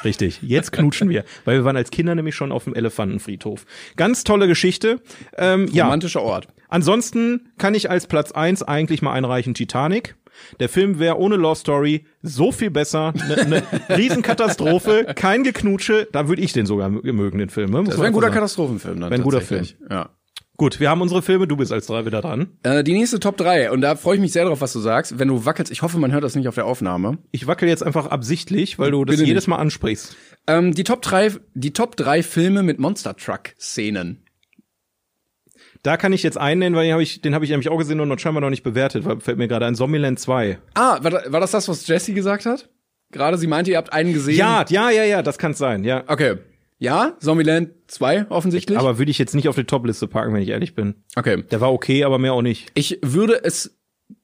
Richtig, 0.03 0.41
jetzt 0.43 0.71
knutschen 0.71 1.09
wir, 1.09 1.23
weil 1.43 1.57
wir 1.57 1.65
waren 1.65 1.75
als 1.77 1.89
Kinder 1.91 2.13
nämlich 2.13 2.35
schon 2.35 2.51
auf 2.51 2.65
dem 2.65 2.75
Elefantenfriedhof. 2.75 3.65
Ganz 3.95 4.23
tolle 4.23 4.47
Geschichte. 4.47 5.01
Ähm, 5.37 5.67
ja, 5.71 5.85
Romantischer 5.85 6.21
Ort. 6.21 6.47
Ansonsten 6.69 7.51
kann 7.57 7.75
ich 7.75 7.89
als 7.89 8.07
Platz 8.07 8.31
eins 8.31 8.63
eigentlich 8.63 9.01
mal 9.01 9.13
einreichen 9.13 9.53
Titanic. 9.53 10.15
Der 10.59 10.69
Film 10.69 10.99
wäre 10.99 11.17
ohne 11.17 11.37
Love 11.37 11.55
Story 11.55 12.05
so 12.21 12.51
viel 12.51 12.69
besser. 12.69 13.13
Eine 13.17 13.47
ne 13.47 13.63
Riesenkatastrophe, 13.89 15.13
kein 15.15 15.43
Geknutsche. 15.43 16.07
Da 16.11 16.27
würde 16.27 16.41
ich 16.41 16.53
den 16.53 16.65
sogar 16.65 16.89
mögen, 16.89 17.37
den 17.37 17.49
Film. 17.49 17.71
ne? 17.71 17.83
Das 17.85 17.97
wäre 17.97 18.07
ein 18.07 18.13
guter 18.13 18.27
sagen. 18.27 18.35
Katastrophenfilm 18.35 18.99
dann. 18.99 19.09
Wär 19.09 19.17
ein 19.17 19.23
guter 19.23 19.39
tatsächlich. 19.39 19.77
Ja. 19.89 20.09
Gut, 20.57 20.79
wir 20.79 20.89
haben 20.89 21.01
unsere 21.01 21.21
Filme, 21.21 21.47
du 21.47 21.57
bist 21.57 21.73
als 21.73 21.87
drei 21.87 22.05
wieder 22.05 22.21
dran. 22.21 22.47
Äh, 22.63 22.83
die 22.85 22.93
nächste 22.93 23.19
Top 23.19 23.35
3 23.35 23.71
und 23.71 23.81
da 23.81 23.97
freue 23.97 24.15
ich 24.15 24.21
mich 24.21 24.31
sehr 24.31 24.45
drauf, 24.45 24.61
was 24.61 24.71
du 24.71 24.79
sagst. 24.79 25.19
Wenn 25.19 25.27
du 25.27 25.43
wackelst, 25.43 25.69
ich 25.69 25.81
hoffe, 25.81 25.97
man 25.99 26.13
hört 26.13 26.23
das 26.23 26.33
nicht 26.35 26.47
auf 26.47 26.55
der 26.55 26.65
Aufnahme. 26.65 27.17
Ich 27.31 27.45
wackel 27.45 27.67
jetzt 27.67 27.83
einfach 27.83 28.07
absichtlich, 28.07 28.79
weil 28.79 28.91
du 28.91 29.03
das 29.03 29.17
Bitte 29.17 29.27
jedes 29.27 29.43
nicht. 29.43 29.47
Mal 29.49 29.57
ansprichst. 29.57 30.15
Ähm, 30.47 30.73
die 30.73 30.85
Top 30.85 31.01
3 31.01 31.31
die 31.55 31.73
Top 31.73 31.97
3 31.97 32.23
Filme 32.23 32.63
mit 32.63 32.79
Monster 32.79 33.17
Truck 33.17 33.49
Szenen. 33.59 34.24
Da 35.85 35.97
kann 35.97 36.13
ich 36.13 36.23
jetzt 36.23 36.39
einen 36.39 36.59
nennen, 36.61 36.75
weil 36.75 36.85
den 36.85 36.93
habe 36.93 37.03
ich, 37.03 37.21
den 37.21 37.35
habe 37.35 37.45
ich 37.45 37.51
nämlich 37.51 37.69
auch 37.69 37.77
gesehen 37.77 37.99
und 37.99 38.07
noch 38.07 38.17
scheinbar 38.17 38.41
noch 38.41 38.49
nicht 38.49 38.63
bewertet, 38.63 39.05
weil 39.05 39.19
fällt 39.19 39.37
mir 39.37 39.47
gerade 39.47 39.67
ein 39.67 39.75
Zombieland 39.75 40.19
2. 40.19 40.57
Ah, 40.73 40.97
war, 41.03 41.31
war 41.31 41.39
das 41.39 41.51
das, 41.51 41.69
was 41.69 41.85
Jessie 41.85 42.15
gesagt 42.15 42.47
hat? 42.47 42.69
Gerade 43.11 43.37
sie 43.37 43.45
meinte, 43.45 43.69
ihr 43.69 43.77
habt 43.77 43.93
einen 43.93 44.11
gesehen. 44.11 44.35
Ja, 44.35 44.65
ja, 44.67 44.89
ja, 44.89 45.03
ja, 45.03 45.21
das 45.21 45.37
kann 45.37 45.53
sein, 45.53 45.83
ja. 45.83 46.03
Okay. 46.07 46.37
Ja, 46.79 47.13
Zombieland 47.19 47.69
2 47.85 48.25
offensichtlich. 48.29 48.79
Aber 48.79 48.97
würde 48.97 49.11
ich 49.11 49.19
jetzt 49.19 49.35
nicht 49.35 49.47
auf 49.47 49.55
die 49.55 49.63
Top-Liste 49.63 50.07
packen, 50.07 50.33
wenn 50.33 50.41
ich 50.41 50.49
ehrlich 50.49 50.73
bin. 50.73 50.95
okay. 51.15 51.43
Der 51.51 51.61
war 51.61 51.71
okay, 51.71 52.03
aber 52.03 52.17
mehr 52.17 52.33
auch 52.33 52.41
nicht. 52.41 52.71
Ich 52.73 52.97
würde 53.03 53.43
es 53.43 53.77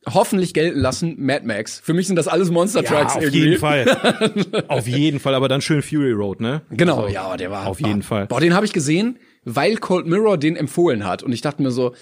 hoffentlich 0.08 0.56
gelten 0.56 0.80
lassen, 0.80 1.16
Mad 1.20 1.46
Max. 1.46 1.80
Für 1.80 1.94
mich 1.94 2.08
sind 2.08 2.16
das 2.16 2.28
alles 2.28 2.50
Monster 2.50 2.84
Trucks 2.84 3.16
auf 3.18 3.22
irgendwie. 3.22 3.40
jeden 3.40 3.60
Fall. 3.60 4.66
auf 4.68 4.88
jeden 4.88 5.20
Fall, 5.20 5.36
aber 5.36 5.48
dann 5.48 5.62
schön 5.62 5.84
Fury 5.84 6.12
Road, 6.12 6.42
ne? 6.42 6.64
Genau, 6.72 7.02
Also, 7.04 7.14
ja, 7.14 7.38
der 7.38 7.52
war 7.52 7.68
Auf 7.68 7.80
jeden 7.80 8.02
Fall. 8.02 8.26
Boah, 8.26 8.40
den 8.40 8.56
habe 8.56 8.66
ich 8.66 8.74
gesehen, 8.74 9.20
weil 9.44 9.78
Cold 9.78 10.06
Mirror 10.06 10.38
den 10.38 10.56
empfohlen 10.56 11.06
hat 11.06 11.24
und 11.24 11.32
ich 11.32 11.42
dachte 11.42 11.62
mir 11.62 11.72
so, 11.72 11.94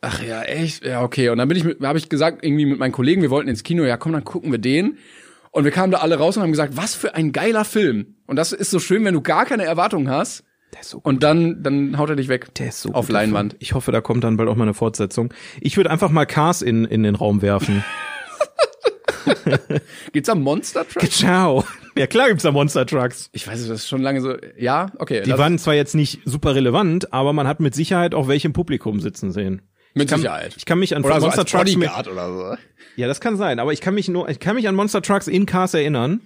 ach 0.00 0.22
ja, 0.22 0.42
echt, 0.42 0.84
ja 0.84 1.02
okay. 1.02 1.28
Und 1.28 1.38
dann 1.38 1.48
bin 1.48 1.56
ich, 1.56 1.82
habe 1.82 1.98
ich 1.98 2.08
gesagt 2.08 2.44
irgendwie 2.44 2.66
mit 2.66 2.78
meinen 2.78 2.92
Kollegen, 2.92 3.22
wir 3.22 3.30
wollten 3.30 3.48
ins 3.48 3.62
Kino, 3.62 3.84
ja 3.84 3.96
komm, 3.96 4.12
dann 4.12 4.24
gucken 4.24 4.50
wir 4.50 4.58
den. 4.58 4.98
Und 5.52 5.64
wir 5.64 5.72
kamen 5.72 5.90
da 5.90 5.98
alle 5.98 6.16
raus 6.16 6.36
und 6.36 6.44
haben 6.44 6.52
gesagt, 6.52 6.76
was 6.76 6.94
für 6.94 7.14
ein 7.14 7.32
geiler 7.32 7.64
Film. 7.64 8.14
Und 8.26 8.36
das 8.36 8.52
ist 8.52 8.70
so 8.70 8.78
schön, 8.78 9.04
wenn 9.04 9.14
du 9.14 9.20
gar 9.20 9.46
keine 9.46 9.64
Erwartungen 9.64 10.08
hast. 10.08 10.44
Der 10.72 10.82
ist 10.82 10.90
so 10.90 11.00
Und 11.02 11.24
dann, 11.24 11.64
dann 11.64 11.98
haut 11.98 12.10
er 12.10 12.16
dich 12.16 12.28
weg. 12.28 12.54
Der 12.54 12.68
ist 12.68 12.82
so 12.82 12.92
auf 12.92 13.06
gut, 13.06 13.14
Leinwand. 13.14 13.54
Film. 13.54 13.60
Ich 13.60 13.74
hoffe, 13.74 13.90
da 13.90 14.00
kommt 14.00 14.22
dann 14.22 14.36
bald 14.36 14.48
auch 14.48 14.54
mal 14.54 14.62
eine 14.62 14.74
Fortsetzung. 14.74 15.34
Ich 15.60 15.76
würde 15.76 15.90
einfach 15.90 16.10
mal 16.10 16.26
Cars 16.26 16.62
in, 16.62 16.84
in 16.84 17.02
den 17.02 17.16
Raum 17.16 17.42
werfen. 17.42 17.82
Geht's 20.12 20.28
am 20.28 20.42
Monster 20.42 20.86
Truck? 20.86 21.10
Ciao. 21.10 21.64
Ja, 22.00 22.06
klar 22.06 22.28
gibt's 22.28 22.44
da 22.44 22.50
Monster 22.50 22.86
Trucks. 22.86 23.28
Ich 23.32 23.46
weiß 23.46 23.60
das 23.68 23.80
ist 23.80 23.86
schon 23.86 24.00
lange 24.00 24.22
so. 24.22 24.34
Ja, 24.56 24.90
okay. 24.96 25.20
Die 25.20 25.36
waren 25.36 25.58
zwar 25.58 25.74
jetzt 25.74 25.94
nicht 25.94 26.22
super 26.24 26.54
relevant, 26.54 27.12
aber 27.12 27.34
man 27.34 27.46
hat 27.46 27.60
mit 27.60 27.74
Sicherheit 27.74 28.14
auch 28.14 28.26
welche 28.26 28.48
im 28.48 28.54
Publikum 28.54 29.00
sitzen 29.00 29.32
sehen. 29.32 29.60
mit 29.92 30.04
Ich 30.04 30.10
kann, 30.10 30.20
Sicherheit. 30.22 30.54
Ich 30.56 30.64
kann 30.64 30.78
mich 30.78 30.96
an 30.96 31.04
Oder 31.04 31.16
so 31.16 31.26
Monster 31.26 31.42
als 31.42 31.50
Trucks 31.50 31.76
mit, 31.76 31.90
oder 31.90 32.32
so. 32.32 32.56
Ja, 32.96 33.06
das 33.06 33.20
kann 33.20 33.36
sein, 33.36 33.58
aber 33.58 33.74
ich 33.74 33.82
kann 33.82 33.94
mich 33.94 34.08
nur, 34.08 34.30
ich 34.30 34.40
kann 34.40 34.54
mich 34.54 34.66
an 34.66 34.74
Monster 34.74 35.02
Trucks 35.02 35.28
in 35.28 35.44
Cars 35.44 35.74
erinnern. 35.74 36.22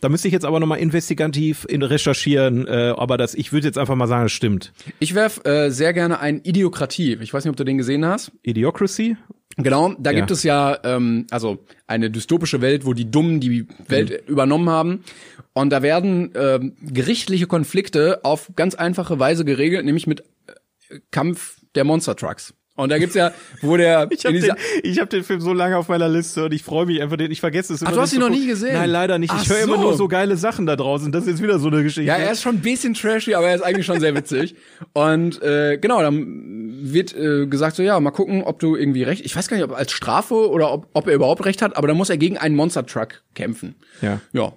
Da 0.00 0.08
müsste 0.08 0.28
ich 0.28 0.32
jetzt 0.34 0.44
aber 0.44 0.60
nochmal 0.60 0.78
investigativ 0.78 1.66
in 1.68 1.82
recherchieren, 1.82 2.66
äh, 2.66 2.94
aber 2.96 3.16
das, 3.16 3.34
ich 3.34 3.52
würde 3.52 3.66
jetzt 3.66 3.78
einfach 3.78 3.94
mal 3.94 4.06
sagen, 4.06 4.26
es 4.26 4.32
stimmt. 4.32 4.72
Ich 4.98 5.14
werf 5.14 5.40
äh, 5.46 5.70
sehr 5.70 5.92
gerne 5.92 6.20
ein 6.20 6.40
Idiokratie. 6.44 7.16
Ich 7.20 7.32
weiß 7.32 7.44
nicht, 7.44 7.50
ob 7.50 7.56
du 7.56 7.64
den 7.64 7.78
gesehen 7.78 8.04
hast. 8.04 8.32
Idiocracy? 8.42 9.16
Genau, 9.58 9.94
da 9.98 10.10
Ja. 10.10 10.18
gibt 10.18 10.30
es 10.30 10.42
ja 10.42 10.78
ähm, 10.84 11.26
also 11.30 11.64
eine 11.86 12.10
dystopische 12.10 12.60
Welt, 12.60 12.84
wo 12.84 12.92
die 12.92 13.10
Dummen 13.10 13.40
die 13.40 13.66
Welt 13.88 14.10
Mhm. 14.10 14.32
übernommen 14.32 14.68
haben. 14.68 15.04
Und 15.54 15.70
da 15.70 15.80
werden 15.82 16.32
ähm, 16.34 16.74
gerichtliche 16.82 17.46
Konflikte 17.46 18.20
auf 18.22 18.50
ganz 18.54 18.74
einfache 18.74 19.18
Weise 19.18 19.46
geregelt, 19.46 19.86
nämlich 19.86 20.06
mit 20.06 20.20
äh, 20.90 20.98
Kampf 21.10 21.56
der 21.74 21.84
Monster 21.84 22.14
Trucks. 22.16 22.52
Und 22.76 22.90
da 22.90 22.98
gibt's 22.98 23.14
ja, 23.14 23.32
wo 23.62 23.76
der 23.76 24.08
Ich 24.10 24.24
habe 24.24 24.38
den, 24.38 24.54
ich 24.82 25.00
hab 25.00 25.10
den 25.10 25.24
Film 25.24 25.40
so 25.40 25.52
lange 25.52 25.76
auf 25.76 25.88
meiner 25.88 26.08
Liste 26.08 26.44
und 26.44 26.52
ich 26.54 26.62
freue 26.62 26.86
mich 26.86 27.00
einfach, 27.00 27.16
den, 27.16 27.30
ich 27.30 27.40
vergesse 27.40 27.74
es 27.74 27.82
immer. 27.82 27.90
du 27.90 28.00
hast 28.00 28.12
ihn 28.12 28.20
noch 28.20 28.28
nie 28.28 28.46
gesehen? 28.46 28.74
Nein, 28.74 28.90
leider 28.90 29.18
nicht. 29.18 29.32
Ach 29.34 29.42
ich 29.42 29.48
höre 29.48 29.60
immer 29.60 29.76
so. 29.76 29.82
nur 29.82 29.94
so 29.94 30.08
geile 30.08 30.36
Sachen 30.36 30.66
da 30.66 30.76
draußen. 30.76 31.10
Das 31.10 31.24
ist 31.24 31.30
jetzt 31.30 31.42
wieder 31.42 31.58
so 31.58 31.68
eine 31.68 31.82
Geschichte. 31.82 32.02
Ja, 32.06 32.16
er 32.16 32.30
ist 32.30 32.42
schon 32.42 32.56
ein 32.56 32.62
bisschen 32.62 32.94
trashy, 32.94 33.34
aber 33.34 33.48
er 33.48 33.56
ist 33.56 33.62
eigentlich 33.62 33.86
schon 33.86 33.98
sehr 33.98 34.14
witzig. 34.14 34.54
Und 34.92 35.42
äh, 35.42 35.78
genau, 35.78 36.02
dann 36.02 36.92
wird 36.92 37.16
äh, 37.16 37.46
gesagt 37.46 37.76
so, 37.76 37.82
ja, 37.82 37.98
mal 37.98 38.10
gucken, 38.10 38.42
ob 38.42 38.58
du 38.60 38.76
irgendwie 38.76 39.02
recht. 39.02 39.24
Ich 39.24 39.34
weiß 39.34 39.48
gar 39.48 39.56
nicht, 39.56 39.64
ob 39.64 39.76
als 39.76 39.92
Strafe 39.92 40.50
oder 40.50 40.72
ob, 40.72 40.88
ob 40.92 41.08
er 41.08 41.14
überhaupt 41.14 41.44
recht 41.44 41.62
hat, 41.62 41.76
aber 41.76 41.88
dann 41.88 41.96
muss 41.96 42.10
er 42.10 42.18
gegen 42.18 42.36
einen 42.36 42.54
Monster 42.54 42.84
Truck 42.84 43.22
kämpfen. 43.34 43.74
ja. 44.02 44.20
Ja, 44.32 44.52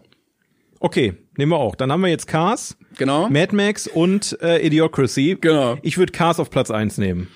Okay, 0.80 1.14
nehmen 1.38 1.52
wir 1.52 1.58
auch. 1.58 1.76
Dann 1.76 1.92
haben 1.92 2.02
wir 2.02 2.08
jetzt 2.08 2.28
Cars, 2.28 2.78
genau. 2.98 3.30
Mad 3.30 3.54
Max 3.54 3.88
und 3.88 4.38
äh, 4.42 4.66
Idiocracy. 4.66 5.38
Genau. 5.42 5.78
Ich 5.82 5.98
würde 5.98 6.14
Cars 6.14 6.40
auf 6.40 6.50
Platz 6.50 6.72
eins 6.72 6.98
nehmen. 6.98 7.28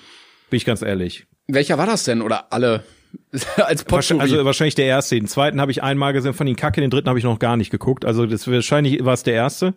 Bin 0.53 0.57
ich 0.57 0.65
ganz 0.65 0.83
ehrlich. 0.83 1.25
Welcher 1.47 1.79
war 1.79 1.87
das 1.87 2.03
denn? 2.03 2.21
Oder 2.21 2.53
alle? 2.53 2.83
als 3.57 3.85
Potpourri. 3.85 4.19
Also 4.21 4.45
wahrscheinlich 4.45 4.75
der 4.75 4.85
erste. 4.85 5.15
Den 5.15 5.25
zweiten 5.25 5.59
habe 5.59 5.71
ich 5.71 5.81
einmal 5.81 6.13
gesehen, 6.13 6.35
von 6.35 6.45
den 6.45 6.55
Kacke, 6.55 6.79
den 6.79 6.91
dritten 6.91 7.09
habe 7.09 7.17
ich 7.17 7.25
noch 7.25 7.39
gar 7.39 7.57
nicht 7.57 7.71
geguckt. 7.71 8.05
Also 8.05 8.27
das 8.27 8.47
wahrscheinlich 8.47 9.03
war 9.03 9.15
es 9.15 9.23
der 9.23 9.33
erste. 9.33 9.73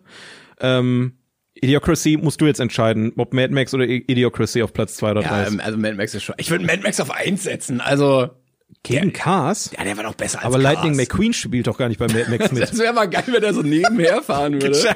Ähm, 0.59 1.13
Idiocracy 1.55 2.17
musst 2.17 2.41
du 2.41 2.45
jetzt 2.45 2.59
entscheiden, 2.59 3.11
ob 3.17 3.33
Mad 3.33 3.51
Max 3.55 3.73
oder 3.73 3.85
Idiocracy 3.85 4.61
auf 4.61 4.71
Platz 4.71 4.97
zwei 4.97 5.09
oder 5.09 5.23
drei 5.23 5.41
ja, 5.41 5.43
ist. 5.45 5.59
also 5.59 5.79
Mad 5.79 5.95
Max 5.95 6.13
ist 6.13 6.21
schon. 6.21 6.35
Ich 6.37 6.51
würde 6.51 6.63
Mad 6.63 6.83
Max 6.83 6.99
auf 6.99 7.09
eins 7.09 7.45
setzen. 7.45 7.81
Also, 7.81 8.29
Gegen 8.83 9.13
Cars? 9.13 9.71
ja, 9.75 9.83
der 9.83 9.97
war 9.97 10.03
doch 10.03 10.13
besser 10.13 10.37
als 10.37 10.45
Aber 10.45 10.61
Cars. 10.61 10.75
Lightning 10.75 10.95
McQueen 10.95 11.33
spielt 11.33 11.65
doch 11.65 11.79
gar 11.79 11.89
nicht 11.89 11.97
bei 11.97 12.05
Mad 12.05 12.29
Max 12.29 12.51
mit. 12.51 12.61
Das 12.61 12.77
wäre 12.77 12.93
mal 12.93 13.09
geil, 13.09 13.23
wenn 13.25 13.41
er 13.41 13.55
so 13.55 13.63
nebenher 13.63 14.21
fahren 14.21 14.53
würde. 14.61 14.95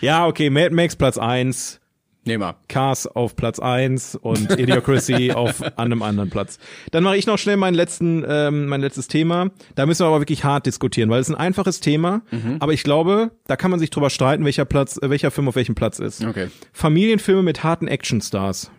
ja, 0.00 0.26
okay, 0.26 0.48
Mad 0.48 0.70
Max 0.74 0.96
Platz 0.96 1.18
eins, 1.18 1.80
Nee, 2.26 2.38
mal. 2.38 2.56
Cars 2.68 3.06
auf 3.06 3.36
Platz 3.36 3.60
eins 3.60 4.16
und 4.16 4.58
Idiocracy 4.58 5.30
auf 5.34 5.62
einem 5.78 6.02
anderen 6.02 6.28
Platz. 6.28 6.58
Dann 6.90 7.04
mache 7.04 7.16
ich 7.16 7.26
noch 7.26 7.38
schnell 7.38 7.56
meinen 7.56 7.74
letzten, 7.74 8.24
ähm, 8.28 8.66
mein 8.66 8.80
letztes 8.80 9.06
Thema. 9.06 9.50
Da 9.76 9.86
müssen 9.86 10.02
wir 10.02 10.08
aber 10.08 10.20
wirklich 10.20 10.42
hart 10.44 10.66
diskutieren, 10.66 11.08
weil 11.08 11.20
es 11.20 11.28
ein 11.28 11.36
einfaches 11.36 11.78
Thema, 11.80 12.22
Mhm. 12.32 12.56
aber 12.58 12.72
ich 12.72 12.82
glaube, 12.82 13.30
da 13.46 13.54
kann 13.56 13.70
man 13.70 13.78
sich 13.78 13.90
drüber 13.90 14.10
streiten, 14.10 14.44
welcher 14.44 14.64
Platz, 14.64 14.98
äh, 15.00 15.08
welcher 15.08 15.30
Film 15.30 15.46
auf 15.48 15.54
welchem 15.54 15.76
Platz 15.76 16.00
ist. 16.00 16.24
Okay. 16.24 16.48
Familienfilme 16.72 17.42
mit 17.44 17.62
harten 17.62 17.86
Actionstars. 17.86 18.70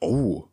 Oh. 0.00 0.44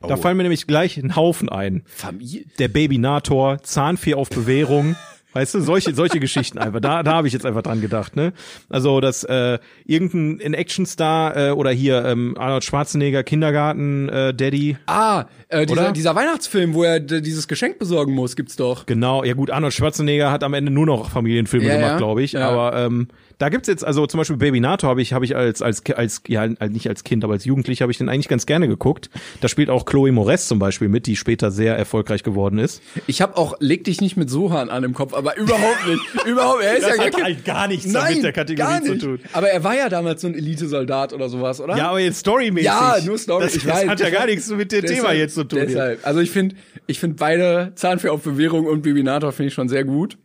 Da 0.00 0.16
fallen 0.16 0.36
mir 0.36 0.42
nämlich 0.42 0.66
gleich 0.66 0.96
ein 0.96 1.14
Haufen 1.16 1.48
ein. 1.48 1.82
Familie. 1.86 2.44
Der 2.58 2.68
Babynator, 2.68 3.62
Zahnfee 3.62 4.14
auf 4.14 4.30
Bewährung. 4.30 4.96
Weißt 5.34 5.54
du, 5.54 5.60
solche, 5.60 5.94
solche 5.94 6.20
Geschichten 6.20 6.58
einfach. 6.58 6.80
Da, 6.80 7.02
da 7.02 7.14
habe 7.14 7.26
ich 7.26 7.32
jetzt 7.32 7.46
einfach 7.46 7.62
dran 7.62 7.80
gedacht, 7.80 8.16
ne? 8.16 8.32
Also, 8.68 9.00
dass 9.00 9.24
äh, 9.24 9.58
irgendein 9.86 10.40
ein 10.44 10.54
Actionstar 10.54 11.36
äh, 11.36 11.50
oder 11.52 11.70
hier 11.70 12.04
ähm, 12.04 12.36
Arnold 12.38 12.64
Schwarzenegger, 12.64 13.22
Kindergarten, 13.22 14.08
äh, 14.08 14.34
Daddy. 14.34 14.76
Ah, 14.86 15.24
äh, 15.48 15.66
dieser, 15.66 15.80
Oder? 15.82 15.92
dieser 15.92 16.14
Weihnachtsfilm, 16.14 16.74
wo 16.74 16.82
er 16.82 17.00
dieses 17.00 17.48
Geschenk 17.48 17.78
besorgen 17.78 18.12
muss, 18.14 18.36
gibt's 18.36 18.56
doch. 18.56 18.86
Genau, 18.86 19.24
ja 19.24 19.34
gut, 19.34 19.50
Arnold 19.50 19.72
Schwarzenegger 19.72 20.30
hat 20.30 20.44
am 20.44 20.54
Ende 20.54 20.70
nur 20.70 20.86
noch 20.86 21.10
Familienfilme 21.10 21.66
Ja, 21.66 21.74
gemacht, 21.76 21.90
ja. 21.92 21.96
glaube 21.98 22.22
ich. 22.22 22.32
Ja. 22.32 22.48
Aber 22.48 22.76
ähm, 22.78 23.08
da 23.42 23.48
gibt's 23.48 23.66
jetzt, 23.66 23.84
also 23.84 24.06
zum 24.06 24.18
Beispiel 24.18 24.36
Babynator 24.36 24.88
habe 24.88 25.02
ich, 25.02 25.12
habe 25.14 25.24
ich 25.24 25.34
als, 25.34 25.62
als, 25.62 25.82
als, 25.96 26.22
ja, 26.28 26.46
nicht 26.46 26.88
als 26.88 27.02
Kind, 27.02 27.24
aber 27.24 27.32
als 27.32 27.44
Jugendlicher 27.44 27.82
habe 27.82 27.90
ich 27.90 27.98
den 27.98 28.08
eigentlich 28.08 28.28
ganz 28.28 28.46
gerne 28.46 28.68
geguckt. 28.68 29.10
Da 29.40 29.48
spielt 29.48 29.68
auch 29.68 29.84
Chloe 29.84 30.12
Moretz 30.12 30.46
zum 30.46 30.60
Beispiel 30.60 30.88
mit, 30.88 31.08
die 31.08 31.16
später 31.16 31.50
sehr 31.50 31.76
erfolgreich 31.76 32.22
geworden 32.22 32.60
ist. 32.60 32.80
Ich 33.08 33.20
habe 33.20 33.36
auch 33.36 33.56
Leg 33.58 33.82
dich 33.82 34.00
nicht 34.00 34.16
mit 34.16 34.30
Sohan 34.30 34.70
an 34.70 34.84
im 34.84 34.94
Kopf, 34.94 35.12
aber 35.12 35.36
überhaupt 35.36 35.88
nicht. 35.88 36.00
Überhaupt, 36.24 36.62
er 36.62 36.76
ist 36.76 36.86
Das 36.86 36.96
ja 36.96 37.02
hat 37.04 37.12
gar, 37.14 37.22
halt 37.24 37.44
gar 37.44 37.66
nichts 37.66 37.86
Nein, 37.86 38.14
mit 38.14 38.22
der 38.22 38.32
Kategorie 38.32 38.82
zu 38.84 38.98
tun. 38.98 39.20
Aber 39.32 39.48
er 39.50 39.64
war 39.64 39.76
ja 39.76 39.88
damals 39.88 40.20
so 40.20 40.28
ein 40.28 40.34
Elitesoldat 40.34 41.12
oder 41.12 41.28
sowas, 41.28 41.60
oder? 41.60 41.76
Ja, 41.76 41.88
aber 41.88 41.98
jetzt 41.98 42.20
storymäßig. 42.20 42.66
Ja, 42.66 42.96
nur 43.04 43.18
Story. 43.18 43.42
Das, 43.42 43.56
ich 43.56 43.64
das 43.64 43.74
weiß. 43.74 43.88
hat 43.88 43.98
ja 43.98 44.10
gar 44.10 44.26
nichts 44.26 44.48
mit 44.50 44.70
dem 44.70 44.82
Deshalb- 44.82 45.00
Thema 45.00 45.12
jetzt 45.14 45.34
zu 45.34 45.42
tun. 45.42 45.58
Deshalb. 45.66 46.06
Also 46.06 46.20
ich 46.20 46.30
finde, 46.30 46.54
ich 46.86 47.00
finde 47.00 47.16
beide 47.18 47.72
Zahnfee 47.74 48.08
auf 48.10 48.22
Bewährung 48.22 48.66
und 48.66 48.82
Bibinator 48.82 49.32
finde 49.32 49.48
ich 49.48 49.54
schon 49.54 49.68
sehr 49.68 49.82
gut. 49.82 50.16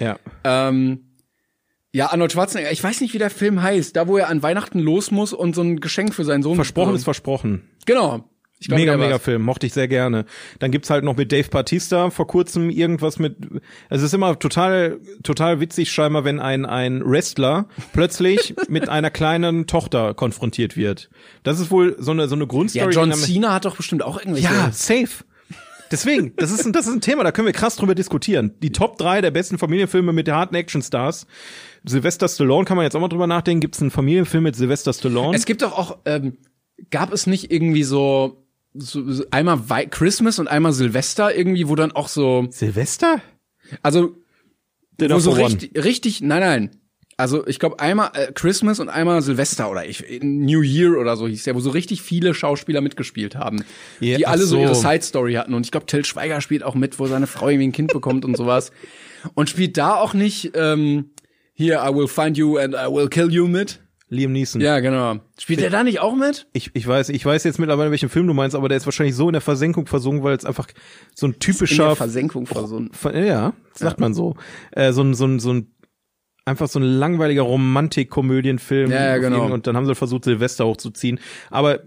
Ja. 0.00 0.18
Ähm, 0.42 1.07
ja, 1.92 2.10
Arnold 2.12 2.32
Schwarzenegger, 2.32 2.70
ich 2.72 2.82
weiß 2.84 3.00
nicht, 3.00 3.14
wie 3.14 3.18
der 3.18 3.30
Film 3.30 3.62
heißt, 3.62 3.96
da 3.96 4.06
wo 4.08 4.16
er 4.18 4.28
an 4.28 4.42
Weihnachten 4.42 4.78
los 4.78 5.10
muss 5.10 5.32
und 5.32 5.54
so 5.54 5.62
ein 5.62 5.80
Geschenk 5.80 6.14
für 6.14 6.24
seinen 6.24 6.42
Sohn 6.42 6.56
Versprochen 6.56 6.94
ist 6.94 7.04
versprochen. 7.04 7.62
Genau. 7.86 8.28
Ich 8.60 8.66
glaub, 8.66 8.80
mega, 8.80 8.96
mega. 8.96 9.20
Film. 9.20 9.42
Mochte 9.42 9.66
ich 9.68 9.72
sehr 9.72 9.86
gerne. 9.86 10.24
Dann 10.58 10.72
gibt's 10.72 10.90
halt 10.90 11.04
noch 11.04 11.16
mit 11.16 11.30
Dave 11.30 11.48
Bautista 11.48 12.10
vor 12.10 12.26
kurzem 12.26 12.70
irgendwas 12.70 13.20
mit, 13.20 13.36
es 13.88 14.02
ist 14.02 14.12
immer 14.14 14.36
total, 14.36 14.98
total 15.22 15.60
witzig 15.60 15.92
scheinbar, 15.92 16.24
wenn 16.24 16.40
ein, 16.40 16.66
ein 16.66 17.02
Wrestler 17.08 17.68
plötzlich 17.92 18.56
mit 18.68 18.88
einer 18.88 19.10
kleinen 19.12 19.68
Tochter 19.68 20.12
konfrontiert 20.14 20.76
wird. 20.76 21.08
Das 21.44 21.60
ist 21.60 21.70
wohl 21.70 21.94
so 22.00 22.10
eine, 22.10 22.26
so 22.26 22.34
eine 22.34 22.44
Ja, 22.44 22.48
Grundstory. 22.48 22.92
John 22.92 23.04
die 23.04 23.16
dann- 23.16 23.20
Cena 23.20 23.54
hat 23.54 23.64
doch 23.64 23.76
bestimmt 23.76 24.02
auch 24.02 24.18
irgendwelche. 24.18 24.52
Ja, 24.52 24.72
safe. 24.72 25.22
Deswegen, 25.90 26.34
das 26.36 26.50
ist, 26.50 26.66
ein, 26.66 26.72
das 26.72 26.86
ist 26.86 26.94
ein 26.94 27.00
Thema, 27.00 27.24
da 27.24 27.32
können 27.32 27.46
wir 27.46 27.52
krass 27.52 27.76
drüber 27.76 27.94
diskutieren. 27.94 28.52
Die 28.62 28.72
Top 28.72 28.98
3 28.98 29.20
der 29.20 29.30
besten 29.30 29.58
Familienfilme 29.58 30.12
mit 30.12 30.28
harten 30.28 30.54
Actionstars. 30.54 31.26
Sylvester 31.84 32.28
Stallone 32.28 32.64
kann 32.64 32.76
man 32.76 32.84
jetzt 32.84 32.94
auch 32.94 33.00
mal 33.00 33.08
drüber 33.08 33.26
nachdenken. 33.26 33.60
Gibt's 33.60 33.80
einen 33.80 33.90
Familienfilm 33.90 34.44
mit 34.44 34.56
Sylvester 34.56 34.92
Stallone? 34.92 35.36
Es 35.36 35.46
gibt 35.46 35.62
doch 35.62 35.72
auch, 35.72 35.98
ähm, 36.04 36.38
gab 36.90 37.12
es 37.12 37.26
nicht 37.26 37.50
irgendwie 37.50 37.84
so, 37.84 38.44
so, 38.74 39.10
so 39.10 39.24
einmal 39.30 39.68
Wei 39.70 39.86
Christmas 39.86 40.38
und 40.38 40.48
einmal 40.48 40.72
Silvester 40.72 41.34
irgendwie, 41.34 41.68
wo 41.68 41.74
dann 41.74 41.92
auch 41.92 42.08
so, 42.08 42.46
Silvester? 42.50 43.20
also 43.82 44.16
Dinner 45.00 45.16
wo 45.16 45.20
so 45.20 45.30
richtig, 45.32 45.76
richtig, 45.82 46.20
nein, 46.20 46.40
nein. 46.40 46.70
Also 47.18 47.44
ich 47.48 47.58
glaube 47.58 47.80
einmal 47.80 48.10
äh, 48.14 48.32
Christmas 48.32 48.78
und 48.78 48.88
einmal 48.88 49.20
Silvester 49.22 49.68
oder 49.70 49.84
ich 49.84 50.04
New 50.22 50.62
Year 50.62 50.96
oder 50.98 51.16
so 51.16 51.26
hieß 51.26 51.42
der, 51.44 51.54
wo 51.56 51.60
so 51.60 51.70
richtig 51.70 52.00
viele 52.00 52.32
Schauspieler 52.32 52.80
mitgespielt 52.80 53.34
haben, 53.34 53.64
Ja, 54.00 54.16
die 54.16 54.26
alle 54.26 54.44
so. 54.44 54.54
so. 54.56 54.60
ihre 54.62 54.74
Side 54.76 55.02
Story 55.02 55.34
hatten 55.34 55.52
und 55.52 55.66
ich 55.66 55.72
glaube 55.72 55.86
Till 55.86 56.04
Schweiger 56.04 56.40
spielt 56.40 56.62
auch 56.62 56.76
mit, 56.76 56.98
wo 57.00 57.06
seine 57.08 57.26
Frau 57.26 57.48
irgendwie 57.48 57.66
ein 57.68 57.72
Kind 57.72 57.92
bekommt 57.92 58.24
und 58.24 58.36
sowas 58.36 58.70
und 59.34 59.50
spielt 59.50 59.76
da 59.76 59.96
auch 59.96 60.14
nicht 60.14 60.52
ähm, 60.54 61.10
hier 61.54 61.82
I 61.84 61.92
will 61.92 62.06
find 62.06 62.38
you 62.38 62.56
and 62.56 62.74
I 62.74 62.86
will 62.90 63.08
kill 63.08 63.30
you 63.32 63.48
mit. 63.48 63.80
Liam 64.10 64.32
Neeson. 64.32 64.62
Ja, 64.62 64.78
genau. 64.80 65.16
Spielt 65.38 65.60
der 65.60 65.68
da 65.68 65.82
nicht 65.84 66.00
auch 66.00 66.14
mit? 66.16 66.46
Ich, 66.54 66.70
ich 66.72 66.86
weiß, 66.86 67.10
ich 67.10 67.26
weiß 67.26 67.44
jetzt 67.44 67.58
mittlerweile, 67.58 67.90
welchen 67.90 68.08
Film 68.08 68.26
du 68.26 68.32
meinst, 68.32 68.56
aber 68.56 68.68
der 68.70 68.78
ist 68.78 68.86
wahrscheinlich 68.86 69.14
so 69.14 69.28
in 69.28 69.34
der 69.34 69.42
Versenkung 69.42 69.84
versunken, 69.86 70.22
weil 70.24 70.34
es 70.34 70.46
einfach 70.46 70.66
so 71.14 71.26
ein 71.26 71.32
In 71.34 71.38
typischer 71.40 71.88
der 71.88 71.96
Versenkung 71.96 72.46
vor 72.46 72.66
so 72.68 72.78
ein 72.78 72.90
Ver- 72.92 73.14
Ja, 73.22 73.52
sagt 73.74 74.00
man 74.00 74.14
so. 74.14 74.34
Äh, 74.70 74.92
so 74.92 75.02
ein, 75.02 75.12
so 75.12 75.26
ein, 75.26 75.40
so 75.40 75.52
ein, 75.52 75.70
einfach 76.48 76.68
so 76.68 76.78
ein 76.78 76.82
langweiliger 76.84 77.42
Romantik-Komödienfilm. 77.42 78.90
Ja, 78.90 79.06
ja, 79.06 79.18
genau. 79.18 79.52
Und 79.52 79.66
dann 79.66 79.76
haben 79.76 79.86
sie 79.86 79.94
versucht, 79.94 80.24
Silvester 80.24 80.66
hochzuziehen. 80.66 81.20
Aber 81.50 81.80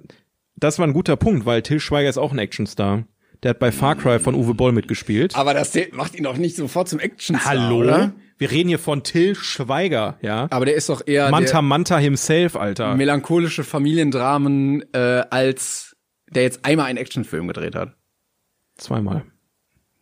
das 0.56 0.80
war 0.80 0.88
ein 0.88 0.94
guter 0.94 1.16
Punkt, 1.16 1.46
weil 1.46 1.62
Till 1.62 1.80
Schweiger 1.80 2.10
ist 2.10 2.18
auch 2.18 2.32
ein 2.32 2.40
Actionstar. 2.40 3.06
Der 3.44 3.52
hat 3.52 3.60
bei 3.60 3.72
Far 3.72 3.96
Cry 3.96 4.20
von 4.20 4.36
Uwe 4.36 4.54
Boll 4.54 4.72
mitgespielt. 4.72 5.36
Aber 5.36 5.54
das 5.54 5.74
macht 5.94 6.16
ihn 6.16 6.24
doch 6.24 6.38
nicht 6.38 6.56
sofort 6.56 6.88
zum 6.88 7.00
Action 7.00 7.44
Hallo? 7.44 7.78
oder? 7.80 8.14
Wir 8.38 8.52
reden 8.52 8.70
hier 8.70 8.80
von 8.80 9.04
Till 9.04 9.36
Schweiger, 9.36 10.18
ja. 10.22 10.48
Aber 10.50 10.66
der 10.66 10.76
ist 10.76 10.90
doch 10.90 11.02
eher 11.06 11.30
Manta 11.30 11.62
Manta 11.62 11.98
himself, 11.98 12.56
Alter. 12.56 12.96
melancholische 12.96 13.64
Familiendramen 13.64 14.84
äh, 14.94 15.24
als 15.30 15.96
der 16.34 16.44
jetzt 16.44 16.66
einmal 16.66 16.86
einen 16.88 16.98
Actionfilm 16.98 17.48
gedreht 17.48 17.76
hat. 17.76 17.96
Zweimal. 18.78 19.26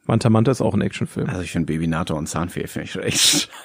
Manta 0.09 0.31
Manta 0.31 0.51
ist 0.51 0.61
auch 0.61 0.73
ein 0.73 0.81
Actionfilm. 0.81 1.29
Also 1.29 1.43
ich 1.43 1.51
finde 1.51 1.71
Babynator 1.71 2.17
und 2.17 2.25
Zahnfee 2.25 2.65
finde 2.65 2.85
ich 2.85 2.91
schon 2.91 3.03
echt. 3.03 3.49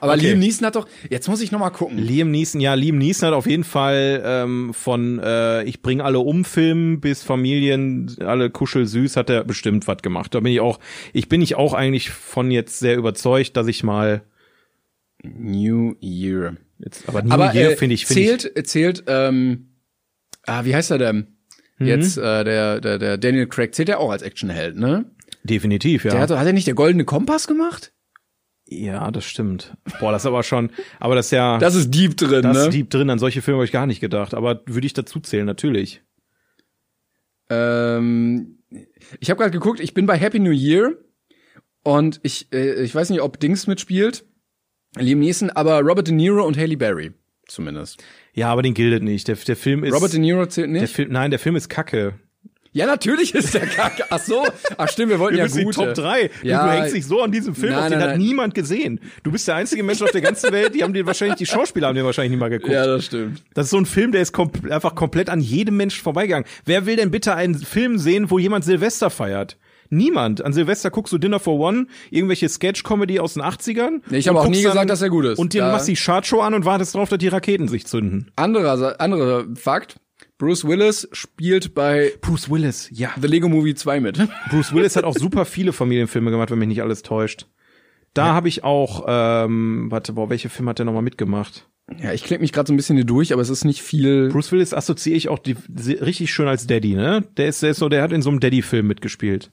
Aber 0.00 0.14
Okay. 0.14 0.28
Liam 0.28 0.38
Neeson 0.38 0.66
hat 0.66 0.76
doch, 0.76 0.88
jetzt 1.10 1.28
muss 1.28 1.42
ich 1.42 1.52
noch 1.52 1.60
mal 1.60 1.68
gucken. 1.68 1.98
Liam 1.98 2.30
Neeson, 2.30 2.58
ja, 2.58 2.72
Liam 2.72 2.96
Neeson 2.96 3.28
hat 3.28 3.34
auf 3.34 3.46
jeden 3.46 3.64
Fall 3.64 4.22
ähm, 4.24 4.72
von 4.72 5.18
äh, 5.18 5.64
Ich 5.64 5.82
bring 5.82 6.00
alle 6.00 6.20
um 6.20 6.46
Film 6.46 7.00
bis 7.00 7.22
Familien, 7.22 8.16
alle 8.20 8.48
kuschelsüß, 8.48 9.16
hat 9.16 9.28
er 9.28 9.44
bestimmt 9.44 9.86
was 9.86 10.00
gemacht. 10.00 10.34
Da 10.34 10.40
bin 10.40 10.50
ich 10.50 10.60
auch, 10.60 10.78
ich 11.12 11.28
bin 11.28 11.42
ich 11.42 11.56
auch 11.56 11.74
eigentlich 11.74 12.08
von 12.08 12.50
jetzt 12.50 12.78
sehr 12.78 12.96
überzeugt, 12.96 13.54
dass 13.54 13.66
ich 13.66 13.84
mal 13.84 14.22
New 15.22 15.94
Year. 16.00 16.56
jetzt, 16.78 17.06
aber 17.06 17.20
New 17.20 17.32
Aber 17.32 17.52
Year 17.52 17.72
äh, 17.72 17.76
finde 17.76 17.94
ich, 17.94 18.06
finde 18.06 18.22
ich, 18.22 18.40
zählt, 18.40 18.66
zählt, 18.66 19.04
ähm, 19.08 19.74
ah, 20.46 20.64
wie 20.64 20.74
heißt 20.74 20.90
er 20.90 20.98
denn? 20.98 21.37
Mhm. 21.78 21.86
Jetzt 21.86 22.18
äh, 22.18 22.44
der, 22.44 22.80
der, 22.80 22.98
der 22.98 23.18
Daniel 23.18 23.46
Craig 23.46 23.74
zählt 23.74 23.88
ja 23.88 23.98
auch 23.98 24.10
als 24.10 24.22
Actionheld, 24.22 24.76
ne? 24.76 25.04
definitiv, 25.44 26.04
ja. 26.04 26.10
Der 26.12 26.20
hat, 26.20 26.30
hat 26.30 26.46
er 26.46 26.52
nicht 26.52 26.66
der 26.66 26.74
goldene 26.74 27.04
Kompass 27.04 27.46
gemacht? 27.46 27.92
ja, 28.70 29.10
das 29.10 29.24
stimmt. 29.24 29.74
Boah, 29.98 30.12
das 30.12 30.22
ist 30.22 30.26
aber 30.26 30.42
schon, 30.42 30.70
aber 31.00 31.14
das 31.14 31.26
ist 31.26 31.30
ja, 31.30 31.56
Das 31.56 31.74
ist 31.74 31.90
deep 31.90 32.18
drin, 32.18 32.42
das 32.42 32.54
ne? 32.54 32.62
ist 32.64 32.74
deep 32.74 32.90
drin, 32.90 33.08
an 33.08 33.18
solche 33.18 33.40
Filme 33.40 33.58
habe 33.58 33.64
ich 33.64 33.72
gar 33.72 33.86
nicht 33.86 34.00
gedacht, 34.00 34.34
aber 34.34 34.62
würde 34.66 34.86
ich 34.86 34.92
dazu 34.92 35.20
zählen, 35.20 35.46
natürlich. 35.46 36.02
Ähm, 37.48 38.58
ich 39.20 39.30
habe 39.30 39.38
gerade 39.38 39.52
geguckt, 39.52 39.80
ich 39.80 39.94
bin 39.94 40.04
bei 40.04 40.18
Happy 40.18 40.38
New 40.38 40.50
Year 40.50 40.98
und 41.82 42.20
ich, 42.22 42.52
äh, 42.52 42.82
ich 42.82 42.94
weiß 42.94 43.08
nicht, 43.08 43.22
ob 43.22 43.40
Dings 43.40 43.66
mitspielt, 43.66 44.26
Liam 44.98 45.20
Neeson, 45.20 45.48
aber 45.48 45.80
Robert 45.80 46.08
De 46.08 46.14
Niro 46.14 46.46
und 46.46 46.58
Haley 46.58 46.76
Berry 46.76 47.14
zumindest. 47.48 48.02
Ja, 48.38 48.50
aber 48.52 48.62
den 48.62 48.74
gilt 48.74 49.02
nicht. 49.02 49.26
Der, 49.26 49.34
der 49.34 49.56
Film 49.56 49.82
ist, 49.82 49.92
Robert 49.92 50.12
De 50.12 50.20
Niro 50.20 50.46
zählt 50.46 50.72
der 50.72 50.82
nicht? 50.82 50.94
Film, 50.94 51.10
nein, 51.10 51.30
der 51.30 51.40
Film 51.40 51.56
ist 51.56 51.68
kacke. 51.68 52.14
Ja, 52.70 52.86
natürlich 52.86 53.34
ist 53.34 53.54
der 53.54 53.66
Kacke. 53.66 54.04
Ach 54.10 54.20
so, 54.20 54.46
ach 54.76 54.88
stimmt, 54.88 55.10
wir 55.10 55.18
wollten 55.18 55.38
Wir 55.38 55.46
ja 55.46 55.64
gute. 55.64 55.74
Top 55.74 55.94
3. 55.94 56.30
Ja. 56.44 56.62
Du, 56.62 56.70
du 56.70 56.76
hängst 56.78 56.94
dich 56.94 57.06
so 57.06 57.22
an 57.22 57.32
diesem 57.32 57.54
Film, 57.56 57.72
Nein, 57.72 57.82
auf 57.82 57.88
den 57.88 57.98
nein, 57.98 58.08
hat 58.08 58.16
nein. 58.16 58.26
niemand 58.26 58.54
gesehen. 58.54 59.00
Du 59.24 59.32
bist 59.32 59.48
der 59.48 59.56
einzige 59.56 59.82
Mensch 59.82 60.00
auf 60.02 60.12
der 60.12 60.20
ganzen 60.20 60.52
Welt, 60.52 60.74
die 60.74 60.84
haben 60.84 60.92
den 60.92 61.06
wahrscheinlich, 61.06 61.38
die 61.38 61.46
Schauspieler 61.46 61.88
haben 61.88 61.96
den 61.96 62.04
wahrscheinlich 62.04 62.30
nicht 62.30 62.40
mal 62.40 62.50
geguckt. 62.50 62.72
Ja, 62.72 62.86
das 62.86 63.06
stimmt. 63.06 63.42
Das 63.54 63.64
ist 63.66 63.70
so 63.70 63.78
ein 63.78 63.86
Film, 63.86 64.12
der 64.12 64.20
ist 64.20 64.32
kom 64.32 64.52
einfach 64.70 64.94
komplett 64.94 65.30
an 65.30 65.40
jedem 65.40 65.76
Menschen 65.76 66.02
vorbeigegangen. 66.02 66.46
Wer 66.64 66.86
will 66.86 66.94
denn 66.94 67.10
bitte 67.10 67.34
einen 67.34 67.56
Film 67.56 67.98
sehen, 67.98 68.30
wo 68.30 68.38
jemand 68.38 68.64
Silvester 68.64 69.10
feiert? 69.10 69.56
Niemand. 69.90 70.44
An 70.44 70.52
Silvester 70.52 70.90
guckst 70.90 71.12
du 71.12 71.18
Dinner 71.18 71.40
for 71.40 71.58
One, 71.58 71.86
irgendwelche 72.10 72.48
Sketch-Comedy 72.48 73.20
aus 73.20 73.34
den 73.34 73.42
80ern. 73.42 74.00
Nee, 74.10 74.18
ich 74.18 74.28
habe 74.28 74.40
auch 74.40 74.48
nie 74.48 74.62
gesagt, 74.62 74.90
dass 74.90 75.02
er 75.02 75.10
gut 75.10 75.24
ist. 75.24 75.38
Und 75.38 75.54
dir 75.54 75.62
machst 75.62 75.88
die 75.88 75.94
Chartshow 75.94 76.40
an 76.40 76.54
und 76.54 76.64
wartest 76.64 76.94
drauf, 76.94 77.08
dass 77.08 77.18
die 77.18 77.28
Raketen 77.28 77.68
sich 77.68 77.86
zünden. 77.86 78.30
Anderer, 78.36 79.00
anderer 79.00 79.44
Fakt. 79.54 79.96
Bruce 80.36 80.64
Willis 80.64 81.08
spielt 81.12 81.74
bei 81.74 82.12
Bruce 82.20 82.48
Willis, 82.48 82.88
ja. 82.92 83.10
The 83.20 83.26
Lego 83.26 83.48
Movie 83.48 83.74
2 83.74 84.00
mit. 84.00 84.18
Bruce 84.50 84.72
Willis 84.72 84.94
hat 84.94 85.04
auch 85.04 85.16
super 85.16 85.44
viele 85.44 85.72
Familienfilme 85.72 86.30
gemacht, 86.30 86.50
wenn 86.50 86.58
mich 86.58 86.68
nicht 86.68 86.82
alles 86.82 87.02
täuscht. 87.02 87.46
Da 88.14 88.34
habe 88.34 88.48
ich 88.48 88.64
auch, 88.64 89.04
ähm, 89.06 89.86
warte, 89.90 90.14
boah, 90.14 90.30
welche 90.30 90.48
Filme 90.48 90.70
hat 90.70 90.78
der 90.78 90.86
nochmal 90.86 91.02
mitgemacht? 91.02 91.68
Ja, 92.02 92.12
ich 92.12 92.24
klicke 92.24 92.42
mich 92.42 92.52
gerade 92.52 92.66
so 92.66 92.72
ein 92.72 92.76
bisschen 92.76 92.96
hier 92.96 93.04
durch, 93.04 93.32
aber 93.32 93.42
es 93.42 93.48
ist 93.48 93.64
nicht 93.64 93.82
viel. 93.82 94.28
Bruce 94.28 94.52
Willis 94.52 94.74
assoziiere 94.74 95.16
ich 95.16 95.28
auch 95.28 95.38
die, 95.38 95.56
richtig 95.76 96.32
schön 96.32 96.48
als 96.48 96.66
Daddy, 96.66 96.94
ne? 96.94 97.24
Der 97.36 97.48
ist, 97.48 97.62
der 97.62 97.70
ist 97.70 97.78
so, 97.78 97.88
der 97.88 98.02
hat 98.02 98.12
in 98.12 98.22
so 98.22 98.30
einem 98.30 98.40
Daddy-Film 98.40 98.86
mitgespielt. 98.86 99.50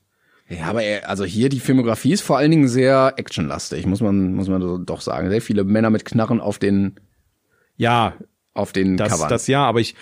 Ja, 0.48 0.66
aber 0.68 0.84
er, 0.84 1.10
also 1.10 1.26
hier 1.26 1.50
die 1.50 1.60
Filmografie 1.60 2.12
ist 2.14 2.22
vor 2.22 2.38
allen 2.38 2.52
Dingen 2.52 2.68
sehr 2.68 3.14
actionlastig, 3.18 3.86
muss 3.88 4.02
man 4.02 4.34
muss 4.34 4.48
man 4.48 4.86
doch 4.86 5.02
sagen. 5.02 5.30
Sehr 5.30 5.42
viele 5.42 5.64
Männer 5.64 5.90
mit 5.90 6.06
Knarren 6.06 6.40
auf 6.40 6.60
den 6.60 7.00
Ja, 7.78 8.14
auf 8.54 8.72
den 8.72 8.96
das, 8.98 9.12
Covern. 9.14 9.30
das 9.30 9.48
ja, 9.48 9.66
aber 9.66 9.80
ich, 9.82 9.96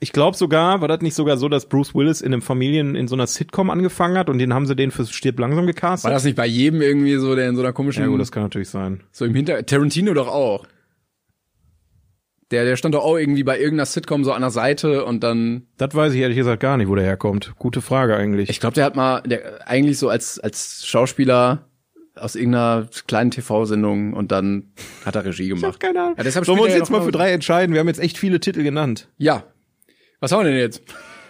ich 0.00 0.12
glaube 0.12 0.36
sogar, 0.36 0.80
war 0.80 0.88
das 0.88 1.02
nicht 1.02 1.14
sogar 1.14 1.36
so, 1.36 1.48
dass 1.48 1.66
Bruce 1.68 1.94
Willis 1.94 2.22
in 2.22 2.32
einem 2.32 2.42
Familien, 2.42 2.94
in 2.96 3.08
so 3.08 3.14
einer 3.14 3.26
Sitcom 3.26 3.68
angefangen 3.70 4.16
hat 4.18 4.30
und 4.30 4.38
den 4.38 4.52
haben 4.54 4.66
sie 4.66 4.74
den 4.74 4.90
fürs 4.90 5.10
Stirb 5.12 5.38
langsam 5.38 5.66
War 5.66 5.66
gecastet? 5.66 6.10
das 6.10 6.24
nicht 6.24 6.36
bei 6.36 6.46
jedem 6.46 6.80
irgendwie 6.80 7.16
so, 7.16 7.36
der 7.36 7.48
in 7.48 7.54
so 7.54 7.62
einer 7.62 7.72
komischen 7.74 8.02
Ja 8.02 8.08
gut, 8.08 8.20
das 8.20 8.32
kann 8.32 8.42
natürlich 8.42 8.70
sein. 8.70 9.02
so 9.12 9.24
im 9.26 9.34
Hinter 9.34 9.64
Tarantino 9.66 10.14
doch 10.14 10.28
auch. 10.28 10.66
Der 12.50 12.64
der 12.64 12.76
stand 12.76 12.94
doch 12.94 13.04
auch 13.04 13.16
irgendwie 13.18 13.42
bei 13.44 13.58
irgendeiner 13.58 13.84
Sitcom 13.86 14.24
so 14.24 14.32
an 14.32 14.40
der 14.40 14.50
Seite 14.50 15.04
und 15.04 15.22
dann 15.22 15.66
Das 15.76 15.94
weiß 15.94 16.14
ich 16.14 16.20
ehrlich 16.20 16.38
gesagt 16.38 16.60
gar 16.60 16.76
nicht, 16.78 16.88
wo 16.88 16.94
der 16.94 17.04
herkommt. 17.04 17.52
Gute 17.58 17.82
Frage 17.82 18.16
eigentlich. 18.16 18.48
ich 18.48 18.58
glaube, 18.60 18.74
der 18.74 18.84
hat 18.84 18.96
mal 18.96 19.20
der 19.22 19.68
eigentlich 19.68 19.98
so 19.98 20.08
als 20.08 20.38
als 20.40 20.86
Schauspieler 20.86 21.66
aus 22.16 22.34
irgendeiner 22.34 22.88
kleinen 23.06 23.30
TV-Sendung 23.30 24.12
und 24.14 24.32
dann 24.32 24.72
hat 25.04 25.14
er 25.14 25.24
Regie 25.24 25.48
gemacht. 25.50 25.78
keine 25.78 26.00
Ahnung. 26.02 26.14
Ja, 26.16 26.24
deshalb 26.24 26.46
Sollen 26.46 26.58
wir 26.58 26.64
uns 26.64 26.74
jetzt 26.74 26.90
mal 26.90 27.02
für 27.02 27.12
drei 27.12 27.32
entscheiden? 27.32 27.74
Wir 27.74 27.80
haben 27.80 27.86
jetzt 27.88 28.00
echt 28.00 28.18
viele 28.18 28.40
Titel 28.40 28.62
genannt. 28.62 29.08
Ja. 29.18 29.44
Was 30.20 30.32
haben 30.32 30.40
wir 30.44 30.50
denn 30.50 30.58
jetzt? 30.58 30.82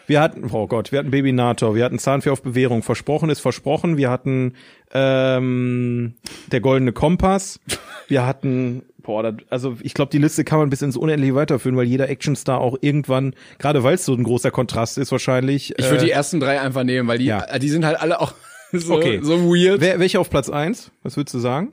Wir 0.07 0.23
hatten, 0.23 0.49
oh 0.51 0.66
Gott, 0.66 0.90
wir 0.90 1.01
hatten 1.01 1.11
Babynator, 1.11 1.74
wir 1.74 1.85
hatten 1.85 1.99
Zahnfee 1.99 2.31
auf 2.31 2.43
Bewährung, 2.43 2.82
versprochen 2.82 3.28
ist 3.28 3.40
versprochen, 3.40 3.99
wir 3.99 4.09
hatten 4.09 4.55
ähm, 4.95 6.15
der 6.51 6.61
goldene 6.62 6.93
Kompass, 6.93 7.61
wir 8.09 8.26
hatten, 8.26 8.82
boah, 8.98 9.22
das, 9.22 9.35
also 9.51 9.76
ich 9.82 9.94
glaube, 9.94 10.10
die 10.10 10.18
Liste 10.18 10.43
kann 10.44 10.59
man 10.59 10.70
bis 10.70 10.82
ins 10.82 10.97
Unendliche 10.97 11.35
weiterführen, 11.35 11.76
weil 11.76 11.86
jeder 11.86 12.09
Actionstar 12.09 12.60
auch 12.60 12.76
irgendwann, 12.80 13.35
gerade 13.59 13.82
weil 13.85 13.94
es 13.94 14.05
so 14.05 14.14
ein 14.14 14.24
großer 14.24 14.51
Kontrast 14.51 14.98
ist 14.98 15.12
wahrscheinlich. 15.12 15.74
Ich 15.78 15.85
würde 15.85 15.98
äh, 16.02 16.06
die 16.06 16.10
ersten 16.10 16.40
drei 16.40 16.60
einfach 16.60 16.85
nehmen, 16.85 17.06
weil 17.09 17.18
die 17.18 17.26
ja. 17.26 17.59
die 17.59 17.68
sind 17.68 17.85
halt 17.85 18.01
alle 18.01 18.20
auch 18.20 18.35
so, 18.72 18.94
Okay. 18.97 19.20
so 19.22 19.44
weird. 19.44 19.80
wer, 19.80 20.01
welche 20.01 20.18
auf 20.20 20.30
Platz 20.30 20.48
eins? 20.51 20.90
Was 21.02 21.16
würdest 21.16 21.35
du 21.35 21.39
sagen? 21.39 21.72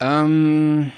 Ähm, 0.00 0.92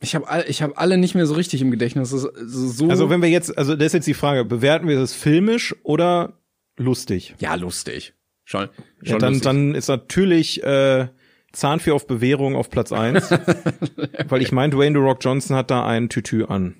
ich 0.00 0.14
habe 0.14 0.28
all, 0.28 0.44
ich 0.48 0.62
habe 0.62 0.76
alle 0.76 0.98
nicht 0.98 1.14
mehr 1.14 1.26
so 1.26 1.34
richtig 1.34 1.60
im 1.62 1.70
Gedächtnis. 1.70 2.10
So, 2.10 2.30
so 2.36 2.88
Also 2.88 3.08
wenn 3.10 3.22
wir 3.22 3.28
jetzt, 3.28 3.56
also 3.56 3.74
das 3.76 3.86
ist 3.86 3.92
jetzt 3.94 4.06
die 4.06 4.14
Frage, 4.14 4.44
bewerten 4.44 4.88
wir 4.88 4.96
das 4.98 5.14
filmisch 5.14 5.74
oder 5.84 6.34
lustig? 6.76 7.34
ja 7.38 7.54
lustig. 7.54 8.14
Schon, 8.44 8.68
Ja, 9.02 9.10
schon 9.12 9.18
dann, 9.20 9.32
lustig. 9.34 9.44
dann 9.44 9.74
ist 9.74 9.88
natürlich 9.88 10.62
äh, 10.64 11.06
Zahnfee 11.52 11.92
auf 11.92 12.06
Bewährung 12.06 12.56
auf 12.56 12.70
Platz 12.70 12.92
eins, 12.92 13.30
weil 14.28 14.42
ich 14.42 14.52
meine, 14.52 14.74
Dwayne 14.74 14.98
The 14.98 15.04
Rock 15.04 15.18
Johnson 15.20 15.56
hat 15.56 15.70
da 15.70 15.86
ein 15.86 16.08
Tütü 16.08 16.44
an. 16.44 16.74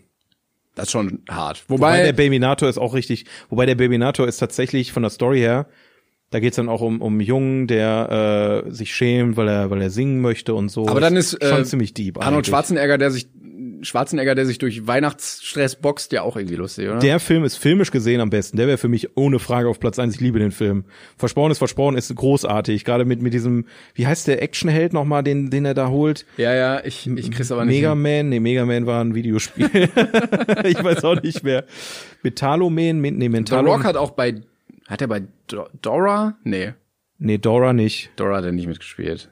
das 0.75 0.87
ist 0.87 0.93
schon 0.93 1.23
hart. 1.29 1.65
Wobei 1.69 1.99
Wobei, 1.99 2.03
der 2.05 2.13
Babynator 2.13 2.69
ist 2.69 2.79
auch 2.79 2.95
richtig, 2.95 3.27
wobei 3.51 3.67
der 3.67 3.75
Babynator 3.75 4.27
ist 4.27 4.39
tatsächlich 4.39 4.93
von 4.93 5.03
der 5.03 5.11
Story 5.11 5.39
her, 5.39 5.67
da 6.31 6.41
geht's 6.41 6.57
dann 6.57 6.71
auch 6.71 6.81
um, 6.81 7.03
um 7.03 7.13
einen 7.13 7.21
Jungen, 7.21 7.67
der 7.67 8.65
äh, 8.67 8.71
sich 8.71 8.95
schämt, 8.95 9.37
weil 9.37 9.49
er, 9.49 9.71
weil 9.71 9.83
er 9.83 9.91
singen 9.91 10.23
möchte 10.23 10.55
und 10.55 10.71
so. 10.71 10.89
aber 10.89 11.01
dann 11.01 11.15
ist 11.15 11.39
schon 11.45 11.61
äh, 11.61 11.65
ziemlich 11.65 11.93
deep. 11.93 12.17
Arnold 12.17 12.35
eigentlich. 12.35 12.47
Schwarzenegger, 12.49 12.97
der 12.97 13.11
sich 13.11 13.29
Schwarzenegger, 13.83 14.35
der 14.35 14.47
sich 14.47 14.59
durch 14.59 14.87
Weihnachtsstress 14.87 15.77
boxt, 15.77 16.13
ja 16.13 16.23
auch 16.23 16.37
irgendwie 16.37 16.57
lustig, 16.57 16.89
oder? 16.89 16.99
Der 16.99 17.21
Film 17.21 17.45
ist 17.45 17.57
filmisch 17.57 17.91
gesehen 17.91 18.21
am 18.21 18.31
besten. 18.31 18.57
Der 18.57 18.67
wäre 18.67 18.79
für 18.79 18.89
mich 18.89 19.17
ohne 19.17 19.39
Frage 19.39 19.69
auf 19.69 19.81
Platz 19.81 19.99
eins. 19.99 20.15
Ich 20.15 20.21
liebe 20.21 20.39
den 20.39 20.53
Film. 20.53 20.85
Versprochen 21.17 21.53
ist 21.53 21.59
versprochen 21.59 21.97
ist 21.97 22.15
großartig. 22.15 22.85
Gerade 22.85 23.05
mit 23.05 23.23
mit 23.23 23.35
diesem, 23.35 23.67
wie 23.95 24.07
heißt 24.07 24.29
der 24.29 24.43
Actionheld 24.43 24.93
nochmal, 24.93 25.23
den 25.23 25.51
den 25.51 25.65
er 25.65 25.75
da 25.75 25.89
holt? 25.89 26.27
ja, 26.37 26.55
ja, 26.55 26.85
ich, 26.85 27.07
ich 27.07 27.31
krieg's 27.31 27.53
aber 27.53 27.65
nicht. 27.65 27.77
Mega 27.77 27.93
hin. 27.93 28.03
Man, 28.03 28.29
nee, 28.29 28.41
Mega 28.41 28.65
Man 28.65 28.87
war 28.87 29.03
ein 29.05 29.15
Videospiel. 29.15 29.69
ich 30.65 30.83
weiß 30.83 31.05
auch 31.05 31.21
nicht 31.23 31.43
mehr. 31.43 31.65
Metaloman, 32.23 33.01
nee, 33.01 33.11
The 33.21 33.29
Mentalo. 33.29 33.73
Rock 33.73 33.85
hat 33.85 33.97
auch 33.97 34.11
bei, 34.13 34.43
hat 34.89 35.01
er 35.01 35.09
bei 35.09 35.23
Do 35.49 35.67
Dora? 35.81 36.37
Nee, 36.45 36.75
Nee, 37.25 37.39
Dora 37.39 37.73
nicht. 37.73 38.11
Dora 38.17 38.39
hat 38.39 38.45
er 38.45 38.51
nicht 38.51 38.67
mitgespielt. 38.67 39.31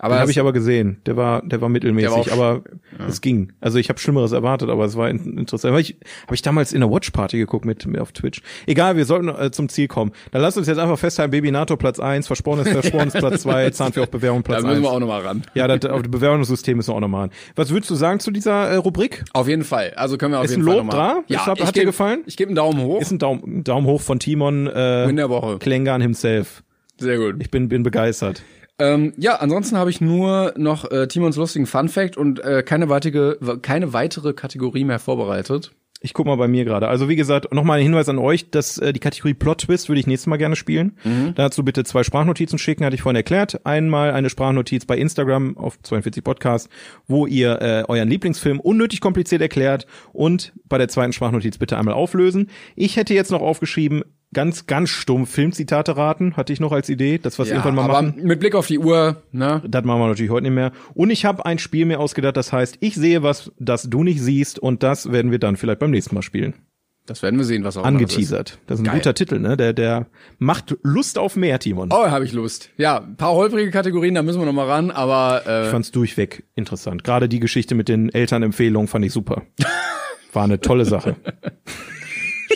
Aber 0.00 0.14
Aber 0.14 0.20
habe 0.20 0.30
ich 0.30 0.38
aber 0.38 0.52
gesehen. 0.52 0.98
Der 1.06 1.16
war, 1.16 1.42
der 1.44 1.60
war 1.60 1.68
mittelmäßig, 1.68 2.24
Der 2.26 2.38
war 2.38 2.50
aber 2.54 2.62
es 3.08 3.20
ging. 3.20 3.52
Also 3.60 3.78
ich 3.78 3.88
habe 3.88 3.98
Schlimmeres 3.98 4.30
erwartet, 4.30 4.70
aber 4.70 4.84
es 4.84 4.96
war 4.96 5.10
in, 5.10 5.36
interessant. 5.38 5.72
Habe 5.72 5.80
ich, 5.80 5.96
hab 6.26 6.32
ich 6.34 6.40
damals 6.42 6.72
in 6.72 6.80
der 6.80 6.90
Watch 6.90 7.10
Party 7.10 7.36
geguckt 7.38 7.64
mit, 7.64 7.84
mit 7.84 8.00
auf 8.00 8.12
Twitch. 8.12 8.40
Egal, 8.66 8.96
wir 8.96 9.04
sollten 9.06 9.28
äh, 9.28 9.50
zum 9.50 9.68
Ziel 9.68 9.88
kommen. 9.88 10.12
Dann 10.30 10.40
lass 10.42 10.56
uns 10.56 10.68
jetzt 10.68 10.78
einfach 10.78 10.98
festhalten: 10.98 11.32
Baby 11.32 11.50
NATO 11.50 11.76
Platz 11.76 11.98
eins, 11.98 12.28
Versprochen 12.28 12.60
ist 12.60 12.68
Versprochen 12.70 13.08
ist 13.08 13.16
Platz 13.18 13.42
zwei, 13.42 13.68
Zahnfee 13.70 14.00
auf 14.02 14.10
Bewährung 14.10 14.44
da 14.44 14.52
Platz 14.52 14.62
müssen 14.62 14.76
eins. 14.76 14.82
wir 14.84 14.90
auch 14.92 15.00
nochmal 15.00 15.22
ran. 15.22 15.42
Ja, 15.54 15.66
das, 15.66 15.90
auf 15.90 16.02
das 16.02 16.10
Bewerbungssystem 16.12 16.76
müssen 16.76 16.90
wir 16.90 16.94
auch 16.94 17.00
noch 17.00 17.08
machen. 17.08 17.30
Was 17.56 17.70
würdest 17.70 17.90
du 17.90 17.96
sagen 17.96 18.20
zu 18.20 18.30
dieser 18.30 18.68
äh, 18.68 18.76
Rubrik? 18.76 19.24
Auf 19.32 19.48
jeden 19.48 19.64
Fall. 19.64 19.94
Also 19.96 20.16
können 20.16 20.32
wir 20.32 20.38
auf 20.38 20.44
Ist 20.44 20.52
jeden 20.52 20.62
ein 20.62 20.76
Lob 20.76 20.90
dran? 20.90 21.16
mal. 21.16 21.24
Ja, 21.26 21.40
Ist- 21.40 21.46
hat 21.46 21.58
ich 21.60 21.64
dir 21.72 21.80
geb- 21.82 21.86
gefallen? 21.86 22.22
Ich 22.26 22.36
gebe 22.36 22.50
einen 22.50 22.56
Daumen 22.56 22.80
hoch. 22.82 23.00
Ist 23.00 23.10
ein 23.10 23.18
Daumen, 23.18 23.64
Daumen 23.64 23.86
hoch 23.88 24.00
von 24.00 24.20
Timon 24.20 24.68
äh. 24.68 25.12
Klengan 25.58 26.00
himself. 26.00 26.62
Sehr 27.00 27.16
gut. 27.18 27.36
Ich 27.40 27.50
bin, 27.50 27.68
bin 27.68 27.82
begeistert. 27.82 28.42
Ähm, 28.78 29.12
ja, 29.16 29.36
ansonsten 29.36 29.76
habe 29.76 29.90
ich 29.90 30.00
nur 30.00 30.54
noch 30.56 30.90
äh, 30.90 31.08
Timons 31.08 31.36
lustigen 31.36 31.66
Fun 31.66 31.88
Fact 31.88 32.16
und 32.16 32.38
äh, 32.40 32.62
keine 32.62 32.88
weitere, 32.88 33.36
keine 33.60 33.92
weitere 33.92 34.32
Kategorie 34.32 34.84
mehr 34.84 34.98
vorbereitet. 35.00 35.72
Ich 36.00 36.14
guck 36.14 36.26
mal 36.26 36.36
bei 36.36 36.46
mir 36.46 36.64
gerade. 36.64 36.86
Also 36.86 37.08
wie 37.08 37.16
gesagt, 37.16 37.52
nochmal 37.52 37.78
ein 37.78 37.82
Hinweis 37.82 38.08
an 38.08 38.18
euch, 38.18 38.50
dass 38.50 38.78
äh, 38.78 38.92
die 38.92 39.00
Kategorie 39.00 39.34
Plot 39.34 39.62
Twist 39.62 39.88
würde 39.88 39.98
ich 39.98 40.06
nächstes 40.06 40.28
Mal 40.28 40.36
gerne 40.36 40.54
spielen. 40.54 40.96
Dazu 41.34 41.64
bitte 41.64 41.82
zwei 41.82 42.04
Sprachnotizen 42.04 42.56
schicken, 42.56 42.84
hatte 42.84 42.94
ich 42.94 43.02
vorhin 43.02 43.16
erklärt. 43.16 43.66
Einmal 43.66 44.12
eine 44.12 44.30
Sprachnotiz 44.30 44.86
bei 44.86 44.96
Instagram 44.96 45.56
auf 45.56 45.76
42 45.82 46.22
Podcast, 46.22 46.68
wo 47.08 47.26
ihr 47.26 47.60
äh, 47.60 47.84
euren 47.88 48.08
Lieblingsfilm 48.08 48.60
unnötig 48.60 49.00
kompliziert 49.00 49.42
erklärt 49.42 49.86
und 50.12 50.52
bei 50.68 50.78
der 50.78 50.88
zweiten 50.88 51.12
Sprachnotiz 51.12 51.58
bitte 51.58 51.76
einmal 51.76 51.94
auflösen. 51.94 52.48
Ich 52.76 52.96
hätte 52.96 53.14
jetzt 53.14 53.32
noch 53.32 53.42
aufgeschrieben, 53.42 54.04
ganz, 54.34 54.66
ganz 54.66 54.90
stumpf 54.90 55.30
Filmzitate 55.30 55.96
raten, 55.96 56.36
hatte 56.36 56.52
ich 56.52 56.60
noch 56.60 56.72
als 56.72 56.88
Idee, 56.88 57.18
dass 57.18 57.38
wir 57.38 57.44
es 57.44 57.50
irgendwann 57.50 57.74
mal 57.74 57.84
aber 57.84 58.02
machen. 58.02 58.20
mit 58.22 58.40
Blick 58.40 58.54
auf 58.54 58.66
die 58.66 58.78
Uhr, 58.78 59.22
ne? 59.32 59.62
Das 59.66 59.84
machen 59.84 60.00
wir 60.00 60.08
natürlich 60.08 60.30
heute 60.30 60.44
nicht 60.44 60.54
mehr. 60.54 60.72
Und 60.94 61.10
ich 61.10 61.24
habe 61.24 61.46
ein 61.46 61.58
Spiel 61.58 61.86
mir 61.86 61.98
ausgedacht, 62.00 62.36
das 62.36 62.52
heißt, 62.52 62.76
ich 62.80 62.94
sehe 62.94 63.22
was, 63.22 63.50
das 63.58 63.84
du 63.84 64.04
nicht 64.04 64.20
siehst 64.20 64.58
und 64.58 64.82
das 64.82 65.10
werden 65.12 65.30
wir 65.30 65.38
dann 65.38 65.56
vielleicht 65.56 65.78
beim 65.78 65.90
nächsten 65.90 66.14
Mal 66.14 66.22
spielen. 66.22 66.54
Das 67.06 67.22
werden 67.22 67.38
wir 67.38 67.46
sehen, 67.46 67.64
was 67.64 67.78
auch 67.78 67.86
immer 67.86 67.92
das 68.00 68.10
ist. 68.10 68.16
Angeteasert. 68.16 68.58
Das 68.66 68.78
ist 68.78 68.82
ein 68.82 68.90
Geil. 68.90 68.96
guter 68.96 69.14
Titel, 69.14 69.38
ne? 69.38 69.56
Der, 69.56 69.72
der 69.72 70.08
macht 70.38 70.76
Lust 70.82 71.16
auf 71.16 71.36
mehr, 71.36 71.58
Timon. 71.58 71.88
Oh, 71.90 72.10
habe 72.10 72.26
ich 72.26 72.32
Lust. 72.32 72.68
Ja, 72.76 72.98
ein 72.98 73.16
paar 73.16 73.32
holprige 73.32 73.70
Kategorien, 73.70 74.14
da 74.14 74.22
müssen 74.22 74.38
wir 74.38 74.44
noch 74.44 74.52
mal 74.52 74.66
ran, 74.66 74.90
aber 74.90 75.40
Ich 75.42 75.48
äh, 75.50 75.70
fand's 75.70 75.90
durchweg 75.90 76.44
interessant. 76.54 77.04
Gerade 77.04 77.30
die 77.30 77.40
Geschichte 77.40 77.74
mit 77.74 77.88
den 77.88 78.10
Elternempfehlungen 78.10 78.88
fand 78.88 79.06
ich 79.06 79.12
super. 79.12 79.40
War 80.34 80.44
eine 80.44 80.60
tolle 80.60 80.84
Sache. 80.84 81.16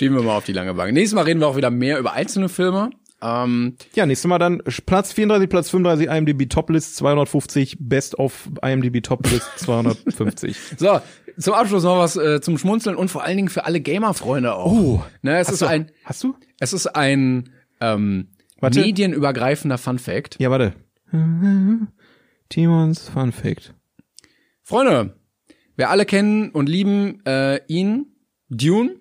schieben 0.03 0.17
wir 0.17 0.25
mal 0.25 0.37
auf 0.37 0.45
die 0.45 0.53
lange 0.53 0.75
Bank. 0.75 0.93
Nächstes 0.95 1.15
Mal 1.15 1.23
reden 1.23 1.39
wir 1.39 1.47
auch 1.47 1.57
wieder 1.57 1.71
mehr 1.71 1.97
über 2.01 2.13
einzelne 2.13 2.49
Filme. 2.49 2.91
Ähm, 3.23 3.77
Ja, 3.95 4.05
nächstes 4.05 4.29
Mal 4.29 4.41
dann 4.41 4.61
Platz 4.85 5.13
34, 5.13 5.49
Platz 5.49 5.71
35, 5.71 6.09
IMDb 6.09 6.51
Toplist 6.51 6.97
250, 6.97 7.77
Best 7.79 8.19
of 8.19 8.51
IMDb 8.63 9.01
Toplist 9.01 9.47
250. 9.59 10.57
so, 10.77 10.99
zum 11.39 11.55
Abschluss 11.55 11.85
noch 11.85 11.99
was 11.99 12.17
äh, 12.17 12.41
zum 12.41 12.59
Schmunzeln 12.59 12.97
und 12.97 13.13
vor 13.13 13.23
allen 13.23 13.37
Dingen 13.37 13.49
für 13.49 13.65
alle 13.65 13.81
Gamer-Freunde 13.81 14.57
auch. 14.57 14.73
Oh, 14.73 15.05
ne, 15.23 15.39
es 15.39 15.49
ist 15.51 15.63
du, 15.63 15.67
ein, 15.67 15.93
hast 16.05 16.25
du? 16.25 16.35
es 16.59 16.73
ist 16.73 16.89
ein 16.89 17.51
ähm, 17.81 18.27
Warte. 18.59 18.81
medienübergreifender 18.81 19.79
Fun 19.79 20.01
Fact. 20.01 20.35
Ja, 20.41 20.51
warte. 20.51 20.75
Timons 22.49 23.09
Fun 23.09 23.31
Fact. 23.31 23.73
Freunde, 24.65 25.15
wir 25.77 25.91
alle 25.91 26.07
kennen 26.07 26.51
und 26.51 26.69
lieben 26.69 27.25
äh, 27.25 27.61
ihn, 27.69 28.17
Dune. 28.49 28.97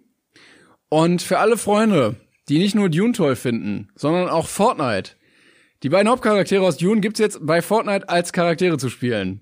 Und 0.93 1.21
für 1.21 1.39
alle 1.39 1.55
Freunde, 1.55 2.17
die 2.49 2.57
nicht 2.59 2.75
nur 2.75 2.89
Dune 2.89 3.13
toll 3.13 3.37
finden, 3.37 3.87
sondern 3.95 4.27
auch 4.27 4.47
Fortnite. 4.47 5.11
Die 5.83 5.89
beiden 5.89 6.09
Hauptcharaktere 6.11 6.63
aus 6.65 6.75
Dune 6.75 6.99
gibt's 6.99 7.19
jetzt 7.19 7.39
bei 7.41 7.61
Fortnite 7.61 8.09
als 8.09 8.33
Charaktere 8.33 8.77
zu 8.77 8.89
spielen. 8.89 9.41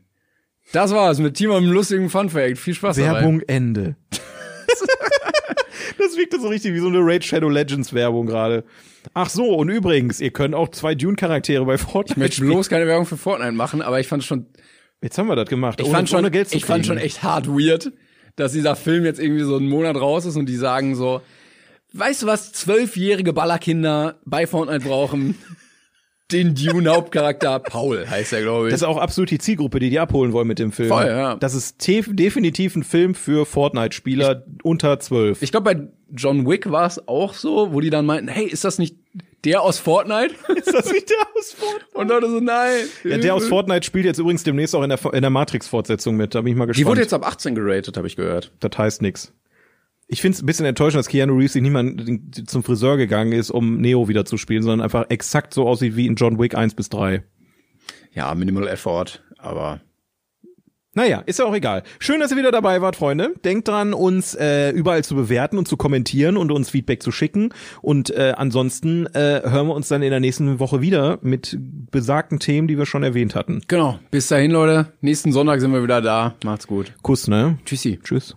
Das 0.74 0.94
war's 0.94 1.18
mit 1.18 1.34
Timo 1.36 1.58
einem 1.58 1.72
lustigen 1.72 2.12
Fun 2.12 2.30
Fact. 2.30 2.60
Viel 2.60 2.76
Spaß 2.76 2.98
dabei. 2.98 3.22
Werbung 3.22 3.42
Ende. 3.48 3.96
das 5.98 6.16
wirkte 6.18 6.40
so 6.40 6.50
richtig 6.50 6.76
wie 6.76 6.80
so 6.80 6.88
eine 6.88 7.00
Raid 7.00 7.26
Shadow 7.26 7.50
Legends 7.50 7.94
Werbung 7.94 8.28
gerade. 8.28 8.64
Ach 9.16 9.30
so, 9.30 9.56
und 9.56 9.70
übrigens, 9.70 10.22
ihr 10.22 10.32
könnt 10.32 10.54
auch 10.54 10.70
zwei 10.70 10.94
Dune-Charaktere 10.94 11.66
bei 11.66 11.80
Fortnite 11.80 12.12
Ich 12.14 12.18
möchte 12.18 12.36
spielen. 12.38 12.52
bloß 12.52 12.70
keine 12.70 12.86
Werbung 12.86 13.08
für 13.08 13.18
Fortnite 13.18 13.54
machen, 13.54 13.82
aber 13.82 14.00
ich 14.00 14.08
fand 14.08 14.24
schon, 14.24 14.46
Jetzt 15.02 15.18
haben 15.18 15.28
wir 15.28 15.36
das 15.36 15.50
gemacht. 15.50 15.80
ich 15.80 15.88
ohne, 15.88 15.96
fand 15.96 16.10
schon, 16.10 16.20
ohne 16.20 16.32
Geld 16.32 16.50
zu 16.50 16.58
ich 16.58 16.66
fand 16.66 16.86
schon 16.86 16.98
kriegen. 16.98 17.08
echt 17.08 17.24
hart 17.24 17.48
weird, 17.48 17.92
dass 18.36 18.52
dieser 18.52 18.76
Film 18.76 19.04
jetzt 19.06 19.20
irgendwie 19.20 19.44
so 19.44 19.56
einen 19.56 19.68
Monat 19.68 19.96
raus 19.96 20.26
ist 20.26 20.36
und 20.36 20.46
die 20.48 20.56
sagen 20.58 20.94
so, 20.96 21.22
weißt 21.94 22.24
du 22.24 22.28
was, 22.28 22.52
zwölfjährige 22.54 23.34
Ballerkinder 23.34 24.20
bei 24.26 24.48
Fortnite 24.48 24.86
brauchen? 24.88 25.36
Den 26.32 26.54
Dune-Hauptcharakter 26.54 27.58
Paul 27.58 28.08
heißt 28.08 28.34
er, 28.34 28.42
glaube 28.44 28.68
ich. 28.68 28.72
Das 28.72 28.82
ist 28.82 28.88
auch 28.88 28.98
absolut 29.00 29.32
die 29.32 29.40
Zielgruppe, 29.40 29.80
die 29.80 29.90
die 29.90 30.00
abholen 30.00 30.32
wollen 30.32 30.48
mit 30.48 30.60
dem 30.60 30.72
Film. 30.72 30.90
Voll, 30.90 31.08
ja. 31.08 31.36
Das 31.38 31.56
ist 31.56 31.88
definitiv 31.88 32.76
ein 32.76 32.84
Film 32.84 33.16
für 33.16 33.48
Fortnite-Spieler 33.48 34.46
unter 34.62 35.00
zwölf. 35.00 35.42
Ich 35.42 35.50
glaube, 35.50 35.74
bei 35.74 35.88
John 36.16 36.48
Wick 36.48 36.70
war 36.70 36.86
es 36.86 37.08
auch 37.08 37.34
so, 37.34 37.74
wo 37.74 37.82
die 37.82 37.90
dann 37.90 38.06
meinten, 38.06 38.28
hey, 38.28 38.46
ist 38.46 38.64
das 38.64 38.78
nicht 38.78 38.96
der 39.44 39.64
aus 39.64 39.80
Fortnite? 39.80 40.36
Ist 40.56 40.72
das 40.74 40.92
nicht 40.92 41.10
der 41.10 41.18
aus 41.36 41.54
Fortnite? 41.54 41.86
Und 41.98 42.10
Leute 42.10 42.30
so, 42.30 42.40
nein. 42.42 42.84
Ja, 43.06 43.18
der 43.18 43.34
aus 43.34 43.48
Fortnite 43.48 43.84
spielt 43.86 44.06
jetzt 44.06 44.20
übrigens 44.20 44.44
demnächst 44.44 44.76
auch 44.76 44.84
in 44.84 44.90
der, 44.90 45.00
in 45.14 45.22
der 45.22 45.30
Matrix-Fortsetzung 45.30 46.16
mit. 46.16 46.36
Da 46.36 46.42
bin 46.42 46.52
ich 46.52 46.58
mal 46.58 46.66
Die 46.66 46.74
gespannt. 46.74 46.88
wurde 46.90 47.02
jetzt 47.02 47.14
ab 47.14 47.26
18 47.26 47.56
geratet, 47.56 47.96
habe 47.98 48.06
ich 48.06 48.16
gehört. 48.18 48.52
das 48.60 48.78
heißt 48.78 49.02
nix. 49.02 49.34
Ich 50.12 50.22
finde 50.22 50.36
es 50.36 50.42
ein 50.42 50.48
bisschen 50.48 50.66
enttäuschend, 50.66 50.98
dass 50.98 51.08
Keanu 51.08 51.38
Reeves 51.38 51.54
sich 51.54 51.62
niemand 51.62 52.50
zum 52.50 52.64
Friseur 52.64 52.98
gegangen 52.98 53.32
ist, 53.32 53.52
um 53.52 53.80
Neo 53.80 54.08
wieder 54.08 54.26
zu 54.26 54.38
spielen, 54.38 54.64
sondern 54.64 54.82
einfach 54.82 55.06
exakt 55.10 55.54
so 55.54 55.68
aussieht 55.68 55.96
wie 55.96 56.08
in 56.08 56.16
John 56.16 56.40
Wick 56.40 56.56
1 56.56 56.74
bis 56.74 56.90
3. 56.90 57.24
Ja, 58.14 58.34
Minimal 58.34 58.68
Effort, 58.68 59.22
aber 59.38 59.82
Naja, 60.96 61.20
ist 61.28 61.38
ja 61.38 61.46
auch 61.46 61.54
egal. 61.54 61.84
Schön, 62.00 62.20
dass 62.20 62.32
ihr 62.32 62.38
wieder 62.38 62.52
dabei 62.52 62.82
wart, 62.82 62.96
Freunde. 62.96 63.36
Denkt 63.46 63.68
dran, 63.68 63.94
uns 63.94 64.34
äh, 64.34 64.72
überall 64.72 65.04
zu 65.04 65.14
bewerten 65.14 65.60
und 65.60 65.68
zu 65.68 65.78
kommentieren 65.78 66.38
und 66.38 66.52
uns 66.52 66.72
Feedback 66.72 67.04
zu 67.04 67.12
schicken. 67.12 67.54
Und 67.84 68.10
äh, 68.10 68.34
ansonsten 68.36 69.06
äh, 69.14 69.44
hören 69.46 69.68
wir 69.68 69.76
uns 69.76 69.90
dann 69.90 70.02
in 70.02 70.10
der 70.10 70.20
nächsten 70.20 70.58
Woche 70.60 70.82
wieder 70.82 71.20
mit 71.22 71.56
besagten 71.92 72.40
Themen, 72.40 72.68
die 72.68 72.80
wir 72.80 72.88
schon 72.88 73.04
erwähnt 73.04 73.36
hatten. 73.36 73.62
genau. 73.68 74.00
Bis 74.10 74.26
dahin, 74.28 74.50
Leute. 74.50 74.92
Nächsten 75.02 75.32
Sonntag 75.32 75.62
sind 75.62 75.72
wir 75.72 75.84
wieder 75.84 76.02
da. 76.02 76.34
Macht's 76.44 76.66
gut. 76.66 76.94
Kuss, 77.04 77.28
ne? 77.28 77.60
Tschüssi. 77.64 78.00
Tschüss. 78.04 78.36